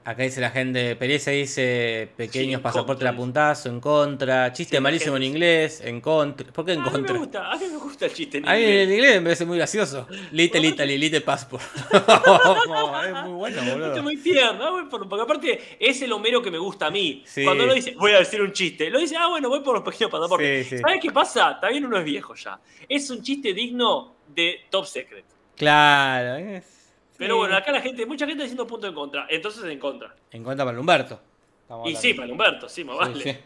Acá 0.08 0.22
dice 0.22 0.40
la 0.40 0.50
gente, 0.50 0.94
Pereza 0.94 1.32
dice 1.32 2.08
pequeños 2.16 2.58
Sí, 2.60 2.62
pasaportes 2.62 2.94
contra, 2.94 3.10
a 3.10 3.16
puntazo, 3.16 3.68
en 3.68 3.80
contra, 3.80 4.52
chiste 4.52 4.76
Sí, 4.76 4.80
malísimo 4.80 5.16
en 5.16 5.24
inglés, 5.24 5.80
en 5.84 6.00
contra. 6.00 6.52
¿Por 6.52 6.64
qué 6.64 6.74
en 6.74 6.80
a 6.80 6.90
mí 6.90 7.02
me 7.02 7.12
gusta, 7.18 7.50
a 7.50 7.56
mí 7.56 7.64
me 7.72 7.76
gusta 7.76 8.06
el 8.06 8.12
chiste 8.14 8.38
en 8.38 8.48
A 8.48 8.52
mí 8.54 8.60
inglés. 8.60 8.86
en 8.86 8.92
inglés 8.94 9.14
me 9.16 9.20
parece 9.22 9.44
muy 9.46 9.56
gracioso. 9.58 10.06
Little 10.30 10.64
Italy, 10.64 10.96
Little 10.96 11.22
Passport. 11.22 11.64
es 11.92 13.24
muy 13.24 13.32
bueno, 13.32 13.60
es 13.62 13.72
boludo. 13.72 14.02
muy 14.04 14.16
tierno, 14.18 14.64
ah, 14.64 14.86
porque 14.88 15.20
aparte 15.20 15.60
es 15.80 16.00
el 16.02 16.12
Homero 16.12 16.40
que 16.40 16.52
me 16.52 16.58
gusta 16.58 16.86
a 16.86 16.90
mí. 16.92 17.24
Sí. 17.26 17.42
Cuando 17.42 17.64
uno 17.64 17.74
dice, 17.74 17.96
voy 17.98 18.12
a 18.12 18.18
decir 18.18 18.40
un 18.40 18.52
chiste, 18.52 18.88
lo 18.90 19.00
dice, 19.00 19.16
ah, 19.18 19.26
bueno, 19.26 19.48
voy 19.48 19.58
por 19.60 19.74
los 19.74 19.82
pequeños 19.82 20.12
pasaportes. 20.12 20.68
Sí, 20.68 20.76
sí. 20.76 20.82
¿Sabes 20.82 21.00
qué 21.02 21.10
pasa? 21.10 21.58
También 21.60 21.84
uno 21.84 21.98
es 21.98 22.04
viejo 22.04 22.32
ya. 22.36 22.60
Es 22.88 23.10
un 23.10 23.22
chiste 23.22 23.52
digno 23.52 24.14
de 24.28 24.60
Top 24.70 24.86
Secret. 24.86 25.24
Claro. 25.56 26.36
es- 26.36 26.75
Pero 27.18 27.34
sí. 27.34 27.38
bueno, 27.38 27.56
acá 27.56 27.72
la 27.72 27.80
gente, 27.80 28.04
mucha 28.06 28.26
gente 28.26 28.42
diciendo 28.42 28.66
punto 28.66 28.86
en 28.86 28.94
contra. 28.94 29.26
Entonces 29.28 29.64
en 29.64 29.78
contra. 29.78 30.14
En 30.30 30.42
contra 30.44 30.64
para 30.64 30.78
Humberto. 30.78 31.20
Estamos 31.62 31.86
Y 31.86 31.88
hablando. 31.90 32.00
sí, 32.00 32.14
para 32.14 32.32
Humberto, 32.32 32.68
sí, 32.68 32.84
más 32.84 32.96
Sí, 32.96 33.12
vale. 33.12 33.22
sí. 33.22 33.38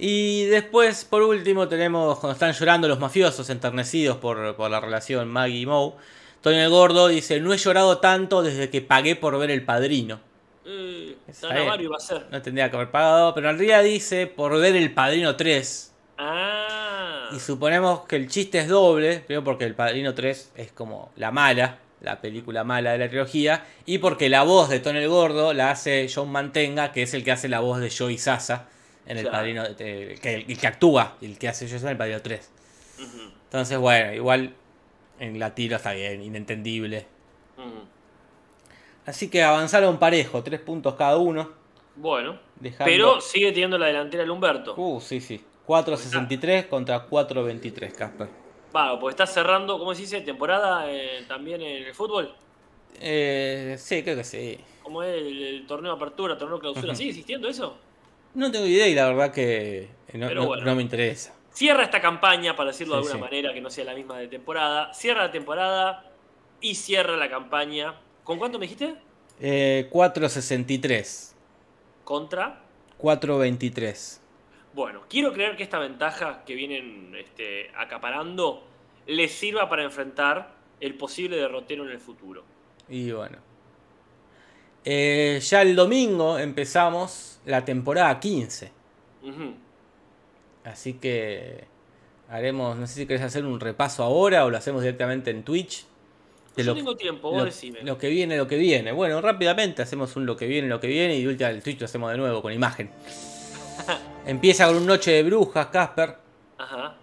Y 0.00 0.44
después, 0.46 1.04
por 1.04 1.22
último, 1.22 1.66
tenemos 1.66 2.18
cuando 2.20 2.34
están 2.34 2.52
llorando 2.52 2.86
los 2.86 3.00
mafiosos 3.00 3.50
enternecidos 3.50 4.18
por, 4.18 4.54
por 4.54 4.70
la 4.70 4.78
relación 4.80 5.28
Maggie 5.28 5.60
y 5.62 5.66
Moe. 5.66 5.94
Tony 6.40 6.56
el 6.58 6.70
Gordo 6.70 7.08
dice, 7.08 7.40
no 7.40 7.52
he 7.52 7.56
llorado 7.56 7.98
tanto 7.98 8.42
desde 8.42 8.70
que 8.70 8.80
pagué 8.80 9.16
por 9.16 9.36
ver 9.38 9.50
El 9.50 9.64
Padrino. 9.64 10.20
Eh, 10.64 11.16
iba 11.80 11.96
a 11.96 12.00
ser. 12.00 12.26
No 12.30 12.40
tendría 12.42 12.70
que 12.70 12.76
haber 12.76 12.90
pagado, 12.92 13.34
pero 13.34 13.50
en 13.50 13.58
realidad 13.58 13.82
dice 13.82 14.28
por 14.28 14.56
ver 14.60 14.76
El 14.76 14.92
Padrino 14.94 15.34
3. 15.34 15.94
Ah. 16.18 17.30
Y 17.34 17.40
suponemos 17.40 18.02
que 18.06 18.16
el 18.16 18.28
chiste 18.28 18.58
es 18.60 18.68
doble, 18.68 19.18
primero 19.26 19.42
porque 19.42 19.64
El 19.64 19.74
Padrino 19.74 20.14
3 20.14 20.52
es 20.56 20.70
como 20.72 21.10
la 21.16 21.32
mala, 21.32 21.78
la 22.00 22.20
película 22.20 22.64
mala 22.64 22.92
de 22.92 22.98
la 22.98 23.08
trilogía, 23.08 23.64
y 23.86 23.98
porque 23.98 24.28
la 24.28 24.42
voz 24.42 24.68
de 24.68 24.80
Tony 24.80 24.98
el 24.98 25.08
Gordo 25.08 25.52
la 25.52 25.70
hace 25.70 26.08
John 26.12 26.30
Mantenga, 26.30 26.92
que 26.92 27.02
es 27.02 27.14
el 27.14 27.24
que 27.24 27.32
hace 27.32 27.48
la 27.48 27.60
voz 27.60 27.80
de 27.80 27.90
Joey 27.90 28.18
Sasa 28.18 28.68
en 29.06 29.16
El 29.18 29.24
Claro. 29.24 29.36
Padrino, 29.38 29.64
eh, 29.78 30.08
el, 30.12 30.20
que, 30.20 30.34
el 30.36 30.58
que 30.58 30.66
actúa, 30.66 31.16
el 31.22 31.38
que 31.38 31.48
hace 31.48 31.66
Joey 31.66 31.78
Sasa 31.78 31.86
en 31.88 31.92
El 31.92 31.98
Padrino 31.98 32.20
3. 32.22 32.50
Ujú, 32.98 33.30
Entonces, 33.44 33.78
bueno, 33.78 34.12
igual 34.12 34.54
en 35.18 35.38
la 35.38 35.54
tiro 35.54 35.76
está 35.76 35.92
bien, 35.92 36.22
inentendible. 36.22 37.06
Así 39.06 39.28
que 39.30 39.42
avanzaron 39.42 39.98
parejo, 39.98 40.42
tres 40.42 40.60
puntos 40.60 40.94
cada 40.94 41.16
uno. 41.16 41.50
Bueno. 41.96 42.38
Dejando- 42.60 42.84
Pero 42.84 43.20
sigue 43.20 43.50
teniendo 43.52 43.78
la 43.78 43.86
delantera 43.86 44.22
el 44.22 44.30
Humberto. 44.30 44.74
Uh, 44.76 45.00
sí, 45.00 45.20
sí. 45.20 45.42
4.63 45.66 46.66
contra 46.68 47.06
4.23, 47.08 47.92
Casper. 47.94 48.28
Va, 48.74 48.98
pues 49.00 49.14
está 49.14 49.26
cerrando, 49.26 49.78
¿cómo 49.78 49.94
se 49.94 50.02
dice? 50.02 50.20
Temporada 50.20 50.90
eh, 50.90 51.24
también 51.26 51.60
en 51.62 51.84
el 51.84 51.94
fútbol. 51.94 52.34
Eh, 53.00 53.76
sí, 53.78 54.02
creo 54.02 54.16
que 54.16 54.24
sí. 54.24 54.58
Como 54.82 55.02
es 55.02 55.14
el, 55.16 55.42
el 55.42 55.66
torneo 55.66 55.92
de 55.92 55.96
apertura, 55.96 56.36
torneo 56.36 56.56
de 56.58 56.60
clausura. 56.62 56.94
¿Sigue 56.94 57.10
existiendo 57.10 57.48
eso? 57.48 57.76
No 58.34 58.50
tengo 58.50 58.66
idea 58.66 58.86
y 58.86 58.94
la 58.94 59.06
verdad 59.08 59.32
que 59.32 59.88
no, 60.12 60.28
Pero 60.28 60.42
no- 60.42 60.46
bueno. 60.48 60.64
no 60.64 60.74
me 60.74 60.82
interesa. 60.82 61.34
Cierra 61.50 61.82
esta 61.82 62.00
campaña, 62.00 62.54
para 62.54 62.70
decirlo 62.70 62.94
de 62.94 62.98
alguna 62.98 63.14
sí. 63.14 63.20
manera, 63.20 63.52
que 63.52 63.60
no 63.60 63.70
sea 63.70 63.84
la 63.84 63.94
misma 63.94 64.18
de 64.18 64.28
temporada. 64.28 64.92
Cierra 64.94 65.22
la 65.24 65.32
temporada 65.32 66.04
y 66.60 66.74
cierra 66.74 67.16
la 67.16 67.28
campaña. 67.28 67.94
¿Con 68.22 68.38
cuánto 68.38 68.58
me 68.58 68.66
dijiste? 68.66 68.94
Eh, 69.40 69.88
4.63. 69.90 71.32
Contra. 72.04 72.60
4.23. 73.00 74.20
Bueno, 74.78 75.02
quiero 75.08 75.32
creer 75.32 75.56
que 75.56 75.64
esta 75.64 75.80
ventaja 75.80 76.44
que 76.46 76.54
vienen 76.54 77.12
este, 77.18 77.68
acaparando 77.76 78.62
les 79.08 79.32
sirva 79.32 79.68
para 79.68 79.82
enfrentar 79.82 80.52
el 80.78 80.94
posible 80.94 81.36
derrotero 81.36 81.84
en 81.84 81.90
el 81.90 81.98
futuro. 81.98 82.44
Y 82.88 83.10
bueno. 83.10 83.38
Eh, 84.84 85.40
ya 85.42 85.62
el 85.62 85.74
domingo 85.74 86.38
empezamos 86.38 87.40
la 87.44 87.64
temporada 87.64 88.20
15. 88.20 88.70
Ujú. 89.24 89.54
Así 90.62 90.92
que 90.94 91.64
haremos, 92.28 92.76
no 92.76 92.86
sé 92.86 92.94
si 93.00 93.06
querés 93.06 93.22
hacer 93.22 93.44
un 93.44 93.58
repaso 93.58 94.04
ahora 94.04 94.44
o 94.44 94.50
lo 94.50 94.58
hacemos 94.58 94.82
directamente 94.82 95.32
en 95.32 95.42
Twitch. 95.42 95.86
De 96.54 96.62
Yo 96.62 96.70
lo, 96.70 96.76
tengo 96.76 96.96
tiempo, 96.96 97.30
vos 97.32 97.38
lo- 97.40 97.44
decime. 97.46 97.80
lo 97.82 97.98
que 97.98 98.10
viene, 98.10 98.36
lo 98.36 98.46
que 98.46 98.56
viene. 98.56 98.92
Bueno, 98.92 99.20
rápidamente 99.20 99.82
hacemos 99.82 100.14
un 100.14 100.24
lo 100.24 100.36
que 100.36 100.46
viene, 100.46 100.68
lo 100.68 100.78
que 100.78 100.86
viene 100.86 101.16
y 101.16 101.22
de 101.22 101.28
última 101.30 101.50
el 101.50 101.64
Twitch 101.64 101.80
lo 101.80 101.86
hacemos 101.86 102.12
de 102.12 102.16
nuevo 102.18 102.40
con 102.42 102.52
imagen. 102.52 102.90
Empieza 104.28 104.66
con 104.66 104.76
un 104.76 104.86
Noche 104.86 105.10
de 105.10 105.22
Brujas, 105.22 105.68
Casper. 105.68 106.18
Ajá. 106.58 106.96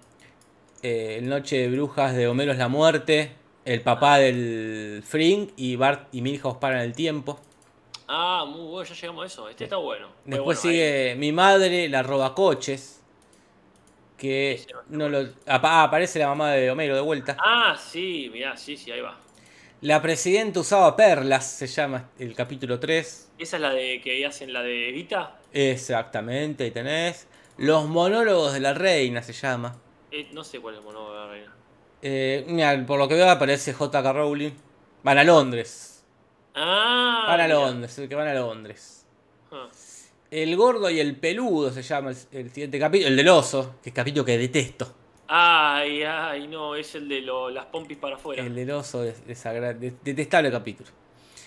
Eh, 0.84 1.16
el 1.18 1.28
Noche 1.28 1.58
de 1.58 1.70
Brujas 1.70 2.16
de 2.16 2.28
Homero 2.28 2.52
es 2.52 2.60
la 2.60 2.68
muerte. 2.68 3.32
El 3.66 3.82
papá 3.82 4.20
del 4.20 5.02
Frink 5.04 5.54
y 5.56 5.76
Bart 5.76 6.08
y 6.12 6.22
Milhouse 6.22 6.58
paran 6.58 6.82
el 6.82 6.94
tiempo. 6.94 7.40
Ah, 8.08 8.46
muy 8.48 8.68
bueno, 8.68 8.88
ya 8.88 8.94
llegamos 8.94 9.24
a 9.24 9.26
eso. 9.26 9.50
Este 9.50 9.64
está 9.64 9.78
bueno. 9.78 10.10
Después 10.24 10.62
bueno, 10.62 10.62
sigue 10.62 11.16
Mi 11.18 11.32
madre, 11.32 11.90
la 11.90 12.04
roba 12.04 12.36
coches. 12.36 13.02
Que 14.20 14.64
no 14.90 15.10
lo. 15.10 15.28
ah, 15.48 15.84
aparece 15.84 16.20
la 16.20 16.28
mamá 16.28 16.52
de 16.52 16.70
Homero 16.70 16.94
de 16.94 17.02
vuelta. 17.02 17.38
Ah, 17.44 17.76
sí, 17.76 18.30
mirá, 18.32 18.56
sí, 18.56 18.78
sí, 18.78 18.92
ahí 18.92 19.02
va. 19.02 19.18
La 19.82 20.00
presidenta 20.00 20.60
usaba 20.60 20.96
perlas, 20.96 21.44
se 21.44 21.66
llama 21.66 22.08
el 22.20 22.36
capítulo 22.36 22.80
3. 22.80 23.25
¿Esa 23.38 23.58
es 23.58 23.62
la 23.62 23.72
de 23.72 24.02
que 24.02 24.26
hacen 24.26 24.54
la 24.54 24.62
de 24.64 24.90
Evita? 24.90 25.40
Exactamente, 25.54 26.64
ahí 26.66 26.72
tenés. 26.72 27.28
Los 27.58 27.86
monólogos 27.88 28.54
de 28.54 28.60
la 28.60 28.74
reina 28.74 29.22
se 29.22 29.34
llama. 29.34 29.76
Eh, 30.12 30.28
no 30.34 30.44
sé 30.44 30.60
cuál 30.60 30.76
es 30.76 30.80
el 30.80 30.86
monólogo 30.86 31.14
de 31.14 31.20
la 31.20 31.28
reina. 31.28 31.56
Eh, 32.02 32.46
mira, 32.48 32.86
por 32.86 33.00
lo 33.00 33.08
que 33.08 33.16
veo 33.16 33.30
aparece 33.30 33.74
J.K. 33.74 34.14
Rowling. 34.14 34.52
Van 35.04 35.18
a 35.18 35.24
Londres. 35.24 36.04
Ah. 36.54 37.26
Van 37.28 37.42
a. 37.42 37.48
Londres, 37.48 37.98
el 38.00 38.08
que 38.10 38.16
van 38.16 38.28
a 38.28 38.34
Londres. 38.34 39.06
Ah. 39.52 39.68
El 40.32 40.56
gordo 40.56 40.90
y 40.90 41.00
el 41.00 41.16
peludo 41.16 41.72
se 41.72 41.82
llama 41.82 42.12
el, 42.12 42.18
el 42.32 42.50
siguiente 42.50 42.80
capítulo. 42.80 43.10
El 43.10 43.16
del 43.18 43.30
oso, 43.30 43.76
que 43.84 43.90
es 43.90 43.96
capítulo 43.96 44.26
que 44.26 44.38
detesto. 44.38 44.94
Ay, 45.28 46.04
ay, 46.04 46.48
no, 46.48 46.76
es 46.76 46.94
el 46.96 47.08
de 47.10 47.22
lo- 47.22 47.50
las 47.50 47.66
pompis 47.66 47.98
para 47.98 48.16
afuera. 48.16 48.44
El 48.44 48.54
del 48.54 48.72
oso 48.72 49.04
es 49.04 49.26
desagra- 49.26 49.74
de- 49.74 49.94
detestable 50.04 50.52
capítulo. 50.52 50.90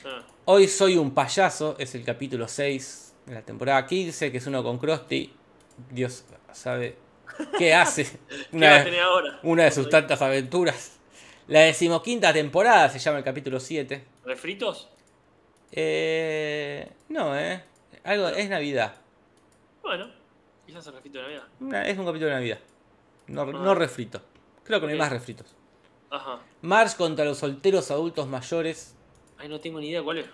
Ah. 0.05 0.23
Hoy 0.45 0.69
soy 0.69 0.97
un 0.97 1.13
payaso, 1.13 1.77
es 1.79 1.95
el 1.95 2.05
capítulo 2.05 2.49
6 2.49 3.15
de 3.27 3.35
la 3.35 3.43
temporada 3.43 3.87
15, 3.87 4.31
que 4.33 4.39
es 4.39 4.47
uno 4.47 4.63
con 4.63 4.79
Krusty. 4.79 5.33
Dios 5.91 6.25
sabe 6.53 6.97
qué 7.59 7.75
hace. 7.75 8.05
¿Qué 8.05 8.57
Una, 8.57 8.85
ahora? 9.05 9.39
una 9.43 9.65
de 9.65 9.71
sus 9.71 9.89
tantas 9.89 10.23
aventuras. 10.23 10.99
La 11.47 11.61
decimoquinta 11.61 12.33
temporada 12.33 12.89
se 12.91 12.99
llama 12.99 13.19
el 13.19 13.25
capítulo 13.25 13.59
7. 13.61 14.05
¿Refritos? 14.25 14.89
Eh, 15.73 16.91
no, 17.09 17.39
eh. 17.39 17.63
Algo, 18.05 18.29
es 18.29 18.49
Navidad. 18.49 18.95
Bueno, 19.83 20.11
quizás 20.67 20.87
el 20.87 20.95
refrito 20.95 21.19
de 21.19 21.25
Navidad. 21.25 21.89
Es 21.89 21.99
un 21.99 22.05
capítulo 22.07 22.27
de 22.31 22.35
Navidad. 22.35 22.59
No, 23.27 23.43
Ah. 23.43 23.47
no 23.47 23.75
refrito. 23.75 24.21
Creo 24.65 24.81
que 24.81 24.87
no 24.87 24.93
hay 24.93 24.99
más 24.99 25.11
refritos. 25.13 25.55
Ajá. 26.11 26.41
March 26.63 26.97
contra 26.97 27.25
los 27.25 27.39
solteros 27.39 27.91
adultos 27.91 28.27
mayores. 28.27 28.95
Ay, 29.39 29.49
no 29.49 29.61
tengo 29.61 29.81
ni 29.81 29.89
idea 29.89 30.03
cuál 30.03 30.19
es. 30.19 30.27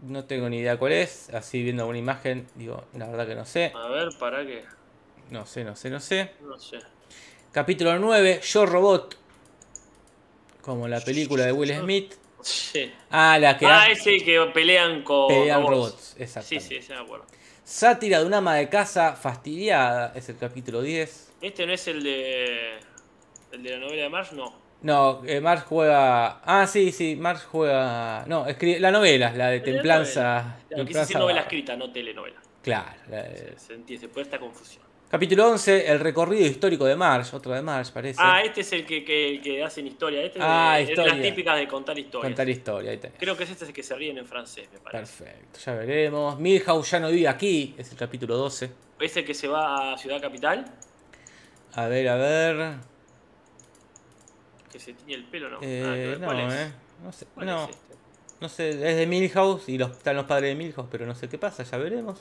No 0.00 0.24
tengo 0.24 0.48
ni 0.48 0.58
idea 0.58 0.78
cuál 0.78 0.92
es. 0.92 1.30
Así 1.30 1.62
viendo 1.62 1.82
alguna 1.82 1.98
imagen, 1.98 2.46
digo, 2.54 2.84
la 2.94 3.06
verdad 3.08 3.26
que 3.26 3.34
no 3.34 3.44
sé. 3.44 3.72
A 3.74 3.88
ver, 3.88 4.08
para 4.18 4.44
qué. 4.44 4.64
No 5.30 5.46
sé, 5.46 5.64
no 5.64 5.76
sé, 5.76 5.90
no 5.90 6.00
sé. 6.00 6.30
No 6.42 6.58
sé. 6.58 6.78
Capítulo 7.52 7.98
9, 7.98 8.40
Yo 8.42 8.66
Robot. 8.66 9.16
Como 10.62 10.88
la 10.88 11.00
película 11.00 11.44
de 11.46 11.52
Will 11.52 11.74
Smith. 11.74 12.14
Sí. 12.42 12.90
Ah, 13.10 13.38
la 13.38 13.56
que 13.58 13.66
Ah, 13.66 13.90
ese 13.90 14.16
que 14.18 14.40
pelean 14.54 15.02
con 15.02 15.28
pelean 15.28 15.60
robots. 15.62 15.70
robots. 15.76 16.16
Exacto. 16.18 16.48
Sí, 16.48 16.60
sí, 16.60 16.76
ese 16.76 16.94
me 16.94 17.00
acuerdo. 17.00 17.26
Sátira 17.64 18.20
de 18.20 18.24
una 18.26 18.38
ama 18.38 18.54
de 18.56 18.68
casa 18.68 19.14
fastidiada. 19.14 20.12
Es 20.14 20.28
el 20.28 20.38
capítulo 20.38 20.80
10. 20.82 21.32
Este 21.40 21.66
no 21.66 21.72
es 21.72 21.86
el 21.86 22.02
de. 22.02 22.78
El 23.52 23.62
de 23.62 23.70
la 23.70 23.78
novela 23.78 24.02
de 24.04 24.08
Marsh, 24.08 24.32
no. 24.32 24.54
No, 24.82 25.22
eh, 25.26 25.40
Marge 25.40 25.64
juega. 25.66 26.40
Ah, 26.44 26.66
sí, 26.66 26.90
sí, 26.92 27.14
Marge 27.16 27.44
juega. 27.46 28.24
No, 28.26 28.46
escribe 28.46 28.80
la 28.80 28.90
novela, 28.90 29.32
la 29.32 29.48
de 29.48 29.58
La 29.58 29.64
Templanza. 29.64 30.20
Claro, 30.40 30.56
quise 30.66 30.74
Templanza 30.76 31.00
decir 31.00 31.16
novela 31.18 31.40
escrita, 31.40 31.76
no 31.76 31.92
telenovela. 31.92 32.40
Claro, 32.62 32.96
la 33.10 33.22
de- 33.24 33.54
Se, 33.58 33.74
entiende, 33.74 34.06
se 34.06 34.08
puede 34.08 34.24
esta 34.24 34.38
confusión. 34.38 34.84
Capítulo 35.10 35.48
11, 35.50 35.90
el 35.90 35.98
recorrido 35.98 36.46
histórico 36.46 36.84
de 36.84 36.94
Marge, 36.94 37.34
otro 37.34 37.52
de 37.52 37.60
Marge 37.62 37.90
parece. 37.92 38.20
Ah, 38.22 38.42
este 38.44 38.60
es 38.60 38.72
el 38.72 38.86
que, 38.86 39.04
que, 39.04 39.28
el 39.28 39.42
que 39.42 39.62
hacen 39.62 39.86
historia. 39.86 40.22
Este 40.22 40.38
es 40.38 40.44
Ah, 40.46 40.74
de- 40.76 40.82
es 40.82 40.86
de 40.86 40.92
historia. 40.92 41.14
las 41.14 41.22
típicas 41.22 41.56
de 41.58 41.66
contar 41.68 41.98
historias. 41.98 42.28
Contar 42.28 42.48
historia, 42.48 42.90
ahí 42.92 42.98
tenés. 42.98 43.18
Creo 43.18 43.36
que 43.36 43.42
es 43.44 43.50
este 43.50 43.64
el 43.66 43.72
que 43.72 43.82
se 43.82 43.94
ríen 43.96 44.18
en 44.18 44.26
francés, 44.26 44.68
me 44.72 44.78
parece. 44.78 45.24
Perfecto, 45.24 45.58
ya 45.66 45.74
veremos. 45.74 46.38
Milhouse 46.38 46.90
ya 46.92 47.00
no 47.00 47.10
vive 47.10 47.26
aquí, 47.28 47.74
es 47.76 47.90
el 47.90 47.98
capítulo 47.98 48.36
12. 48.36 48.70
¿Es 49.00 49.16
el 49.16 49.24
que 49.24 49.34
se 49.34 49.48
va 49.48 49.92
a 49.94 49.98
Ciudad 49.98 50.20
Capital? 50.22 50.64
A 51.74 51.86
ver, 51.86 52.08
a 52.08 52.14
ver. 52.16 52.74
Que 54.72 54.78
se 54.78 54.92
tiñe 54.94 55.14
el 55.14 55.24
pelo, 55.24 55.48
¿no? 55.50 55.58
Eh, 55.62 56.14
Ah, 56.20 56.24
¿cuál 56.24 56.36
no, 56.38 56.52
es? 56.52 56.60
eh. 56.60 56.72
No 57.02 57.12
sé, 57.12 57.26
¿Cuál 57.34 57.46
no, 57.46 57.64
es 57.64 57.70
este? 57.70 57.94
no 58.40 58.48
sé, 58.48 58.68
es 58.70 58.96
de 58.96 59.06
Milhouse 59.06 59.68
y 59.68 59.78
los, 59.78 59.90
están 59.92 60.16
los 60.16 60.26
padres 60.26 60.50
de 60.50 60.54
Milhouse, 60.54 60.86
pero 60.90 61.06
no 61.06 61.14
sé 61.14 61.28
qué 61.28 61.38
pasa, 61.38 61.62
ya 61.62 61.78
veremos. 61.78 62.18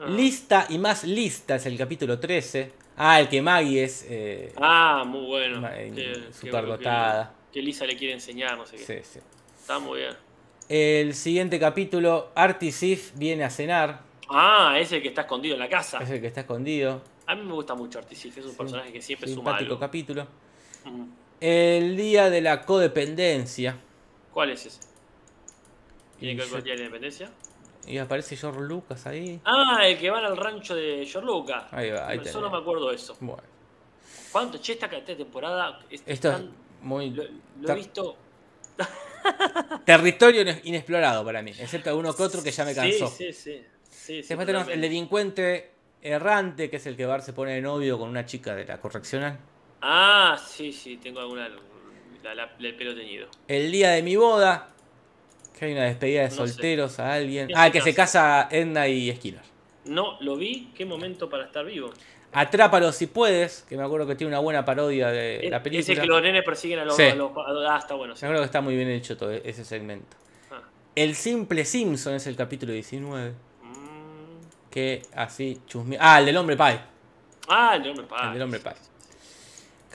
Ah. 0.00 0.06
Lista 0.08 0.66
y 0.68 0.78
más 0.78 1.04
lista 1.04 1.56
es 1.56 1.66
el 1.66 1.76
capítulo 1.78 2.18
13. 2.18 2.72
Ah, 2.96 3.18
el 3.20 3.28
que 3.28 3.42
Maggie 3.42 3.82
es. 3.84 4.06
eh, 4.08 4.52
Ah, 4.56 5.04
muy 5.06 5.26
bueno. 5.26 5.66
Eh, 5.72 5.92
Que- 5.94 6.32
superdotada. 6.32 7.32
Que, 7.52 7.60
Lisa 7.62 7.86
le 7.86 7.96
quiere 7.96 8.14
enseñar, 8.14 8.56
no 8.56 8.66
sé 8.66 8.76
qué. 8.76 8.84
sí, 8.84 8.94
sí. 9.14 9.18
Está 9.60 9.78
muy 9.78 10.00
bien. 10.00 10.14
El 10.68 11.14
siguiente 11.14 11.58
capítulo, 11.60 12.30
Artie 12.34 12.72
Sif 12.72 13.12
viene 13.16 13.44
a 13.44 13.50
cenar. 13.50 14.00
Ah, 14.28 14.76
es 14.78 14.90
el 14.92 15.02
que 15.02 15.08
está 15.08 15.22
escondido 15.22 15.54
en 15.54 15.60
la 15.60 15.68
casa. 15.68 15.98
Es 16.02 16.10
el 16.10 16.20
que 16.20 16.26
está 16.28 16.40
escondido. 16.40 17.02
A 17.26 17.34
mí 17.34 17.42
me 17.42 17.52
gusta 17.52 17.74
mucho 17.74 17.98
Artisif, 17.98 18.36
es 18.38 18.44
un 18.44 18.50
Sí. 18.52 18.56
personaje 18.56 18.92
que 18.92 19.00
siempre 19.02 19.28
suma 19.28 19.36
Simpático 19.52 19.72
algo. 19.72 19.80
capítulo. 19.80 20.26
Mm. 20.84 21.04
El 21.46 21.94
día 21.94 22.30
de 22.30 22.40
la 22.40 22.62
codependencia. 22.62 23.76
¿Cuál 24.32 24.52
es 24.52 24.64
ese? 24.64 24.80
¿Tiene 26.18 26.36
que 26.36 26.40
ver 26.40 26.48
con 26.48 26.58
el 26.58 26.64
Día 26.64 26.72
de 26.72 26.78
la 26.78 26.84
Independencia? 26.86 27.30
Y 27.86 27.98
aparece 27.98 28.34
George 28.34 28.62
Lucas 28.62 29.06
ahí. 29.06 29.38
Ah, 29.44 29.80
el 29.86 29.98
que 29.98 30.08
van 30.08 30.24
al 30.24 30.38
rancho 30.38 30.74
de 30.74 31.04
George 31.06 31.26
Lucas. 31.26 31.64
Ahí 31.70 31.90
va, 31.90 32.08
ahí 32.08 32.18
Solo 32.24 32.50
me 32.50 32.56
acuerdo 32.56 32.88
de 32.88 32.94
eso. 32.94 33.14
Bueno, 33.20 33.42
¿Cuánto? 34.32 34.56
Che, 34.56 34.72
esta 34.72 34.86
esta 34.86 35.14
temporada. 35.14 35.80
es 35.90 36.02
esto 36.06 36.32
es 36.32 36.44
muy. 36.80 37.10
Lo, 37.10 37.24
he 37.68 37.74
visto. 37.74 38.16
Territorio 39.84 40.40
ine- 40.40 40.62
inexplorado 40.64 41.26
para 41.26 41.42
mí, 41.42 41.50
excepto 41.50 41.90
alguno 41.90 42.16
que 42.16 42.22
otro 42.22 42.42
que 42.42 42.52
ya 42.52 42.64
me 42.64 42.74
cansó. 42.74 43.06
Sí, 43.08 43.32
sí, 43.32 43.32
sí. 43.34 43.64
sí, 43.90 44.22
sí, 44.22 44.28
Después 44.28 44.46
tenemos 44.46 44.68
el 44.68 44.80
delincuente 44.80 45.72
errante, 46.00 46.70
que 46.70 46.76
es 46.76 46.86
el 46.86 46.96
que 46.96 47.04
Bar 47.04 47.20
se 47.20 47.34
pone 47.34 47.52
de 47.52 47.60
novio 47.60 47.98
con 47.98 48.08
una 48.08 48.24
chica 48.24 48.54
de 48.54 48.64
la 48.64 48.80
correccional. 48.80 49.38
Ah, 49.86 50.38
sí, 50.42 50.72
sí, 50.72 50.96
tengo 50.96 51.20
alguna. 51.20 51.48
La, 52.22 52.34
la- 52.34 52.50
el 52.58 52.74
pelo 52.74 52.94
teñido. 52.94 53.28
El 53.46 53.70
día 53.70 53.90
de 53.90 54.02
mi 54.02 54.16
boda, 54.16 54.68
que 55.58 55.66
hay 55.66 55.72
una 55.72 55.82
despedida 55.84 56.22
de 56.22 56.28
No 56.28 56.30
sé. 56.30 56.36
solteros 56.36 56.98
a 56.98 57.12
alguien. 57.12 57.46
¿Quién 57.48 57.58
Ah, 57.58 57.66
el 57.66 57.72
que 57.72 57.82
se 57.82 57.94
casa 57.94 58.48
Edna 58.50 58.88
y 58.88 59.14
Skinner. 59.14 59.42
No, 59.84 60.16
lo 60.20 60.36
vi. 60.36 60.70
Qué 60.74 60.86
momento 60.86 61.28
para 61.28 61.44
estar 61.44 61.66
vivo. 61.66 61.90
Atrápalo 62.32 62.90
si 62.92 63.06
puedes, 63.08 63.64
que 63.68 63.76
me 63.76 63.82
acuerdo 63.84 64.06
que 64.06 64.14
tiene 64.16 64.28
una 64.30 64.38
buena 64.40 64.64
parodia 64.64 65.08
de 65.10 65.44
Es- 65.44 65.50
la 65.50 65.62
película. 65.62 65.92
el 65.94 66.00
que 66.00 66.06
los 66.06 66.22
nenes 66.22 66.42
persiguen 66.44 66.78
a 66.78 66.84
los. 66.86 66.96
Sí. 66.96 67.02
a 67.02 67.14
los- 67.14 67.30
ah, 67.36 67.76
está 67.78 67.94
bueno. 67.94 68.16
sí. 68.16 68.22
Me 68.24 68.28
acuerdo 68.28 68.42
que 68.42 68.46
está 68.46 68.60
muy 68.62 68.74
bien 68.76 68.88
hecho 68.88 69.18
todo 69.18 69.30
ese 69.30 69.64
segmento. 69.66 70.16
Ah. 70.50 70.62
El 70.96 71.14
simple 71.14 71.64
Simpson 71.66 72.14
es 72.14 72.26
el 72.26 72.36
capítulo 72.36 72.72
19. 72.72 73.32
Mm. 73.62 74.70
Que 74.70 75.02
así 75.14 75.60
chusme... 75.66 75.98
Ah, 76.00 76.18
el 76.20 76.26
del 76.26 76.36
hombre 76.38 76.56
pie. 76.56 76.80
Ah, 77.48 77.74
el 77.76 77.82
de 77.82 77.90
hombre 77.90 78.06
pie. 78.06 78.16
El 78.24 78.32
del 78.32 78.42
hombre 78.42 78.60
pie. 78.60 78.72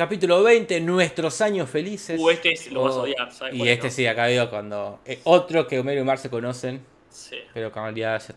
Capítulo 0.04 0.42
20, 0.44 0.80
Nuestros 0.80 1.42
años 1.42 1.70
felices. 1.70 2.18
Uh, 2.22 2.30
este 2.30 2.54
es- 2.54 2.72
lo 2.72 2.84
vas 2.84 2.94
a 2.96 3.00
Oh, 3.00 3.02
odiar, 3.02 3.34
¿sabes 3.34 3.54
Y 3.54 3.68
este 3.68 3.88
no? 3.88 3.94
sí, 3.94 4.08
acá 4.08 4.28
veo 4.28 4.50
cuando. 4.50 5.02
eh, 5.06 5.20
otro 5.26 5.68
que 5.68 5.78
Homero 5.78 6.00
y 6.00 6.06
Mar 6.06 6.18
se 6.18 6.30
conocen, 6.30 6.86
Sí. 7.10 7.36
pero 7.54 7.70
que 7.70 7.80
en 7.80 7.84
realidad. 7.84 8.24
ya- 8.26 8.36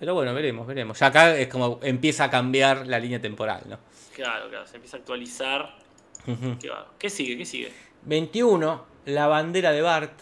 Pero 0.00 0.14
bueno, 0.14 0.32
veremos, 0.32 0.66
veremos. 0.66 0.98
Ya 0.98 1.08
acá 1.08 1.36
es 1.36 1.48
como 1.48 1.78
empieza 1.82 2.24
a 2.24 2.30
cambiar 2.30 2.86
la 2.86 2.98
línea 2.98 3.20
temporal, 3.20 3.64
¿no? 3.68 3.78
Claro, 4.14 4.48
claro. 4.48 4.66
Se 4.66 4.76
empieza 4.76 4.96
a 4.96 5.00
actualizar. 5.00 5.76
Qué, 6.58 6.70
va. 6.70 6.90
¿Qué 6.98 7.10
sigue? 7.10 7.36
¿Qué 7.36 7.44
sigue? 7.44 7.70
21, 8.04 8.86
la 9.04 9.26
bandera 9.26 9.72
de 9.72 9.82
Bart, 9.82 10.12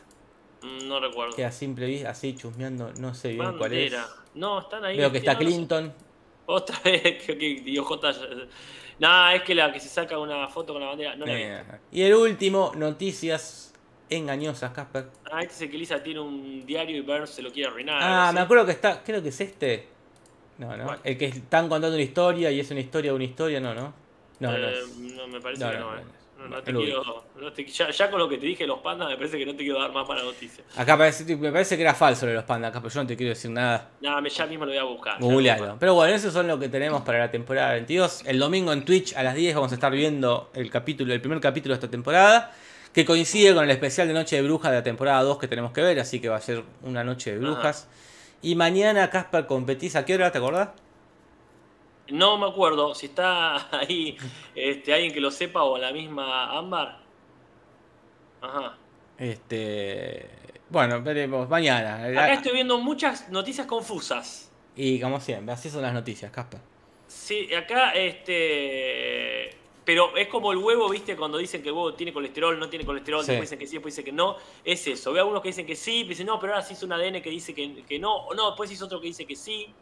Mm, 0.62 0.88
No 0.88 0.98
recuerdo. 0.98 1.36
que 1.36 1.44
a 1.44 1.52
simple 1.52 1.86
vista, 1.86 2.10
así 2.10 2.34
chusmeando, 2.34 2.93
no 2.98 3.14
sé 3.14 3.28
bien 3.34 3.56
cuál 3.56 3.72
es. 3.72 3.94
No, 4.34 4.59
están 4.59 4.84
ahí. 4.84 4.97
Veo 4.97 5.12
que 5.12 5.18
está 5.18 5.34
no. 5.34 5.38
Clinton. 5.38 5.94
Otra 6.47 6.76
vez 6.84 7.22
que, 7.24 7.38
que 7.38 7.62
IOJ. 7.70 8.01
Nah, 8.98 9.35
es 9.35 9.43
que 9.43 9.55
la 9.55 9.73
que 9.73 9.81
se 9.81 9.89
saca 9.89 10.18
una 10.18 10.48
foto 10.48 10.73
con 10.73 10.82
la 10.82 10.89
bandera. 10.89 11.14
No 11.16 11.27
la 11.27 11.35
vi. 11.35 11.43
Eh, 11.43 11.62
y 11.93 12.02
el 12.02 12.14
último, 12.14 12.73
noticias 12.77 13.74
engañosas, 14.09 14.70
Casper. 14.73 15.09
Ah, 15.31 15.40
este 15.43 15.55
es 15.55 15.62
el 15.62 15.70
que 15.70 15.78
Lisa 15.78 16.02
tiene 16.02 16.20
un 16.20 16.64
diario 16.64 16.97
y 16.97 17.01
Burns 17.01 17.31
se 17.31 17.43
lo 17.43 17.52
quiere 17.52 17.68
arruinar. 17.70 17.98
Ah, 18.01 18.31
me 18.32 18.40
acuerdo 18.40 18.64
que 18.64 18.73
está, 18.73 19.02
creo 19.02 19.23
que 19.23 19.28
es 19.31 19.40
este. 19.40 19.89
No, 20.59 20.74
no. 20.77 20.85
¿Cuál? 20.85 21.01
El 21.05 21.18
que 21.18 21.27
están 21.27 21.68
contando 21.68 21.94
una 21.97 22.02
historia 22.05 22.51
y 22.51 22.60
es 22.60 22.70
una 22.70 22.81
historia 22.81 23.10
de 23.10 23.16
una 23.16 23.24
historia, 23.24 23.60
no, 23.60 23.74
no. 23.74 23.93
No, 24.40 24.52
no 24.52 24.56
Eh, 24.68 24.78
es. 24.81 24.97
no, 24.97 25.27
me 25.28 25.40
parece 25.40 25.64
No, 25.64 25.70
que 25.70 25.77
no, 25.78 25.90
no, 25.90 25.97
no, 25.97 26.02
no. 26.48 26.56
No, 26.56 26.56
No, 26.56 26.56
no 26.56 26.62
te 26.62 26.73
quiero. 26.73 27.24
no 27.40 27.52
te- 27.52 27.64
ya, 27.66 27.90
ya 27.90 28.10
con 28.10 28.18
lo 28.18 28.28
que 28.28 28.39
te 28.39 28.47
dije 28.47 28.66
los 28.66 28.78
pandas, 28.81 29.09
me 29.09 29.16
parece 29.16 29.39
que 29.39 29.47
no 29.47 29.52
te 29.52 29.59
quiero 29.64 29.81
dar 29.81 29.93
más 29.93 30.06
mala 30.09 30.23
noticia. 30.23 30.64
Acá 30.77 30.97
parece, 30.97 31.36
me 31.36 31.52
parece 31.52 31.77
que 31.77 31.82
era 31.82 31.94
falso 31.94 32.27
lo 32.27 32.31
de 32.31 32.36
los 32.36 32.44
pandas, 32.44 32.70
acá, 32.70 32.81
pero 32.81 32.93
yo 32.94 33.01
no 33.02 33.06
te 33.06 33.16
quiero 33.16 33.31
decir 33.31 33.51
nada. 33.51 33.90
Nada, 34.01 34.20
me- 34.20 34.31
ya 34.31 34.47
mismo 34.47 34.64
lo 34.64 34.70
voy 34.73 34.78
a 34.78 34.85
buscar. 34.85 35.20
Googlealo. 35.20 35.77
Pero 35.78 35.94
bueno, 35.94 36.14
esos 36.14 36.32
son 36.32 36.47
lo 36.48 36.59
que 36.59 36.68
tenemos 36.68 37.02
para 37.02 37.18
la 37.18 37.31
temporada 37.31 37.73
22. 37.73 38.23
El 38.27 38.39
domingo 38.39 38.73
en 38.73 38.85
Twitch 38.85 39.14
a 39.16 39.23
las 39.23 39.35
10 39.35 39.55
vamos 39.55 39.73
a 39.73 39.74
estar 39.74 39.93
viendo 39.93 40.51
el 40.55 40.70
capítulo, 40.70 41.12
el 41.12 41.20
primer 41.20 41.40
capítulo 41.40 41.74
de 41.74 41.77
esta 41.77 41.90
temporada, 41.90 42.52
que 42.93 43.05
coincide 43.05 43.55
con 43.55 43.64
el 43.64 43.70
especial 43.70 44.09
de 44.09 44.14
Noche 44.14 44.36
de 44.36 44.43
Brujas 44.43 44.70
de 44.73 44.78
la 44.78 44.82
temporada 44.82 45.23
2 45.23 45.39
que 45.39 45.48
tenemos 45.48 45.73
que 45.73 45.82
ver, 45.82 46.01
así 46.01 46.20
que 46.20 46.28
va 46.31 46.36
a 46.36 46.40
ser 46.40 46.62
una 46.82 47.05
noche 47.05 47.32
de 47.32 47.39
brujas. 47.39 47.89
Y 48.43 48.55
mañana 48.55 49.10
Casper 49.10 49.47
competís, 49.47 49.97
¿a 49.97 50.05
qué 50.05 50.14
hora 50.14 50.31
te 50.32 50.39
acordás? 50.39 50.68
No 52.10 52.38
me 52.38 52.46
acuerdo 52.46 52.94
si 52.94 53.06
está 53.06 53.68
ahí 53.80 54.16
este, 54.54 54.94
alguien 54.94 55.12
que 55.12 55.20
lo 55.20 55.30
sepa 55.30 55.62
o 55.64 55.76
la 55.78 55.92
misma 55.92 56.56
Ámbar. 56.56 57.00
Ajá. 58.40 58.76
Este, 59.18 60.28
bueno, 60.68 61.02
veremos 61.02 61.48
mañana. 61.48 62.04
Acá 62.04 62.34
estoy 62.34 62.52
viendo 62.52 62.78
muchas 62.78 63.28
noticias 63.30 63.66
confusas. 63.66 64.50
Y 64.76 65.00
como 65.00 65.20
siempre, 65.20 65.54
así 65.54 65.70
son 65.70 65.82
las 65.82 65.94
noticias, 65.94 66.30
Casper. 66.30 66.60
Sí, 67.06 67.52
acá, 67.54 67.92
este. 67.92 69.50
Pero 69.84 70.16
es 70.16 70.26
como 70.26 70.50
el 70.50 70.58
huevo, 70.58 70.88
¿viste? 70.90 71.16
Cuando 71.16 71.38
dicen 71.38 71.62
que 71.62 71.68
el 71.68 71.74
huevo 71.74 71.94
tiene 71.94 72.12
colesterol, 72.12 72.58
no 72.58 72.68
tiene 72.68 72.84
colesterol, 72.84 73.22
Sí. 73.24 73.30
después 73.30 73.48
dicen 73.48 73.58
que 73.60 73.66
sí, 73.66 73.72
después 73.76 73.94
dicen 73.94 74.04
que 74.04 74.12
no. 74.12 74.36
Es 74.64 74.86
eso. 74.88 75.12
Veo 75.12 75.22
algunos 75.22 75.42
que 75.42 75.48
dicen 75.48 75.64
que 75.64 75.76
sí, 75.76 76.02
dicen 76.04 76.26
no, 76.26 76.38
pero 76.40 76.52
ahora 76.54 76.64
sí 76.64 76.74
es 76.74 76.82
un 76.82 76.92
ADN 76.92 77.22
que 77.22 77.30
dice 77.30 77.54
que, 77.54 77.84
que 77.84 77.98
no. 77.98 78.14
O 78.26 78.34
no, 78.34 78.48
después 78.48 78.70
hizo 78.70 78.84
otro 78.86 79.00
que 79.00 79.06
dice 79.06 79.24
que 79.24 79.36
sí. 79.36 79.72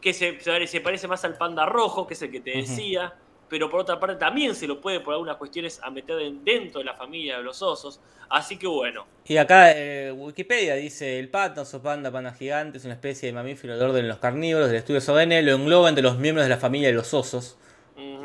Que 0.00 0.12
se, 0.14 0.38
se 0.40 0.80
parece- 0.80 1.08
más 1.08 1.24
al 1.24 1.36
panda 1.36 1.66
rojo, 1.66 2.06
que 2.06 2.14
es 2.14 2.22
el 2.22 2.30
que 2.30 2.40
te 2.40 2.50
decía. 2.52 3.12
Pero 3.48 3.70
por 3.70 3.80
otra 3.80 3.98
parte 3.98 4.16
también 4.16 4.54
se 4.54 4.66
lo 4.66 4.78
puede, 4.78 5.00
por 5.00 5.14
algunas 5.14 5.36
cuestiones, 5.38 5.80
a 5.82 5.90
meter 5.90 6.18
en- 6.20 6.44
dentro 6.44 6.80
de 6.80 6.84
la 6.84 6.92
familia 6.94 7.38
de 7.38 7.42
los 7.42 7.62
osos. 7.62 7.98
Así 8.28 8.58
que 8.58 8.66
bueno. 8.66 9.06
Y 9.26 9.38
acá 9.38 9.72
eh, 9.74 10.12
Wikipedia 10.12 10.74
dice, 10.74 11.18
el 11.18 11.30
pato, 11.30 11.62
oso 11.62 11.80
panda, 11.82 12.10
panda 12.12 12.32
gigante, 12.34 12.76
es 12.76 12.84
una 12.84 12.92
especie 12.92 13.26
de 13.28 13.32
mamífero 13.32 13.72
del 13.78 13.88
orden 13.88 14.02
de 14.02 14.08
los 14.08 14.18
carnívoros 14.18 14.68
del 14.68 14.76
estudio 14.76 15.00
SODN, 15.00 15.42
lo 15.46 15.52
engloba 15.54 15.88
entre 15.88 16.02
los 16.02 16.18
miembros 16.18 16.44
de 16.44 16.50
la 16.50 16.58
familia 16.58 16.88
de 16.88 16.94
los 16.94 17.14
osos, 17.14 17.56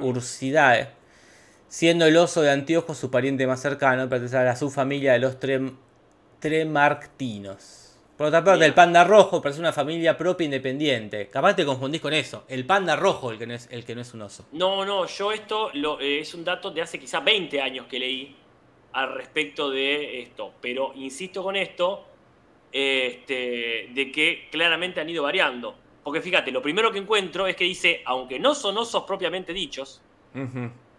Ursidae, 0.02 0.90
siendo 1.70 2.06
el 2.06 2.18
oso 2.18 2.42
de 2.42 2.52
anteojos 2.52 2.98
su 2.98 3.10
pariente 3.10 3.48
más 3.48 3.62
cercano, 3.62 4.10
pertenece 4.10 4.36
a 4.38 4.44
la 4.44 4.56
subfamilia 4.58 5.14
de 5.14 5.20
los 5.20 5.40
trem- 5.40 5.78
tremarctinos. 6.42 7.83
Por 8.18 8.28
otra 8.28 8.44
parte, 8.44 8.66
el 8.66 8.74
panda 8.74 9.04
rojo 9.04 9.42
parece 9.42 9.60
una 9.60 9.74
familia 9.74 10.16
propia 10.18 10.46
independiente. 10.46 11.28
Capaz 11.30 11.56
te 11.56 11.66
confundís 11.66 12.00
con 12.00 12.14
eso. 12.14 12.46
El 12.48 12.66
panda 12.66 12.96
rojo, 12.96 13.32
el 13.32 13.40
que 13.40 13.48
no 13.48 13.54
es, 13.56 13.68
el 13.72 13.84
que 13.84 13.96
no 13.96 14.02
es 14.02 14.14
un 14.14 14.22
oso. 14.22 14.46
No, 14.52 14.86
no, 14.86 15.08
yo 15.08 15.32
esto 15.32 15.72
lo- 15.74 16.00
eh, 16.00 16.20
es 16.20 16.34
un 16.36 16.44
dato 16.44 16.70
de 16.72 16.82
hace 16.84 17.00
quizá 17.00 17.22
20 17.22 17.60
años 17.60 17.88
que 17.88 17.98
leí 18.00 18.36
al 18.94 19.14
respecto 19.16 19.70
de 19.72 20.22
esto. 20.22 20.54
Pero 20.62 20.92
insisto 20.96 21.42
con 21.42 21.56
esto, 21.56 22.06
este, 22.72 23.90
de 23.94 24.12
que 24.14 24.48
claramente 24.52 25.00
han 25.02 25.10
ido 25.10 25.24
variando. 25.24 25.76
Porque 26.04 26.22
fíjate, 26.22 26.52
lo 26.52 26.62
primero 26.62 26.92
que 26.92 27.00
encuentro 27.00 27.48
es 27.48 27.56
que 27.56 27.64
dice, 27.64 28.02
aunque 28.06 28.40
no 28.40 28.54
son 28.54 28.78
osos 28.78 29.04
propiamente 29.04 29.54
dichos, 29.54 30.02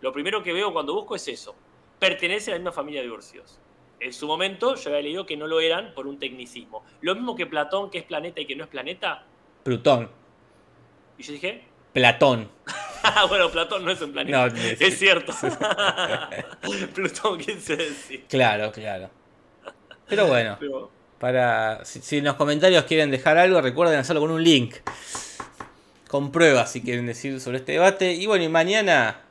lo 0.01 0.13
primero 0.13 0.43
que 0.43 0.53
veo 0.53 0.73
cuando 0.73 0.95
busco 0.95 1.15
es 1.17 1.27
eso. 1.29 1.55
Pertenece 1.99 2.51
a 2.51 2.55
la 2.55 2.59
misma 2.59 2.73
familia 2.73 3.03
de 3.03 3.11
urcidos. 3.11 3.59
En 4.05 4.13
su 4.13 4.27
momento 4.27 4.75
yo 4.77 4.91
había 4.91 5.03
leído 5.03 5.25
que 5.27 5.37
no 5.37 5.47
lo 5.47 5.61
eran 5.61 5.95
por 5.95 6.07
un 6.07 6.19
tecnicismo. 6.19 6.85
Lo 7.01 7.15
mismo 7.15 7.35
que 7.35 7.47
Platón, 7.47 7.91
que 7.91 7.99
es 7.99 8.05
planeta 8.05 8.41
y 8.41 8.47
que 8.47 8.55
no 8.55 8.65
es 8.65 8.69
planeta. 8.71 9.25
Plutón. 9.63 10.11
Y 11.17 11.23
yo 11.23 11.33
dije, 11.33 11.65
Platón. 11.95 12.51
bueno, 13.29 13.51
Platón 13.51 13.85
no 13.85 13.91
es 13.91 14.01
un 14.03 14.13
planeta. 14.13 14.47
No, 14.49 14.55
es- 14.55 14.81
es 14.81 14.99
cierto. 14.99 15.33
Plutón 16.95 17.39
quise 17.39 17.77
decir. 17.77 18.25
Claro, 18.29 18.71
claro. 18.73 19.11
Pero 20.09 20.27
bueno. 20.27 20.57
Pero, 20.61 20.91
Para, 21.19 21.85
si, 21.85 22.01
si 22.03 22.19
en 22.19 22.25
los 22.25 22.35
comentarios 22.35 22.85
quieren 22.85 23.11
dejar 23.11 23.39
algo, 23.39 23.61
recuerden 23.63 23.99
hacerlo 23.99 24.21
con 24.21 24.31
un 24.33 24.43
link. 24.45 24.75
Con 26.09 26.31
pruebas 26.31 26.71
si 26.73 26.83
quieren 26.83 27.07
decir 27.07 27.41
sobre 27.41 27.57
este 27.59 27.73
debate. 27.73 28.13
Y 28.13 28.27
bueno, 28.27 28.45
y 28.45 28.49
mañana. 28.49 29.23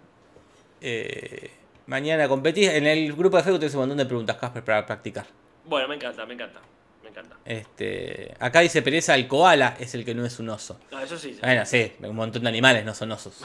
eh, 0.81 1.51
mañana 1.87 2.27
competís. 2.27 2.69
En 2.69 2.85
el 2.87 3.13
grupo 3.13 3.37
de 3.37 3.43
Facebook 3.43 3.59
tenés 3.59 3.73
un 3.75 3.81
montón 3.81 3.97
de 3.97 4.05
preguntas, 4.05 4.37
Casper, 4.37 4.63
para 4.63 4.85
practicar. 4.85 5.25
bueno, 5.65 5.87
me 5.87 5.95
encanta, 5.95 6.25
me 6.25 6.33
encanta. 6.33 6.59
me 7.03 7.09
encanta. 7.09 7.35
Este, 7.45 8.33
acá 8.39 8.61
dice 8.61 8.81
pereza, 8.81 9.15
el 9.15 9.27
koala 9.27 9.75
es 9.79 9.93
el 9.95 10.03
que 10.05 10.15
no 10.15 10.25
es 10.25 10.39
un 10.39 10.49
oso. 10.49 10.79
Ah, 10.91 11.03
eso 11.03 11.17
sí. 11.17 11.37
Bueno, 11.41 11.65
sí, 11.65 11.91
un 12.01 12.15
montón 12.15 12.43
de 12.43 12.49
animales 12.49 12.85
no 12.85 12.93
son 12.93 13.11
osos. 13.11 13.41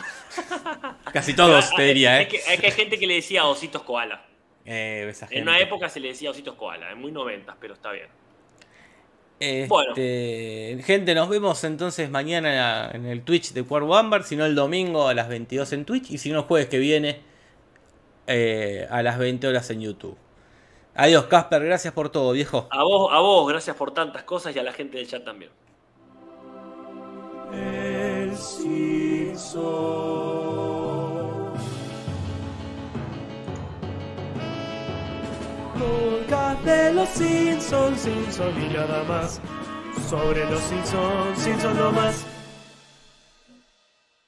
Casi 1.13 1.35
todos, 1.35 1.75
te 1.75 1.83
diría, 1.83 2.21
Es 2.21 2.27
¿eh? 2.27 2.29
que, 2.29 2.37
es 2.55 2.61
que 2.61 2.67
hay 2.67 2.73
gente 2.73 2.99
que 2.99 3.07
le 3.07 3.15
decía 3.15 3.45
ositos 3.47 3.83
koala. 3.83 4.25
Eh, 4.65 5.07
esa 5.11 5.25
En 5.27 5.31
gente. 5.31 5.43
una 5.43 5.59
época 5.59 5.89
se 5.89 5.99
le 6.01 6.09
decía 6.09 6.31
ositos 6.31 6.55
koala, 6.55 6.91
en 6.93 6.99
muy 7.01 7.11
noventas, 7.11 7.57
pero 7.61 7.75
está 7.75 7.91
bien. 7.93 8.07
Este, 9.41 9.67
Bueno. 9.69 9.95
Gente, 9.95 11.15
nos 11.15 11.29
vemos 11.29 11.63
entonces 11.65 12.11
mañana 12.11 12.91
en 12.93 13.07
el 13.07 13.23
Twitch 13.23 13.53
de 13.53 13.63
Cuervo 13.63 13.97
Ámbar, 13.97 14.25
si 14.25 14.37
no 14.37 14.45
el 14.45 14.55
domingo 14.55 15.09
a 15.09 15.15
las 15.15 15.29
22 15.29 15.73
en 15.75 15.85
Twitch 15.85 16.11
y 16.11 16.19
si 16.19 16.31
no 16.31 16.41
el 16.41 16.45
jueves 16.45 16.69
que 16.69 16.79
viene 16.79 17.21
eh, 18.29 18.87
a 18.91 19.03
las 19.03 19.19
20 19.19 19.49
horas 19.49 19.69
en 19.71 19.81
YouTube. 19.81 20.17
Adiós, 20.95 21.25
Casper, 21.25 21.65
gracias 21.65 21.93
por 21.95 22.11
todo, 22.11 22.33
viejo. 22.33 22.69
A 22.71 22.83
vos, 22.83 23.11
a 23.13 23.19
vos, 23.19 23.49
gracias 23.49 23.75
por 23.77 23.93
tantas 23.93 24.23
cosas 24.25 24.55
y 24.55 24.59
a 24.59 24.63
la 24.63 24.73
gente 24.73 24.99
del 24.99 25.09
chat 25.09 25.25
también. 25.25 25.51
El 27.53 28.37
Simpson. 28.37 29.99
De 36.65 36.93
los 36.93 37.09
Simpsons, 37.11 38.01
Simpson 38.01 38.63
y 38.63 38.75
nada 38.75 39.05
más. 39.05 39.41
Sobre 40.11 40.45
los 40.51 40.61
Simpsons, 40.61 41.39
Simpson 41.39 41.77
no 41.77 41.93
más. 41.93 42.27